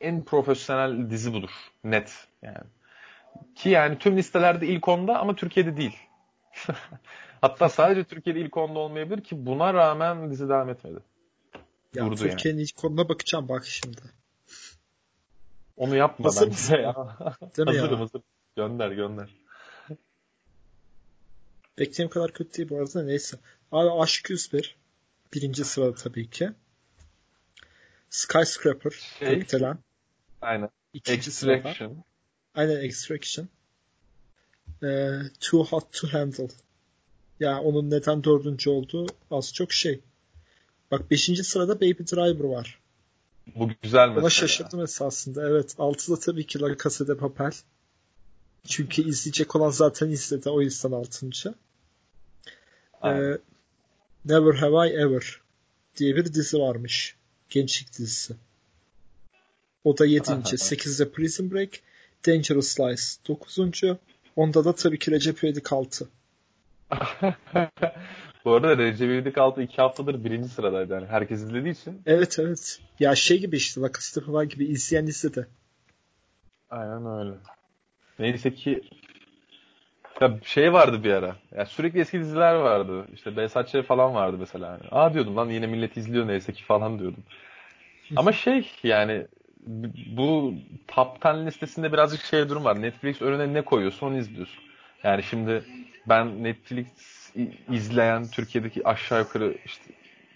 en 0.00 0.24
profesyonel 0.24 1.10
dizi 1.10 1.32
budur. 1.32 1.50
Net 1.84 2.26
yani. 2.42 2.66
Ki 3.54 3.68
yani 3.68 3.98
tüm 3.98 4.16
listelerde 4.16 4.66
ilk 4.66 4.88
onda 4.88 5.18
ama 5.18 5.36
Türkiye'de 5.36 5.76
değil. 5.76 5.96
Hatta 7.40 7.68
sadece 7.68 8.04
Türkiye'de 8.04 8.40
ilk 8.40 8.56
onda 8.56 8.78
olmayabilir 8.78 9.24
ki 9.24 9.46
buna 9.46 9.74
rağmen 9.74 10.30
dizi 10.30 10.48
devam 10.48 10.70
etmedi. 10.70 10.98
Ya 11.94 12.06
Durdu 12.06 12.16
Türkiye'nin 12.16 12.58
yani. 12.58 12.68
ilk 12.68 12.84
onuna 12.84 13.08
bakacağım 13.08 13.48
bak 13.48 13.66
şimdi. 13.66 14.00
Onu 15.76 15.96
yapma 15.96 16.26
Hazır 16.26 16.50
bence 16.50 16.76
ya. 16.76 16.94
Değil 17.56 17.68
hazırım 17.68 17.92
ya? 17.94 18.00
hazırım. 18.00 18.24
Gönder 18.56 18.90
gönder. 18.90 19.34
Beklediğim 21.78 22.10
kadar 22.10 22.32
kötü 22.32 22.52
değil 22.58 22.68
bu 22.68 22.78
arada 22.78 23.02
neyse. 23.02 23.38
Abi 23.72 24.02
Aşk 24.02 24.30
101. 24.30 24.76
Birinci 25.34 25.64
sırada 25.64 25.94
tabii 25.94 26.30
ki. 26.30 26.50
Skyscraper. 28.10 28.90
Şey- 28.90 29.34
Gökdelen. 29.34 29.78
Aynen. 30.46 30.70
İkinci 30.92 31.30
sırada. 31.30 31.56
Extraction. 31.56 32.04
Aynen 32.54 32.80
Extraction. 32.80 33.48
Ee, 34.82 35.18
Too 35.40 35.64
Hot 35.64 35.92
to 35.92 36.08
Handle. 36.08 36.48
Ya 37.40 37.60
onun 37.60 37.90
neden 37.90 38.24
dördüncü 38.24 38.70
olduğu 38.70 39.06
az 39.30 39.54
çok 39.54 39.72
şey. 39.72 40.00
Bak 40.90 41.10
beşinci 41.10 41.44
sırada 41.44 41.76
Baby 41.76 42.02
Driver 42.02 42.44
var. 42.44 42.78
Bu 43.56 43.70
güzel 43.82 44.08
mesela. 44.08 44.20
Ona 44.22 44.30
şaşırdım 44.30 44.80
esasında. 44.82 45.48
Evet. 45.48 45.74
Altıda 45.78 46.18
tabii 46.18 46.46
ki 46.46 46.60
La 46.60 46.76
Casa 46.82 47.08
de 47.08 47.16
Papel. 47.16 47.52
Çünkü 48.66 49.08
izleyecek 49.08 49.56
olan 49.56 49.70
zaten 49.70 50.08
izledi. 50.08 50.50
O 50.50 50.60
yüzden 50.60 50.92
altıncı. 50.92 51.54
Aynen. 53.00 53.32
Ee, 53.32 53.38
Never 54.24 54.54
Have 54.54 54.90
I 54.90 54.92
Ever 54.92 55.40
diye 55.96 56.16
bir 56.16 56.34
dizi 56.34 56.58
varmış. 56.58 57.16
Gençlik 57.50 57.98
dizisi. 57.98 58.36
O 59.86 59.98
da 59.98 60.06
yedinci. 60.06 60.58
Sekizde 60.58 61.10
Prison 61.10 61.50
Break. 61.50 61.70
Dangerous 62.26 62.80
Lies 62.80 63.18
dokuzuncu. 63.28 63.98
Onda 64.36 64.64
da 64.64 64.74
tabii 64.74 64.98
ki 64.98 65.10
Recep 65.10 65.44
İvedik 65.44 65.72
altı. 65.72 66.08
Bu 68.44 68.54
arada 68.54 68.78
Recep 68.78 69.08
İvedik 69.10 69.38
altı 69.38 69.62
iki 69.62 69.76
haftadır 69.76 70.24
birinci 70.24 70.48
sıradaydı. 70.48 70.92
Yani 70.92 71.06
herkes 71.06 71.40
izlediği 71.40 71.74
için. 71.74 72.02
Evet 72.06 72.38
evet. 72.38 72.80
Ya 73.00 73.14
şey 73.14 73.40
gibi 73.40 73.56
işte 73.56 73.80
La 73.80 73.90
Casa 73.92 74.26
Papel 74.26 74.46
gibi 74.46 74.64
izleyen 74.64 75.06
izledi. 75.06 75.46
Aynen 76.70 77.18
öyle. 77.18 77.36
Neyse 78.18 78.54
ki 78.54 78.82
ya 80.20 80.38
şey 80.44 80.72
vardı 80.72 81.04
bir 81.04 81.12
ara. 81.12 81.36
Ya 81.56 81.66
sürekli 81.66 82.00
eski 82.00 82.20
diziler 82.20 82.54
vardı. 82.54 83.06
İşte 83.14 83.36
Behzat 83.36 83.68
Ç. 83.68 83.82
falan 83.86 84.14
vardı 84.14 84.36
mesela. 84.40 84.66
Yani. 84.66 84.88
Aa 84.90 85.14
diyordum 85.14 85.36
lan 85.36 85.50
yine 85.50 85.66
millet 85.66 85.96
izliyor 85.96 86.26
neyse 86.26 86.52
ki 86.52 86.64
falan 86.64 86.98
diyordum. 86.98 87.22
Ama 88.16 88.32
şey 88.32 88.70
yani 88.82 89.26
bu 89.66 90.54
top 90.88 91.26
10 91.26 91.46
listesinde 91.46 91.92
birazcık 91.92 92.20
şey 92.24 92.48
durum 92.48 92.64
var. 92.64 92.82
Netflix 92.82 93.22
önüne 93.22 93.52
ne 93.54 93.62
koyuyorsa 93.64 94.06
onu 94.06 94.18
izliyorsun. 94.18 94.64
Yani 95.04 95.22
şimdi 95.22 95.64
ben 96.08 96.44
Netflix 96.44 96.86
izleyen 97.68 98.30
Türkiye'deki 98.30 98.88
aşağı 98.88 99.20
yukarı 99.20 99.58
işte 99.64 99.94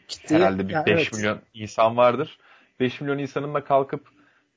Kitle, 0.09 0.35
herhalde 0.37 0.69
bir 0.69 0.73
ya 0.75 0.87
5 0.87 0.87
evet. 0.93 1.13
milyon 1.13 1.39
insan 1.55 1.97
vardır. 1.97 2.39
5 2.81 3.01
milyon 3.01 3.19
insanın 3.19 3.55
da 3.55 3.65
kalkıp 3.65 4.09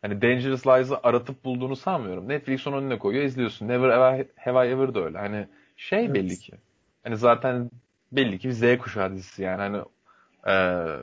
hani 0.01 0.21
Dangerous 0.21 0.67
Lies'ı 0.67 0.99
aratıp 1.03 1.45
bulduğunu 1.45 1.75
sanmıyorum. 1.75 2.29
Netflix 2.29 2.67
onun 2.67 2.77
önüne 2.83 2.99
koyuyor 2.99 3.25
izliyorsun. 3.25 3.67
Never 3.67 3.89
I, 4.19 4.27
Have 4.35 4.67
I 4.67 4.71
Ever 4.71 4.93
da 4.95 4.99
öyle. 5.05 5.17
Hani 5.17 5.47
şey 5.77 6.05
Evet. 6.07 6.13
belli 6.13 6.39
ki. 6.39 6.53
Hani 7.03 7.17
zaten 7.17 7.71
belli 8.11 8.39
ki 8.39 8.47
bir 8.47 8.53
Z 8.53 8.77
kuşağı 8.77 9.11
dizisi 9.13 9.43
yani 9.43 9.61
hani 9.61 9.83
eee, 10.47 10.99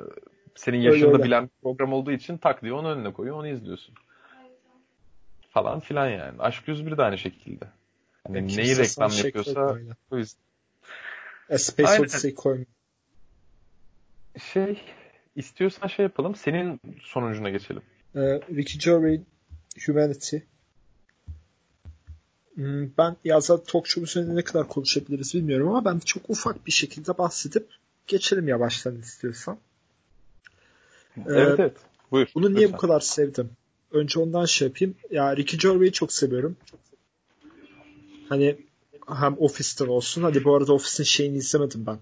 senin 0.54 0.78
yaşında 0.78 1.12
öyle. 1.12 1.24
bilen 1.24 1.44
bir 1.44 1.62
program 1.62 1.92
olduğu 1.92 2.12
için 2.12 2.36
tak 2.36 2.62
diye 2.62 2.72
onun 2.72 2.96
önüne 2.96 3.12
koyuyor 3.12 3.36
onu 3.36 3.48
izliyorsun. 3.48 3.94
Falan 5.50 5.80
filan 5.80 6.08
yani. 6.08 6.38
Aşk 6.42 6.68
101 6.68 6.96
de 6.98 7.02
aynı 7.02 7.18
şekilde. 7.18 7.64
Hani 8.26 8.36
Yani 8.36 8.56
neyi 8.56 8.76
reklam 8.76 9.10
yapıyorsa 9.10 9.76
o 10.10 10.16
yüzden. 10.16 10.40
A 11.50 11.58
Space 11.58 11.88
Aynen. 11.88 12.02
Odyssey 12.02 12.34
koymuyor. 12.34 12.66
Şey 14.52 14.80
istiyorsan 15.36 15.86
şey 15.88 16.02
yapalım. 16.02 16.34
Senin 16.34 16.80
sonucuna 17.02 17.50
geçelim. 17.50 17.82
Ee, 18.14 18.20
Ricky 18.20 18.78
Gervais 18.78 19.20
Humanity. 19.86 20.36
Hmm, 22.54 22.90
Ben 22.98 23.16
ya 23.24 23.40
zaten 23.40 23.64
talk 23.64 23.86
show 23.86 24.04
üzerinde 24.10 24.36
ne 24.36 24.44
kadar 24.44 24.68
konuşabiliriz 24.68 25.34
bilmiyorum 25.34 25.68
ama 25.68 25.84
ben 25.84 25.98
çok 25.98 26.30
ufak 26.30 26.66
bir 26.66 26.72
şekilde 26.72 27.18
bahsedip 27.18 27.68
geçelim 28.06 28.48
yavaştan 28.48 28.96
istiyorsan. 28.96 29.58
Evet 31.26 31.60
evet. 31.60 31.76
Buyur. 32.10 32.28
Bunu 32.34 32.54
niye 32.54 32.60
lütfen. 32.60 32.72
bu 32.72 32.80
kadar 32.80 33.00
sevdim? 33.00 33.50
Önce 33.92 34.20
ondan 34.20 34.44
şey 34.44 34.68
yapayım. 34.68 34.94
Ya 35.10 35.36
Ricky 35.36 35.58
Gervais'i 35.58 35.92
çok 35.92 36.12
seviyorum. 36.12 36.56
Hani 38.28 38.56
hem 39.06 39.36
Office'ten 39.38 39.86
olsun. 39.86 40.22
Hadi 40.22 40.44
bu 40.44 40.56
arada 40.56 40.72
Office'in 40.72 41.04
şeyini 41.04 41.36
izlemedim 41.36 41.86
ben. 41.86 41.98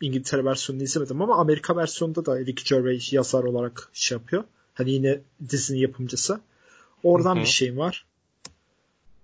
İngiltere 0.00 0.44
versiyonunu 0.44 0.84
izlemedim 0.84 1.22
ama 1.22 1.36
Amerika 1.36 1.76
versiyonunda 1.76 2.26
da 2.26 2.38
Ricky 2.38 2.64
Gervais 2.68 3.12
yazar 3.12 3.44
olarak 3.44 3.90
şey 3.92 4.18
yapıyor. 4.18 4.44
Hani 4.74 4.90
yine 4.90 5.20
dizinin 5.48 5.78
yapımcısı. 5.78 6.40
Oradan 7.02 7.34
Hı 7.34 7.38
hı. 7.38 7.42
bir 7.42 7.48
şeyim 7.48 7.78
var. 7.78 8.06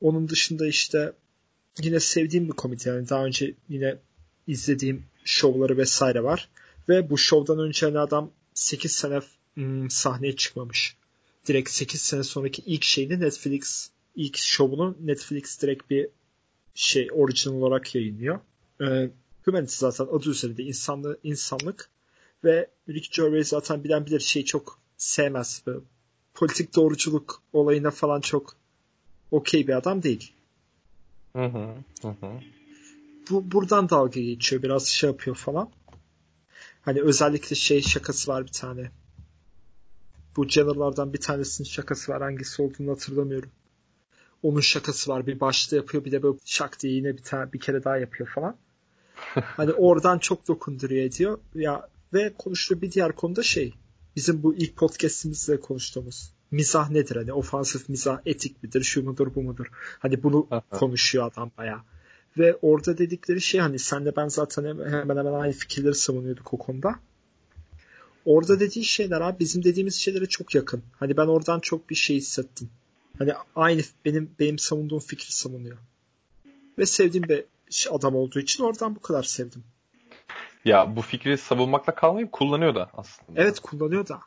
Onun 0.00 0.28
dışında 0.28 0.66
işte 0.66 1.12
yine 1.82 2.00
sevdiğim 2.00 2.48
bir 2.48 2.52
komedi 2.52 2.88
yani 2.88 3.08
daha 3.08 3.24
önce 3.24 3.54
yine 3.68 3.96
izlediğim 4.46 5.04
şovları 5.24 5.76
vesaire 5.76 6.22
var. 6.22 6.48
Ve 6.88 7.10
bu 7.10 7.18
şovdan 7.18 7.58
önce 7.58 7.86
hani 7.86 7.98
adam 7.98 8.30
8 8.56 8.92
sene 8.92 9.20
hmm, 9.54 9.90
sahneye 9.90 10.36
çıkmamış. 10.36 10.96
Direkt 11.46 11.70
8 11.70 12.02
sene 12.02 12.22
sonraki 12.22 12.62
ilk 12.66 12.84
şeyini 12.84 13.20
Netflix 13.20 13.90
ilk 14.16 14.36
şovunu 14.36 14.96
Netflix 15.00 15.62
direkt 15.62 15.90
bir 15.90 16.08
şey 16.74 17.08
orijinal 17.12 17.54
olarak 17.54 17.94
yayınlıyor. 17.94 18.40
Ee, 18.80 19.10
Humanity 19.44 19.74
zaten 19.76 20.04
adı 20.04 20.30
üzerinde 20.30 20.62
insanlı, 20.62 21.18
insanlık 21.24 21.88
ve 22.44 22.70
Rick 22.88 23.12
Gervais 23.12 23.48
zaten 23.48 23.84
bilen 23.84 24.06
bilir 24.06 24.20
şey 24.20 24.44
çok 24.44 24.78
sevmez. 24.96 25.62
Böyle 25.66 25.80
politik 26.34 26.76
doğruculuk 26.76 27.42
olayına 27.52 27.90
falan 27.90 28.20
çok 28.20 28.56
okey 29.30 29.66
bir 29.66 29.76
adam 29.76 30.02
değil. 30.02 30.32
Hı 31.32 31.44
hı. 31.44 31.74
Hı 32.02 32.08
hı. 32.08 32.40
Bu 33.30 33.52
buradan 33.52 33.90
dalga 33.90 34.20
geçiyor. 34.20 34.62
Biraz 34.62 34.86
şey 34.86 35.10
yapıyor 35.10 35.36
falan. 35.36 35.70
Hani 36.86 37.02
özellikle 37.02 37.56
şey 37.56 37.82
şakası 37.82 38.30
var 38.30 38.44
bir 38.44 38.52
tane. 38.52 38.90
Bu 40.36 40.48
Jenner'lardan 40.48 41.12
bir 41.12 41.20
tanesinin 41.20 41.68
şakası 41.68 42.12
var. 42.12 42.22
Hangisi 42.22 42.62
olduğunu 42.62 42.90
hatırlamıyorum. 42.90 43.50
Onun 44.42 44.60
şakası 44.60 45.10
var. 45.10 45.26
Bir 45.26 45.40
başta 45.40 45.76
yapıyor 45.76 46.04
bir 46.04 46.12
de 46.12 46.22
böyle 46.22 46.38
şak 46.44 46.80
diye 46.80 46.92
yine 46.92 47.16
bir 47.16 47.22
tane 47.22 47.52
bir 47.52 47.60
kere 47.60 47.84
daha 47.84 47.96
yapıyor 47.96 48.28
falan. 48.28 48.56
Hani 49.34 49.72
oradan 49.72 50.18
çok 50.18 50.48
dokunduruyor 50.48 51.04
ediyor. 51.04 51.38
Ya 51.54 51.88
ve 52.14 52.32
konuştuğu 52.38 52.82
bir 52.82 52.92
diğer 52.92 53.12
konuda 53.12 53.42
şey. 53.42 53.74
Bizim 54.16 54.42
bu 54.42 54.54
ilk 54.54 54.76
podcast'imizde 54.76 55.60
konuştuğumuz 55.60 56.32
mizah 56.50 56.90
nedir? 56.90 57.16
Hani 57.16 57.32
ofansif 57.32 57.88
mizah 57.88 58.18
etik 58.26 58.62
midir? 58.62 58.82
Şu 58.82 59.02
mudur 59.02 59.34
bu 59.34 59.42
mudur? 59.42 59.66
Hani 59.98 60.22
bunu 60.22 60.48
konuşuyor 60.70 61.32
adam 61.32 61.50
bayağı. 61.58 61.80
Ve 62.38 62.58
orada 62.62 62.98
dedikleri 62.98 63.40
şey 63.40 63.60
hani 63.60 63.78
senle 63.78 64.16
ben 64.16 64.28
zaten 64.28 64.64
hemen 64.64 65.16
hemen 65.16 65.32
aynı 65.32 65.52
fikirleri 65.52 65.94
savunuyorduk 65.94 66.54
o 66.54 66.58
konuda. 66.58 66.94
Orada 68.24 68.60
dediği 68.60 68.84
şeyler 68.84 69.20
abi 69.20 69.38
bizim 69.38 69.64
dediğimiz 69.64 69.94
şeylere 69.94 70.26
çok 70.26 70.54
yakın. 70.54 70.82
Hani 70.92 71.16
ben 71.16 71.26
oradan 71.26 71.60
çok 71.60 71.90
bir 71.90 71.94
şey 71.94 72.16
hissettim. 72.16 72.70
Hani 73.18 73.32
aynı 73.56 73.82
benim 74.04 74.30
benim 74.38 74.58
savunduğum 74.58 74.98
fikri 74.98 75.32
savunuyor. 75.32 75.76
Ve 76.78 76.86
sevdiğim 76.86 77.28
bir 77.28 77.44
adam 77.90 78.14
olduğu 78.14 78.40
için 78.40 78.64
oradan 78.64 78.96
bu 78.96 79.00
kadar 79.00 79.22
sevdim. 79.22 79.64
Ya 80.64 80.96
bu 80.96 81.02
fikri 81.02 81.38
savunmakla 81.38 81.94
kalmayıp 81.94 82.32
kullanıyor 82.32 82.74
da 82.74 82.90
aslında. 82.94 83.42
Evet 83.42 83.60
kullanıyor 83.60 84.08
da. 84.08 84.20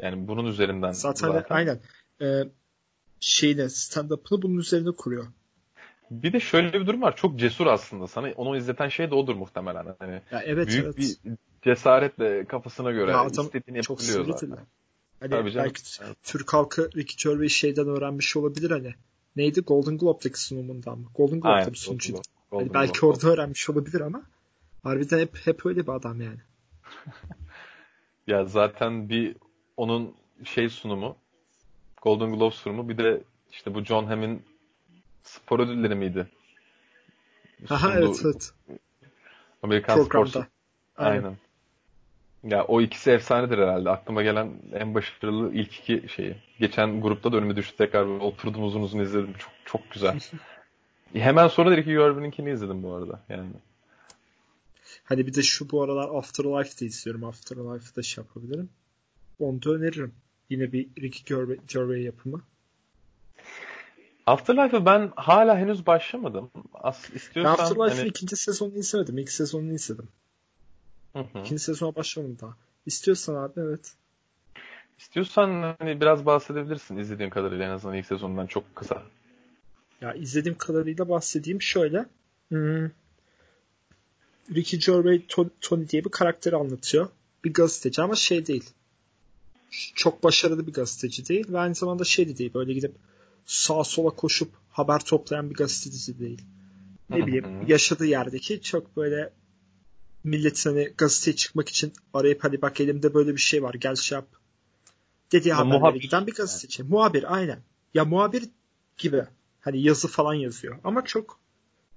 Yani 0.00 0.28
bunun 0.28 0.46
üzerinden 0.46 0.92
Zaten, 0.92 1.44
aynen. 1.50 1.80
Ee, 2.20 2.42
şeyine 3.20 3.62
stand-up'ını 3.62 4.42
bunun 4.42 4.58
üzerine 4.58 4.90
kuruyor. 4.90 5.26
Bir 6.10 6.32
de 6.32 6.40
şöyle 6.40 6.72
bir 6.80 6.86
durum 6.86 7.02
var. 7.02 7.16
Çok 7.16 7.38
cesur 7.38 7.66
aslında. 7.66 8.06
Sana 8.06 8.32
onu 8.36 8.56
izleten 8.56 8.88
şey 8.88 9.10
de 9.10 9.14
odur 9.14 9.34
muhtemelen. 9.34 9.96
Hani 9.98 10.22
Ya 10.32 10.42
evet 10.44 10.68
büyük 10.68 10.84
evet. 10.84 10.96
bir 10.96 11.16
cesaretle 11.62 12.44
kafasına 12.44 12.90
göre 12.90 13.10
Ya 13.10 13.20
adam 13.20 13.44
istediğini 13.44 13.82
çok 13.82 14.00
yapabiliyor 14.08 14.38
zaten. 14.38 14.56
Hani 15.20 15.30
Tabii 15.30 15.50
canım. 15.50 15.64
belki 15.66 15.82
Türk 16.22 16.54
halkı 16.54 16.90
Ricky 16.96 17.34
Gervais 17.34 17.52
şeyden 17.52 17.88
öğrenmiş 17.88 18.36
olabilir 18.36 18.70
hani. 18.70 18.94
Neydi? 19.36 19.60
Golden 19.60 19.98
Globe'daki 19.98 20.40
sunumundan 20.40 20.98
mı? 20.98 21.06
Golden 21.14 21.40
Globe'da 21.40 21.72
bir 21.72 21.76
sunucuydu. 21.78 22.20
Golden 22.50 22.64
Hani 22.64 22.74
belki 22.74 23.00
Globe. 23.00 23.06
orada 23.12 23.28
öğrenmiş 23.28 23.70
olabilir 23.70 24.00
ama 24.00 24.22
harbiden 24.82 25.18
hep 25.18 25.46
hep 25.46 25.66
öyle 25.66 25.86
bir 25.86 25.92
adam 25.92 26.20
yani. 26.20 26.38
Ya 28.26 28.44
zaten 28.44 29.08
bir 29.08 29.36
onun 29.76 30.14
şey 30.44 30.68
sunumu 30.68 31.16
Golden 32.02 32.32
Globe 32.32 32.54
sunumu 32.54 32.88
bir 32.88 32.98
de 32.98 33.22
işte 33.52 33.74
bu 33.74 33.84
John 33.84 34.04
Hamm'in 34.06 34.42
spor 35.26 35.60
ödülleri 35.60 35.94
miydi? 35.94 36.26
Aha 37.70 37.94
evet 37.98 38.20
evet. 38.24 38.52
Amerikan 39.62 39.94
Spor 39.94 40.08
Programda. 40.08 40.48
Aynen. 40.96 41.12
Aynen. 41.12 41.36
Ya 42.44 42.64
o 42.64 42.80
ikisi 42.80 43.10
efsanedir 43.10 43.58
herhalde. 43.58 43.90
Aklıma 43.90 44.22
gelen 44.22 44.52
en 44.72 44.94
başarılı 44.94 45.54
ilk 45.54 45.78
iki 45.80 46.08
şeyi. 46.08 46.36
Geçen 46.58 47.00
grupta 47.00 47.32
da 47.32 47.36
önüme 47.36 47.56
düştü 47.56 47.76
tekrar 47.76 48.06
oturdum 48.06 48.64
uzun 48.64 48.82
uzun 48.82 48.98
izledim. 48.98 49.32
Çok 49.38 49.52
çok 49.64 49.90
güzel. 49.90 50.20
Hemen 51.12 51.48
sonra 51.48 51.76
Ricky 51.76 51.96
Gervais'inkini 51.96 52.50
izledim 52.50 52.82
bu 52.82 52.94
arada. 52.94 53.20
Yani 53.28 53.46
Hani 55.04 55.26
bir 55.26 55.34
de 55.34 55.42
şu 55.42 55.70
bu 55.70 55.82
aralar 55.82 56.18
Afterlife'da 56.18 56.84
izliyorum. 56.84 57.24
Afterlife'da 57.24 58.02
şey 58.02 58.24
yapabilirim. 58.24 58.68
Onu 59.38 59.62
da 59.62 59.70
öneririm. 59.70 60.14
Yine 60.50 60.72
bir 60.72 60.88
Ricky 61.00 61.24
Gervais, 61.26 61.60
Gervais 61.68 62.04
yapımı. 62.04 62.42
Afterlife'ı 64.26 64.86
ben 64.86 65.12
hala 65.16 65.58
henüz 65.58 65.86
başlamadım. 65.86 66.50
As 66.74 67.10
istiyorsan 67.14 67.52
Afterlife'ın 67.52 67.98
hani... 67.98 68.08
ikinci 68.08 68.36
sezonunu 68.36 68.78
izlemedim. 68.78 69.18
İlk 69.18 69.32
sezonunu 69.32 69.72
izledim. 69.72 70.08
Hı 71.12 71.18
hı. 71.18 71.38
İkinci 71.38 71.62
sezona 71.62 71.94
başlamadım 71.94 72.38
daha. 72.40 72.56
İstiyorsan 72.86 73.34
abi 73.34 73.60
evet. 73.60 73.92
İstiyorsan 74.98 75.76
hani 75.78 76.00
biraz 76.00 76.26
bahsedebilirsin 76.26 76.98
izlediğin 76.98 77.30
kadarıyla 77.30 77.64
en 77.64 77.70
azından 77.70 77.96
ilk 77.96 78.06
sezonundan 78.06 78.46
çok 78.46 78.76
kısa. 78.76 79.02
Ya 80.00 80.14
izlediğim 80.14 80.58
kadarıyla 80.58 81.08
bahsedeyim 81.08 81.62
şöyle. 81.62 82.06
Hmm. 82.48 82.90
Ricky 84.54 84.80
Gervais 84.80 85.22
Tony 85.60 85.88
diye 85.88 86.04
bir 86.04 86.10
karakteri 86.10 86.56
anlatıyor. 86.56 87.08
Bir 87.44 87.52
gazeteci 87.52 88.02
ama 88.02 88.14
şey 88.14 88.46
değil. 88.46 88.70
Çok 89.94 90.24
başarılı 90.24 90.66
bir 90.66 90.72
gazeteci 90.72 91.28
değil 91.28 91.46
ve 91.52 91.58
aynı 91.58 91.74
zamanda 91.74 92.04
şey 92.04 92.28
de 92.28 92.38
değil. 92.38 92.54
Böyle 92.54 92.72
gidip 92.72 92.94
sağa 93.46 93.84
sola 93.84 94.10
koşup 94.10 94.52
haber 94.70 95.04
toplayan 95.04 95.50
bir 95.50 95.54
gazeteci 95.54 96.18
değil. 96.18 96.42
Ne 97.10 97.26
bileyim 97.26 97.66
yaşadığı 97.66 98.06
yerdeki 98.06 98.62
çok 98.62 98.96
böyle 98.96 99.32
millet 100.24 100.66
hani 100.66 100.92
gazeteye 100.98 101.36
çıkmak 101.36 101.68
için 101.68 101.92
arayıp 102.14 102.44
hadi 102.44 102.62
bak 102.62 102.80
elimde 102.80 103.14
böyle 103.14 103.32
bir 103.32 103.40
şey 103.40 103.62
var 103.62 103.74
gel 103.74 103.94
şey 103.94 104.16
yap. 104.16 104.28
Dediği 105.32 105.48
ya, 105.48 105.58
haberlere 105.58 105.78
muhabir. 105.78 106.00
giden 106.00 106.26
bir 106.26 106.34
gazeteci. 106.34 106.82
Yani. 106.82 106.90
Muhabir 106.90 107.34
aynen. 107.34 107.58
Ya 107.94 108.04
muhabir 108.04 108.44
gibi. 108.98 109.24
Hani 109.60 109.82
yazı 109.82 110.08
falan 110.08 110.34
yazıyor. 110.34 110.78
Ama 110.84 111.04
çok 111.04 111.40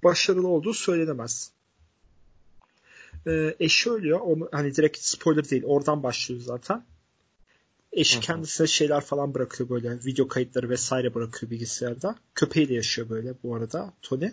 başarılı 0.04 0.48
olduğu 0.48 0.74
söylenemez. 0.74 1.52
Ee, 3.28 3.56
eşi 3.60 3.92
ölüyor. 3.92 4.20
Onu, 4.20 4.50
hani 4.52 4.76
direkt 4.76 4.98
spoiler 4.98 5.50
değil. 5.50 5.64
Oradan 5.66 6.04
başlıyor 6.04 6.42
zaten. 6.42 6.86
Eşi 7.94 8.16
Hı-hı. 8.16 8.22
kendisine 8.22 8.68
şeyler 8.68 9.02
falan 9.02 9.34
bırakıyor 9.34 9.70
böyle. 9.70 10.00
Video 10.06 10.28
kayıtları 10.28 10.70
vesaire 10.70 11.14
bırakıyor 11.14 11.52
bilgisayarda. 11.52 12.16
Köpeğiyle 12.36 12.74
yaşıyor 12.74 13.10
böyle 13.10 13.34
bu 13.44 13.56
arada 13.56 13.94
Tony. 14.02 14.30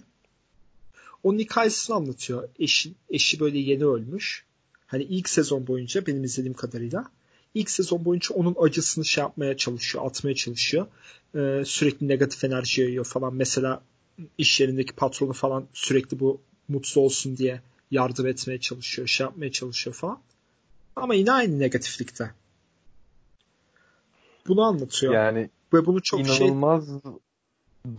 Onun 1.22 1.38
hikayesini 1.38 1.96
anlatıyor. 1.96 2.48
Eşi, 2.58 2.92
eşi 3.10 3.40
böyle 3.40 3.58
yeni 3.58 3.84
ölmüş. 3.84 4.44
Hani 4.86 5.02
ilk 5.02 5.28
sezon 5.28 5.66
boyunca 5.66 6.06
benim 6.06 6.24
izlediğim 6.24 6.54
kadarıyla 6.54 7.10
ilk 7.54 7.70
sezon 7.70 8.04
boyunca 8.04 8.34
onun 8.34 8.56
acısını 8.60 9.04
şey 9.04 9.22
yapmaya 9.22 9.56
çalışıyor, 9.56 10.06
atmaya 10.06 10.34
çalışıyor. 10.34 10.86
Ee, 11.34 11.62
sürekli 11.66 12.08
negatif 12.08 12.44
enerji 12.44 12.82
yayıyor 12.82 13.04
falan. 13.04 13.34
Mesela 13.34 13.82
iş 14.38 14.60
yerindeki 14.60 14.92
patronu 14.92 15.32
falan 15.32 15.66
sürekli 15.72 16.20
bu 16.20 16.40
mutsuz 16.68 16.96
olsun 16.96 17.36
diye 17.36 17.60
yardım 17.90 18.26
etmeye 18.26 18.60
çalışıyor, 18.60 19.08
şey 19.08 19.24
yapmaya 19.24 19.52
çalışıyor 19.52 19.96
falan. 19.96 20.20
Ama 20.96 21.14
yine 21.14 21.32
aynı 21.32 21.58
negatiflikte. 21.58 22.30
Bunu 24.48 24.62
anlatıyor. 24.62 25.14
Yani 25.14 25.50
ve 25.72 25.86
bunu 25.86 26.02
çok 26.02 26.26
şey- 26.26 26.46
inanılmaz 26.46 26.86
şey... 26.86 27.12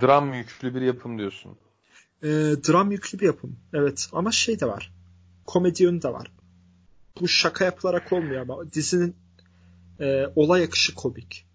dram 0.02 0.34
yüklü 0.34 0.76
bir 0.76 0.82
yapım 0.82 1.18
diyorsun. 1.18 1.58
E, 2.24 2.28
dram 2.68 2.92
yüklü 2.92 3.20
bir 3.20 3.26
yapım. 3.26 3.60
Evet 3.74 4.10
ama 4.14 4.32
şey 4.32 4.60
de 4.60 4.66
var. 4.66 4.94
Komedi 5.46 5.84
yönü 5.84 6.02
de 6.02 6.14
var. 6.14 6.32
Bu 7.22 7.28
şaka 7.28 7.66
yapılarak 7.66 8.14
olmuyor 8.14 8.42
ama 8.42 8.72
dizinin 8.74 9.16
e, 10.00 10.26
olay 10.36 10.64
akışı 10.64 10.96
komik. 10.96 11.46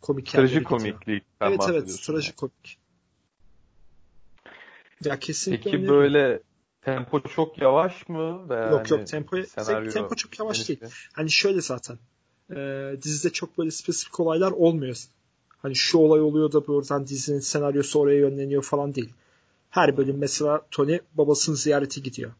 Komik 0.00 0.26
Trajikomiklik. 0.26 1.24
Evet 1.40 1.60
evet 1.70 2.02
trajikomik. 2.02 2.78
Ya 5.04 5.18
kesinlikle 5.18 5.70
Peki 5.70 5.88
böyle 5.88 6.42
tempo 6.82 7.20
çok 7.20 7.62
yavaş 7.62 8.08
mı? 8.08 8.48
Veya 8.48 8.70
yok 8.70 8.90
yok 8.90 9.06
tempo, 9.06 9.36
tempo 9.92 10.14
çok 10.14 10.38
yavaş 10.38 10.68
değil. 10.68 10.80
Hani 11.12 11.30
şöyle 11.30 11.60
zaten 11.60 11.98
e, 12.50 12.90
dizide 13.02 13.32
çok 13.32 13.58
böyle 13.58 13.70
spesifik 13.70 14.20
olaylar 14.20 14.50
olmuyor. 14.50 15.04
Hani 15.62 15.76
şu 15.76 15.98
olay 15.98 16.20
oluyor 16.20 16.52
da 16.52 16.66
buradan 16.66 17.06
dizinin 17.06 17.40
senaryosu 17.40 18.00
oraya 18.00 18.18
yönleniyor 18.18 18.62
falan 18.62 18.94
değil. 18.94 19.12
Her 19.70 19.96
bölüm 19.96 20.18
mesela 20.18 20.66
Tony 20.70 20.98
babasının 21.14 21.56
ziyareti 21.56 22.02
gidiyor. 22.02 22.32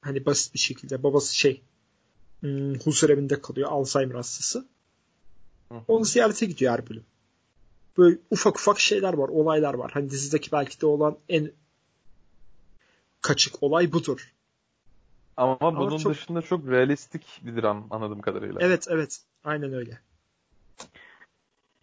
Hani 0.00 0.26
basit 0.26 0.54
bir 0.54 0.58
şekilde 0.58 1.02
babası 1.02 1.36
şey 1.36 1.60
hmm, 2.40 2.74
huzur 2.74 3.10
evinde 3.10 3.40
kalıyor 3.40 3.68
Alzheimer 3.70 4.14
hastası. 4.14 4.66
Onu 5.88 6.04
ziyarete 6.04 6.46
gidiyor 6.46 6.72
her 6.72 6.88
bölüm. 6.88 7.04
Böyle 7.98 8.18
ufak 8.30 8.56
ufak 8.56 8.80
şeyler 8.80 9.14
var, 9.14 9.28
olaylar 9.28 9.74
var. 9.74 9.90
Hani 9.94 10.10
dizideki 10.10 10.52
belki 10.52 10.80
de 10.80 10.86
olan 10.86 11.18
en 11.28 11.52
kaçık 13.20 13.62
olay 13.62 13.92
budur. 13.92 14.34
Ama, 15.38 15.56
Ama 15.60 15.80
bunun 15.80 15.98
çok... 15.98 16.12
dışında 16.12 16.42
çok 16.42 16.68
realistik 16.68 17.40
bir 17.42 17.62
dram 17.62 17.86
anladığım 17.90 18.20
kadarıyla. 18.20 18.60
Evet 18.60 18.86
evet. 18.90 19.20
Aynen 19.44 19.72
öyle. 19.72 19.98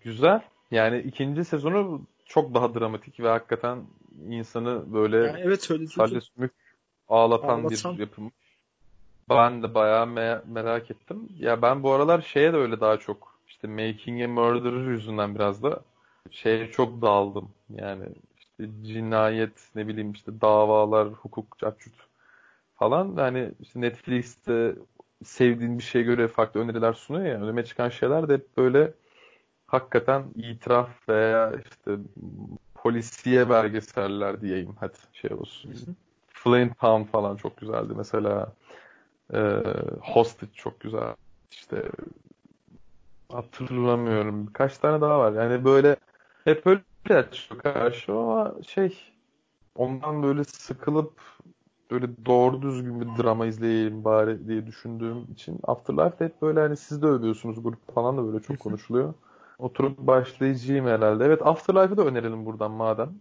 Güzel. 0.01 0.41
Yani 0.71 0.99
ikinci 0.99 1.45
sezonu 1.45 2.01
çok 2.25 2.53
daha 2.53 2.73
dramatik 2.73 3.19
ve 3.19 3.27
hakikaten 3.27 3.83
insanı 4.29 4.93
böyle 4.93 5.17
yani 5.17 5.39
evet, 5.39 5.71
öyle 5.71 5.87
sadece 5.87 6.21
sümük 6.21 6.51
ağlatan, 7.07 7.47
ağlatan 7.47 7.93
bir 7.95 7.99
yapım. 7.99 8.31
Ben 9.29 9.63
de 9.63 9.73
bayağı 9.73 10.05
me- 10.05 10.41
merak 10.45 10.91
ettim. 10.91 11.29
Ya 11.37 11.61
ben 11.61 11.83
bu 11.83 11.91
aralar 11.91 12.21
şeye 12.21 12.53
de 12.53 12.57
öyle 12.57 12.79
daha 12.79 12.97
çok 12.97 13.39
işte 13.47 13.67
Making 13.67 14.21
a 14.23 14.27
Murderer 14.27 14.87
yüzünden 14.87 15.35
biraz 15.35 15.63
da 15.63 15.81
şeye 16.31 16.71
çok 16.71 17.01
daldım. 17.01 17.49
Yani 17.69 18.05
işte 18.37 18.69
cinayet 18.83 19.69
ne 19.75 19.87
bileyim 19.87 20.11
işte 20.11 20.41
davalar, 20.41 21.07
hukuk, 21.07 21.59
çatçut 21.59 21.93
falan. 22.75 23.15
Yani 23.17 23.51
işte 23.59 23.81
Netflix'te 23.81 24.75
sevdiğin 25.23 25.77
bir 25.77 25.83
şeye 25.83 26.03
göre 26.03 26.27
farklı 26.27 26.59
öneriler 26.59 26.93
sunuyor 26.93 27.25
ya. 27.25 27.41
Önüme 27.41 27.65
çıkan 27.65 27.89
şeyler 27.89 28.29
de 28.29 28.33
hep 28.33 28.57
böyle 28.57 28.93
hakikaten 29.67 30.23
itiraf 30.35 31.09
veya 31.09 31.53
işte 31.69 31.97
polisiye 32.75 33.49
belgeseller 33.49 34.41
diyeyim. 34.41 34.75
Hadi 34.79 34.97
şey 35.13 35.33
olsun. 35.33 35.73
Flint 36.27 36.79
Town 36.79 37.03
falan 37.03 37.35
çok 37.35 37.57
güzeldi. 37.57 37.93
Mesela 37.97 38.53
e, 39.33 39.39
Hostage 40.01 40.51
çok 40.53 40.79
güzel. 40.79 41.15
İşte 41.51 41.83
hatırlamıyorum. 43.31 44.47
Birkaç 44.47 44.77
tane 44.77 45.01
daha 45.01 45.19
var. 45.19 45.33
Yani 45.33 45.65
böyle 45.65 45.95
hep 46.43 46.67
öyle 46.67 46.81
karşı 47.63 48.13
ama 48.13 48.55
şey 48.67 48.97
ondan 49.75 50.23
böyle 50.23 50.43
sıkılıp 50.43 51.21
böyle 52.01 52.25
doğru 52.25 52.61
düzgün 52.61 53.01
bir 53.01 53.23
drama 53.23 53.45
izleyeyim 53.45 54.03
bari 54.03 54.47
diye 54.47 54.67
düşündüğüm 54.67 55.23
için 55.31 55.59
Afterlife 55.63 56.25
hep 56.25 56.41
böyle 56.41 56.59
hani 56.59 56.77
siz 56.77 57.01
de 57.01 57.05
övüyorsunuz 57.05 57.63
grup 57.63 57.95
falan 57.95 58.17
da 58.17 58.27
böyle 58.27 58.39
çok 58.39 58.59
konuşuluyor. 58.59 59.13
Oturup 59.59 59.97
başlayacağım 59.97 60.87
herhalde. 60.87 61.25
Evet 61.25 61.41
Afterlife'ı 61.41 61.97
da 61.97 62.05
önerelim 62.05 62.45
buradan 62.45 62.71
madem. 62.71 63.13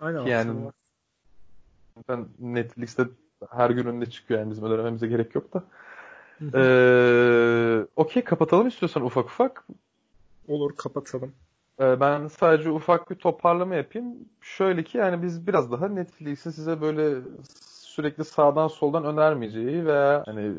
Aynen. 0.00 0.24
Ki 0.24 0.30
yani 0.30 0.70
ben 2.08 2.28
Netflix'te 2.38 3.08
her 3.50 3.70
gün 3.70 3.86
önünde 3.86 4.06
çıkıyor 4.10 4.40
yani 4.40 4.50
bizim 4.50 4.64
önermemize 4.64 5.06
gerek 5.06 5.34
yok 5.34 5.54
da. 5.54 5.64
ee, 6.54 7.86
Okey 7.96 8.24
kapatalım 8.24 8.68
istiyorsan 8.68 9.04
ufak 9.04 9.24
ufak. 9.24 9.66
Olur 10.48 10.76
kapatalım. 10.76 11.32
Ee, 11.80 12.00
ben 12.00 12.26
sadece 12.26 12.70
ufak 12.70 13.10
bir 13.10 13.14
toparlama 13.14 13.74
yapayım. 13.74 14.14
Şöyle 14.40 14.84
ki 14.84 14.98
yani 14.98 15.22
biz 15.22 15.46
biraz 15.46 15.72
daha 15.72 15.88
Netflix'in 15.88 16.50
size 16.50 16.80
böyle 16.80 17.20
sürekli 17.96 18.24
sağdan 18.24 18.68
soldan 18.68 19.04
önermeyeceği 19.04 19.86
veya 19.86 20.22
hani 20.26 20.54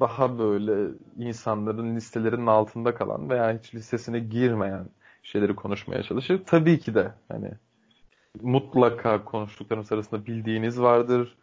daha 0.00 0.38
böyle 0.38 0.94
insanların 1.18 1.96
listelerinin 1.96 2.46
altında 2.46 2.94
kalan 2.94 3.30
veya 3.30 3.58
hiç 3.58 3.74
listesine 3.74 4.18
girmeyen 4.18 4.86
şeyleri 5.22 5.56
konuşmaya 5.56 6.02
çalışır. 6.02 6.42
Tabii 6.46 6.78
ki 6.78 6.94
de 6.94 7.12
hani 7.28 7.50
mutlaka 8.42 9.24
konuştuklarımız 9.24 9.92
arasında 9.92 10.26
bildiğiniz 10.26 10.80
vardır. 10.80 11.36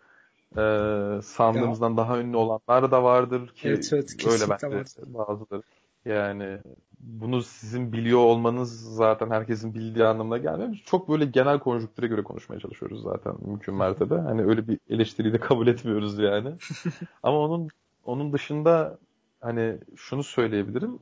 Ee, 0.58 1.22
sandığımızdan 1.24 1.92
ya. 1.92 1.98
daha 1.98 2.20
ünlü 2.20 2.38
olanlar 2.38 2.92
da 2.92 3.04
vardır 3.04 3.48
ki 3.48 3.68
evet, 3.68 3.90
evet, 3.94 4.28
öyle 4.28 4.50
bence 4.50 4.86
bazıları. 5.06 5.64
Yani 6.06 6.60
bunu 7.00 7.42
sizin 7.42 7.94
biliyor 7.94 8.20
olmanız 8.20 8.96
zaten 8.96 9.30
herkesin 9.30 9.74
bildiği 9.74 10.06
anlamına 10.06 10.38
gelmiyor. 10.38 10.76
Çok 10.86 11.10
böyle 11.10 11.26
genel 11.26 11.60
konjüktüre 11.60 12.08
göre 12.08 12.24
konuşmaya 12.24 12.60
çalışıyoruz 12.60 13.04
zaten 13.04 13.36
mümkün 13.42 13.76
mertebe. 13.76 14.16
Hani 14.16 14.42
öyle 14.44 14.68
bir 14.68 14.80
eleştiriyi 14.90 15.34
de 15.34 15.40
kabul 15.40 15.68
etmiyoruz 15.68 16.20
yani. 16.20 16.54
Ama 17.24 17.40
onun 17.40 17.70
onun 18.06 18.34
dışında 18.34 19.00
hani 19.42 19.78
şunu 19.96 20.24
söyleyebilirim. 20.24 21.00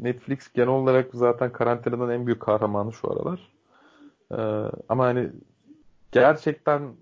Netflix 0.00 0.52
genel 0.52 0.68
olarak 0.68 1.10
zaten 1.14 1.52
karantinadan 1.52 2.10
en 2.10 2.26
büyük 2.26 2.40
kahramanı 2.40 2.92
şu 2.92 3.12
aralar. 3.12 3.40
Ee, 4.32 4.70
ama 4.88 5.04
hani 5.04 5.30
gerçekten 6.12 6.94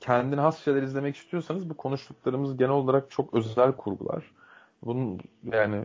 kendine 0.00 0.40
has 0.40 0.64
şeyler 0.64 0.82
izlemek 0.82 1.16
istiyorsanız 1.16 1.70
bu 1.70 1.76
konuştuklarımız 1.76 2.56
genel 2.56 2.70
olarak 2.70 3.10
çok 3.10 3.34
özel 3.34 3.72
kurgular. 3.72 4.30
Bunun 4.82 5.20
yani 5.52 5.84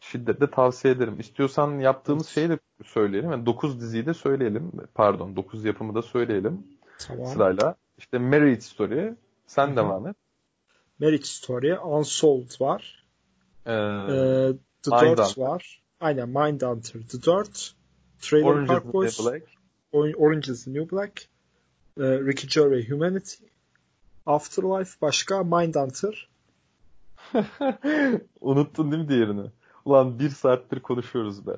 şiddetle 0.00 0.50
tavsiye 0.50 0.94
ederim. 0.94 1.20
İstiyorsan 1.20 1.78
yaptığımız 1.78 2.28
şeyi 2.28 2.48
de 2.48 2.58
söyleyelim. 2.84 3.30
Yani 3.30 3.46
9 3.46 3.80
diziyi 3.80 4.06
de 4.06 4.14
söyleyelim. 4.14 4.72
Pardon 4.94 5.36
9 5.36 5.64
yapımı 5.64 5.94
da 5.94 6.02
söyleyelim. 6.02 6.66
Tamam. 6.98 7.26
Sırayla. 7.26 7.74
İşte 7.98 8.18
Marriage 8.18 8.60
Story. 8.60 9.14
Sen 9.46 9.66
Hı-hı. 9.66 9.76
devam 9.76 10.06
et. 10.06 10.16
Marriage 11.00 11.24
Story. 11.24 11.78
Unsolved 11.78 12.60
var. 12.60 13.06
Ee, 13.66 13.72
ee, 13.72 14.52
The 14.82 14.90
Dirt 14.90 15.38
var. 15.38 15.82
Aynen 16.00 16.28
Mindhunter. 16.28 17.00
The 17.08 17.22
Dirt. 17.22 17.76
Trailer 18.20 18.46
Orange 18.46 18.66
Park 18.66 18.92
Boys. 18.92 19.20
Orange 19.92 20.48
is 20.48 20.64
the 20.64 20.70
New 20.70 20.84
Black, 20.84 21.28
e, 21.96 22.02
Ricky 22.02 22.46
Gervais 22.46 22.88
Humanity, 22.88 23.44
Afterlife 24.26 24.96
başka 25.00 25.42
Mindhunter. 25.44 26.28
Unuttun 28.40 28.92
değil 28.92 29.02
mi 29.02 29.08
diğerini? 29.08 29.50
Ulan 29.84 30.18
bir 30.18 30.30
saattir 30.30 30.80
konuşuyoruz 30.80 31.46
be. 31.46 31.52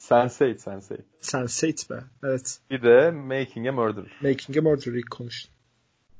Sense8, 0.00 0.58
Sense8. 0.58 1.00
Sense8 1.22 1.90
be, 1.90 2.04
evet. 2.24 2.58
Bir 2.70 2.82
de 2.82 3.10
Making 3.10 3.68
a 3.68 3.72
Murderer. 3.72 4.12
Making 4.22 4.58
a 4.58 4.62
Murderer 4.62 4.94
ilk 4.94 5.10
konuştum. 5.10 5.54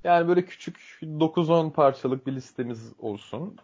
Yani 0.05 0.29
böyle 0.29 0.45
küçük 0.45 0.77
9-10 1.03 1.73
parçalık 1.73 2.27
bir 2.27 2.33
listemiz 2.33 2.93
olsun. 2.99 3.57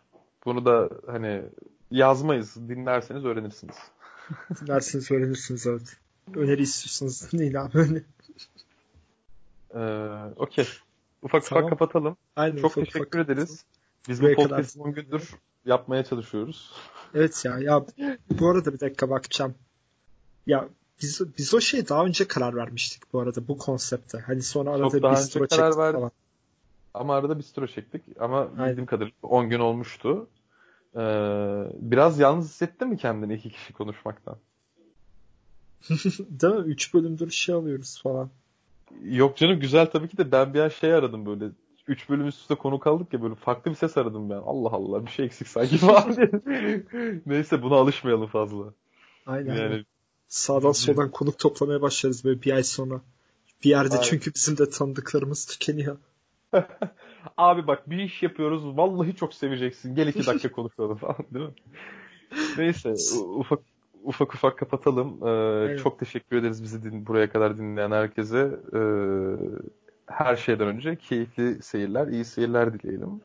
Bunu 0.45 0.65
da 0.65 0.91
hani 1.07 1.43
yazmayız. 1.91 2.69
Dinlerseniz 2.69 3.25
öğrenirsiniz. 3.25 3.77
Dinlerseniz 4.61 5.11
öğrenirsiniz 5.11 5.67
evet. 5.67 5.97
Öneri 6.35 6.63
istiyorsanız 6.63 7.33
dinleyin 7.33 7.55
abi. 7.55 8.05
ee, 9.75 9.81
Okey. 10.37 10.69
Ufak 11.23 11.45
tamam. 11.47 11.65
ufak 11.65 11.79
kapatalım. 11.79 12.17
Aynen, 12.37 12.57
Çok 12.57 12.71
ufak 12.71 12.85
teşekkür 12.85 13.19
ufak 13.19 13.31
ederiz. 13.31 13.65
Biz 14.09 14.23
bu 14.23 14.33
podcast'ı 14.35 14.83
10 14.83 14.93
gündür 14.93 15.35
yapmaya 15.65 16.05
çalışıyoruz. 16.05 16.73
Evet 17.15 17.45
ya. 17.45 17.59
Ya 17.59 17.85
bu 18.31 18.51
arada 18.51 18.73
bir 18.73 18.81
dakika 18.81 19.11
bakacağım. 19.11 19.55
Ya 20.47 20.69
biz, 21.03 21.21
biz 21.39 21.55
o 21.55 21.61
şeye 21.61 21.89
daha 21.89 22.05
önce 22.05 22.29
karar 22.29 22.57
vermiştik 22.57 23.13
bu 23.13 23.21
arada 23.21 23.49
bu 23.49 23.59
konsepte. 23.59 24.19
Hani 24.19 24.43
sonra 24.43 24.71
arada 24.71 24.91
Çok 24.91 25.03
daha 25.03 25.13
bistro 25.13 25.41
önce 25.43 25.57
karar 25.57 25.77
verdik. 25.77 26.01
Falan. 26.01 26.11
Ama 26.95 27.17
arada 27.17 27.39
bistro 27.39 27.67
çektik. 27.67 28.03
Ama 28.21 28.41
Aynen. 28.41 28.71
bildiğim 28.71 28.87
kadarıyla 28.87 29.17
10 29.23 29.49
gün 29.49 29.61
olmuştu. 29.61 30.29
Ee, 30.97 31.01
biraz 31.75 32.19
yalnız 32.19 32.45
hissettin 32.45 32.89
mi 32.89 32.97
kendini 32.97 33.35
iki 33.35 33.51
kişi 33.51 33.73
konuşmaktan? 33.73 34.37
Değil 36.19 36.55
mi? 36.55 36.67
Üç 36.67 36.95
bölümdür 36.95 37.31
şey 37.31 37.55
alıyoruz 37.55 38.03
falan. 38.03 38.31
Yok 39.03 39.37
canım 39.37 39.61
güzel 39.61 39.87
tabii 39.87 40.09
ki 40.09 40.17
de 40.17 40.33
ben 40.33 40.55
bir 40.55 40.61
an 40.61 40.69
şey 40.69 40.95
aradım 40.95 41.27
böyle. 41.27 41.45
Üç 41.89 42.09
bölüm 42.09 42.27
üst 42.27 42.41
üste 42.41 42.55
konu 42.55 42.79
kaldık 42.79 43.13
ya 43.13 43.23
böyle 43.23 43.35
farklı 43.35 43.71
bir 43.71 43.77
ses 43.77 43.97
aradım 43.97 44.31
ben. 44.31 44.35
Allah 44.35 44.69
Allah 44.69 45.07
bir 45.07 45.11
şey 45.11 45.27
eksik 45.27 45.49
sanki 45.49 45.77
falan 45.79 46.17
Neyse 47.27 47.63
buna 47.63 47.75
alışmayalım 47.75 48.27
fazla. 48.27 48.65
Aynen. 49.27 49.55
Yani... 49.55 49.85
Sağdan 50.29 50.73
soldan 50.73 51.11
konuk 51.11 51.39
toplamaya 51.39 51.83
başlarız 51.83 52.25
böyle 52.25 52.43
bir 52.43 52.53
ay 52.53 52.63
sonra. 52.63 53.01
Bir 53.65 53.71
yerde 53.71 53.95
Aynen. 53.95 54.03
çünkü 54.03 54.35
bizim 54.35 54.59
de 54.59 54.71
tanıdıklarımız 54.71 55.47
tükeniyor. 55.47 55.97
Abi 57.37 57.67
bak 57.67 57.91
bir 57.91 57.99
iş 57.99 58.23
yapıyoruz. 58.23 58.77
Vallahi 58.77 59.17
çok 59.17 59.35
seveceksin. 59.35 59.95
Gel 59.95 60.07
iki 60.07 60.27
dakika 60.27 60.53
konuşalım 60.53 60.97
falan 60.97 61.17
değil 61.35 61.47
mi? 61.47 61.55
Neyse 62.59 62.95
ufak 63.37 63.61
ufak 64.05 64.35
ufak 64.35 64.59
kapatalım. 64.59 65.19
Ee, 65.27 65.31
evet. 65.67 65.83
Çok 65.83 65.99
teşekkür 65.99 66.37
ederiz 66.37 66.63
bizi 66.63 66.83
din, 66.83 67.07
buraya 67.07 67.31
kadar 67.31 67.59
dinleyen 67.59 67.91
herkese. 67.91 68.61
Ee, 68.73 68.79
her 70.07 70.37
şeyden 70.37 70.67
önce 70.67 70.97
keyifli 70.97 71.63
seyirler, 71.63 72.07
iyi 72.07 72.25
seyirler 72.25 72.73
dileyelim. 72.73 73.21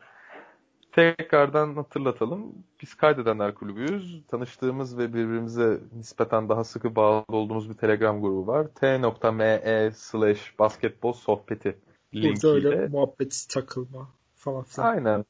Tekrardan 0.92 1.76
hatırlatalım. 1.76 2.54
Biz 2.82 2.94
Kaydedenler 2.94 3.56
Kulübüyüz. 3.56 4.22
Tanıştığımız 4.28 4.98
ve 4.98 5.14
birbirimize 5.14 5.80
nispeten 5.94 6.50
daha 6.50 6.64
sıkı 6.64 6.96
bağlı 6.96 7.24
olduğumuz 7.28 7.70
bir 7.70 7.74
Telegram 7.74 8.22
grubu 8.22 8.48
var. 8.48 8.68
t.me 8.68 9.92
slash 9.96 10.60
basketbol 10.60 11.14
sohbeti 11.14 11.78
linkiyle. 12.16 12.42
Burada 12.44 12.70
öyle 12.70 12.88
muhabbet 12.88 13.46
takılma 13.50 14.10
falan 14.36 14.64
filan. 14.64 14.88
Aynen. 14.88 15.26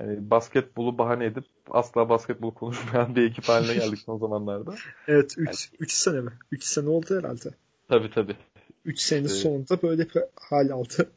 Yani 0.00 0.30
basketbolu 0.30 0.98
bahane 0.98 1.24
edip 1.24 1.44
asla 1.70 2.08
basketbol 2.08 2.54
konuşmayan 2.54 3.16
bir 3.16 3.30
ekip 3.30 3.48
haline 3.48 3.74
geldik 3.74 3.98
son 3.98 4.18
zamanlarda. 4.18 4.74
Evet 5.08 5.34
3 5.38 5.46
yani. 5.46 5.76
Üç 5.80 5.92
sene 5.92 6.20
mi? 6.20 6.30
3 6.52 6.64
sene 6.64 6.88
oldu 6.88 7.18
herhalde. 7.18 7.50
Tabii 7.88 8.10
tabii. 8.10 8.36
3 8.84 9.00
senenin 9.00 9.26
işte, 9.26 9.38
sonunda 9.38 9.82
böyle 9.82 10.08
bir 10.08 10.22
hal 10.40 10.70
aldı. 10.70 11.10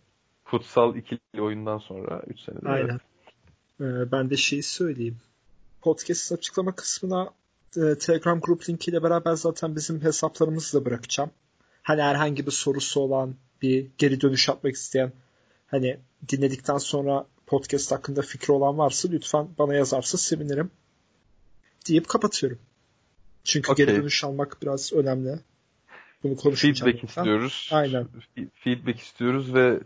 Futsal 0.45 0.95
ikili 0.95 1.41
oyundan 1.41 1.77
sonra 1.77 2.23
3 2.27 2.39
senedir. 2.39 2.65
Aynen. 2.65 2.99
Ee, 3.81 4.11
ben 4.11 4.29
de 4.29 4.37
şeyi 4.37 4.63
söyleyeyim. 4.63 5.17
Podcast'ın 5.81 6.35
açıklama 6.35 6.75
kısmına 6.75 7.29
e, 7.77 7.97
Telegram 7.97 8.39
grup 8.39 8.69
linkiyle 8.69 9.03
beraber 9.03 9.33
zaten 9.33 9.75
bizim 9.75 10.01
hesaplarımızı 10.01 10.81
da 10.81 10.85
bırakacağım. 10.85 11.31
Hani 11.83 12.01
herhangi 12.01 12.45
bir 12.45 12.51
sorusu 12.51 12.99
olan, 12.99 13.35
bir 13.61 13.87
geri 13.97 14.21
dönüş 14.21 14.47
yapmak 14.47 14.75
isteyen, 14.75 15.11
hani 15.67 15.99
dinledikten 16.29 16.77
sonra 16.77 17.25
podcast 17.47 17.91
hakkında 17.91 18.21
fikri 18.21 18.53
olan 18.53 18.77
varsa 18.77 19.09
lütfen 19.09 19.47
bana 19.57 19.73
yazarsa 19.73 20.17
sevinirim. 20.17 20.71
Deyip 21.87 22.07
kapatıyorum. 22.07 22.59
Çünkü 23.43 23.71
okay. 23.71 23.85
geri 23.85 23.95
dönüş 23.95 24.23
almak 24.23 24.57
biraz 24.61 24.93
önemli. 24.93 25.39
Bunu 26.25 26.35
konuşacağım. 26.35 26.91
Feedback 26.91 27.09
istiyoruz. 27.09 27.69
Aynen. 27.73 28.07
Feedback 28.53 28.99
istiyoruz 28.99 29.53
ve 29.53 29.79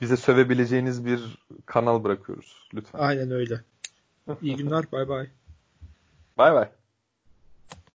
bize 0.00 0.16
sövebileceğiniz 0.16 1.06
bir 1.06 1.20
kanal 1.66 2.04
bırakıyoruz. 2.04 2.56
Lütfen. 2.74 2.98
Aynen 2.98 3.30
öyle. 3.30 3.60
İyi 4.42 4.56
günler. 4.56 4.92
Bay 4.92 5.08
bay. 5.08 5.26
Bay 6.38 6.52
bay. 6.54 6.68